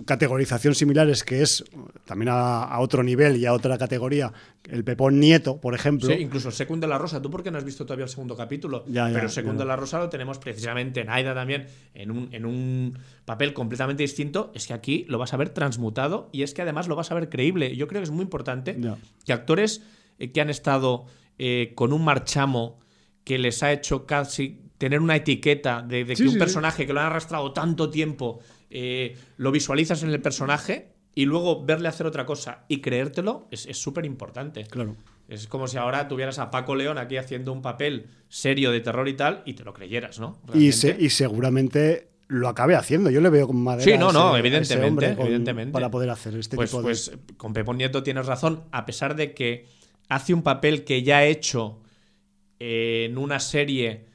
categorización 0.05 0.75
similares, 0.75 1.23
que 1.23 1.41
es 1.41 1.63
también 2.05 2.29
a, 2.29 2.63
a 2.63 2.79
otro 2.79 3.03
nivel 3.03 3.37
y 3.37 3.45
a 3.45 3.53
otra 3.53 3.77
categoría, 3.77 4.31
el 4.69 4.83
Pepón 4.83 5.19
Nieto, 5.19 5.59
por 5.59 5.75
ejemplo. 5.75 6.07
Sí, 6.07 6.13
incluso 6.21 6.47
el 6.49 6.53
Secund 6.53 6.81
de 6.81 6.87
la 6.87 6.97
Rosa. 6.97 7.21
¿Tú 7.21 7.29
por 7.29 7.43
qué 7.43 7.51
no 7.51 7.57
has 7.57 7.65
visto 7.65 7.85
todavía 7.85 8.05
el 8.05 8.09
segundo 8.09 8.35
capítulo? 8.37 8.85
Ya, 8.87 9.07
ya, 9.07 9.13
Pero 9.13 9.25
el 9.25 9.31
Secund 9.31 9.55
ya. 9.57 9.59
de 9.59 9.65
la 9.65 9.75
Rosa 9.75 9.99
lo 9.99 10.09
tenemos 10.09 10.37
precisamente 10.39 11.01
en 11.01 11.09
Aida 11.09 11.33
también, 11.35 11.67
en 11.93 12.11
un, 12.11 12.29
en 12.31 12.45
un 12.45 12.97
papel 13.25 13.53
completamente 13.53 14.03
distinto. 14.03 14.51
Es 14.55 14.67
que 14.67 14.73
aquí 14.73 15.05
lo 15.09 15.17
vas 15.17 15.33
a 15.33 15.37
ver 15.37 15.49
transmutado 15.49 16.29
y 16.31 16.43
es 16.43 16.53
que 16.53 16.61
además 16.61 16.87
lo 16.87 16.95
vas 16.95 17.11
a 17.11 17.15
ver 17.15 17.29
creíble. 17.29 17.75
Yo 17.75 17.87
creo 17.87 18.01
que 18.01 18.05
es 18.05 18.11
muy 18.11 18.23
importante 18.23 18.77
Ya. 18.79 18.97
que 19.25 19.33
actores 19.33 19.81
eh, 20.19 20.31
que 20.31 20.39
han 20.41 20.49
estado 20.49 21.05
eh, 21.37 21.73
con 21.75 21.91
un 21.91 22.03
marchamo 22.05 22.79
que 23.23 23.37
les 23.37 23.61
ha 23.63 23.71
hecho 23.73 24.05
casi 24.05 24.61
tener 24.77 24.99
una 24.99 25.15
etiqueta 25.15 25.81
de, 25.83 26.05
de 26.05 26.15
Sí, 26.15 26.23
que 26.23 26.27
un 26.29 26.33
sí, 26.33 26.33
sí. 26.35 26.39
personaje 26.39 26.85
que 26.87 26.93
lo 26.93 26.99
han 27.01 27.07
arrastrado 27.07 27.51
tanto 27.53 27.89
tiempo 27.91 28.39
eh, 28.71 29.15
lo 29.37 29.51
visualizas 29.51 30.01
en 30.03 30.09
el 30.09 30.21
personaje 30.21 30.89
y 31.13 31.25
luego 31.25 31.63
verle 31.65 31.87
hacer 31.89 32.07
otra 32.07 32.25
cosa 32.25 32.63
y 32.67 32.79
creértelo 32.81 33.47
es 33.51 33.61
súper 33.77 34.05
importante. 34.05 34.63
Claro. 34.63 34.95
Es 35.27 35.47
como 35.47 35.67
si 35.67 35.77
ahora 35.77 36.07
tuvieras 36.07 36.39
a 36.39 36.51
Paco 36.51 36.75
León 36.75 36.97
aquí 36.97 37.15
haciendo 37.17 37.53
un 37.53 37.61
papel 37.61 38.07
serio 38.27 38.71
de 38.71 38.81
terror 38.81 39.07
y 39.07 39.13
tal 39.13 39.43
y 39.45 39.53
te 39.53 39.63
lo 39.63 39.73
creyeras, 39.73 40.19
¿no? 40.19 40.37
Y, 40.53 40.71
se- 40.73 40.87
Realmente. 40.87 41.05
y 41.05 41.09
seguramente 41.09 42.07
lo 42.27 42.47
acabe 42.49 42.75
haciendo. 42.75 43.09
Yo 43.09 43.21
le 43.21 43.29
veo 43.29 43.47
con 43.47 43.57
madera. 43.61 43.83
Sí, 43.83 43.97
no, 43.97 44.11
no, 44.11 44.35
ese- 44.35 44.55
a 44.55 44.59
ese 44.59 44.73
evidentemente, 44.73 45.15
con- 45.15 45.25
evidentemente. 45.25 45.71
Para 45.73 45.89
poder 45.91 46.09
hacer 46.09 46.35
este 46.35 46.55
pues, 46.57 46.69
tipo 46.71 46.79
de. 46.81 46.83
pues 46.83 47.11
con 47.37 47.53
Pepón 47.53 47.77
Nieto 47.77 48.03
tienes 48.03 48.25
razón, 48.25 48.63
a 48.71 48.85
pesar 48.85 49.15
de 49.15 49.33
que 49.33 49.67
hace 50.09 50.33
un 50.33 50.43
papel 50.43 50.83
que 50.83 51.03
ya 51.03 51.19
ha 51.19 51.25
hecho 51.25 51.79
eh, 52.59 53.07
en 53.09 53.17
una 53.17 53.39
serie 53.39 54.05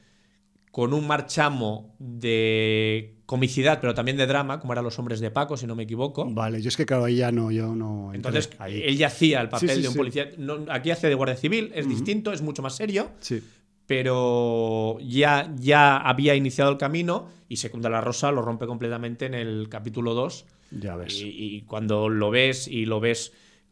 con 0.71 0.93
un 0.93 1.07
marchamo 1.07 1.95
de 1.99 3.16
comicidad, 3.27 3.79
pero 3.79 3.93
también 3.93 4.17
de 4.17 4.25
drama, 4.25 4.59
como 4.59 4.73
eran 4.73 4.83
Los 4.85 4.97
Hombres 4.97 5.19
de 5.19 5.29
Paco, 5.29 5.55
si 5.57 5.67
no 5.67 5.75
me 5.75 5.83
equivoco. 5.83 6.25
Vale, 6.31 6.61
yo 6.61 6.69
es 6.69 6.77
que 6.77 6.85
claro, 6.87 7.03
ahí 7.05 7.17
ya 7.17 7.31
no, 7.31 7.51
yo 7.51 7.75
no. 7.75 8.11
Entonces, 8.13 8.49
ahí. 8.57 8.81
él 8.83 8.97
ya 8.97 9.07
hacía 9.07 9.41
el 9.41 9.49
papel 9.49 9.69
Sí, 9.69 9.75
sí, 9.75 9.81
de 9.83 9.87
un 9.89 9.93
sí. 9.93 9.97
policía. 9.99 10.31
No, 10.39 10.65
aquí 10.69 10.89
hace 10.91 11.07
de 11.09 11.13
guardia 11.13 11.35
civil, 11.35 11.71
es 11.75 11.87
distinto, 11.87 12.31
es 12.33 12.41
mucho 12.41 12.61
más 12.63 12.75
serio. 12.75 13.11
Sí. 13.19 13.43
pero 13.85 14.97
ya, 15.01 15.53
ya 15.57 15.97
había 15.97 16.35
iniciado 16.35 16.71
el 16.71 16.77
camino 16.77 17.27
y 17.49 17.57
Secunda 17.57 17.89
la 17.89 18.01
Rosa 18.01 18.31
lo 18.31 18.41
rompe 18.41 18.65
completamente 18.67 19.25
en 19.25 19.33
el 19.33 19.67
capítulo 19.69 20.13
2. 20.13 20.45
Ya 20.79 20.95
ves. 20.95 21.21
Y, 21.21 21.27
y 21.57 21.61
cuando 21.61 22.09
lo 22.09 22.29
ves 22.29 22.67
y 22.67 22.85
lo 22.85 22.99
ves 22.99 23.31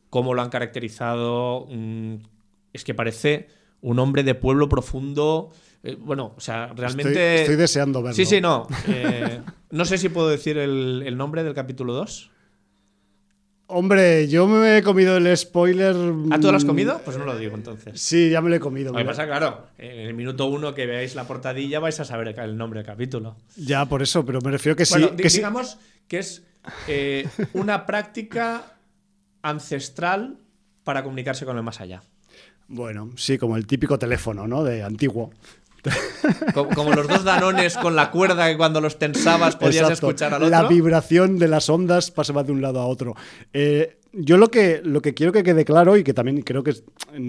cómo 0.10 0.34
lo 0.34 0.41
han 0.41 0.49
caracterizado, 0.49 1.68
mm, 1.69 2.15
es 2.73 2.84
que 2.86 2.94
parece 2.94 3.48
un 3.82 3.99
hombre 3.99 4.23
de 4.23 4.36
pueblo 4.36 4.69
profundo. 4.69 5.52
Eh, 5.86 5.98
bueno, 5.99 6.34
o 6.36 6.41
sea, 6.41 6.74
realmente. 6.76 7.12
Estoy, 7.12 7.41
estoy 7.41 7.56
deseando 7.56 8.02
verlo. 8.02 8.16
Sí, 8.16 8.26
sí, 8.26 8.41
no. 8.41 8.68
eh, 8.88 9.41
no 9.72 9.86
sé 9.86 9.98
si 9.98 10.10
puedo 10.10 10.28
decir 10.30 10.57
el, 10.57 11.03
el 11.06 11.16
nombre 11.16 11.44
del 11.44 11.53
capítulo 11.53 11.94
2. 11.94 12.32
Hombre, 13.68 14.28
yo 14.28 14.48
me 14.48 14.78
he 14.78 14.84
comido 14.84 15.18
el 15.18 15.36
spoiler. 15.36 15.95
¿Ah, 16.30 16.40
tú 16.40 16.52
lo 16.52 16.57
has 16.57 16.66
mm, 16.66 16.68
comido? 16.68 17.02
Pues 17.03 17.18
no 17.18 17.26
lo 17.26 17.36
digo 17.38 17.56
entonces. 17.56 17.99
Sí, 17.99 18.30
ya 18.30 18.41
me 18.41 18.49
lo 18.49 18.56
he 18.56 18.60
comido. 18.60 18.91
Lo 18.91 18.99
que 18.99 19.06
pasa, 19.06 19.26
claro, 19.26 19.68
en 19.80 20.02
el 20.02 20.14
minuto 20.14 20.45
uno 20.45 20.76
que 20.76 20.86
veáis 20.86 21.16
la 21.16 21.26
portadilla 21.26 21.80
vais 21.80 21.99
a 21.99 22.06
saber 22.06 22.28
el 22.40 22.57
nombre 22.57 22.80
del 22.80 22.86
capítulo. 22.86 23.38
Ya, 23.56 23.86
por 23.86 24.03
eso, 24.03 24.24
pero 24.24 24.40
me 24.41 24.52
refiero 24.52 24.76
que 24.76 24.86
sí. 24.86 24.99
Bueno, 24.99 25.16
que 25.16 25.30
sí- 25.32 25.38
digamos 25.38 25.80
que 26.07 26.20
es 26.20 26.44
eh, 26.88 27.28
una 27.53 27.88
práctica 27.88 28.74
ancestral 29.41 30.38
para 30.84 31.03
comunicarse 31.03 31.45
con 31.45 31.57
el 31.57 31.64
más 31.64 31.82
allá. 31.82 32.03
Bueno, 32.68 33.12
sí, 33.16 33.38
como 33.38 33.57
el 33.57 33.66
típico 33.66 33.98
teléfono, 33.98 34.48
¿no? 34.48 34.64
De 34.64 34.84
antiguo. 34.84 35.32
Co- 36.53 36.68
Como, 36.70 36.94
los 36.94 37.07
dos 37.07 37.24
danones 37.24 37.78
con 37.78 37.95
la 37.95 38.12
cuerda 38.12 38.49
que 38.49 38.57
cuando 38.57 38.82
los 38.82 38.98
tensabas 38.99 39.56
podías 39.56 39.84
Exacto. 39.90 40.07
escuchar 40.07 40.34
al 40.34 40.44
otro. 40.44 40.49
La 40.49 40.68
vibración 40.68 41.38
de 41.38 41.48
las 41.48 41.70
ondas 41.70 42.12
pasaba 42.12 42.44
de 42.44 42.52
un 42.52 42.62
lado 42.62 42.80
a 42.80 42.88
otro. 42.88 43.16
Eh, 43.53 43.98
yo 44.18 44.38
lo 44.38 44.49
que, 44.49 44.82
lo 44.84 45.02
que 45.02 45.14
quiero 45.14 45.34
que 45.34 45.44
quede 45.44 45.66
claro, 45.66 45.98
y 45.98 46.03
que 46.03 46.14
también 46.14 46.41
creo 46.41 46.64
que 46.64 46.72
es, 46.72 46.84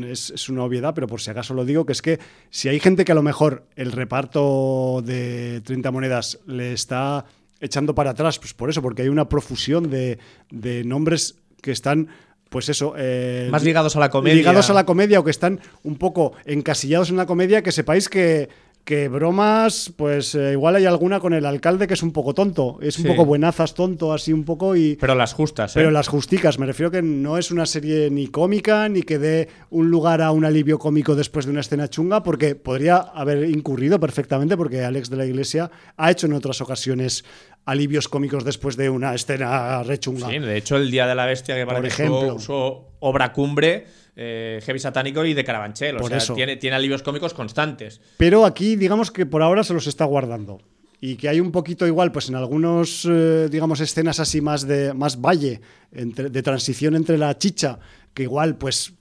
es- 0.09 0.31
es 0.31 0.49
una 0.49 0.63
obviedad, 0.63 0.95
pero 0.95 1.07
por 1.09 1.21
si 1.21 1.31
acaso 1.31 1.53
lo 1.55 1.65
digo, 1.65 1.85
que 1.85 1.93
es 1.93 2.01
que 2.03 2.21
si 2.51 2.69
hay 2.69 2.79
gente 2.81 3.05
que 3.05 3.13
a 3.13 3.17
lo 3.17 3.23
mejor 3.23 3.67
el 3.77 3.91
reparto 3.93 5.03
de 5.05 5.61
30 5.65 5.91
monedas 5.91 6.39
le 6.47 6.73
está 6.73 7.25
echando 7.61 7.95
para 7.95 8.11
atrás, 8.11 8.39
pues 8.39 8.55
por 8.55 8.71
eso, 8.71 8.83
porque 8.83 9.03
hay 9.03 9.09
una 9.09 9.29
profusión 9.29 9.91
de, 9.91 10.19
de 10.51 10.85
nombres 10.85 11.37
que 11.63 11.73
están, 11.73 12.09
pues 12.49 12.69
eso... 12.69 12.95
eh, 12.97 13.49
Más 13.51 13.63
ligados 13.65 13.97
a 13.97 14.01
la 14.01 14.11
comedia. 14.11 14.37
ligados 14.37 14.71
a 14.71 14.75
la 14.75 14.85
comedia 14.87 15.21
o 15.21 15.25
que 15.25 15.31
están 15.31 15.61
un 15.83 15.97
poco 15.97 16.33
encasillados 16.45 17.11
en 17.11 17.17
la 17.17 17.27
comedia, 17.27 17.63
que 17.63 17.73
sepáis 17.73 18.09
que, 18.09 18.49
que 18.87 19.09
bromas, 19.09 19.93
pues 19.97 20.37
eh, 20.37 20.53
igual 20.53 20.77
hay 20.77 20.85
alguna 20.87 21.19
con 21.19 21.35
el 21.35 21.45
alcalde 21.45 21.89
que 21.89 21.95
es 21.95 22.05
un 22.05 22.13
poco 22.13 22.35
tonto, 22.35 22.79
es 22.81 22.97
un 22.99 23.03
Sí. 23.03 23.09
poco 23.09 23.25
buenazas 23.27 23.75
tonto, 23.75 24.13
así 24.13 24.33
un 24.33 24.45
poco 24.45 24.77
y... 24.77 24.95
Pero 25.01 25.17
las 25.17 25.33
justas, 25.35 25.73
¿eh? 25.75 25.81
Pero 25.81 25.91
las 25.91 26.07
justicas, 26.07 26.61
me 26.61 26.67
refiero 26.67 26.93
que 26.93 27.03
no 27.03 27.37
es 27.37 27.51
una 27.51 27.67
serie 27.67 28.09
ni 28.11 28.29
cómica, 28.29 28.89
ni 28.89 29.03
que 29.03 29.19
dé 29.19 29.49
un 29.71 29.91
lugar 29.91 30.23
a 30.23 30.31
un 30.31 30.45
alivio 30.45 30.79
cómico 30.79 31.17
después 31.17 31.47
de 31.47 31.51
una 31.51 31.63
escena 31.63 31.89
chunga, 31.91 32.23
porque 32.23 32.55
podría 32.55 32.99
haber 32.99 33.51
incurrido 33.51 33.99
perfectamente, 33.99 34.57
porque 34.57 34.85
Alex 34.85 35.11
de 35.11 35.17
la 35.17 35.27
Iglesia 35.27 35.69
ha 35.97 36.11
hecho 36.13 36.29
en 36.29 36.35
otras 36.35 36.61
ocasiones 36.61 37.25
alivios 37.65 38.07
cómicos 38.09 38.45
después 38.45 38.77
de 38.77 38.89
una 38.89 39.17
escena 39.17 39.83
rechunga. 39.83 40.29
Sí, 40.31 40.39
de 40.39 40.57
hecho, 40.57 40.77
el 40.77 40.93
Día 40.93 41.09
de 41.09 41.17
la 41.17 41.27
Bestia, 41.27 41.57
que 41.57 41.67
para 41.67 41.79
Por 41.81 41.87
ejemplo. 41.87 42.37
obra 43.01 43.33
cumbre, 43.33 43.87
eh, 44.17 44.61
Heavy 44.65 44.79
Satánico 44.79 45.25
y 45.25 45.35
de 45.35 45.45
Carabanchel. 45.45 45.97
O 45.97 46.09
sea, 46.09 46.17
eso. 46.17 46.35
Tiene, 46.35 46.57
tiene 46.57 46.77
alivios 46.77 47.03
cómicos 47.03 47.35
constantes. 47.35 48.01
Pero 48.17 48.45
aquí, 48.47 48.75
digamos 48.77 49.11
que 49.11 49.27
por 49.27 49.43
ahora 49.43 49.63
se 49.63 49.75
los 49.75 49.87
está 49.87 50.05
guardando. 50.07 50.61
Y 50.99 51.17
que 51.17 51.29
hay 51.29 51.41
un 51.41 51.53
poquito 51.53 51.87
igual, 51.87 52.11
pues 52.11 52.31
en 52.31 52.37
algunos, 52.37 53.07
eh, 53.09 53.49
digamos, 53.51 53.81
escenas 53.81 54.19
así 54.19 54.41
más 54.41 54.67
de 54.67 54.95
más 54.95 55.21
valle, 55.21 55.61
entre- 55.93 56.31
de 56.31 56.43
transición 56.43 56.97
entre 56.97 57.19
la 57.19 57.37
chicha, 57.37 57.79
que 58.15 58.23
igual, 58.23 58.57
pues, 58.57 58.95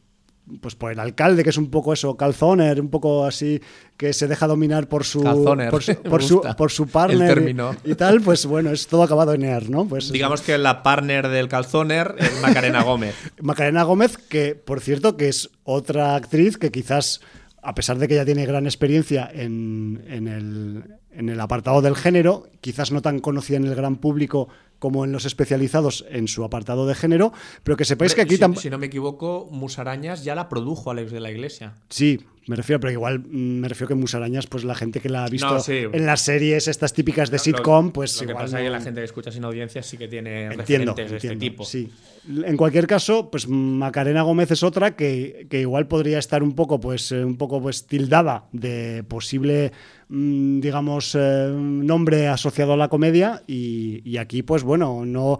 pues 0.61 0.75
por 0.75 0.91
el 0.91 0.99
alcalde, 0.99 1.43
que 1.43 1.49
es 1.49 1.57
un 1.57 1.69
poco 1.69 1.93
eso, 1.93 2.15
calzoner, 2.15 2.79
un 2.79 2.89
poco 2.89 3.25
así, 3.25 3.61
que 3.97 4.13
se 4.13 4.27
deja 4.27 4.47
dominar 4.47 4.87
por 4.87 5.03
su, 5.03 5.23
Calzoner, 5.23 5.69
por 5.69 5.83
su, 5.83 5.95
por 6.03 6.23
su, 6.23 6.41
por 6.41 6.89
partner 6.91 7.55
y, 7.85 7.91
y 7.91 7.95
tal, 7.95 8.21
pues 8.21 8.45
bueno, 8.45 8.71
es 8.71 8.87
todo 8.87 9.03
acabado 9.03 9.33
en 9.33 9.43
er, 9.43 9.69
¿no? 9.69 9.87
Pues 9.87 10.11
Digamos 10.11 10.41
que 10.41 10.57
la 10.57 10.83
partner 10.83 11.29
del 11.29 11.47
calzoner 11.47 12.15
es 12.17 12.41
Macarena 12.41 12.83
Gómez. 12.83 13.15
Macarena 13.41 13.83
Gómez, 13.83 14.17
que 14.17 14.55
por 14.55 14.81
cierto 14.81 15.17
que 15.17 15.29
es 15.29 15.49
otra 15.63 16.15
actriz 16.15 16.57
que 16.57 16.71
quizás, 16.71 17.21
a 17.61 17.73
pesar 17.73 17.97
de 17.97 18.07
que 18.07 18.13
ella 18.13 18.25
tiene 18.25 18.45
gran 18.45 18.65
experiencia 18.65 19.29
en, 19.33 20.03
en 20.07 20.27
el, 20.27 20.83
en 21.11 21.29
el 21.29 21.39
apartado 21.39 21.81
del 21.81 21.95
género, 21.95 22.47
quizás 22.61 22.91
no 22.91 23.01
tan 23.01 23.19
conocida 23.19 23.57
en 23.57 23.65
el 23.65 23.75
gran 23.75 23.95
público 23.95 24.47
como 24.79 25.05
en 25.05 25.11
los 25.11 25.25
especializados 25.25 26.05
en 26.09 26.27
su 26.27 26.43
apartado 26.43 26.85
de 26.87 26.95
género, 26.95 27.33
pero 27.63 27.77
que 27.77 27.85
sepáis 27.85 28.15
que 28.15 28.21
aquí 28.21 28.35
si, 28.35 28.39
tampoco... 28.39 28.61
si 28.61 28.69
no 28.69 28.77
me 28.77 28.87
equivoco, 28.87 29.47
Musarañas 29.51 30.23
ya 30.23 30.35
la 30.35 30.49
produjo 30.49 30.91
Alex 30.91 31.11
de 31.11 31.19
la 31.19 31.31
Iglesia. 31.31 31.75
Sí, 31.89 32.19
me 32.47 32.55
refiero, 32.55 32.79
pero 32.79 32.91
igual 32.91 33.19
mm, 33.19 33.59
me 33.59 33.67
refiero 33.67 33.87
que 33.89 33.95
Musarañas, 33.95 34.47
pues 34.47 34.63
la 34.63 34.75
gente 34.75 34.99
que 34.99 35.09
la 35.09 35.25
ha 35.25 35.29
visto 35.29 35.49
No, 35.53 35.59
sí. 35.59 35.83
en 35.91 36.05
las 36.05 36.21
series 36.21 36.67
estas 36.67 36.93
típicas 36.93 37.31
de 37.31 37.37
Lo- 37.37 37.43
sitcom, 37.43 37.91
pues 37.91 38.15
Lo 38.21 38.27
que 38.27 38.31
igual 38.31 38.45
pasa 38.45 38.59
es 38.59 38.63
que 38.65 38.69
la 38.69 38.81
gente 38.81 39.01
que 39.01 39.05
escucha 39.05 39.31
sin 39.31 39.43
audiencia 39.43 39.81
sí 39.83 39.97
que 39.97 40.07
tiene 40.07 40.45
Entiendo, 40.45 40.91
referentes 40.93 41.11
de 41.11 41.17
este 41.17 41.35
tipo. 41.37 41.65
Sí. 41.65 41.89
En 42.27 42.57
cualquier 42.57 42.87
caso, 42.87 43.29
pues 43.29 43.47
Macarena 43.47 44.23
Gómez 44.23 44.49
es 44.51 44.63
otra 44.63 44.95
que, 44.95 45.45
que 45.49 45.61
igual 45.61 45.87
podría 45.87 46.17
estar 46.17 46.41
un 46.41 46.53
poco, 46.53 46.79
pues, 46.79 47.11
eh, 47.11 47.23
un 47.23 47.37
poco, 47.37 47.61
pues, 47.61 47.85
tildada 47.85 48.45
de 48.51 49.03
posible, 49.07 49.71
mm, 50.09 50.59
digamos, 50.59 51.15
eh, 51.19 51.51
nombre 51.55 52.27
asociado 52.27 52.73
a 52.73 52.77
la 52.77 52.87
comedia 52.89 53.43
y, 53.45 54.01
y 54.09 54.17
aquí, 54.17 54.41
pues, 54.41 54.63
bueno, 54.63 55.03
no 55.05 55.39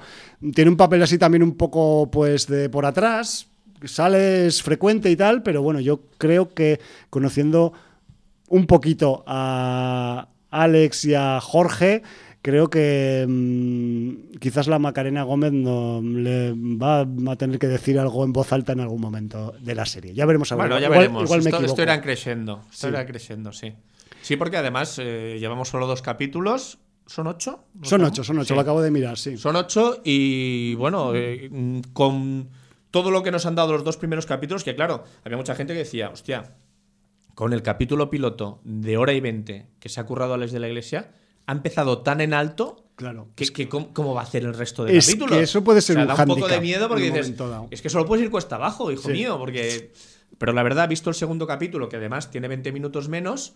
tiene 0.54 0.70
un 0.70 0.78
papel 0.78 1.02
así 1.02 1.18
también 1.18 1.42
un 1.44 1.56
poco, 1.58 2.10
pues, 2.12 2.46
de 2.48 2.70
por 2.70 2.86
atrás. 2.86 3.48
Sale 3.84 4.48
es 4.48 4.64
frecuente 4.64 5.12
y 5.12 5.16
tal, 5.16 5.44
pero 5.44 5.62
bueno, 5.62 5.80
yo 5.80 6.02
creo 6.18 6.50
que 6.54 6.80
conociendo 7.10 7.74
un 8.50 8.66
poquito 8.68 9.24
a 9.28 10.30
Alex 10.50 11.06
y 11.06 11.14
a 11.14 11.40
Jorge, 11.42 12.02
creo 12.42 12.70
que 12.70 13.26
mm, 13.28 14.38
quizás 14.40 14.68
la 14.68 14.80
Macarena 14.80 15.24
Gómez 15.24 15.52
no 15.52 16.02
le 16.02 16.54
va 16.56 17.02
a 17.32 17.36
tener 17.36 17.60
que 17.60 17.68
decir 17.68 18.00
algo 18.00 18.24
en 18.24 18.34
voz 18.34 18.54
alta 18.54 18.74
en 18.74 18.80
algún 18.80 19.02
momento 19.02 19.54
de 19.60 19.76
la 19.76 19.86
serie. 19.86 20.14
Ya 20.14 20.26
veremos 20.26 20.52
a 20.52 20.56
ver. 20.56 20.68
Bueno, 20.68 20.80
ya 20.80 20.88
Igual- 20.88 21.00
veremos. 21.00 21.24
igual 21.24 21.44
me 21.44 21.50
esto, 21.68 21.82
irá 21.82 22.02
creciendo. 22.02 22.62
Esto 22.72 22.88
Sí. 22.88 22.94
irá 22.94 23.06
creciendo, 23.06 23.52
sí. 23.52 23.74
Sí, 24.22 24.38
porque 24.38 24.58
además 24.58 25.00
eh, 25.02 25.38
llevamos 25.40 25.70
solo 25.70 25.86
dos 25.88 26.02
capítulos. 26.02 26.80
¿Son 27.08 27.28
ocho? 27.28 27.66
¿No 27.76 27.86
Son 27.86 28.04
ocho, 28.04 28.24
son 28.24 28.40
ocho, 28.40 28.48
Sí. 28.48 28.54
lo 28.56 28.62
acabo 28.62 28.82
de 28.82 28.90
mirar, 28.90 29.18
sí. 29.18 29.38
Son 29.38 29.56
ocho 29.56 30.02
y 30.04 30.74
bueno, 30.76 31.12
eh, 31.14 31.52
con 31.94 32.50
todo 32.96 33.12
lo 33.12 33.24
que 33.24 33.32
nos 33.32 33.46
han 33.46 33.56
dado 33.56 33.74
los 33.74 33.84
dos 33.84 33.98
primeros 33.98 34.26
capítulos, 34.26 34.64
que 34.64 34.74
claro, 34.74 35.04
había 35.26 35.36
mucha 35.36 35.54
gente 35.54 35.74
que 35.74 35.80
decía, 35.80 36.12
hostia, 36.12 36.54
con 37.34 37.52
el 37.52 37.62
capítulo 37.62 38.10
piloto 38.10 38.62
de 38.64 38.96
hora 38.96 39.12
y 39.12 39.20
20 39.20 39.68
que 39.82 39.90
se 39.90 40.00
ha 40.00 40.06
currado 40.06 40.34
Alex 40.34 40.54
de 40.54 40.62
la 40.62 40.70
Iglesia, 40.70 41.12
ha 41.46 41.52
empezado 41.52 42.04
tan 42.04 42.22
en 42.22 42.34
alto 42.34 42.86
Claro. 42.96 43.28
que, 43.36 43.48
que 43.52 43.68
¿cómo, 43.68 43.94
cómo 43.94 44.14
va 44.14 44.22
a 44.22 44.24
hacer 44.24 44.44
el 44.46 44.54
resto 44.54 44.86
de 44.86 44.96
Es 44.96 45.08
capítulos? 45.08 45.36
que 45.38 45.44
eso 45.44 45.62
puede 45.62 45.82
ser 45.82 45.98
O 45.98 46.00
sea, 46.00 46.04
un 46.04 46.08
da 46.18 46.24
un 46.24 46.30
poco 46.40 46.48
de 46.48 46.62
miedo 46.62 46.88
porque 46.88 47.12
dices, 47.12 47.34
es 47.72 47.82
que 47.82 47.90
solo 47.90 48.06
puedes 48.06 48.24
ir 48.24 48.32
cuesta 48.32 48.56
abajo, 48.56 48.90
hijo 48.94 49.10
Sí. 49.10 49.12
mío, 49.12 49.38
porque... 49.38 49.92
Pero 50.38 50.54
la 50.54 50.64
verdad, 50.64 50.88
visto 50.88 51.10
el 51.10 51.16
segundo 51.18 51.46
capítulo, 51.46 51.90
que 51.90 51.98
además 51.98 52.32
tiene 52.32 52.48
20 52.48 52.72
minutos 52.72 53.10
menos, 53.10 53.56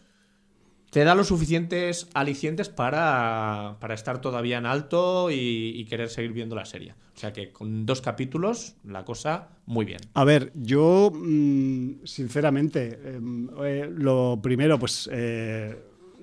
te 0.90 1.04
da 1.04 1.16
los 1.16 1.28
suficientes 1.28 2.08
alicientes 2.14 2.70
para, 2.70 3.78
para 3.80 3.94
estar 3.94 4.22
todavía 4.22 4.58
en 4.58 4.66
alto 4.66 5.30
y, 5.32 5.86
querer 5.90 6.10
seguir 6.10 6.34
viendo 6.34 6.56
la 6.56 6.66
serie. 6.66 6.94
O 7.16 7.20
sea 7.20 7.34
que 7.34 7.52
con 7.52 7.86
dos 7.86 8.02
capítulos, 8.02 8.76
la 8.84 9.04
cosa 9.06 9.50
muy 9.66 9.86
bien. 9.86 10.00
A 10.14 10.24
ver, 10.24 10.52
yo 10.56 11.12
mm, 11.14 12.06
sinceramente, 12.06 13.00
em, 13.04 13.50
eh, 13.64 13.90
lo 13.92 14.40
primero, 14.42 14.78
pues 14.78 15.10
eh, 15.12 15.76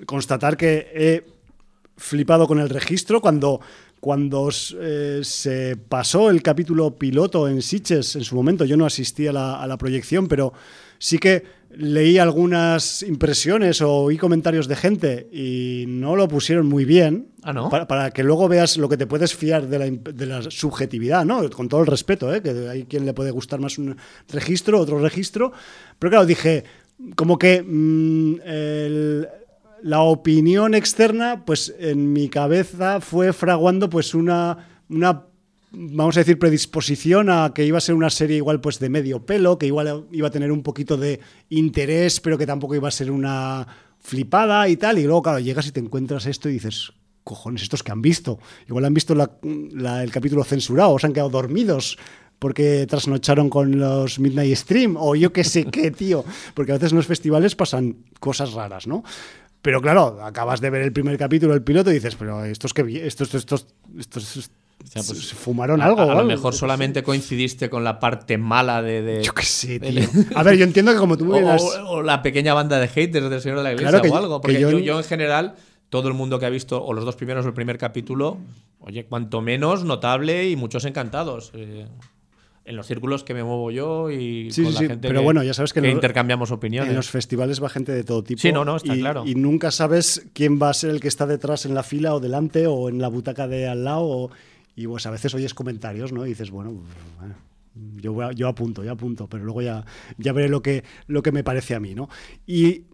constatar 0.05 0.57
que 0.57 0.89
he 0.95 1.25
flipado 1.97 2.47
con 2.47 2.61
el 2.61 2.69
registro 2.69 3.21
cuando, 3.21 3.61
cuando 4.01 4.51
eh, 4.81 5.21
se 5.23 5.77
pasó 5.77 6.31
el 6.31 6.43
capítulo 6.43 6.97
piloto 6.97 7.49
en 7.49 7.61
Sitges 7.61 8.15
en 8.15 8.25
su 8.25 8.37
momento. 8.37 8.65
Yo 8.65 8.77
no 8.77 8.87
asistí 8.87 9.27
a 9.27 9.33
la 9.33 9.77
proyección, 9.79 10.29
pero 10.29 10.53
sí 10.99 11.19
que 11.19 11.56
leí 11.79 12.19
algunas 12.19 13.03
impresiones 13.03 13.81
o 13.83 13.93
oí 14.05 14.17
comentarios 14.17 14.67
de 14.67 14.77
gente 14.77 15.29
y 15.33 15.85
no 15.89 16.17
lo 16.17 16.27
pusieron 16.27 16.67
muy 16.67 16.85
bien. 16.85 17.29
Ah, 17.43 17.53
¿no? 17.53 17.69
Para, 17.69 17.87
para 17.87 18.11
que 18.11 18.25
luego 18.25 18.49
veas 18.49 18.77
lo 18.79 18.89
que 18.89 18.97
te 18.97 19.07
puedes 19.07 19.35
fiar 19.35 19.69
de 19.69 19.79
la, 19.79 19.85
de 19.91 20.27
la 20.27 20.43
subjetividad, 20.51 21.25
¿no? 21.25 21.49
Con 21.51 21.69
todo 21.69 21.81
el 21.83 21.87
respeto, 21.87 22.35
¿eh? 22.35 22.43
Que 22.43 22.51
hay 22.69 22.85
quien 22.85 23.05
le 23.07 23.15
puede 23.15 23.31
gustar 23.31 23.61
más 23.61 23.79
un 23.79 23.97
registro, 24.33 24.81
otro 24.81 24.99
registro. 24.99 25.53
Pero 25.99 26.11
claro, 26.11 26.27
dije, 26.27 26.65
como 27.15 27.39
que 27.39 27.63
mm, 27.63 28.35
el- 28.45 29.29
la 29.83 30.01
opinión 30.01 30.75
externa, 30.75 31.45
pues 31.45 31.73
en 31.79 32.13
mi 32.13 32.29
cabeza 32.29 33.01
fue 33.01 33.33
fraguando 33.33 33.89
pues 33.91 34.15
una, 34.15 34.67
una 34.89 35.25
vamos 35.73 36.17
a 36.17 36.21
decir, 36.21 36.39
predisposición 36.39 37.29
a 37.31 37.53
que 37.55 37.65
iba 37.65 37.79
a 37.79 37.81
ser 37.81 37.95
una 37.95 38.11
serie 38.11 38.37
igual 38.37 38.61
pues 38.61 38.79
de 38.79 38.89
medio 38.89 39.25
pelo, 39.27 39.59
que 39.59 39.67
igual 39.67 40.07
iba 40.13 40.29
a 40.29 40.31
tener 40.31 40.53
un 40.53 40.63
poquito 40.63 40.97
de 40.97 41.21
interés, 41.51 42.21
pero 42.21 42.39
que 42.39 42.47
tampoco 42.47 42.75
iba 42.75 42.89
a 42.89 42.93
ser 42.93 43.11
una 43.11 43.67
flipada 43.99 44.69
y 44.69 44.77
tal. 44.77 44.99
Y 44.99 45.05
luego, 45.05 45.23
claro, 45.23 45.39
llegas 45.39 45.67
y 45.67 45.73
te 45.73 45.81
encuentras 45.81 46.27
esto 46.27 46.49
y 46.49 46.53
dices, 46.53 46.93
cojones, 47.25 47.63
estos 47.63 47.83
que 47.83 47.93
han 47.93 48.03
visto. 48.03 48.39
Igual 48.69 48.85
han 48.85 48.95
visto 48.95 49.15
el 49.15 50.11
capítulo 50.13 50.45
censurado, 50.45 50.93
o 50.93 50.99
se 50.99 51.07
han 51.07 51.13
quedado 51.13 51.31
dormidos 51.31 51.99
porque 52.39 52.87
trasnocharon 52.87 53.49
con 53.49 53.79
los 53.79 54.19
Midnight 54.19 54.57
Stream, 54.57 54.97
o 54.99 55.15
yo 55.17 55.33
qué 55.33 55.43
sé 55.43 55.65
qué, 55.65 55.91
tío. 55.91 56.25
Porque 56.55 56.73
a 56.73 56.75
veces 56.75 56.93
en 56.93 56.99
los 56.99 57.07
festivales 57.07 57.57
pasan 57.57 57.97
cosas 58.21 58.53
raras, 58.53 58.87
¿no? 58.87 59.03
Pero 59.63 59.81
claro, 59.81 60.23
acabas 60.23 60.61
de 60.61 60.71
ver 60.71 60.83
el 60.83 60.93
primer 60.93 61.19
capítulo, 61.19 61.55
el 61.55 61.63
piloto, 61.63 61.91
y 61.91 61.95
dices, 61.95 62.15
pero 62.15 62.45
estos 62.45 62.73
que 62.73 62.83
vi- 62.85 62.99
estos, 62.99 63.35
estos, 63.35 63.67
estos, 63.99 64.51
sea, 64.85 65.03
pues, 65.03 65.33
fumaron 65.33 65.81
algo. 65.81 66.01
A, 66.01 66.07
o 66.07 66.15
lo 66.15 66.25
mejor 66.25 66.55
solamente 66.55 67.03
coincidiste 67.03 67.69
con 67.71 67.83
la 67.85 67.99
parte 67.99 68.39
mala 68.39 68.83
de. 68.83 69.23
Yo 69.25 69.33
qué 69.35 69.43
sé, 69.45 69.79
de- 69.79 69.91
tío. 69.91 70.09
A 70.35 70.43
ver, 70.43 70.57
yo 70.57 70.65
entiendo 70.65 70.93
que 70.93 70.99
como 70.99 71.17
tú 71.17 71.33
o, 71.35 71.39
o- 71.39 71.89
o 71.89 72.03
la 72.03 72.23
pequeña 72.23 72.55
banda 72.55 72.79
de 72.79 72.89
haters 72.89 73.31
del 73.31 73.41
Señor 73.41 73.59
de 73.59 73.65
la 73.65 73.73
Iglesia 73.73 73.91
Claro 73.91 74.03
que 74.05 74.11
o 74.11 74.17
algo. 74.17 74.41
que 74.41 74.43
Porque 74.43 74.61
yo 74.61 74.71
yo, 74.71 74.79
en- 74.79 74.85
yo 74.85 74.99
en 74.99 75.05
general, 75.05 75.55
todo 75.89 76.09
el 76.09 76.15
mundo 76.15 76.39
que 76.39 76.47
ha 76.47 76.51
visto, 76.51 76.83
o 76.85 76.93
los 76.93 77.05
dos 77.05 77.17
primeros 77.17 77.45
o 77.45 77.49
el 77.49 77.55
primer 77.55 77.79
capítulo, 77.79 78.39
oye, 78.81 79.05
cuanto 79.07 79.41
menos 79.41 79.85
notable 79.85 80.49
y 80.51 80.57
muchos 80.57 80.85
encantados. 80.85 81.51
eh, 81.55 81.87
en 82.69 82.75
los 82.75 82.89
círculos 82.89 83.23
que 83.23 83.33
me 83.33 83.45
muevo 83.45 83.71
yo 83.71 84.11
y 84.11 84.51
Sí, 84.51 84.65
con 84.65 84.73
sí, 84.73 84.83
la 84.83 84.89
gente 84.89 85.07
pero 85.07 85.21
que, 85.21 85.25
bueno, 85.25 85.45
ya 85.45 85.55
sabes 85.55 85.73
que 85.73 85.79
en 85.79 85.87
intercambiamos 85.87 86.51
opiniones. 86.51 86.91
En 86.91 86.97
los 86.97 87.09
festivales 87.09 87.63
va 87.63 87.69
gente 87.69 87.93
de 87.93 88.03
todo 88.03 88.25
tipo. 88.25 88.41
Sí, 88.43 88.51
no, 88.51 88.65
no, 88.65 88.75
está 88.75 88.97
y, 88.97 88.99
claro. 88.99 89.23
Y 89.25 89.37
nunca 89.37 89.71
sabes 89.71 90.27
quién 90.33 90.61
va 90.61 90.71
a 90.71 90.75
ser 90.75 90.91
el 90.91 90.99
que 90.99 91.07
está 91.07 91.27
detrás 91.29 91.65
en 91.65 91.75
la 91.75 91.85
fila 91.85 92.13
o 92.13 92.19
delante 92.19 92.67
o 92.67 92.89
en 92.89 93.01
la 93.01 93.07
butaca 93.07 93.47
de 93.47 93.69
al 93.69 93.85
lado. 93.85 94.03
o- 94.03 94.31
y 94.77 94.87
pues 94.87 95.07
a 95.07 95.11
veces 95.11 95.35
oyes 95.35 95.55
comentarios, 95.55 96.13
¿no? 96.13 96.27
Y 96.27 96.29
dices, 96.29 96.51
bueno, 96.51 96.83
yo, 97.97 98.31
yo 98.33 98.47
apunto, 98.47 98.85
yo 98.85 98.93
apunto, 98.93 99.27
pero 99.27 99.43
luego 99.45 99.63
ya, 99.63 99.85
ya 100.19 100.33
veré 100.33 100.51
lo 100.51 100.63
que, 100.63 100.85
lo 101.07 101.23
que 101.23 101.33
me 101.33 101.43
parece 101.43 101.75
a 101.75 101.81
mí, 101.81 101.95
¿no? 101.95 102.11
Y 102.47 102.85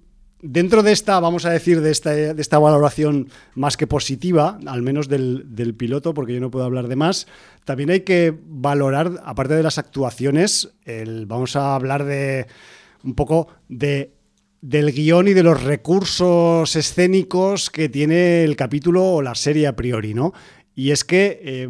dentro 0.41 0.85
de 0.85 0.93
esta, 0.93 1.19
vamos 1.19 1.45
a 1.45 1.51
decir, 1.51 1.81
de 1.81 1.91
esta, 1.91 2.11
de 2.11 2.41
esta 2.41 2.61
valoración 2.61 3.29
más 3.57 3.77
que 3.77 3.89
positiva, 3.89 4.61
al 4.67 4.83
menos 4.83 5.09
del, 5.09 5.55
del 5.55 5.75
piloto, 5.75 6.15
porque 6.15 6.35
yo 6.35 6.41
no 6.41 6.53
puedo 6.53 6.65
hablar 6.65 6.87
de 6.87 6.97
más, 6.97 7.27
también 7.65 7.91
hay 7.91 8.01
que 8.03 8.33
valorar, 8.47 9.21
aparte 9.25 9.55
de 9.55 9.63
las 9.65 9.79
actuaciones, 9.79 10.71
el, 10.85 11.27
vamos 11.27 11.57
a 11.57 11.75
hablar 11.75 12.05
de 12.05 12.47
un 13.03 13.15
poco 13.15 13.49
de 13.69 14.15
del 14.63 14.93
guion 14.93 15.27
y 15.27 15.33
de 15.33 15.43
los 15.43 15.61
recursos 15.61 16.77
escénicos 16.77 17.69
que 17.69 17.89
tiene 17.89 18.45
el 18.45 18.55
capítulo 18.55 19.05
o 19.05 19.21
la 19.21 19.35
serie 19.35 19.67
a 19.67 19.75
priori, 19.75 20.15
¿no? 20.15 20.33
Y 20.75 20.91
es 20.91 21.05
que, 21.05 21.41
eh, 21.43 21.69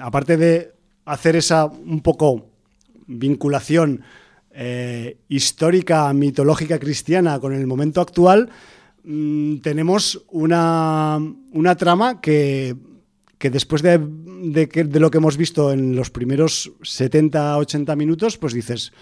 aparte 0.00 0.36
de 0.36 0.72
hacer 1.04 1.36
esa 1.36 1.66
un 1.66 2.00
poco 2.00 2.46
vinculación 3.06 4.02
eh, 4.52 5.18
histórica, 5.28 6.12
mitológica 6.12 6.78
cristiana 6.78 7.40
con 7.40 7.52
el 7.52 7.66
momento 7.66 8.00
actual, 8.00 8.48
mm, 9.02 9.56
tenemos 9.58 10.24
una, 10.30 11.18
una 11.52 11.76
trama 11.76 12.20
que, 12.20 12.76
que 13.38 13.50
después 13.50 13.82
de, 13.82 13.98
de 13.98 14.66
de 14.66 15.00
lo 15.00 15.10
que 15.10 15.18
hemos 15.18 15.36
visto 15.36 15.72
en 15.72 15.96
los 15.96 16.10
primeros 16.10 16.72
70-80 16.82 17.96
minutos, 17.96 18.38
pues 18.38 18.54
dices, 18.54 18.92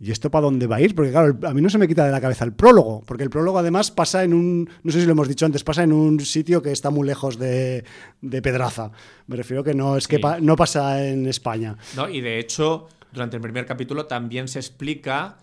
¿y 0.00 0.10
esto 0.12 0.30
para 0.30 0.42
dónde 0.44 0.66
va 0.66 0.76
a 0.76 0.80
ir? 0.80 0.94
Porque 0.94 1.10
claro, 1.10 1.36
a 1.46 1.52
mí 1.54 1.60
no 1.60 1.68
se 1.70 1.78
me 1.78 1.88
quita 1.88 2.04
de 2.06 2.12
la 2.12 2.20
cabeza 2.20 2.44
el 2.44 2.52
prólogo, 2.52 3.02
porque 3.06 3.24
el 3.24 3.30
prólogo 3.30 3.58
además 3.58 3.90
pasa 3.90 4.22
en 4.24 4.32
un, 4.34 4.70
no 4.82 4.92
sé 4.92 5.00
si 5.00 5.06
lo 5.06 5.12
hemos 5.12 5.28
dicho 5.28 5.44
antes, 5.46 5.64
pasa 5.64 5.82
en 5.82 5.92
un 5.92 6.20
sitio 6.20 6.62
que 6.62 6.70
está 6.72 6.90
muy 6.90 7.06
lejos 7.06 7.38
de, 7.38 7.84
de 8.20 8.42
Pedraza. 8.42 8.90
Me 9.26 9.36
refiero 9.36 9.64
que 9.64 9.74
no 9.74 9.96
es 9.96 10.06
que 10.08 10.18
pa- 10.18 10.40
no 10.40 10.56
pasa 10.56 11.04
en 11.04 11.26
España. 11.26 11.76
¿no? 11.96 12.08
Y 12.08 12.20
de 12.20 12.38
hecho, 12.38 12.88
durante 13.12 13.36
el 13.36 13.42
primer 13.42 13.66
capítulo 13.66 14.06
también 14.06 14.46
se 14.48 14.58
explica 14.60 15.38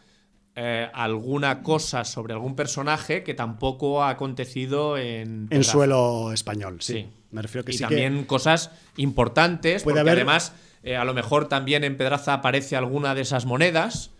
eh, 0.56 0.90
alguna 0.94 1.62
cosa 1.62 2.06
sobre 2.06 2.32
algún 2.34 2.56
personaje 2.56 3.24
que 3.24 3.34
tampoco 3.34 4.04
ha 4.04 4.10
acontecido 4.10 4.98
en, 4.98 5.48
En 5.50 5.64
suelo 5.66 6.32
español, 6.32 6.78
sí. 6.80 6.94
Sí. 6.94 7.06
Me 7.32 7.42
refiero 7.42 7.66
que 7.66 7.72
y 7.74 7.76
sí 7.78 7.82
también 7.84 8.24
cosas 8.24 8.72
importantes, 8.96 9.84
Puede 9.84 9.96
porque 9.96 10.00
haber- 10.12 10.14
además 10.22 10.54
eh, 10.84 10.96
a 10.96 11.04
lo 11.04 11.14
mejor 11.14 11.50
también 11.50 11.84
en 11.84 11.98
Pedraza 11.98 12.36
aparece 12.36 12.78
alguna 12.78 13.14
de 13.16 13.22
esas 13.24 13.46
monedas. 13.46 14.12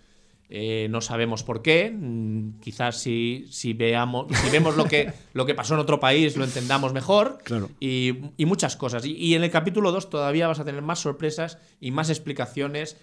Eh, 0.50 0.88
no 0.90 1.02
sabemos 1.02 1.44
por 1.44 1.62
qué. 1.62 1.92
mm, 1.92 2.60
Quizás 2.62 2.98
si, 3.00 3.46
si, 3.50 3.74
veamos, 3.74 4.28
si 4.32 4.50
vemos 4.52 4.76
lo 4.78 4.86
que, 4.86 5.12
lo 5.34 5.46
que 5.46 5.56
pasó 5.56 5.74
en 5.74 5.80
otro 5.80 6.00
país 6.00 6.38
lo 6.38 6.44
entendamos 6.44 6.94
mejor. 6.94 7.40
Claro. 7.44 7.70
Y, 7.80 8.14
y 8.38 8.46
muchas 8.46 8.76
cosas. 8.76 9.06
Y, 9.06 9.14
y 9.14 9.34
en 9.36 9.44
el 9.44 9.52
capítulo 9.52 9.92
2 9.92 10.10
todavía 10.10 10.48
vas 10.48 10.60
a 10.60 10.66
tener 10.66 10.82
más 10.82 11.00
sorpresas 11.00 11.58
y 11.82 11.92
más 11.92 12.10
explicaciones. 12.10 12.98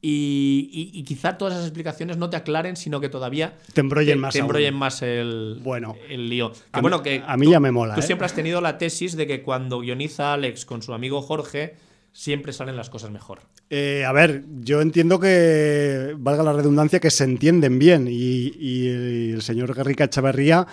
Y, 0.00 0.90
y- 0.94 1.02
quizá 1.02 1.36
todas 1.38 1.54
esas 1.54 1.66
explicaciones 1.66 2.18
no 2.18 2.30
te 2.30 2.36
aclaren, 2.36 2.76
sino 2.76 3.00
que 3.00 3.08
todavía 3.08 3.56
Te 3.74 3.80
embrollen 3.80 4.20
más 4.20 4.32
te 4.32 4.38
embrollen 4.38 4.74
más 4.74 5.02
el, 5.02 5.58
Bueno. 5.60 5.96
el 6.08 6.28
lío. 6.28 6.52
Que 6.52 6.58
A 6.70 6.78
mí- 6.78 6.82
bueno, 6.82 7.02
que 7.02 7.20
a 7.26 7.36
mí 7.36 7.46
tú- 7.46 7.50
ya 7.52 7.58
me 7.58 7.72
mola, 7.72 7.94
Tú 7.94 8.00
¿eh? 8.00 8.04
siempre 8.04 8.24
has 8.26 8.32
tenido 8.34 8.60
la 8.60 8.78
tesis 8.78 9.16
de 9.16 9.26
que 9.26 9.42
cuando 9.42 9.80
guioniza 9.80 10.34
Alex 10.34 10.64
con 10.66 10.82
su 10.82 10.94
amigo 10.94 11.20
Jorge, 11.20 11.74
siempre 12.18 12.52
salen 12.52 12.76
las 12.76 12.90
cosas 12.90 13.12
mejor. 13.12 13.42
Eh, 13.70 14.04
a 14.04 14.10
ver, 14.10 14.42
yo 14.60 14.80
entiendo 14.80 15.20
que, 15.20 16.16
valga 16.18 16.42
la 16.42 16.52
redundancia, 16.52 16.98
que 16.98 17.12
se 17.12 17.22
entienden 17.22 17.78
bien 17.78 18.08
y, 18.10 18.52
y 18.58 18.88
el 19.34 19.42
señor 19.42 19.72
Garrica 19.72 20.04
Echavarría 20.04 20.66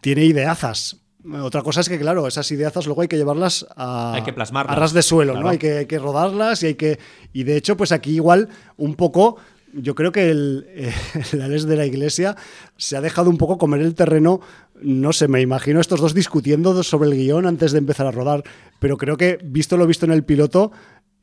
tiene 0.00 0.24
ideazas. 0.24 1.02
Otra 1.42 1.62
cosa 1.62 1.82
es 1.82 1.90
que, 1.90 1.98
claro, 1.98 2.26
esas 2.26 2.50
ideazas 2.50 2.86
luego 2.86 3.02
hay 3.02 3.08
que 3.08 3.18
llevarlas 3.18 3.66
a, 3.76 4.14
Hay 4.14 4.22
que 4.22 4.32
plasmarlas, 4.32 4.74
a 4.74 4.80
ras 4.80 4.92
de 4.94 5.02
suelo, 5.02 5.34
¿no? 5.34 5.40
claro. 5.40 5.50
Hay 5.50 5.58
que, 5.58 5.78
hay 5.78 5.86
que 5.86 5.98
rodarlas 5.98 6.62
y 6.62 6.66
hay 6.66 6.74
que... 6.76 6.98
Y 7.34 7.42
de 7.42 7.58
hecho, 7.58 7.76
pues 7.76 7.92
aquí 7.92 8.14
igual 8.14 8.48
un 8.78 8.94
poco... 8.94 9.36
Yo 9.76 9.94
creo 9.94 10.12
que 10.12 10.30
el, 10.30 10.66
el 11.32 11.42
Alex 11.42 11.66
de 11.66 11.76
la 11.76 11.86
Iglesia 11.86 12.36
se 12.76 12.96
ha 12.96 13.00
dejado 13.00 13.30
un 13.30 13.38
poco 13.38 13.58
comer 13.58 13.82
el 13.82 13.94
terreno. 13.94 14.40
No 14.80 15.12
sé, 15.12 15.28
me 15.28 15.40
imagino 15.40 15.80
estos 15.80 16.00
dos 16.00 16.14
discutiendo 16.14 16.82
sobre 16.82 17.08
el 17.08 17.16
guion 17.16 17.46
antes 17.46 17.72
de 17.72 17.78
empezar 17.78 18.06
a 18.06 18.10
rodar. 18.10 18.42
Pero 18.80 18.96
creo 18.96 19.16
que, 19.16 19.38
visto 19.42 19.76
lo 19.76 19.86
visto 19.86 20.06
en 20.06 20.12
el 20.12 20.24
piloto, 20.24 20.72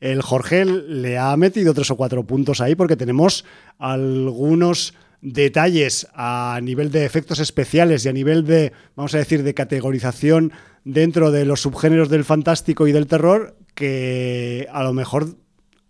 el 0.00 0.22
Jorge 0.22 0.64
le 0.64 1.18
ha 1.18 1.36
metido 1.36 1.74
tres 1.74 1.90
o 1.90 1.96
cuatro 1.96 2.24
puntos 2.24 2.60
ahí 2.60 2.74
porque 2.74 2.96
tenemos 2.96 3.44
algunos 3.78 4.94
detalles 5.22 6.06
a 6.14 6.60
nivel 6.62 6.90
de 6.92 7.06
efectos 7.06 7.38
especiales 7.38 8.04
y 8.04 8.08
a 8.10 8.12
nivel 8.12 8.44
de, 8.44 8.72
vamos 8.94 9.14
a 9.14 9.18
decir, 9.18 9.42
de 9.42 9.54
categorización 9.54 10.52
dentro 10.84 11.30
de 11.30 11.46
los 11.46 11.62
subgéneros 11.62 12.10
del 12.10 12.24
fantástico 12.24 12.86
y 12.86 12.92
del 12.92 13.06
terror 13.06 13.56
que 13.74 14.68
a 14.70 14.82
lo 14.82 14.92
mejor 14.92 15.36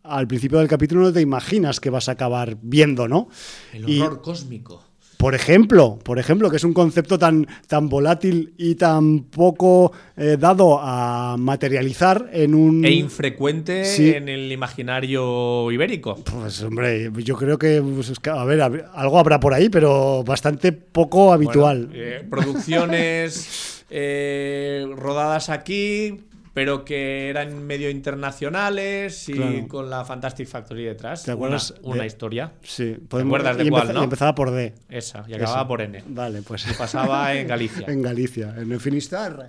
al 0.04 0.28
principio 0.28 0.58
del 0.58 0.68
capítulo 0.68 1.02
no 1.02 1.12
te 1.12 1.20
imaginas 1.22 1.80
que 1.80 1.90
vas 1.90 2.08
a 2.08 2.12
acabar 2.12 2.56
viendo, 2.62 3.08
¿no? 3.08 3.28
El 3.72 3.88
Y- 3.88 4.00
horror 4.00 4.20
cósmico. 4.22 4.82
Por 5.16 5.34
ejemplo, 5.34 5.98
por 6.02 6.18
ejemplo, 6.18 6.50
que 6.50 6.56
es 6.56 6.64
un 6.64 6.74
concepto 6.74 7.18
tan, 7.18 7.46
tan 7.66 7.88
volátil 7.88 8.52
y 8.58 8.74
tan 8.74 9.20
poco 9.20 9.90
eh, 10.18 10.36
dado 10.38 10.78
a 10.82 11.36
materializar 11.38 12.28
en 12.32 12.54
un... 12.54 12.84
E 12.84 12.90
infrecuente 12.90 13.86
Sí. 13.86 14.10
en 14.10 14.28
el 14.28 14.52
imaginario 14.52 15.70
ibérico. 15.70 16.16
Pues 16.16 16.60
hombre, 16.62 17.10
yo 17.22 17.36
creo 17.36 17.56
que, 17.56 17.80
pues, 17.80 18.12
a 18.28 18.44
ver, 18.44 18.60
algo 18.92 19.18
habrá 19.18 19.40
por 19.40 19.54
ahí, 19.54 19.70
pero 19.70 20.22
bastante 20.24 20.72
poco 20.72 21.32
habitual. 21.32 21.86
Bueno, 21.86 22.02
eh, 22.04 22.26
producciones 22.28 23.84
eh, 23.90 24.84
rodadas 24.94 25.48
aquí, 25.48 26.20
pero 26.54 26.84
que 26.84 27.28
eran 27.28 27.66
medio 27.66 27.90
internacionales 27.90 29.28
y 29.28 29.32
Claro. 29.34 29.68
con 29.68 29.90
la 29.90 30.04
Fantastic 30.04 30.46
Factory 30.48 30.84
detrás. 30.84 31.24
¿Te 31.24 31.32
acuerdas 31.32 31.74
Una, 31.82 32.06
historia. 32.06 32.52
sí, 32.62 32.96
acuerdas 33.10 33.56
de 33.56 33.64
y 33.64 33.70
cuál, 33.70 33.82
empeza- 33.88 33.92
no? 33.94 34.00
y 34.00 34.04
empezaba 34.04 34.34
por 34.34 34.50
D. 34.52 34.72
Esa, 34.88 35.24
y 35.28 35.34
acababa 35.34 35.66
por 35.68 35.82
N. 35.82 36.02
Vale, 36.06 36.42
pues 36.42 36.64
Pasaba 36.78 37.34
en 37.34 37.46
Galicia. 37.54 37.86
en 37.88 38.02
Galicia, 38.02 38.54
en 38.56 38.70
el 38.72 38.80
Finisterre. 38.80 39.48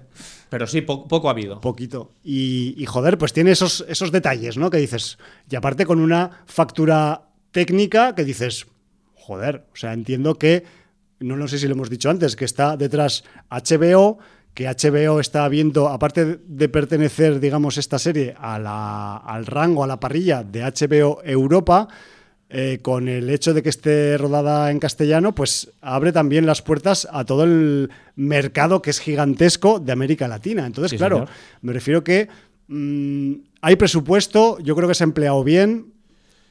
Pero 0.49 0.67
sí, 0.67 0.81
po- 0.81 1.07
poco 1.07 1.27
ha 1.27 1.31
habido. 1.31 1.61
Poquito. 1.61 2.11
Y, 2.23 2.73
y, 2.77 2.85
joder, 2.85 3.17
pues 3.17 3.33
tiene 3.33 3.51
esos, 3.51 3.85
esos 3.87 4.11
detalles, 4.11 4.57
¿no? 4.57 4.69
Que 4.69 4.77
dices. 4.77 5.17
Y 5.49 5.55
aparte 5.55 5.85
con 5.85 5.99
una 5.99 6.43
factura 6.45 7.23
técnica 7.51 8.15
que 8.15 8.23
dices, 8.23 8.67
joder, 9.15 9.65
o 9.73 9.75
sea, 9.75 9.93
entiendo 9.93 10.35
que, 10.35 10.63
no, 11.19 11.35
no 11.35 11.47
sé 11.47 11.57
si 11.59 11.67
lo 11.67 11.73
hemos 11.73 11.89
dicho 11.89 12.09
antes, 12.09 12.35
que 12.35 12.45
está 12.45 12.77
detrás 12.77 13.23
HBO, 13.49 14.19
que 14.55 14.67
HBO 14.67 15.19
está 15.19 15.47
viendo, 15.49 15.89
aparte 15.89 16.39
de- 16.47 16.69
pertenecer, 16.69 17.39
digamos, 17.39 17.77
esta 17.77 17.99
serie 17.99 18.33
a 18.39 18.57
la- 18.57 19.17
al 19.17 19.45
rango, 19.45 19.83
a 19.83 19.87
la 19.87 19.99
parrilla 19.99 20.43
de 20.43 20.63
HBO 20.63 21.21
Europa, 21.23 21.87
eh, 22.49 22.79
con 22.81 23.07
el 23.09 23.29
hecho 23.29 23.53
de 23.53 23.61
que 23.61 23.69
esté 23.69 24.17
rodada 24.17 24.71
en 24.71 24.79
castellano, 24.79 25.35
pues 25.35 25.71
abre 25.81 26.11
también 26.13 26.45
las 26.45 26.61
puertas 26.61 27.07
a 27.11 27.25
todo 27.25 27.43
el 27.43 27.89
mercado 28.15 28.81
que 28.81 28.91
es 28.91 28.99
gigantesco 28.99 29.79
de 29.79 29.91
América 29.91 30.27
Latina. 30.27 30.65
Entonces, 30.65 30.91
Sí, 30.91 30.97
claro, 30.97 31.17
señor. 31.17 31.29
me 31.61 31.73
refiero 31.73 32.03
que 32.03 32.27
mm, 32.67 33.33
hay 33.61 33.75
presupuesto, 33.75 34.57
yo 34.59 34.75
creo 34.75 34.87
que 34.87 34.95
se 34.95 35.03
ha 35.03 35.05
empleado 35.05 35.43
bien, 35.43 35.87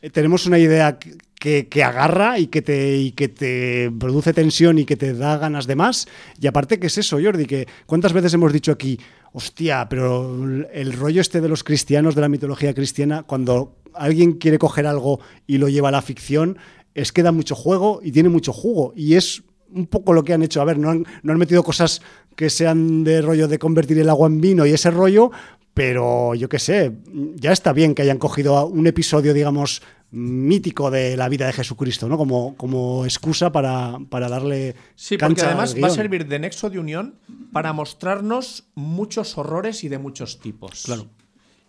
eh, 0.03 0.11
tenemos 0.11 0.47
una 0.47 0.59
idea 0.59 0.99
que, 1.45 1.65
que- 1.65 1.69
que 1.69 1.85
agarra 1.85 2.39
y 2.39 2.47
que, 2.47 2.63
te, 2.63 3.13
que 3.15 3.29
te 3.29 3.93
produce 3.99 4.33
tensión 4.33 4.79
y 4.79 4.85
que 4.87 4.97
te 4.97 5.13
da 5.13 5.37
ganas 5.37 5.67
de 5.67 5.77
más. 5.77 6.07
Y 6.41 6.47
aparte, 6.47 6.79
¿qué 6.79 6.87
es 6.87 6.97
eso, 6.99 7.19
Jordi? 7.23 7.45
Que 7.45 7.67
¿Cuántas 7.87 8.13
veces 8.15 8.33
hemos 8.33 8.53
dicho 8.53 8.73
aquí, 8.73 8.99
hostia, 9.33 9.87
pero 9.91 10.35
el 10.73 10.93
rollo 10.95 11.21
este 11.21 11.41
de 11.41 11.49
los 11.49 11.63
cristianos, 11.63 12.15
de 12.15 12.23
la 12.23 12.29
mitología 12.31 12.73
cristiana, 12.73 13.23
cuando 13.25 13.77
alguien 13.93 14.33
quiere 14.33 14.59
coger 14.59 14.87
algo 14.87 15.21
y 15.47 15.59
lo 15.59 15.69
lleva 15.69 15.89
a 15.91 15.93
la 15.93 16.03
ficción, 16.03 16.57
es 16.95 17.13
que 17.13 17.23
da 17.23 17.33
mucho 17.33 17.55
juego 17.55 18.01
y 18.03 18.11
tiene 18.13 18.29
mucho 18.31 18.53
jugo. 18.53 18.93
Y 18.97 19.15
es 19.15 19.43
un 19.73 19.87
poco 19.87 20.13
lo 20.15 20.23
que 20.25 20.33
han 20.33 20.43
hecho. 20.43 20.63
A 20.63 20.65
ver, 20.65 20.79
no 20.79 20.91
han, 20.91 21.05
no 21.23 21.33
han 21.33 21.39
metido 21.39 21.63
cosas 21.63 22.01
que 22.37 22.49
sean 22.51 23.05
de 23.05 23.21
rollo 23.21 23.49
de 23.49 23.59
convertir 23.59 23.99
el 23.99 24.09
agua 24.09 24.29
en 24.29 24.41
vino 24.41 24.65
y 24.67 24.71
ese 24.71 24.91
rollo, 24.91 25.31
pero 25.75 26.35
yo 26.37 26.49
qué 26.49 26.59
sé, 26.61 26.93
ya 27.35 27.51
está 27.53 27.73
bien 27.73 27.95
que 27.97 28.03
hayan 28.03 28.19
cogido 28.19 28.67
un 28.67 28.87
episodio, 28.87 29.35
digamos, 29.35 29.83
mítico 30.15 30.91
de 30.91 31.17
la 31.17 31.29
vida 31.29 31.47
de 31.47 31.53
Jesucristo, 31.53 32.09
¿no? 32.09 32.17
Como, 32.17 32.57
como 32.57 33.05
excusa 33.05 33.51
para, 33.51 33.99
para 34.09 34.29
darle 34.29 34.77
Sí, 34.95 35.19
porque 35.19 35.43
además 35.43 35.75
va 35.83 35.89
a 35.89 35.91
servir 35.91 36.27
de 36.27 36.39
nexo 36.39 36.71
de 36.71 36.79
unión 36.79 37.17
para 37.53 37.73
mostrarnos 37.73 38.65
muchos 38.75 39.37
horrores 39.37 39.83
y 39.83 39.89
de 39.89 39.99
muchos 39.99 40.39
tipos. 40.39 40.85
Claro. 40.85 41.07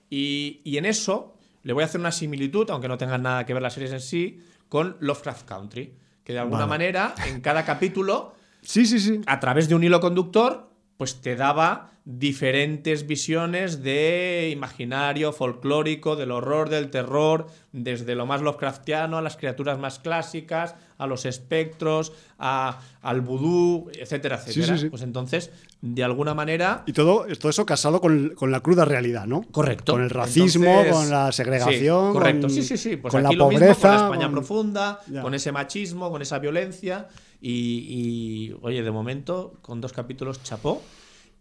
Y, 0.09 0.61
y 0.63 0.77
en 0.77 0.85
eso 0.85 1.35
le 1.63 1.73
voy 1.73 1.81
a 1.81 1.85
hacer 1.87 1.99
una 1.99 2.11
similitud, 2.11 2.69
aunque 2.69 2.87
no 2.87 2.97
tengan 2.97 3.23
nada 3.23 3.45
que 3.45 3.53
ver 3.53 3.63
las 3.63 3.73
series 3.73 3.91
en 3.91 3.99
sí, 4.01 4.39
con 4.69 4.97
Lovecraft 4.99 5.47
Country. 5.47 5.93
Que 6.23 6.33
de 6.33 6.39
alguna 6.39 6.65
Vale. 6.65 6.69
manera, 6.69 7.15
en 7.27 7.41
cada 7.41 7.65
capítulo, 7.65 8.35
Sí, 8.61 8.85
sí, 8.85 8.99
sí. 8.99 9.21
a 9.25 9.39
través 9.39 9.67
de 9.69 9.75
un 9.75 9.83
hilo 9.83 9.99
conductor, 9.99 10.69
pues 10.97 11.21
te 11.21 11.35
daba 11.35 11.91
diferentes 12.05 13.07
visiones 13.07 13.81
de 13.81 14.49
imaginario 14.53 15.33
folclórico, 15.33 16.15
del 16.15 16.29
horror, 16.31 16.69
del 16.69 16.91
terror, 16.91 17.47
desde 17.71 18.13
lo 18.13 18.27
más 18.27 18.41
Lovecraftiano 18.41 19.17
a 19.17 19.21
las 19.23 19.37
criaturas 19.37 19.79
más 19.79 19.97
clásicas, 19.97 20.75
a 20.99 21.07
los 21.07 21.25
espectros, 21.25 22.13
a- 22.37 22.79
al 23.01 23.21
vudú, 23.21 23.89
etcétera, 23.91 24.35
etcétera. 24.35 24.77
sí, 24.77 24.83
sí. 24.83 24.89
Pues 24.89 25.01
entonces, 25.01 25.51
de 25.81 26.03
alguna 26.03 26.33
manera, 26.35 26.83
Y 26.85 26.93
todo, 26.93 27.25
todo 27.39 27.49
eso 27.49 27.65
casado 27.65 27.99
con, 27.99 28.29
con 28.35 28.51
la 28.51 28.59
cruda 28.61 28.85
realidad, 28.85 29.25
¿no? 29.25 29.41
Correcto. 29.51 29.93
Con 29.93 30.03
el 30.03 30.09
racismo, 30.11 30.65
Entonces, 30.69 30.93
con 30.93 31.09
la 31.09 31.31
segregación. 31.31 32.13
correcto. 32.13 32.41
con- 32.47 32.55
sí, 32.55 32.61
sí, 32.61 32.77
sí. 32.77 32.97
Pues 32.97 33.11
con 33.11 33.25
aquí 33.25 33.35
la 33.35 33.39
lo 33.39 33.49
pobreza. 33.49 33.65
mismo 33.67 33.81
con 33.81 33.89
la 33.89 33.95
España 34.05 34.25
con- 34.25 34.33
profunda, 34.33 34.99
Ya. 35.11 35.21
con 35.23 35.33
ese 35.33 35.51
machismo, 35.51 36.11
con 36.11 36.21
esa 36.21 36.37
violencia. 36.39 37.07
Y, 37.41 37.51
y, 37.89 38.55
oye, 38.61 38.81
de 38.83 38.91
momento, 38.91 39.55
con 39.61 39.81
dos 39.81 39.91
capítulos 39.91 40.41
chapó. 40.43 40.81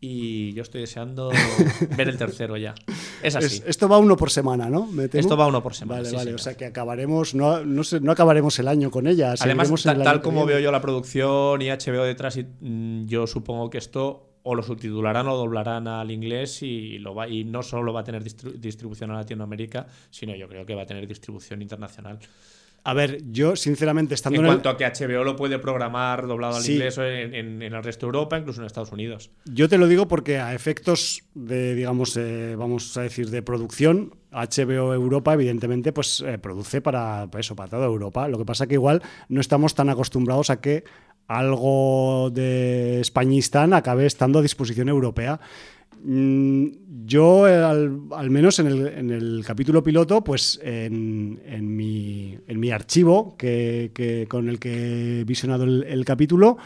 Y 0.01 0.53
yo 0.53 0.63
estoy 0.63 0.83
deseando 0.83 1.31
ver 1.97 2.09
el 2.09 2.19
tercero 2.19 2.57
ya. 2.59 2.75
Es 3.23 3.37
así. 3.37 3.47
Es- 3.47 3.63
esto 3.67 3.89
va 3.89 3.99
uno 3.99 4.17
por 4.17 4.31
semana, 4.31 4.69
¿no? 4.69 4.89
Esto 5.13 5.37
va 5.37 5.47
uno 5.47 5.63
por 5.63 5.75
semana. 5.75 6.01
Vale, 6.01 6.11
sí, 6.11 6.15
vale. 6.17 6.25
señor. 6.27 6.41
O 6.41 6.43
sea 6.43 6.57
que 6.57 6.67
acabaremos, 6.67 7.35
no, 7.35 7.65
no, 7.65 7.85
sé, 7.85 8.01
no 8.01 8.13
acabaremos 8.13 8.59
el 8.59 8.69
año 8.69 8.91
con 8.91 9.07
ella. 9.07 9.35
Además, 9.41 9.71
el 9.87 10.03
tal 10.03 10.21
como 10.21 10.45
veo 10.45 10.59
yo 10.59 10.71
la 10.71 10.81
producción 10.83 11.63
y 11.63 11.71
HBO 11.71 12.05
detrás, 12.05 12.37
y, 12.37 12.45
mm, 12.45 13.07
yo 13.07 13.27
supongo 13.27 13.71
que 13.71 13.79
esto 13.79 14.31
o 14.47 14.55
lo 14.55 14.63
subtitularán 14.63 15.27
o 15.29 15.37
doblarán 15.39 15.89
al 15.89 16.11
inglés 16.11 16.63
y, 16.63 16.99
lo 16.99 17.15
va, 17.15 17.27
y 17.27 17.45
no 17.45 17.63
solo 17.63 17.95
va 17.95 18.01
a 18.01 18.05
tener 18.05 18.23
distri- 18.23 18.53
distribución 18.53 19.11
a 19.11 19.15
Latinoamérica, 19.15 19.87
sino 20.11 20.35
yo 20.37 20.47
creo 20.49 20.67
que 20.67 20.75
va 20.75 20.83
a 20.83 20.87
tener 20.87 21.07
distribución 21.09 21.63
internacional. 21.63 22.19
A 22.87 22.93
ver, 22.93 23.23
yo 23.33 23.57
sinceramente 23.57 24.15
estando 24.15 24.39
En 24.41 24.45
en, 24.45 24.51
el- 24.51 24.53
cuanto 24.61 24.69
a 24.69 24.77
que 24.77 24.85
HBO 24.85 25.25
lo 25.25 25.37
puede 25.37 25.59
programar 25.59 26.27
doblado 26.27 26.57
al 26.57 26.63
Sí. 26.63 26.73
inglés 26.73 26.99
en, 26.99 27.35
en- 27.35 27.63
en 27.63 27.75
el 27.75 27.83
resto 27.83 28.05
de 28.05 28.09
Europa, 28.09 28.37
incluso 28.39 28.61
en 28.61 28.67
Estados 28.67 28.93
Unidos. 28.93 29.31
Yo 29.47 29.71
te 29.71 29.79
lo 29.79 29.89
digo 29.89 30.07
porque 30.07 30.39
a 30.39 30.55
efectos 30.55 31.23
de, 31.35 31.75
digamos, 31.75 32.15
eh, 32.19 32.55
vamos 32.59 32.95
a 32.99 33.03
decir, 33.03 33.31
de 33.31 33.41
producción, 33.43 34.15
HBO 34.31 34.93
Europa, 34.93 35.33
evidentemente, 35.33 35.93
pues 35.95 36.23
eh, 36.27 36.37
produce 36.37 36.83
para, 36.83 37.27
para 37.31 37.41
eso, 37.41 37.57
para 37.57 37.71
toda 37.71 37.87
Europa. 37.87 38.29
Lo 38.29 38.37
que 38.37 38.45
pasa 38.45 38.67
que 38.67 38.75
igual 38.75 39.01
no 39.31 39.41
estamos 39.41 39.75
tan 39.75 39.89
acostumbrados 39.89 40.51
a 40.51 40.61
que 40.61 40.85
algo 41.27 42.31
de 42.33 43.01
Españistán 43.01 43.73
acabe 43.73 44.05
estando 44.05 44.39
a 44.41 44.43
disposición 44.43 44.91
europea. 44.91 45.41
Mm, 46.05 46.67
Yo, 47.07 47.45
al, 47.47 47.99
al 48.13 48.31
menos 48.31 48.59
en 48.59 48.67
el, 48.67 48.87
en 48.89 49.11
el 49.11 49.43
capítulo 49.47 49.83
piloto, 49.83 50.23
pues 50.25 50.59
en, 50.63 51.41
en 51.47 51.77
mi, 51.77 52.37
en 52.47 52.61
mi 52.61 52.71
archivo 52.71 53.37
que, 53.37 53.91
que- 53.95 54.27
con 54.29 54.49
el 54.49 54.59
que 54.59 55.21
he 55.21 55.25
visionado 55.25 55.65
el, 55.65 55.83
el 55.85 56.05
capítulo, 56.05 56.57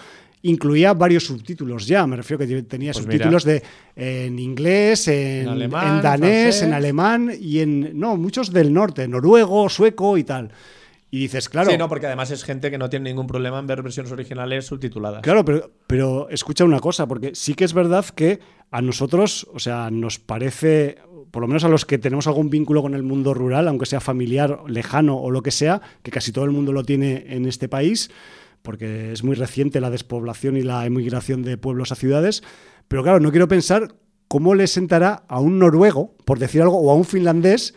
incluía 0.43 0.93
varios 0.95 1.25
subtítulos 1.25 1.87
ya. 1.87 2.07
Me 2.07 2.17
refiero 2.17 2.39
que 2.47 2.63
tenía 2.63 2.93
Pues 2.93 3.05
subtítulos 3.05 3.45
de 3.45 3.63
en 3.97 4.39
inglés, 4.39 5.09
en, 5.09 5.49
alemán, 5.49 6.03
danés, 6.03 6.43
francés. 6.57 6.63
en 6.63 6.73
alemán 6.73 7.31
y 7.41 7.59
en. 7.61 7.99
No, 7.99 8.17
muchos 8.17 8.53
del 8.53 8.73
norte, 8.73 9.09
noruego, 9.09 9.69
sueco 9.69 10.17
y 10.19 10.25
tal. 10.25 10.51
Y 11.11 11.21
dices, 11.21 11.49
claro. 11.49 11.71
Sí, 11.71 11.79
no, 11.79 11.89
porque 11.89 12.07
además 12.07 12.31
es 12.31 12.45
gente 12.45 12.71
que 12.71 12.77
no 12.77 12.91
tiene 12.91 13.11
ningún 13.11 13.27
problema 13.27 13.59
en 13.59 13.67
ver 13.67 13.83
versiones 13.83 14.13
originales 14.13 14.67
subtituladas. 14.67 15.23
Claro, 15.23 15.45
pero, 15.45 15.71
pero 15.87 16.29
escucha 16.29 16.65
una 16.65 16.81
cosa, 16.81 17.07
porque 17.07 17.35
sí 17.35 17.55
que 17.55 17.65
es 17.65 17.73
verdad 17.73 18.05
que 18.05 18.41
a 18.71 18.83
nosotros, 18.83 19.47
o 19.55 19.59
sea, 19.59 19.91
nos 19.91 20.19
parece, 20.19 20.99
por 21.31 21.41
lo 21.41 21.49
menos 21.49 21.65
a 21.65 21.69
los 21.69 21.87
que 21.87 21.97
tenemos 21.97 22.27
algún 22.27 22.51
vínculo 22.51 22.83
con 22.83 22.95
el 22.95 23.03
mundo 23.03 23.33
rural, 23.33 23.69
aunque 23.69 23.87
sea 23.87 24.01
familiar, 24.01 24.61
lejano 24.67 25.17
o 25.17 25.31
lo 25.31 25.43
que 25.43 25.51
sea, 25.51 25.81
que 26.03 26.11
casi 26.11 26.31
todo 26.31 26.45
el 26.45 26.51
mundo 26.51 26.73
lo 26.73 26.85
tiene 26.85 27.25
en 27.29 27.47
este 27.47 27.69
país, 27.69 28.11
porque 28.61 29.13
es 29.13 29.25
muy 29.25 29.35
reciente 29.35 29.81
la 29.81 29.89
despoblación 29.89 30.59
y 30.59 30.63
la 30.63 30.85
emigración 30.85 31.43
de 31.43 31.57
pueblos 31.57 31.91
a 31.91 31.95
ciudades, 31.95 32.43
pero 32.87 33.03
claro, 33.03 33.21
no 33.21 33.31
quiero 33.31 33.49
pensar 33.49 33.95
cómo 34.29 34.55
le 34.55 34.67
sentará 34.67 35.25
a 35.29 35.41
un 35.41 35.59
noruego, 35.59 36.15
por 36.27 36.39
decir 36.39 36.61
algo, 36.61 36.79
o 36.79 36.91
a 36.91 36.95
un 36.95 37.07
finlandés, 37.07 37.75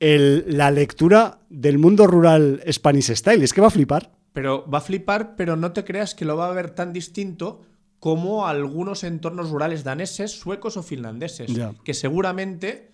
el- 0.00 0.44
la 0.48 0.70
lectura 0.70 1.38
del 1.48 1.78
mundo 1.78 2.06
rural 2.06 2.62
Spanish 2.70 3.12
Style. 3.14 3.42
Es 3.42 3.52
que 3.52 3.60
va 3.60 3.68
a 3.68 3.70
flipar. 3.70 4.12
Pero 4.32 4.68
va 4.68 4.78
a 4.78 4.82
flipar, 4.82 5.34
pero 5.36 5.56
no 5.56 5.72
te 5.72 5.84
creas 5.84 6.14
que 6.14 6.24
lo 6.26 6.36
va 6.36 6.48
a 6.48 6.52
ver 6.52 6.70
tan 6.70 6.92
distinto 6.92 7.62
como 7.98 8.46
algunos 8.46 9.02
entornos 9.04 9.50
rurales 9.50 9.82
daneses, 9.82 10.30
suecos 10.32 10.76
o 10.76 10.82
finlandeses, 10.82 11.50
que 11.84 11.94
seguramente 11.94 12.90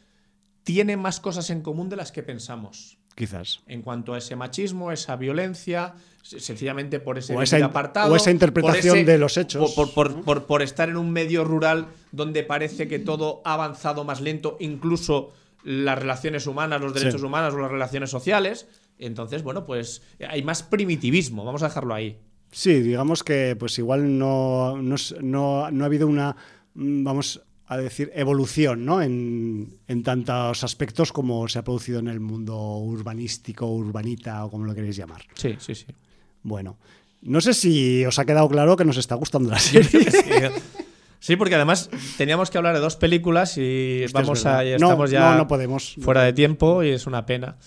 tienen 0.62 1.00
más 1.00 1.18
cosas 1.18 1.50
en 1.50 1.60
común 1.60 1.88
de 1.88 1.96
las 1.96 2.12
que 2.12 2.22
pensamos. 2.22 2.98
Quizás. 3.16 3.60
En 3.66 3.82
cuanto 3.82 4.14
a 4.14 4.18
ese 4.18 4.36
machismo, 4.36 4.90
esa 4.92 5.16
violencia, 5.16 5.94
se- 6.22 6.40
sencillamente 6.40 6.98
por 7.00 7.18
ese 7.18 7.34
O 7.36 7.42
esa 7.42 7.62
apartado. 7.62 8.10
o 8.12 8.16
esa 8.16 8.30
interpretación 8.30 8.98
ese- 8.98 9.04
de 9.04 9.18
los 9.18 9.36
hechos. 9.36 9.72
Por, 9.74 9.92
por- 9.92 10.14
por- 10.14 10.24
por- 10.24 10.46
por 10.46 10.62
estar 10.62 10.88
en 10.88 10.96
un 10.96 11.10
medio 11.10 11.44
rural 11.44 11.88
donde 12.12 12.42
parece 12.44 12.88
que 12.88 12.98
todo 13.00 13.42
ha 13.44 13.54
avanzado 13.54 14.04
más 14.04 14.20
lento, 14.22 14.56
incluso 14.60 15.32
las 15.64 15.98
relaciones 15.98 16.46
humanas, 16.46 16.80
los 16.80 16.94
derechos 16.94 17.20
Sí. 17.20 17.26
humanos 17.26 17.54
o 17.54 17.58
las 17.58 17.70
relaciones 17.70 18.10
sociales. 18.10 18.66
Entonces, 18.98 19.42
bueno, 19.42 19.64
pues 19.64 20.02
hay 20.28 20.42
más 20.42 20.62
primitivismo, 20.62 21.44
vamos 21.44 21.62
a 21.62 21.68
dejarlo 21.68 21.94
ahí. 21.94 22.18
Sí, 22.50 22.80
digamos 22.82 23.22
que 23.24 23.56
pues 23.58 23.78
igual 23.78 24.18
no, 24.18 24.76
no- 24.82 24.96
no 25.70 25.82
ha 25.84 25.86
habido 25.86 26.06
una, 26.06 26.36
mm, 26.74 27.02
vamos 27.04 27.42
a 27.66 27.78
decir, 27.78 28.10
evolución 28.14 28.84
¿no? 28.84 29.00
en, 29.00 29.78
en 29.88 30.02
tantos 30.02 30.62
aspectos 30.62 31.10
como 31.12 31.48
se 31.48 31.58
ha 31.58 31.64
producido 31.64 32.00
en 32.00 32.08
el 32.08 32.20
mundo 32.20 32.54
urbanístico, 32.76 33.66
urbanita 33.66 34.44
o 34.44 34.50
como 34.50 34.66
lo 34.66 34.74
queréis 34.74 34.96
llamar. 34.96 35.22
Sí, 35.34 35.54
sí, 35.58 35.74
sí. 35.74 35.86
Bueno, 36.42 36.76
No 37.22 37.40
sé 37.40 37.54
si 37.54 38.04
os 38.04 38.18
ha 38.18 38.24
quedado 38.24 38.48
claro 38.48 38.76
que 38.76 38.84
nos 38.84 38.96
está 38.96 39.14
gustando 39.14 39.48
la 39.48 39.58
serie. 39.60 40.50
Sí, 41.22 41.36
porque 41.36 41.54
además 41.54 41.88
teníamos 42.18 42.50
que 42.50 42.58
hablar 42.58 42.74
de 42.74 42.80
dos 42.80 42.96
películas 42.96 43.56
y 43.56 44.02
Hostia, 44.02 44.06
es 44.06 44.12
vamos 44.12 44.44
a, 44.44 44.64
ya 44.64 44.76
No, 44.78 44.86
estamos 44.88 45.10
ya 45.12 45.30
no, 45.30 45.36
no 45.38 45.46
podemos. 45.46 45.94
fuera 46.00 46.24
de 46.24 46.32
tiempo 46.32 46.82
y 46.82 46.88
es 46.90 47.06
una 47.06 47.24
pena. 47.26 47.58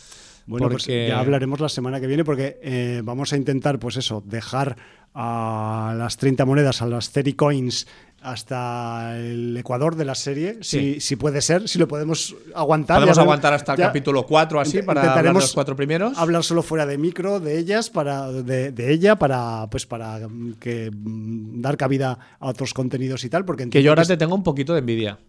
Bueno, 0.46 0.68
pues 0.68 0.84
porque- 0.84 1.08
ya 1.08 1.20
hablaremos 1.20 1.62
la 1.62 1.70
semana 1.70 2.02
que 2.02 2.08
viene 2.08 2.26
porque 2.26 2.60
eh, 2.62 3.00
vamos 3.06 3.32
a 3.32 3.38
intentar, 3.38 3.80
pues 3.80 3.96
eso, 3.96 4.22
dejar 4.26 4.76
a 5.14 5.96
las 5.98 6.18
30 6.18 6.44
monedas, 6.44 6.82
a 6.82 6.86
las 6.88 7.12
30 7.14 7.38
coins, 7.38 7.88
hasta 8.26 9.18
el 9.20 9.56
Ecuador 9.56 9.96
de 9.96 10.06
la 10.06 10.16
serie, 10.16 10.58
Sí. 10.62 10.96
si, 10.96 11.00
si 11.00 11.16
puede 11.16 11.42
ser, 11.42 11.70
si 11.70 11.78
lo 11.78 11.88
podemos 11.88 12.36
aguantar. 12.54 12.98
Podemos 12.98 13.16
Ya 13.18 13.22
aguantar 13.22 13.54
hasta 13.54 13.74
el 13.74 13.78
ya 13.80 13.88
capítulo 13.88 14.26
4 14.26 14.60
así 14.60 14.82
para 14.82 15.14
hablar 15.14 15.34
los 15.34 15.54
cuatro 15.54 15.76
primeros. 15.76 16.18
Hablar 16.18 16.44
solo 16.44 16.64
fuera 16.64 16.86
de 16.86 16.98
micro 16.98 17.40
de 17.40 17.58
ellas, 17.60 17.90
para, 17.90 18.32
de, 18.32 18.72
de 18.72 18.92
ella, 18.92 19.18
para 19.18 19.68
pues 19.70 19.86
para 19.86 20.28
mm, 20.28 20.54
que 20.60 20.92
mm, 20.92 21.62
dar 21.62 21.78
cabida 21.78 22.18
a 22.40 22.48
otros 22.48 22.74
contenidos 22.74 23.24
y 23.24 23.30
tal. 23.30 23.46
Porque 23.46 23.70
Que 23.70 23.84
yo 23.84 23.92
ahora 23.92 24.04
te 24.06 24.18
tengo 24.18 24.36
un 24.36 24.44
poquito 24.44 24.74
de 24.74 24.80
envidia. 24.80 25.20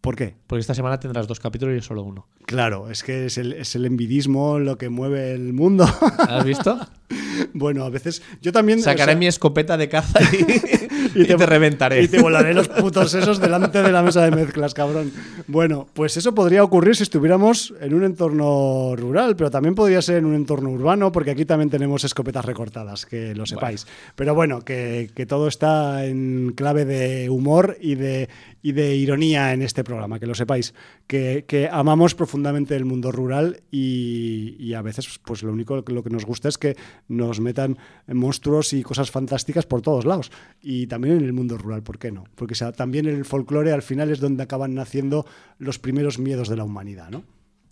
¿Por 0.00 0.14
qué? 0.14 0.36
Porque 0.46 0.60
esta 0.60 0.74
semana 0.74 1.00
tendrás 1.00 1.26
dos 1.26 1.40
capítulos 1.40 1.76
y 1.76 1.84
solo 1.84 2.02
uno. 2.04 2.28
Claro, 2.46 2.88
es 2.88 3.02
que 3.02 3.26
es 3.26 3.36
el, 3.36 3.52
es 3.52 3.74
el 3.74 3.84
envidismo 3.84 4.58
lo 4.58 4.78
que 4.78 4.88
mueve 4.88 5.32
el 5.32 5.52
mundo. 5.52 5.86
¿Has 6.18 6.44
visto? 6.44 6.78
bueno, 7.52 7.84
a 7.84 7.90
veces 7.90 8.22
yo 8.40 8.52
también... 8.52 8.78
o 8.78 8.82
Sacaré 8.82 9.12
sea, 9.12 9.18
mi 9.18 9.26
escopeta 9.26 9.76
de 9.76 9.88
caza 9.88 10.20
y, 10.32 10.77
y 11.22 11.26
te, 11.26 11.46
reventaré. 11.46 12.02
Y 12.02 12.08
te 12.08 12.20
volaré 12.20 12.54
los 12.54 12.68
putos 12.68 13.14
esos 13.14 13.40
delante 13.40 13.82
de 13.82 13.92
la 13.92 14.02
mesa 14.02 14.24
de 14.24 14.30
mezclas, 14.30 14.74
cabrón. 14.74 15.12
Bueno, 15.46 15.88
pues 15.94 16.16
eso 16.16 16.34
podría 16.34 16.62
ocurrir 16.62 16.96
si 16.96 17.02
estuviéramos 17.02 17.74
en 17.80 17.94
un 17.94 18.04
entorno 18.04 18.94
rural, 18.96 19.36
pero 19.36 19.50
también 19.50 19.74
podría 19.74 20.02
ser 20.02 20.18
en 20.18 20.26
un 20.26 20.34
entorno 20.34 20.70
urbano, 20.70 21.12
porque 21.12 21.30
aquí 21.30 21.44
también 21.44 21.70
tenemos 21.70 22.04
escopetas 22.04 22.44
recortadas, 22.44 23.06
que 23.06 23.34
lo 23.34 23.46
sepáis. 23.46 23.86
Pero 24.14 24.34
bueno, 24.34 24.60
que, 24.60 25.10
que 25.14 25.26
todo 25.26 25.48
está 25.48 26.04
en 26.04 26.52
clave 26.54 26.84
de 26.84 27.30
humor 27.30 27.76
y 27.80 27.94
de, 27.94 28.28
y 28.62 28.72
de 28.72 28.96
ironía 28.96 29.52
en 29.52 29.62
este 29.62 29.84
programa, 29.84 30.18
que 30.18 30.26
lo 30.26 30.34
sepáis. 30.34 30.74
Que, 31.06 31.44
que 31.46 31.68
amamos 31.70 32.14
profundamente 32.14 32.76
el 32.76 32.84
mundo 32.84 33.12
rural 33.12 33.62
y, 33.70 34.56
y 34.58 34.74
a 34.74 34.82
veces 34.82 35.18
pues 35.24 35.42
lo 35.42 35.52
único 35.52 35.84
que 35.84 35.92
lo 35.92 36.02
que 36.02 36.10
nos 36.10 36.24
gusta 36.24 36.48
es 36.48 36.58
que 36.58 36.76
nos 37.08 37.40
metan 37.40 37.78
monstruos 38.06 38.72
y 38.72 38.82
cosas 38.82 39.10
fantásticas 39.10 39.66
por 39.66 39.82
todos 39.82 40.04
lados. 40.04 40.30
Y 40.60 40.86
también 40.86 41.18
en 41.18 41.24
el 41.24 41.32
mundo 41.32 41.56
rural, 41.56 41.82
¿por 41.82 41.98
qué 41.98 42.10
no? 42.10 42.24
Porque 42.34 42.52
o 42.52 42.56
sea, 42.56 42.72
también 42.72 43.06
el 43.06 43.24
folclore 43.24 43.72
al 43.72 43.82
final 43.82 44.10
es 44.10 44.20
donde 44.20 44.42
acaban 44.42 44.74
naciendo 44.74 45.26
los 45.58 45.78
primeros 45.78 46.18
miedos 46.18 46.48
de 46.48 46.56
la 46.56 46.64
humanidad, 46.64 47.10
¿no? 47.10 47.24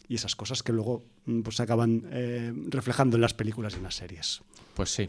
Y 0.09 0.15
esas 0.15 0.37
cosas 0.37 0.63
que 0.63 0.73
luego 0.73 1.05
mm, 1.25 1.41
pues, 1.41 1.57
se 1.57 1.63
acaban 1.63 2.05
eh, 2.13 2.53
reflejando 2.69 3.17
en 3.17 3.23
las 3.23 3.35
películas 3.35 3.75
y 3.75 3.79
en 3.79 3.83
las 3.83 3.97
series. 3.97 4.43
Pues 4.75 4.91
sí. 4.91 5.09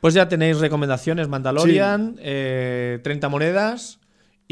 Pues 0.00 0.14
ya 0.14 0.28
tenéis 0.28 0.58
recomendaciones: 0.58 1.28
Mandalorian, 1.28 2.16
eh, 2.18 2.98
30 3.04 3.28
monedas 3.28 4.00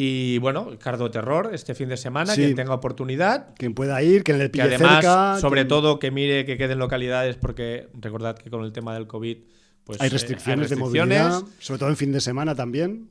y 0.02 0.38
bueno, 0.38 0.70
Cardo 0.78 1.10
Terror 1.10 1.50
este 1.52 1.74
fin 1.74 1.88
de 1.90 1.96
semana. 1.98 2.34
Sí. 2.34 2.42
Quien 2.42 2.54
tenga 2.54 2.72
oportunidad. 2.74 3.54
Quien 3.56 3.74
pueda 3.74 4.02
ir, 4.02 4.24
que 4.24 4.32
le 4.32 4.44
Que 4.44 4.48
pille 4.48 4.62
además, 4.64 4.94
cerca. 5.04 5.38
sobre 5.40 5.62
que- 5.62 5.68
todo, 5.68 5.98
que 5.98 6.10
mire 6.10 6.44
que 6.46 6.56
queden 6.56 6.78
localidades, 6.78 7.36
porque 7.36 7.88
recordad 8.00 8.36
que 8.38 8.48
con 8.50 8.64
el 8.64 8.72
tema 8.72 8.94
del 8.94 9.06
COVID, 9.06 9.36
pues 9.84 10.00
Hay 10.00 10.06
eh, 10.08 10.10
restricciones, 10.10 10.70
de 10.70 10.76
movilidad, 10.76 11.42
sobre 11.58 11.78
todo 11.78 11.90
en 11.90 11.96
fin 11.96 12.12
de 12.12 12.20
semana 12.20 12.54
también. 12.54 13.10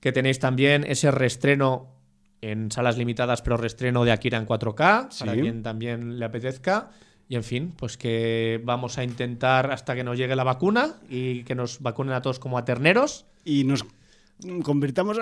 Que 0.00 0.10
tenéis 0.12 0.38
también 0.40 0.84
ese 0.88 1.10
reestreno 1.10 1.94
en 2.40 2.70
salas 2.72 2.98
limitadas, 2.98 3.40
pero 3.40 3.56
reestreno 3.56 4.04
de 4.04 4.12
Akira 4.12 4.36
en 4.36 4.44
4K, 4.46 5.08
Sí. 5.10 5.20
para 5.24 5.32
quien 5.40 5.62
también 5.62 6.18
le 6.18 6.24
apetezca. 6.24 6.90
Y 7.28 7.36
en 7.36 7.44
fin, 7.44 7.72
pues 7.76 7.96
que 7.96 8.60
vamos 8.64 8.98
a 8.98 9.04
intentar 9.04 9.70
hasta 9.70 9.94
que 9.94 10.04
nos 10.04 10.18
llegue 10.18 10.36
la 10.36 10.44
vacuna 10.44 10.96
y 11.08 11.42
que 11.44 11.54
nos 11.54 11.80
vacunen 11.80 12.12
a 12.12 12.20
todos 12.22 12.38
como 12.38 12.58
a 12.58 12.64
terneros. 12.64 13.26
y 13.46 13.64
nos 13.64 13.84
convirtamos 14.62 15.18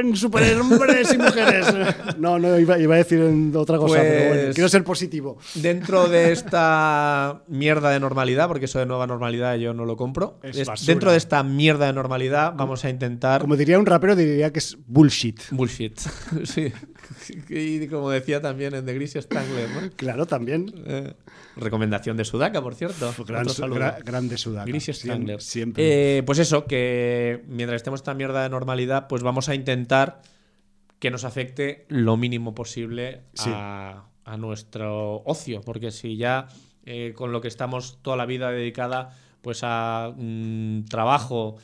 en 0.00 0.16
superhombres 0.16 1.12
y 1.12 1.18
mujeres. 1.18 1.66
No, 2.18 2.38
no, 2.38 2.58
iba, 2.58 2.78
iba 2.78 2.94
a 2.94 2.98
decir 2.98 3.20
otra 3.54 3.78
cosa, 3.78 4.00
pero 4.00 4.28
bueno, 4.28 4.42
Pues- 4.44 4.54
quiero 4.54 4.68
ser 4.68 4.82
positivo. 4.84 5.38
Dentro 5.54 6.08
de 6.08 6.32
esta 6.32 7.42
mierda 7.48 7.90
de 7.90 8.00
normalidad, 8.00 8.48
porque 8.48 8.64
eso 8.64 8.78
de 8.78 8.86
nueva 8.86 9.06
normalidad 9.06 9.54
yo 9.56 9.72
no 9.72 9.84
lo 9.84 9.96
compro. 9.96 10.38
Es 10.42 10.66
dentro 10.86 11.10
de 11.12 11.16
esta 11.16 11.42
mierda 11.42 11.86
de 11.86 11.92
normalidad 11.92 12.54
vamos 12.56 12.84
a 12.84 12.90
intentar 12.90 13.40
Como 13.40 13.56
diría 13.56 13.78
un 13.78 13.86
rapero, 13.86 14.16
diría 14.16 14.52
que 14.52 14.58
es 14.58 14.76
bullshit. 14.86 15.40
Bullshit. 15.50 15.98
sí. 16.44 16.72
Y 17.48 17.86
como 17.88 18.10
decía 18.10 18.40
también 18.40 18.74
en 18.74 18.84
The 18.86 18.94
Greasy 18.94 19.20
Strangler, 19.22 19.68
¿no? 19.70 19.90
Claro, 19.96 20.26
también. 20.26 20.72
Eh, 20.86 21.14
recomendación 21.56 22.16
de 22.16 22.24
Sudaka, 22.24 22.62
por 22.62 22.74
cierto. 22.74 23.12
Gran, 23.26 23.46
gra- 23.46 24.02
grande 24.04 24.36
Sudaca. 24.38 24.66
Greasy 24.66 24.92
Strangler. 24.92 25.40
Siempre. 25.40 26.18
Eh, 26.18 26.22
pues 26.24 26.38
eso, 26.38 26.66
que 26.66 27.42
mientras 27.48 27.76
estemos 27.76 28.00
en 28.00 28.02
esta 28.02 28.14
mierda 28.14 28.42
de 28.42 28.48
normalidad, 28.48 29.06
pues 29.08 29.22
vamos 29.22 29.48
a 29.48 29.54
intentar 29.54 30.20
que 30.98 31.10
nos 31.10 31.24
afecte 31.24 31.86
lo 31.88 32.16
mínimo 32.16 32.54
posible 32.54 33.22
Sí. 33.34 33.50
a, 33.52 34.04
a 34.24 34.36
nuestro 34.36 35.22
ocio. 35.24 35.60
Porque 35.62 35.90
si 35.90 36.16
ya 36.16 36.48
eh, 36.84 37.12
con 37.16 37.32
lo 37.32 37.40
que 37.40 37.48
estamos 37.48 37.98
toda 38.02 38.16
la 38.16 38.26
vida 38.26 38.50
dedicada 38.50 39.16
pues 39.42 39.60
a 39.62 40.12
mm, 40.16 40.84
trabajo, 40.86 41.56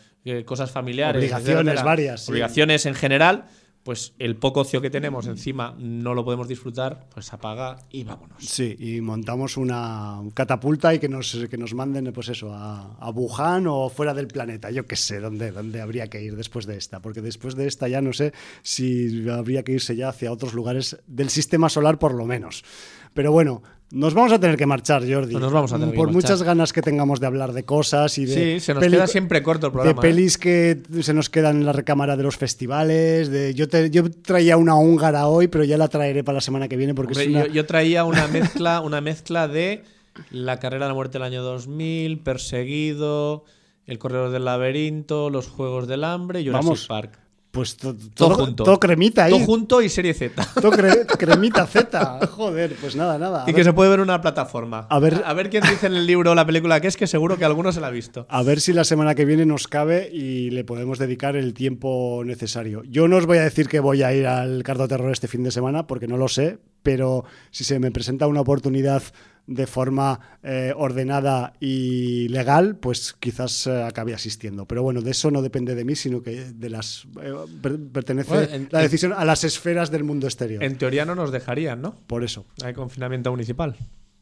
cosas 0.47 0.71
familiares, 0.71 1.19
Obligaciones 1.21 1.57
etcétera, 1.67 1.83
varias, 1.83 2.25
sí. 2.25 2.31
obligaciones 2.31 2.87
en 2.87 2.95
general, 2.95 3.45
pues 3.85 4.15
el 4.19 4.37
poco 4.37 4.61
ocio 4.61 4.81
que 4.81 4.89
tenemos 4.89 5.27
encima 5.27 5.77
no 5.79 6.15
lo 6.15 6.25
podemos 6.25 6.49
disfrutar, 6.49 7.07
pues 7.13 7.33
apaga 7.35 7.77
y 7.91 8.03
vámonos. 8.03 8.43
Sí, 8.43 8.75
y 8.79 9.03
montamos 9.03 9.59
una 9.59 10.23
catapulta 10.33 10.95
y 10.95 10.99
que 10.99 11.09
nos, 11.09 11.47
que 11.51 11.59
nos 11.59 11.75
manden, 11.75 12.11
pues 12.15 12.31
eso, 12.31 12.53
a, 12.53 12.97
a 12.99 13.11
Wuhan 13.11 13.67
o 13.67 13.91
fuera 13.91 14.15
del 14.15 14.27
planeta. 14.27 14.71
Yo 14.71 14.87
qué 14.87 14.97
sé, 14.97 15.21
¿dónde, 15.21 15.53
dónde 15.53 15.83
habría 15.83 16.09
que 16.09 16.23
ir 16.23 16.35
después 16.35 16.65
de 16.65 16.79
esta. 16.79 17.01
Porque 17.01 17.21
después 17.21 17.57
de 17.57 17.67
esta 17.67 17.87
ya 17.87 18.01
no 18.01 18.15
sé 18.15 18.33
si 18.63 19.29
habría 19.29 19.63
que 19.65 19.73
irse 19.73 19.95
ya 19.95 20.09
hacia 20.09 20.33
otros 20.33 20.55
lugares 20.55 20.99
del 21.07 21.29
sistema 21.29 21.69
solar, 21.69 21.99
por 21.99 22.15
lo 22.15 22.25
menos. 22.25 22.65
Pero 23.13 23.33
bueno, 23.33 23.63
nos 23.95 24.13
vamos 24.13 24.33
a 24.33 24.39
tener 24.39 24.57
que 24.57 24.67
marchar, 24.67 25.03
Jordi. 25.09 25.35
Nos 25.37 25.53
vamos 25.53 25.73
a 25.73 25.77
tener 25.77 25.93
que 25.93 25.97
Por 25.97 26.09
marchar. 26.13 26.23
muchas 26.23 26.43
ganas 26.43 26.73
que 26.73 26.83
tengamos 26.83 27.21
de 27.21 27.27
hablar 27.27 27.53
de 27.53 27.65
cosas 27.65 28.19
y 28.19 28.27
de. 28.27 28.35
Sí, 28.35 28.61
se 28.61 28.75
nos 28.75 28.83
peli- 28.83 28.97
queda 28.97 29.07
siempre 29.07 29.43
corto 29.43 29.67
el 29.69 29.73
programa. 29.73 30.01
De 30.01 30.07
¿eh? 30.07 30.11
pelis 30.11 30.37
que 30.37 30.83
se 31.01 31.15
nos 31.15 31.31
quedan 31.31 31.59
en 31.59 31.67
la 31.67 31.73
recámara 31.73 32.17
de 32.17 32.23
los 32.25 32.37
festivales. 32.37 33.31
De, 33.31 33.55
yo, 33.55 33.69
te- 33.69 33.91
yo 33.91 34.11
traía 34.11 34.57
una 34.57 34.75
húngara 34.77 35.27
hoy, 35.29 35.49
pero 35.49 35.65
ya 35.65 35.79
la 35.79 35.89
traeré 35.89 36.23
para 36.25 36.35
la 36.37 36.41
semana 36.43 36.69
que 36.69 36.77
viene 36.77 36.95
porque 36.95 37.13
Hombre, 37.13 37.25
es 37.25 37.31
una. 37.31 37.47
yo, 37.47 37.53
yo 37.53 37.67
traía 37.67 38.05
una 38.05 38.27
mezcla, 38.29 38.81
una 38.83 39.01
mezcla 39.01 39.49
de 39.49 39.83
la 40.31 40.59
carrera 40.61 40.85
de 40.87 40.91
la 40.91 40.95
muerte 40.95 41.15
del 41.15 41.23
año 41.23 41.43
2000, 41.43 42.19
Perseguido, 42.21 43.45
El 43.87 43.99
corredor 43.99 44.31
del 44.31 44.45
laberinto, 44.45 45.31
Los 45.31 45.49
Juegos 45.49 45.87
del 45.89 46.05
Hambre 46.05 46.41
y 46.41 46.47
Jurassic 46.47 46.65
Vamos, 46.65 46.87
Park. 46.87 47.19
Pues 47.55 47.77
to- 47.77 47.95
Todo 47.95 48.35
todo, 48.35 48.35
junto. 48.47 48.65
todo 48.65 48.79
cremita 48.81 49.25
ahí. 49.25 49.31
Todo 49.33 49.45
junto 49.47 49.81
y 49.81 49.89
serie 49.89 50.13
Z. 50.13 50.45
Todo 50.61 50.73
cre- 50.73 51.07
cremita 51.07 51.67
Z. 51.67 52.27
Joder, 52.33 52.75
pues 52.81 52.97
nada, 52.97 53.17
nada. 53.17 53.45
Y 53.45 53.47
ver, 53.47 53.55
que 53.55 53.65
se 53.65 53.73
puede 53.73 53.89
ver 53.91 54.01
en 54.01 54.03
una 54.03 54.21
plataforma. 54.21 54.87
A 54.91 54.99
ver- 54.99 55.23
a 55.25 55.33
ver 55.33 55.49
quién 55.51 55.63
dice 55.63 55.87
en 55.87 55.95
el 55.95 56.07
libro 56.07 56.33
o 56.33 56.35
la 56.35 56.45
película 56.45 56.81
que 56.81 56.89
es, 56.89 56.97
que 56.97 57.07
seguro 57.07 57.39
que 57.39 57.45
alguno 57.45 57.73
se 57.73 57.81
la 57.81 57.87
ha 57.87 57.91
visto. 57.91 58.27
a 58.29 58.43
ver 58.43 58.61
si 58.61 58.73
la 58.73 58.85
semana 58.85 59.15
que 59.15 59.25
viene 59.25 59.47
nos 59.47 59.69
cabe 59.69 60.11
y 60.13 60.51
le 60.51 60.65
podemos 60.65 60.99
dedicar 60.99 61.37
el 61.37 61.55
tiempo 61.55 62.23
necesario. 62.25 62.83
Yo 62.85 63.07
no 63.09 63.17
os 63.17 63.27
voy 63.27 63.39
a 63.39 63.43
decir 63.45 63.69
que 63.69 63.79
voy 63.81 64.03
a 64.03 64.13
ir 64.13 64.27
al 64.27 64.63
Cardo 64.65 64.89
Terror 64.89 65.13
este 65.13 65.29
fin 65.29 65.45
de 65.45 65.53
semana 65.53 65.87
porque 65.87 66.09
no 66.09 66.17
lo 66.17 66.27
sé, 66.29 66.59
pero 66.85 67.25
si 67.51 67.65
se 67.65 67.81
me 67.81 67.91
presenta 67.91 68.29
una 68.29 68.43
oportunidad 68.43 69.03
de 69.47 69.67
forma 69.67 70.39
eh, 70.43 70.73
ordenada 70.75 71.53
y 71.61 72.29
legal, 72.29 72.77
pues 72.77 73.15
quizás 73.21 73.67
eh, 73.67 73.83
acabe 73.83 74.15
asistiendo. 74.15 74.65
Pero 74.67 74.83
bueno, 74.83 75.03
de 75.03 75.11
eso 75.11 75.31
no 75.31 75.43
depende 75.43 75.75
de 75.75 75.85
mí, 75.85 75.97
sino 75.97 76.23
que 76.23 76.45
de 76.53 76.71
las 76.71 77.07
eh, 77.21 77.33
per- 77.61 77.79
pertenece 77.93 78.31
Bueno, 78.31 78.55
en- 78.55 78.69
la 78.71 78.79
en- 78.79 78.85
decisión 78.87 79.13
a 79.13 79.25
las 79.27 79.45
esferas 79.45 79.91
del 79.91 80.05
mundo 80.05 80.27
exterior. 80.27 80.63
En 80.65 80.79
teoría 80.79 81.05
no 81.05 81.15
nos 81.15 81.31
dejarían, 81.33 81.83
¿no? 81.83 81.95
Por 82.07 82.25
eso. 82.25 82.47
Hay 82.63 82.73
confinamiento 82.73 83.31
municipal. 83.33 83.77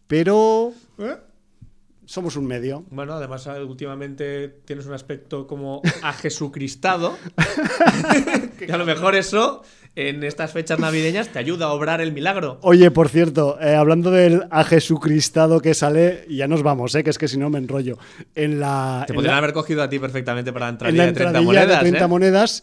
Pero 0.08 0.72
somos 2.04 2.34
un 2.36 2.46
medio. 2.46 2.84
Bueno, 2.90 3.14
además 3.14 3.46
últimamente 3.46 4.48
tienes 4.64 4.86
un 4.86 4.92
aspecto 4.94 5.46
como 5.46 5.82
a 6.02 6.12
Jesucristado. 6.14 7.16
que 8.58 8.72
a 8.72 8.76
lo 8.76 8.84
mejor 8.84 9.14
eso 9.14 9.62
en 9.94 10.24
estas 10.24 10.52
fechas 10.52 10.78
navideñas 10.78 11.28
te 11.28 11.38
ayuda 11.38 11.66
a 11.66 11.72
obrar 11.72 12.00
el 12.00 12.12
milagro. 12.12 12.58
Oye, 12.62 12.90
por 12.90 13.08
cierto, 13.10 13.58
eh, 13.60 13.74
hablando 13.74 14.10
del 14.10 14.44
a 14.50 14.64
Jesucristado 14.64 15.60
que 15.60 15.74
sale, 15.74 16.24
ya 16.30 16.48
nos 16.48 16.62
vamos, 16.62 16.94
eh, 16.94 17.04
que 17.04 17.10
es 17.10 17.18
que 17.18 17.28
si 17.28 17.36
no 17.38 17.50
me 17.50 17.58
enrollo. 17.58 17.98
En 18.34 18.58
la, 18.58 19.04
Te 19.06 19.12
en 19.12 19.16
podrían 19.16 19.32
la- 19.34 19.38
haber 19.38 19.52
cogido 19.52 19.82
a 19.82 19.88
ti 19.88 19.98
perfectamente 19.98 20.52
para 20.52 20.66
la 20.66 20.70
en 20.70 20.74
entradilla 20.74 21.02
la 21.02 21.06
de 21.06 21.12
30 21.12 21.38
entradilla 21.38 21.46
monedas. 21.60 21.68
de 21.84 21.90
30 21.90 22.04
¿eh? 22.04 22.08
monedas. 22.08 22.62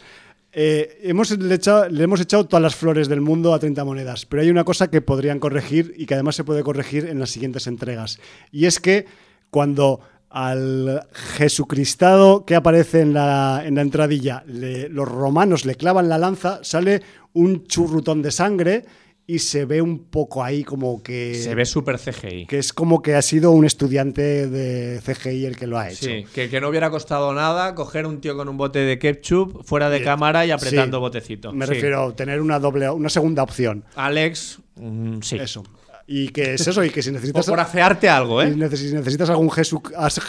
eh, 0.51 0.97
hemos 1.03 1.30
le, 1.38 1.53
echado- 1.56 1.88
le 1.89 2.03
hemos 2.03 2.19
echado 2.22 2.45
todas 2.47 2.64
las 2.64 2.76
flores 2.76 3.07
del 3.07 3.22
mundo 3.22 3.53
a 3.53 3.60
30 3.60 3.84
monedas, 3.85 4.26
pero 4.26 4.41
hay 4.41 4.49
una 4.49 4.64
cosa 4.64 4.89
que 4.89 4.99
podrían 5.01 5.39
corregir 5.39 5.93
y 5.95 6.07
que 6.07 6.15
además 6.15 6.35
se 6.35 6.43
puede 6.43 6.64
corregir 6.64 7.06
en 7.06 7.19
las 7.19 7.30
siguientes 7.30 7.68
entregas. 7.68 8.19
Y 8.51 8.65
es 8.65 8.80
que 8.80 9.06
cuando 9.51 9.99
al 10.30 11.07
Jesucristado 11.14 12.45
que 12.45 12.56
aparece 12.56 13.01
en 13.01 13.14
la, 13.14 13.64
en 13.65 13.76
la 13.76 13.81
entradilla 13.81 14.43
le- 14.47 14.88
los 14.89 15.07
romanos 15.07 15.65
le 15.65 15.76
clavan 15.76 16.07
la 16.10 16.18
lanza, 16.18 16.60
sale 16.64 17.01
un 17.34 17.65
churrutón 17.65 18.22
de 18.22 18.31
sangre 18.31 18.85
y 19.27 19.39
se 19.39 19.65
ve 19.65 19.80
un 19.80 20.06
poco 20.06 20.43
ahí 20.43 20.64
como 20.64 21.03
que... 21.03 21.35
Se 21.35 21.53
ve 21.53 21.64
súper 21.65 21.99
CGI. 21.99 22.47
Que 22.47 22.57
es 22.57 22.73
como 22.73 23.03
que 23.03 23.14
ha 23.14 23.22
sido 23.22 23.51
un 23.51 23.64
estudiante 23.64 24.47
de 24.47 24.99
CGI 25.06 25.45
el 25.45 25.56
que 25.56 25.68
lo 25.68 25.77
ha 25.77 25.88
hecho. 25.89 26.06
Sí, 26.06 26.26
que, 26.34 26.49
que 26.49 26.60
no 26.60 26.69
hubiera 26.69 26.89
costado 26.89 27.31
nada 27.35 27.76
coger 27.76 28.07
un 28.07 28.22
tío 28.22 28.35
con 28.35 28.49
un 28.49 28.57
bote 28.57 28.80
de 28.80 28.97
ketchup 28.97 29.64
fuera 29.65 29.91
de 29.91 30.01
cámara 30.01 30.47
y 30.47 30.51
apretando 30.51 30.97
Sí. 30.97 31.01
botecito. 31.01 31.51
Me 31.53 31.68
Sí. 31.68 31.73
refiero 31.73 32.06
a 32.07 32.15
tener 32.15 32.41
una 32.41 32.57
doble, 32.57 32.89
una 32.89 33.10
segunda 33.10 33.43
opción. 33.43 33.84
Alex, 33.95 34.60
mm, 34.77 35.19
sí. 35.22 35.35
Eso. 35.38 35.64
Y 36.11 36.30
que 36.30 36.56
es 36.56 36.68
eso, 36.68 36.84
y 36.84 36.90
que 36.90 37.03
si 37.03 37.10
O 37.11 37.14
necesitas... 37.14 37.45
por 37.45 37.60
afearte 37.60 38.10
algo, 38.10 38.41
¿eh? 38.41 38.48
si 38.76 38.94
necesitas 38.94 39.30
algún 39.30 39.52
Jesu, 39.52 39.80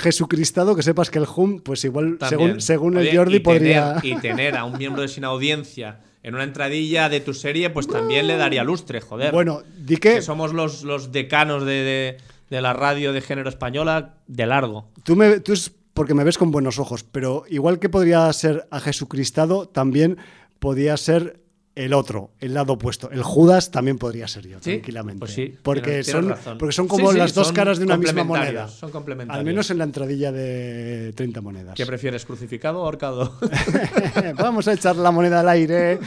Jesucristado, 0.04 0.76
que 0.76 0.82
sepas 0.82 1.10
que 1.10 1.18
el 1.18 1.26
Hum, 1.34 1.60
pues 1.60 1.84
igual, 1.84 2.18
También. 2.18 2.60
según, 2.60 2.60
según 2.60 2.96
el 2.98 3.16
Jordi, 3.16 3.36
y 3.36 3.40
podría... 3.40 3.94
Tener, 4.00 4.18
y 4.18 4.20
tener 4.20 4.56
a 4.56 4.64
un 4.64 4.76
miembro 4.76 5.02
de 5.02 5.08
sin 5.08 5.24
audiencia 5.24 6.00
en 6.22 6.34
una 6.34 6.44
entradilla 6.44 7.08
de 7.08 7.20
tu 7.20 7.32
serie, 7.32 7.70
pues 7.70 7.86
también 7.88 8.26
le 8.26 8.36
daría 8.36 8.62
lustre, 8.62 9.00
joder. 9.00 9.32
Bueno, 9.32 9.62
di 9.78 9.96
que 9.96 10.16
que 10.16 10.22
somos 10.22 10.52
los, 10.52 10.82
los 10.82 11.12
decanos 11.12 11.64
de, 11.64 11.72
de- 11.72 12.16
de 12.50 12.60
la 12.60 12.72
radio 12.74 13.12
de 13.14 13.20
género 13.20 13.48
española 13.48 14.16
de 14.26 14.44
largo. 14.44 14.88
tú, 15.04 15.14
me, 15.16 15.38
tú 15.40 15.52
es 15.54 15.70
porque 15.94 16.14
me 16.14 16.24
ves 16.24 16.36
con 16.36 16.50
buenos 16.50 16.78
ojos, 16.78 17.04
pero 17.04 17.44
igual 17.48 17.78
que 17.78 17.88
podría 17.88 18.30
ser 18.32 18.66
a 18.70 18.80
Jesucristado, 18.80 19.66
también 19.68 20.18
podría 20.58 20.96
ser 20.96 21.40
el 21.76 21.92
otro, 21.94 22.32
el 22.40 22.52
lado 22.54 22.72
opuesto. 22.74 23.10
El 23.10 23.22
Judas 23.22 23.70
también 23.70 23.96
podría 23.96 24.26
ser 24.28 24.46
yo, 24.46 24.58
Sí, 24.58 24.72
tranquilamente. 24.72 25.20
pues 25.20 25.32
sí, 25.32 25.54
porque, 25.62 26.02
son, 26.02 26.28
razón. 26.30 26.58
porque 26.58 26.72
son 26.74 26.88
como 26.88 27.12
Sí, 27.12 27.18
las 27.18 27.32
dos 27.32 27.52
caras 27.52 27.78
de 27.78 27.84
una 27.84 27.96
misma 27.96 28.24
moneda. 28.24 28.66
son 28.68 28.90
complementarios. 28.90 29.38
Al 29.38 29.44
menos 29.46 29.70
en 29.70 29.78
la 29.78 29.84
entradilla 29.84 30.32
de 30.32 31.12
30 31.14 31.40
monedas. 31.40 31.74
¿Qué 31.76 31.86
prefieres, 31.86 32.26
crucificado 32.26 32.80
o 32.80 32.84
ahorcado? 32.84 33.38
Vamos 34.36 34.66
a 34.68 34.72
echar 34.72 34.96
la 34.96 35.10
moneda 35.10 35.40
al 35.40 35.48
aire. 35.48 35.98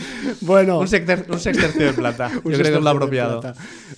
Bueno, 0.42 0.80
un, 0.80 0.88
sexter- 0.88 1.26
un 1.30 1.40
sextercio 1.40 1.86
de 1.88 1.94
plata. 1.94 2.30
Yo 2.34 2.38
un 2.44 2.52
creo 2.54 2.64
que 2.72 2.78
es 2.78 2.82
lo 2.84 2.90
apropiado. 2.90 3.42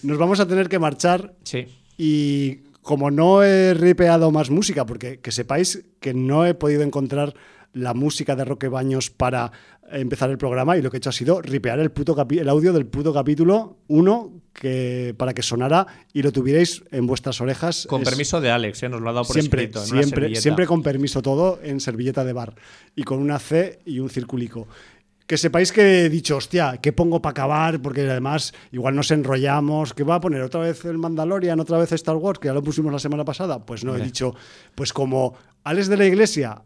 Nos 0.03 0.17
vamos 0.17 0.39
a 0.39 0.47
tener 0.47 0.69
que 0.69 0.79
marchar 0.79 1.33
Sí. 1.43 1.65
Y 1.97 2.57
como 2.81 3.09
no 3.09 3.41
he 3.43 3.73
ripeado 3.73 4.29
más 4.31 4.49
música, 4.49 4.85
porque 4.85 5.19
que 5.19 5.31
sepáis 5.31 5.83
que 5.99 6.13
no 6.13 6.45
he 6.45 6.53
podido 6.53 6.83
encontrar 6.83 7.33
la 7.73 7.93
música 7.93 8.35
de 8.35 8.45
Roque 8.45 8.67
Baños 8.69 9.09
para 9.09 9.51
empezar 9.91 10.29
el 10.29 10.37
programa 10.37 10.77
y 10.77 10.81
lo 10.81 10.89
que 10.89 10.97
he 10.97 10.99
hecho 10.99 11.09
ha 11.09 11.13
sido 11.13 11.41
ripear 11.41 11.79
el, 11.79 11.91
puto 11.91 12.15
el 12.29 12.49
audio 12.49 12.73
del 12.73 12.85
puto 12.87 13.13
capítulo 13.13 13.77
1 13.87 14.33
que, 14.53 15.13
para 15.17 15.33
que 15.33 15.41
sonara 15.43 15.85
y 16.13 16.21
lo 16.21 16.31
tuvierais 16.31 16.83
en 16.91 17.05
vuestras 17.05 17.39
orejas. 17.41 17.85
Con 17.87 18.01
Es- 18.01 18.09
permiso 18.09 18.41
de 18.41 18.51
Alex, 18.51 18.83
¿eh? 18.83 18.89
nos 18.89 19.01
lo 19.01 19.09
ha 19.09 19.13
dado 19.13 19.25
por 19.25 19.33
siempre, 19.35 19.63
escrito. 19.65 19.79
en 19.81 20.35
siempre, 20.35 20.65
con 20.67 20.81
permiso 20.81 21.21
todo 21.21 21.59
en 21.63 21.79
servilleta 21.79 22.23
de 22.23 22.33
bar 22.33 22.55
y 22.95 23.03
con 23.03 23.19
una 23.19 23.39
C 23.39 23.79
y 23.85 23.99
un 23.99 24.09
circulico. 24.09 24.67
Que 25.27 25.37
sepáis 25.37 25.71
que 25.71 26.05
he 26.05 26.09
dicho, 26.09 26.37
hostia, 26.37 26.77
¿qué 26.79 26.93
pongo 26.93 27.19
para 27.19 27.31
acabar? 27.31 27.81
Porque 27.81 28.01
además 28.01 28.53
igual 28.71 28.95
nos 28.95 29.09
enrollamos, 29.09 29.93
¿qué 29.95 30.03
va 30.03 30.15
a 30.15 30.19
poner? 30.19 30.41
¿Otra 30.43 30.61
vez 30.61 30.85
el 30.85 30.99
Mandalorian, 30.99 31.59
otra 31.59 31.79
vez 31.79 31.91
Star 31.93 32.15
Wars, 32.15 32.37
que 32.37 32.47
ya 32.47 32.53
lo 32.53 32.61
pusimos 32.61 32.91
la 32.93 32.99
semana 32.99 33.25
pasada? 33.25 33.65
Pues 33.65 33.83
no, 33.83 33.95
he 33.95 34.01
dicho, 34.01 34.35
pues 34.75 34.93
como 34.93 35.33
Alex 35.63 35.87
de 35.87 35.97
la 35.97 36.05
Iglesia 36.05 36.61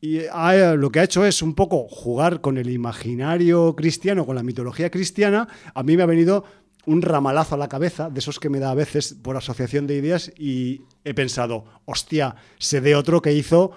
y 0.00 0.20
ha- 0.32 0.74
lo 0.74 0.90
que 0.90 1.00
ha 1.00 1.04
hecho 1.04 1.24
es 1.24 1.42
un 1.42 1.54
poco 1.54 1.86
jugar 1.88 2.40
con 2.40 2.58
el 2.58 2.70
imaginario 2.70 3.74
cristiano, 3.76 4.26
con 4.26 4.36
la 4.36 4.42
mitología 4.42 4.90
cristiana, 4.90 5.48
a 5.74 5.82
mí 5.82 5.96
me 5.96 6.02
ha 6.02 6.06
venido 6.06 6.44
un 6.86 7.02
ramalazo 7.02 7.56
a 7.56 7.58
la 7.58 7.68
cabeza, 7.68 8.10
de 8.10 8.20
esos 8.20 8.38
que 8.38 8.48
me 8.48 8.60
da 8.60 8.70
a 8.70 8.74
veces 8.74 9.14
por 9.14 9.36
asociación 9.36 9.86
de 9.86 9.96
ideas, 9.96 10.32
y 10.38 10.82
he 11.04 11.14
pensado, 11.14 11.64
hostia, 11.84 12.36
sé 12.58 12.80
de 12.80 12.94
otro 12.94 13.20
que 13.22 13.32
hizo 13.32 13.72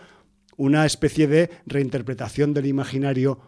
una 0.58 0.86
especie 0.86 1.28
de 1.28 1.50
reinterpretación 1.66 2.54
del 2.54 2.68
imaginario 2.68 3.40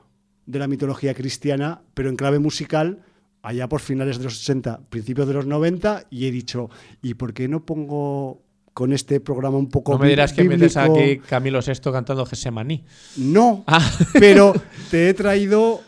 de 0.47 0.57
la 0.59 0.67
mitología 0.67 1.13
cristiana, 1.13 1.81
pero 1.93 2.09
en 2.09 2.15
clave 2.15 2.39
musical, 2.39 3.03
allá 3.43 3.67
por 3.69 3.81
finales 3.81 4.17
de 4.17 4.23
los 4.23 4.41
80, 4.41 4.81
principios 4.89 5.27
de 5.27 5.33
los 5.35 5.45
90, 5.45 6.05
y 6.09 6.25
he 6.25 6.31
dicho, 6.31 6.69
¿y 7.03 7.13
por 7.13 7.33
qué 7.33 7.47
no 7.47 7.63
pongo 7.65 8.41
con 8.73 8.93
este 8.93 9.19
programa 9.19 9.57
un 9.57 9.69
poco 9.69 9.91
No 9.93 9.99
me 9.99 10.07
dirás 10.09 10.31
que 10.33 10.43
metes 10.43 10.77
aquí 10.77 11.17
Camilo 11.19 11.59
VI 11.65 11.91
cantando 11.91 12.25
Gesemaní. 12.25 12.83
No, 13.17 13.63
Ah. 13.67 13.89
pero 14.19 14.53
te 14.89 15.09
he 15.09 15.13
traído 15.13 15.81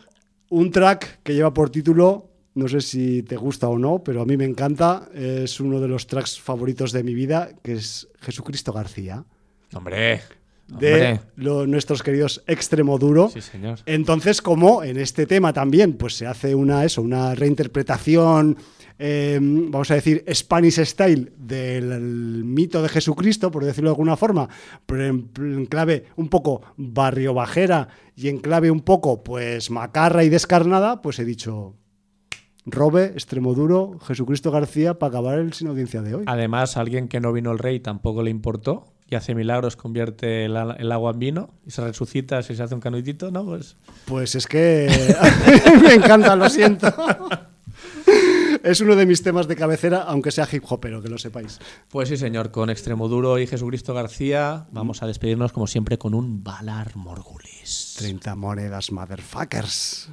un 0.49 0.69
track 0.72 1.19
que 1.23 1.34
lleva 1.34 1.53
por 1.53 1.69
título, 1.69 2.30
no 2.55 2.68
sé 2.68 2.81
si 2.81 3.23
te 3.23 3.35
gusta 3.38 3.68
o 3.69 3.80
no, 3.80 4.03
pero 4.03 4.22
a 4.22 4.26
mí 4.26 4.38
me 4.38 4.45
encanta, 4.45 5.10
es 5.15 5.60
uno 5.60 5.80
de 5.80 5.88
los 5.88 6.05
tracks 6.07 6.39
favoritos 6.39 6.91
de 6.91 7.03
mi 7.03 7.14
vida, 7.15 7.49
que 7.64 7.73
es 7.73 8.07
Jesucristo 8.22 8.72
García, 8.73 9.23
Hombre. 9.73 10.22
de 10.68 11.19
lo- 11.38 11.65
nuestros 11.65 12.03
queridos 12.03 12.43
Extremo 12.45 12.99
Duro. 12.99 13.30
Sí, 13.34 13.41
señor. 13.41 13.80
Entonces, 13.88 14.41
como 14.41 14.84
en 14.84 14.97
este 14.97 15.26
tema 15.26 15.53
también, 15.53 15.93
pues 15.93 16.15
se 16.15 16.27
hace 16.27 16.53
una 16.53 16.85
eso, 16.85 17.01
una 17.01 17.34
reinterpretación, 17.34 18.57
eh, 19.05 19.38
vamos 19.41 19.91
a 19.91 19.95
decir, 19.95 20.23
Spanish 20.34 20.81
style 20.85 21.34
del 21.38 21.99
mito 22.45 22.81
de 22.81 22.88
Jesucristo, 22.88 23.51
por 23.51 23.65
decirlo 23.65 23.89
de 23.89 23.95
alguna 23.95 24.15
forma, 24.15 24.47
pero 24.85 25.05
en, 25.05 25.30
en 25.39 25.65
clave 25.65 26.05
un 26.15 26.30
poco 26.30 26.61
barrio 26.77 27.34
bajera 27.34 27.89
y 28.15 28.30
en 28.30 28.38
clave 28.38 28.71
un 28.71 28.80
poco, 28.80 29.21
pues 29.21 29.69
macarra 29.69 30.23
y 30.23 30.30
descarnada, 30.30 31.01
pues 31.01 31.19
he 31.19 31.25
dicho. 31.25 31.75
Robe, 32.65 33.07
Extremoduro, 33.07 33.99
Jesucristo 34.07 34.51
García 34.51 34.97
para 34.97 35.09
acabar 35.09 35.38
el 35.38 35.51
sin 35.51 35.67
audiencia 35.67 36.01
de 36.01 36.15
hoy. 36.15 36.23
Además, 36.25 36.77
alguien 36.77 37.09
que 37.09 37.19
no 37.19 37.34
vino 37.34 37.51
el 37.51 37.59
rey 37.59 37.81
tampoco 37.81 38.23
le 38.23 38.31
importó 38.31 38.85
y 39.09 39.15
hace 39.15 39.35
milagros, 39.35 39.75
convierte 39.75 40.45
el, 40.45 40.55
agua 40.55 41.11
en 41.11 41.19
vino 41.19 41.49
y 41.65 41.71
se 41.71 41.84
resucita 41.84 42.41
si 42.41 42.55
se 42.55 42.63
hace 42.63 42.73
un 42.73 42.80
canudito, 42.80 43.31
¿no? 43.31 43.43
Pues 43.43 43.75
Pues 44.05 44.35
es 44.35 44.47
que 44.47 44.88
me 45.84 45.95
encanta, 45.95 46.38
lo 46.38 46.49
siento. 46.49 46.88
Es 48.64 48.80
uno 48.80 48.95
de 48.95 49.06
mis 49.06 49.22
temas 49.22 49.49
de 49.49 49.57
cabecera, 49.57 50.03
aunque 50.03 50.31
sea 50.31 50.48
hip 50.49 50.64
hopero, 50.69 51.02
que 51.02 51.10
lo 51.10 51.18
sepáis. 51.18 51.60
Pues 51.90 52.07
sí, 52.07 52.15
señor, 52.15 52.52
con 52.52 52.69
Extremoduro 52.69 53.38
y 53.38 53.45
Jesucristo 53.45 53.94
García 53.94 54.68
vamos 54.72 55.03
a 55.03 55.07
despedirnos 55.07 55.52
como 55.52 55.68
siempre 55.68 55.98
con 55.98 56.14
un 56.14 56.45
Valar 56.45 56.95
Morgulis. 56.95 57.95
30 57.98 58.35
monedas, 58.35 58.90
motherfuckers. 58.90 60.10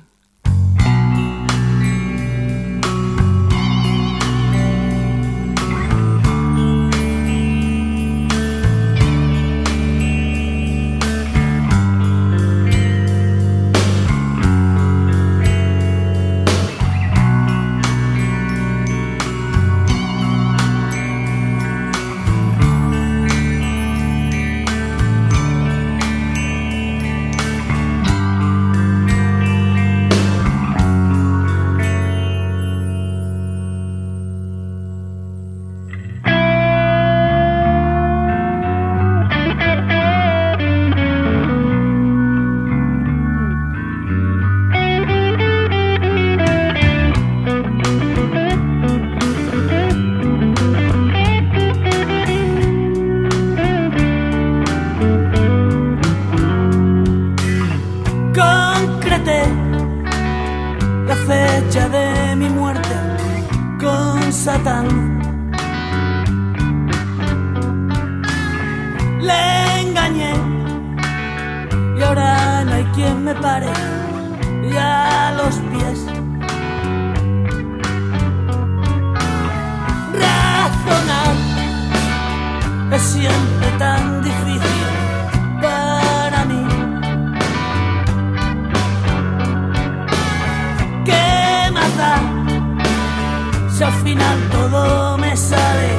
al 93.83 93.93
final 94.05 94.39
todo 94.51 95.17
me 95.17 95.35
sale 95.37 95.91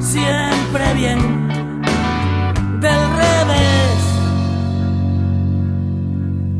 siempre 0.00 0.94
bien 0.94 1.48
del 2.80 3.10
revés. 3.22 3.98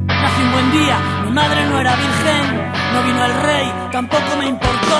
Nací 0.07 0.43
un 0.43 0.53
buen 0.53 0.73
día, 0.73 0.99
mi 1.25 1.31
madre 1.33 1.67
no 1.69 1.81
era 1.81 1.97
virgen, 1.97 2.45
no 2.93 3.03
vino 3.03 3.25
el 3.25 3.35
rey, 3.43 3.73
tampoco 3.91 4.37
me 4.39 4.47
importó. 4.47 4.99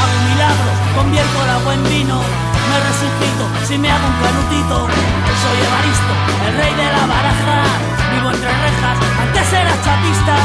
Hago 0.00 0.16
milagros, 0.30 0.76
convierto 0.94 1.44
el 1.44 1.50
agua 1.50 1.74
en 1.74 1.84
vino 1.84 2.47
me 2.68 2.78
resucito 2.88 3.44
si 3.66 3.78
me 3.78 3.90
hago 3.90 4.06
un 4.06 4.16
canutito. 4.22 4.76
Soy 5.42 5.58
Evaristo, 5.66 6.12
el 6.46 6.52
rey 6.60 6.74
de 6.74 6.86
la 6.92 7.04
baraja. 7.06 7.58
Vivo 8.12 8.30
entre 8.30 8.48
rejas, 8.48 8.96
antes 9.22 9.52
era 9.52 9.74
chapista. 9.84 10.36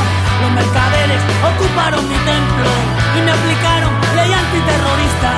Los 0.42 0.52
mercaderes 0.52 1.22
ocuparon 1.52 2.04
mi 2.08 2.20
templo 2.24 2.70
y 3.18 3.20
me 3.26 3.32
aplicaron 3.32 3.94
ley 4.16 4.32
antiterrorista. 4.34 5.32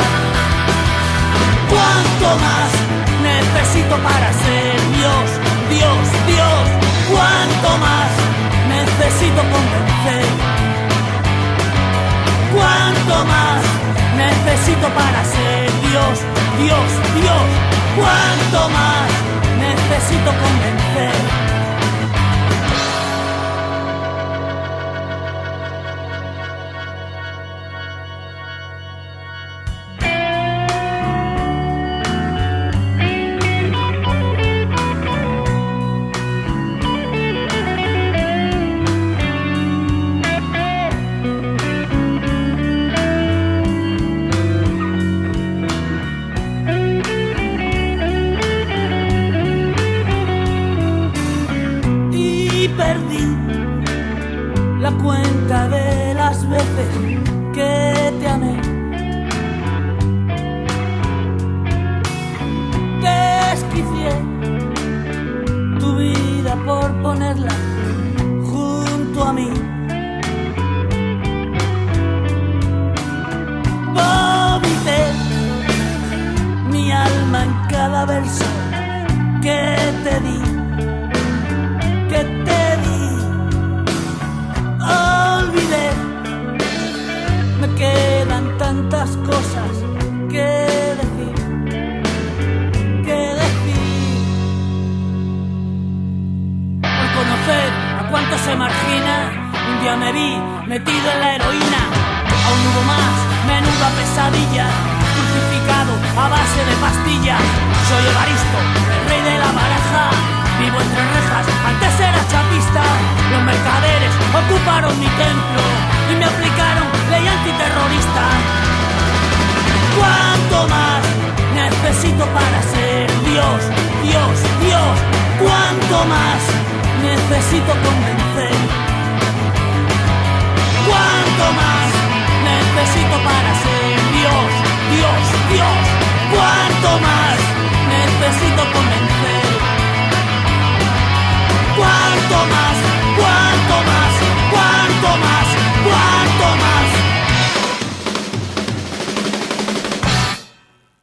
¿Cuánto 1.70 2.28
más 2.46 2.72
necesito 3.22 3.96
para 3.98 4.28
ser 4.34 4.76
Dios, 4.98 5.28
Dios, 5.70 6.04
Dios? 6.28 6.64
¿Cuánto 7.12 7.70
más 7.86 8.12
necesito 8.70 9.42
convencer? 9.54 10.26
¿Cuánto 12.54 13.26
más? 13.26 13.85
necesito 14.16 14.88
para 14.90 15.24
ser 15.26 15.72
Dios, 15.90 16.20
Dios, 16.58 16.90
Dios. 17.20 17.48
Cuanto 17.96 18.70
más 18.70 19.10
necesito 19.60 20.32
convencer 20.32 21.55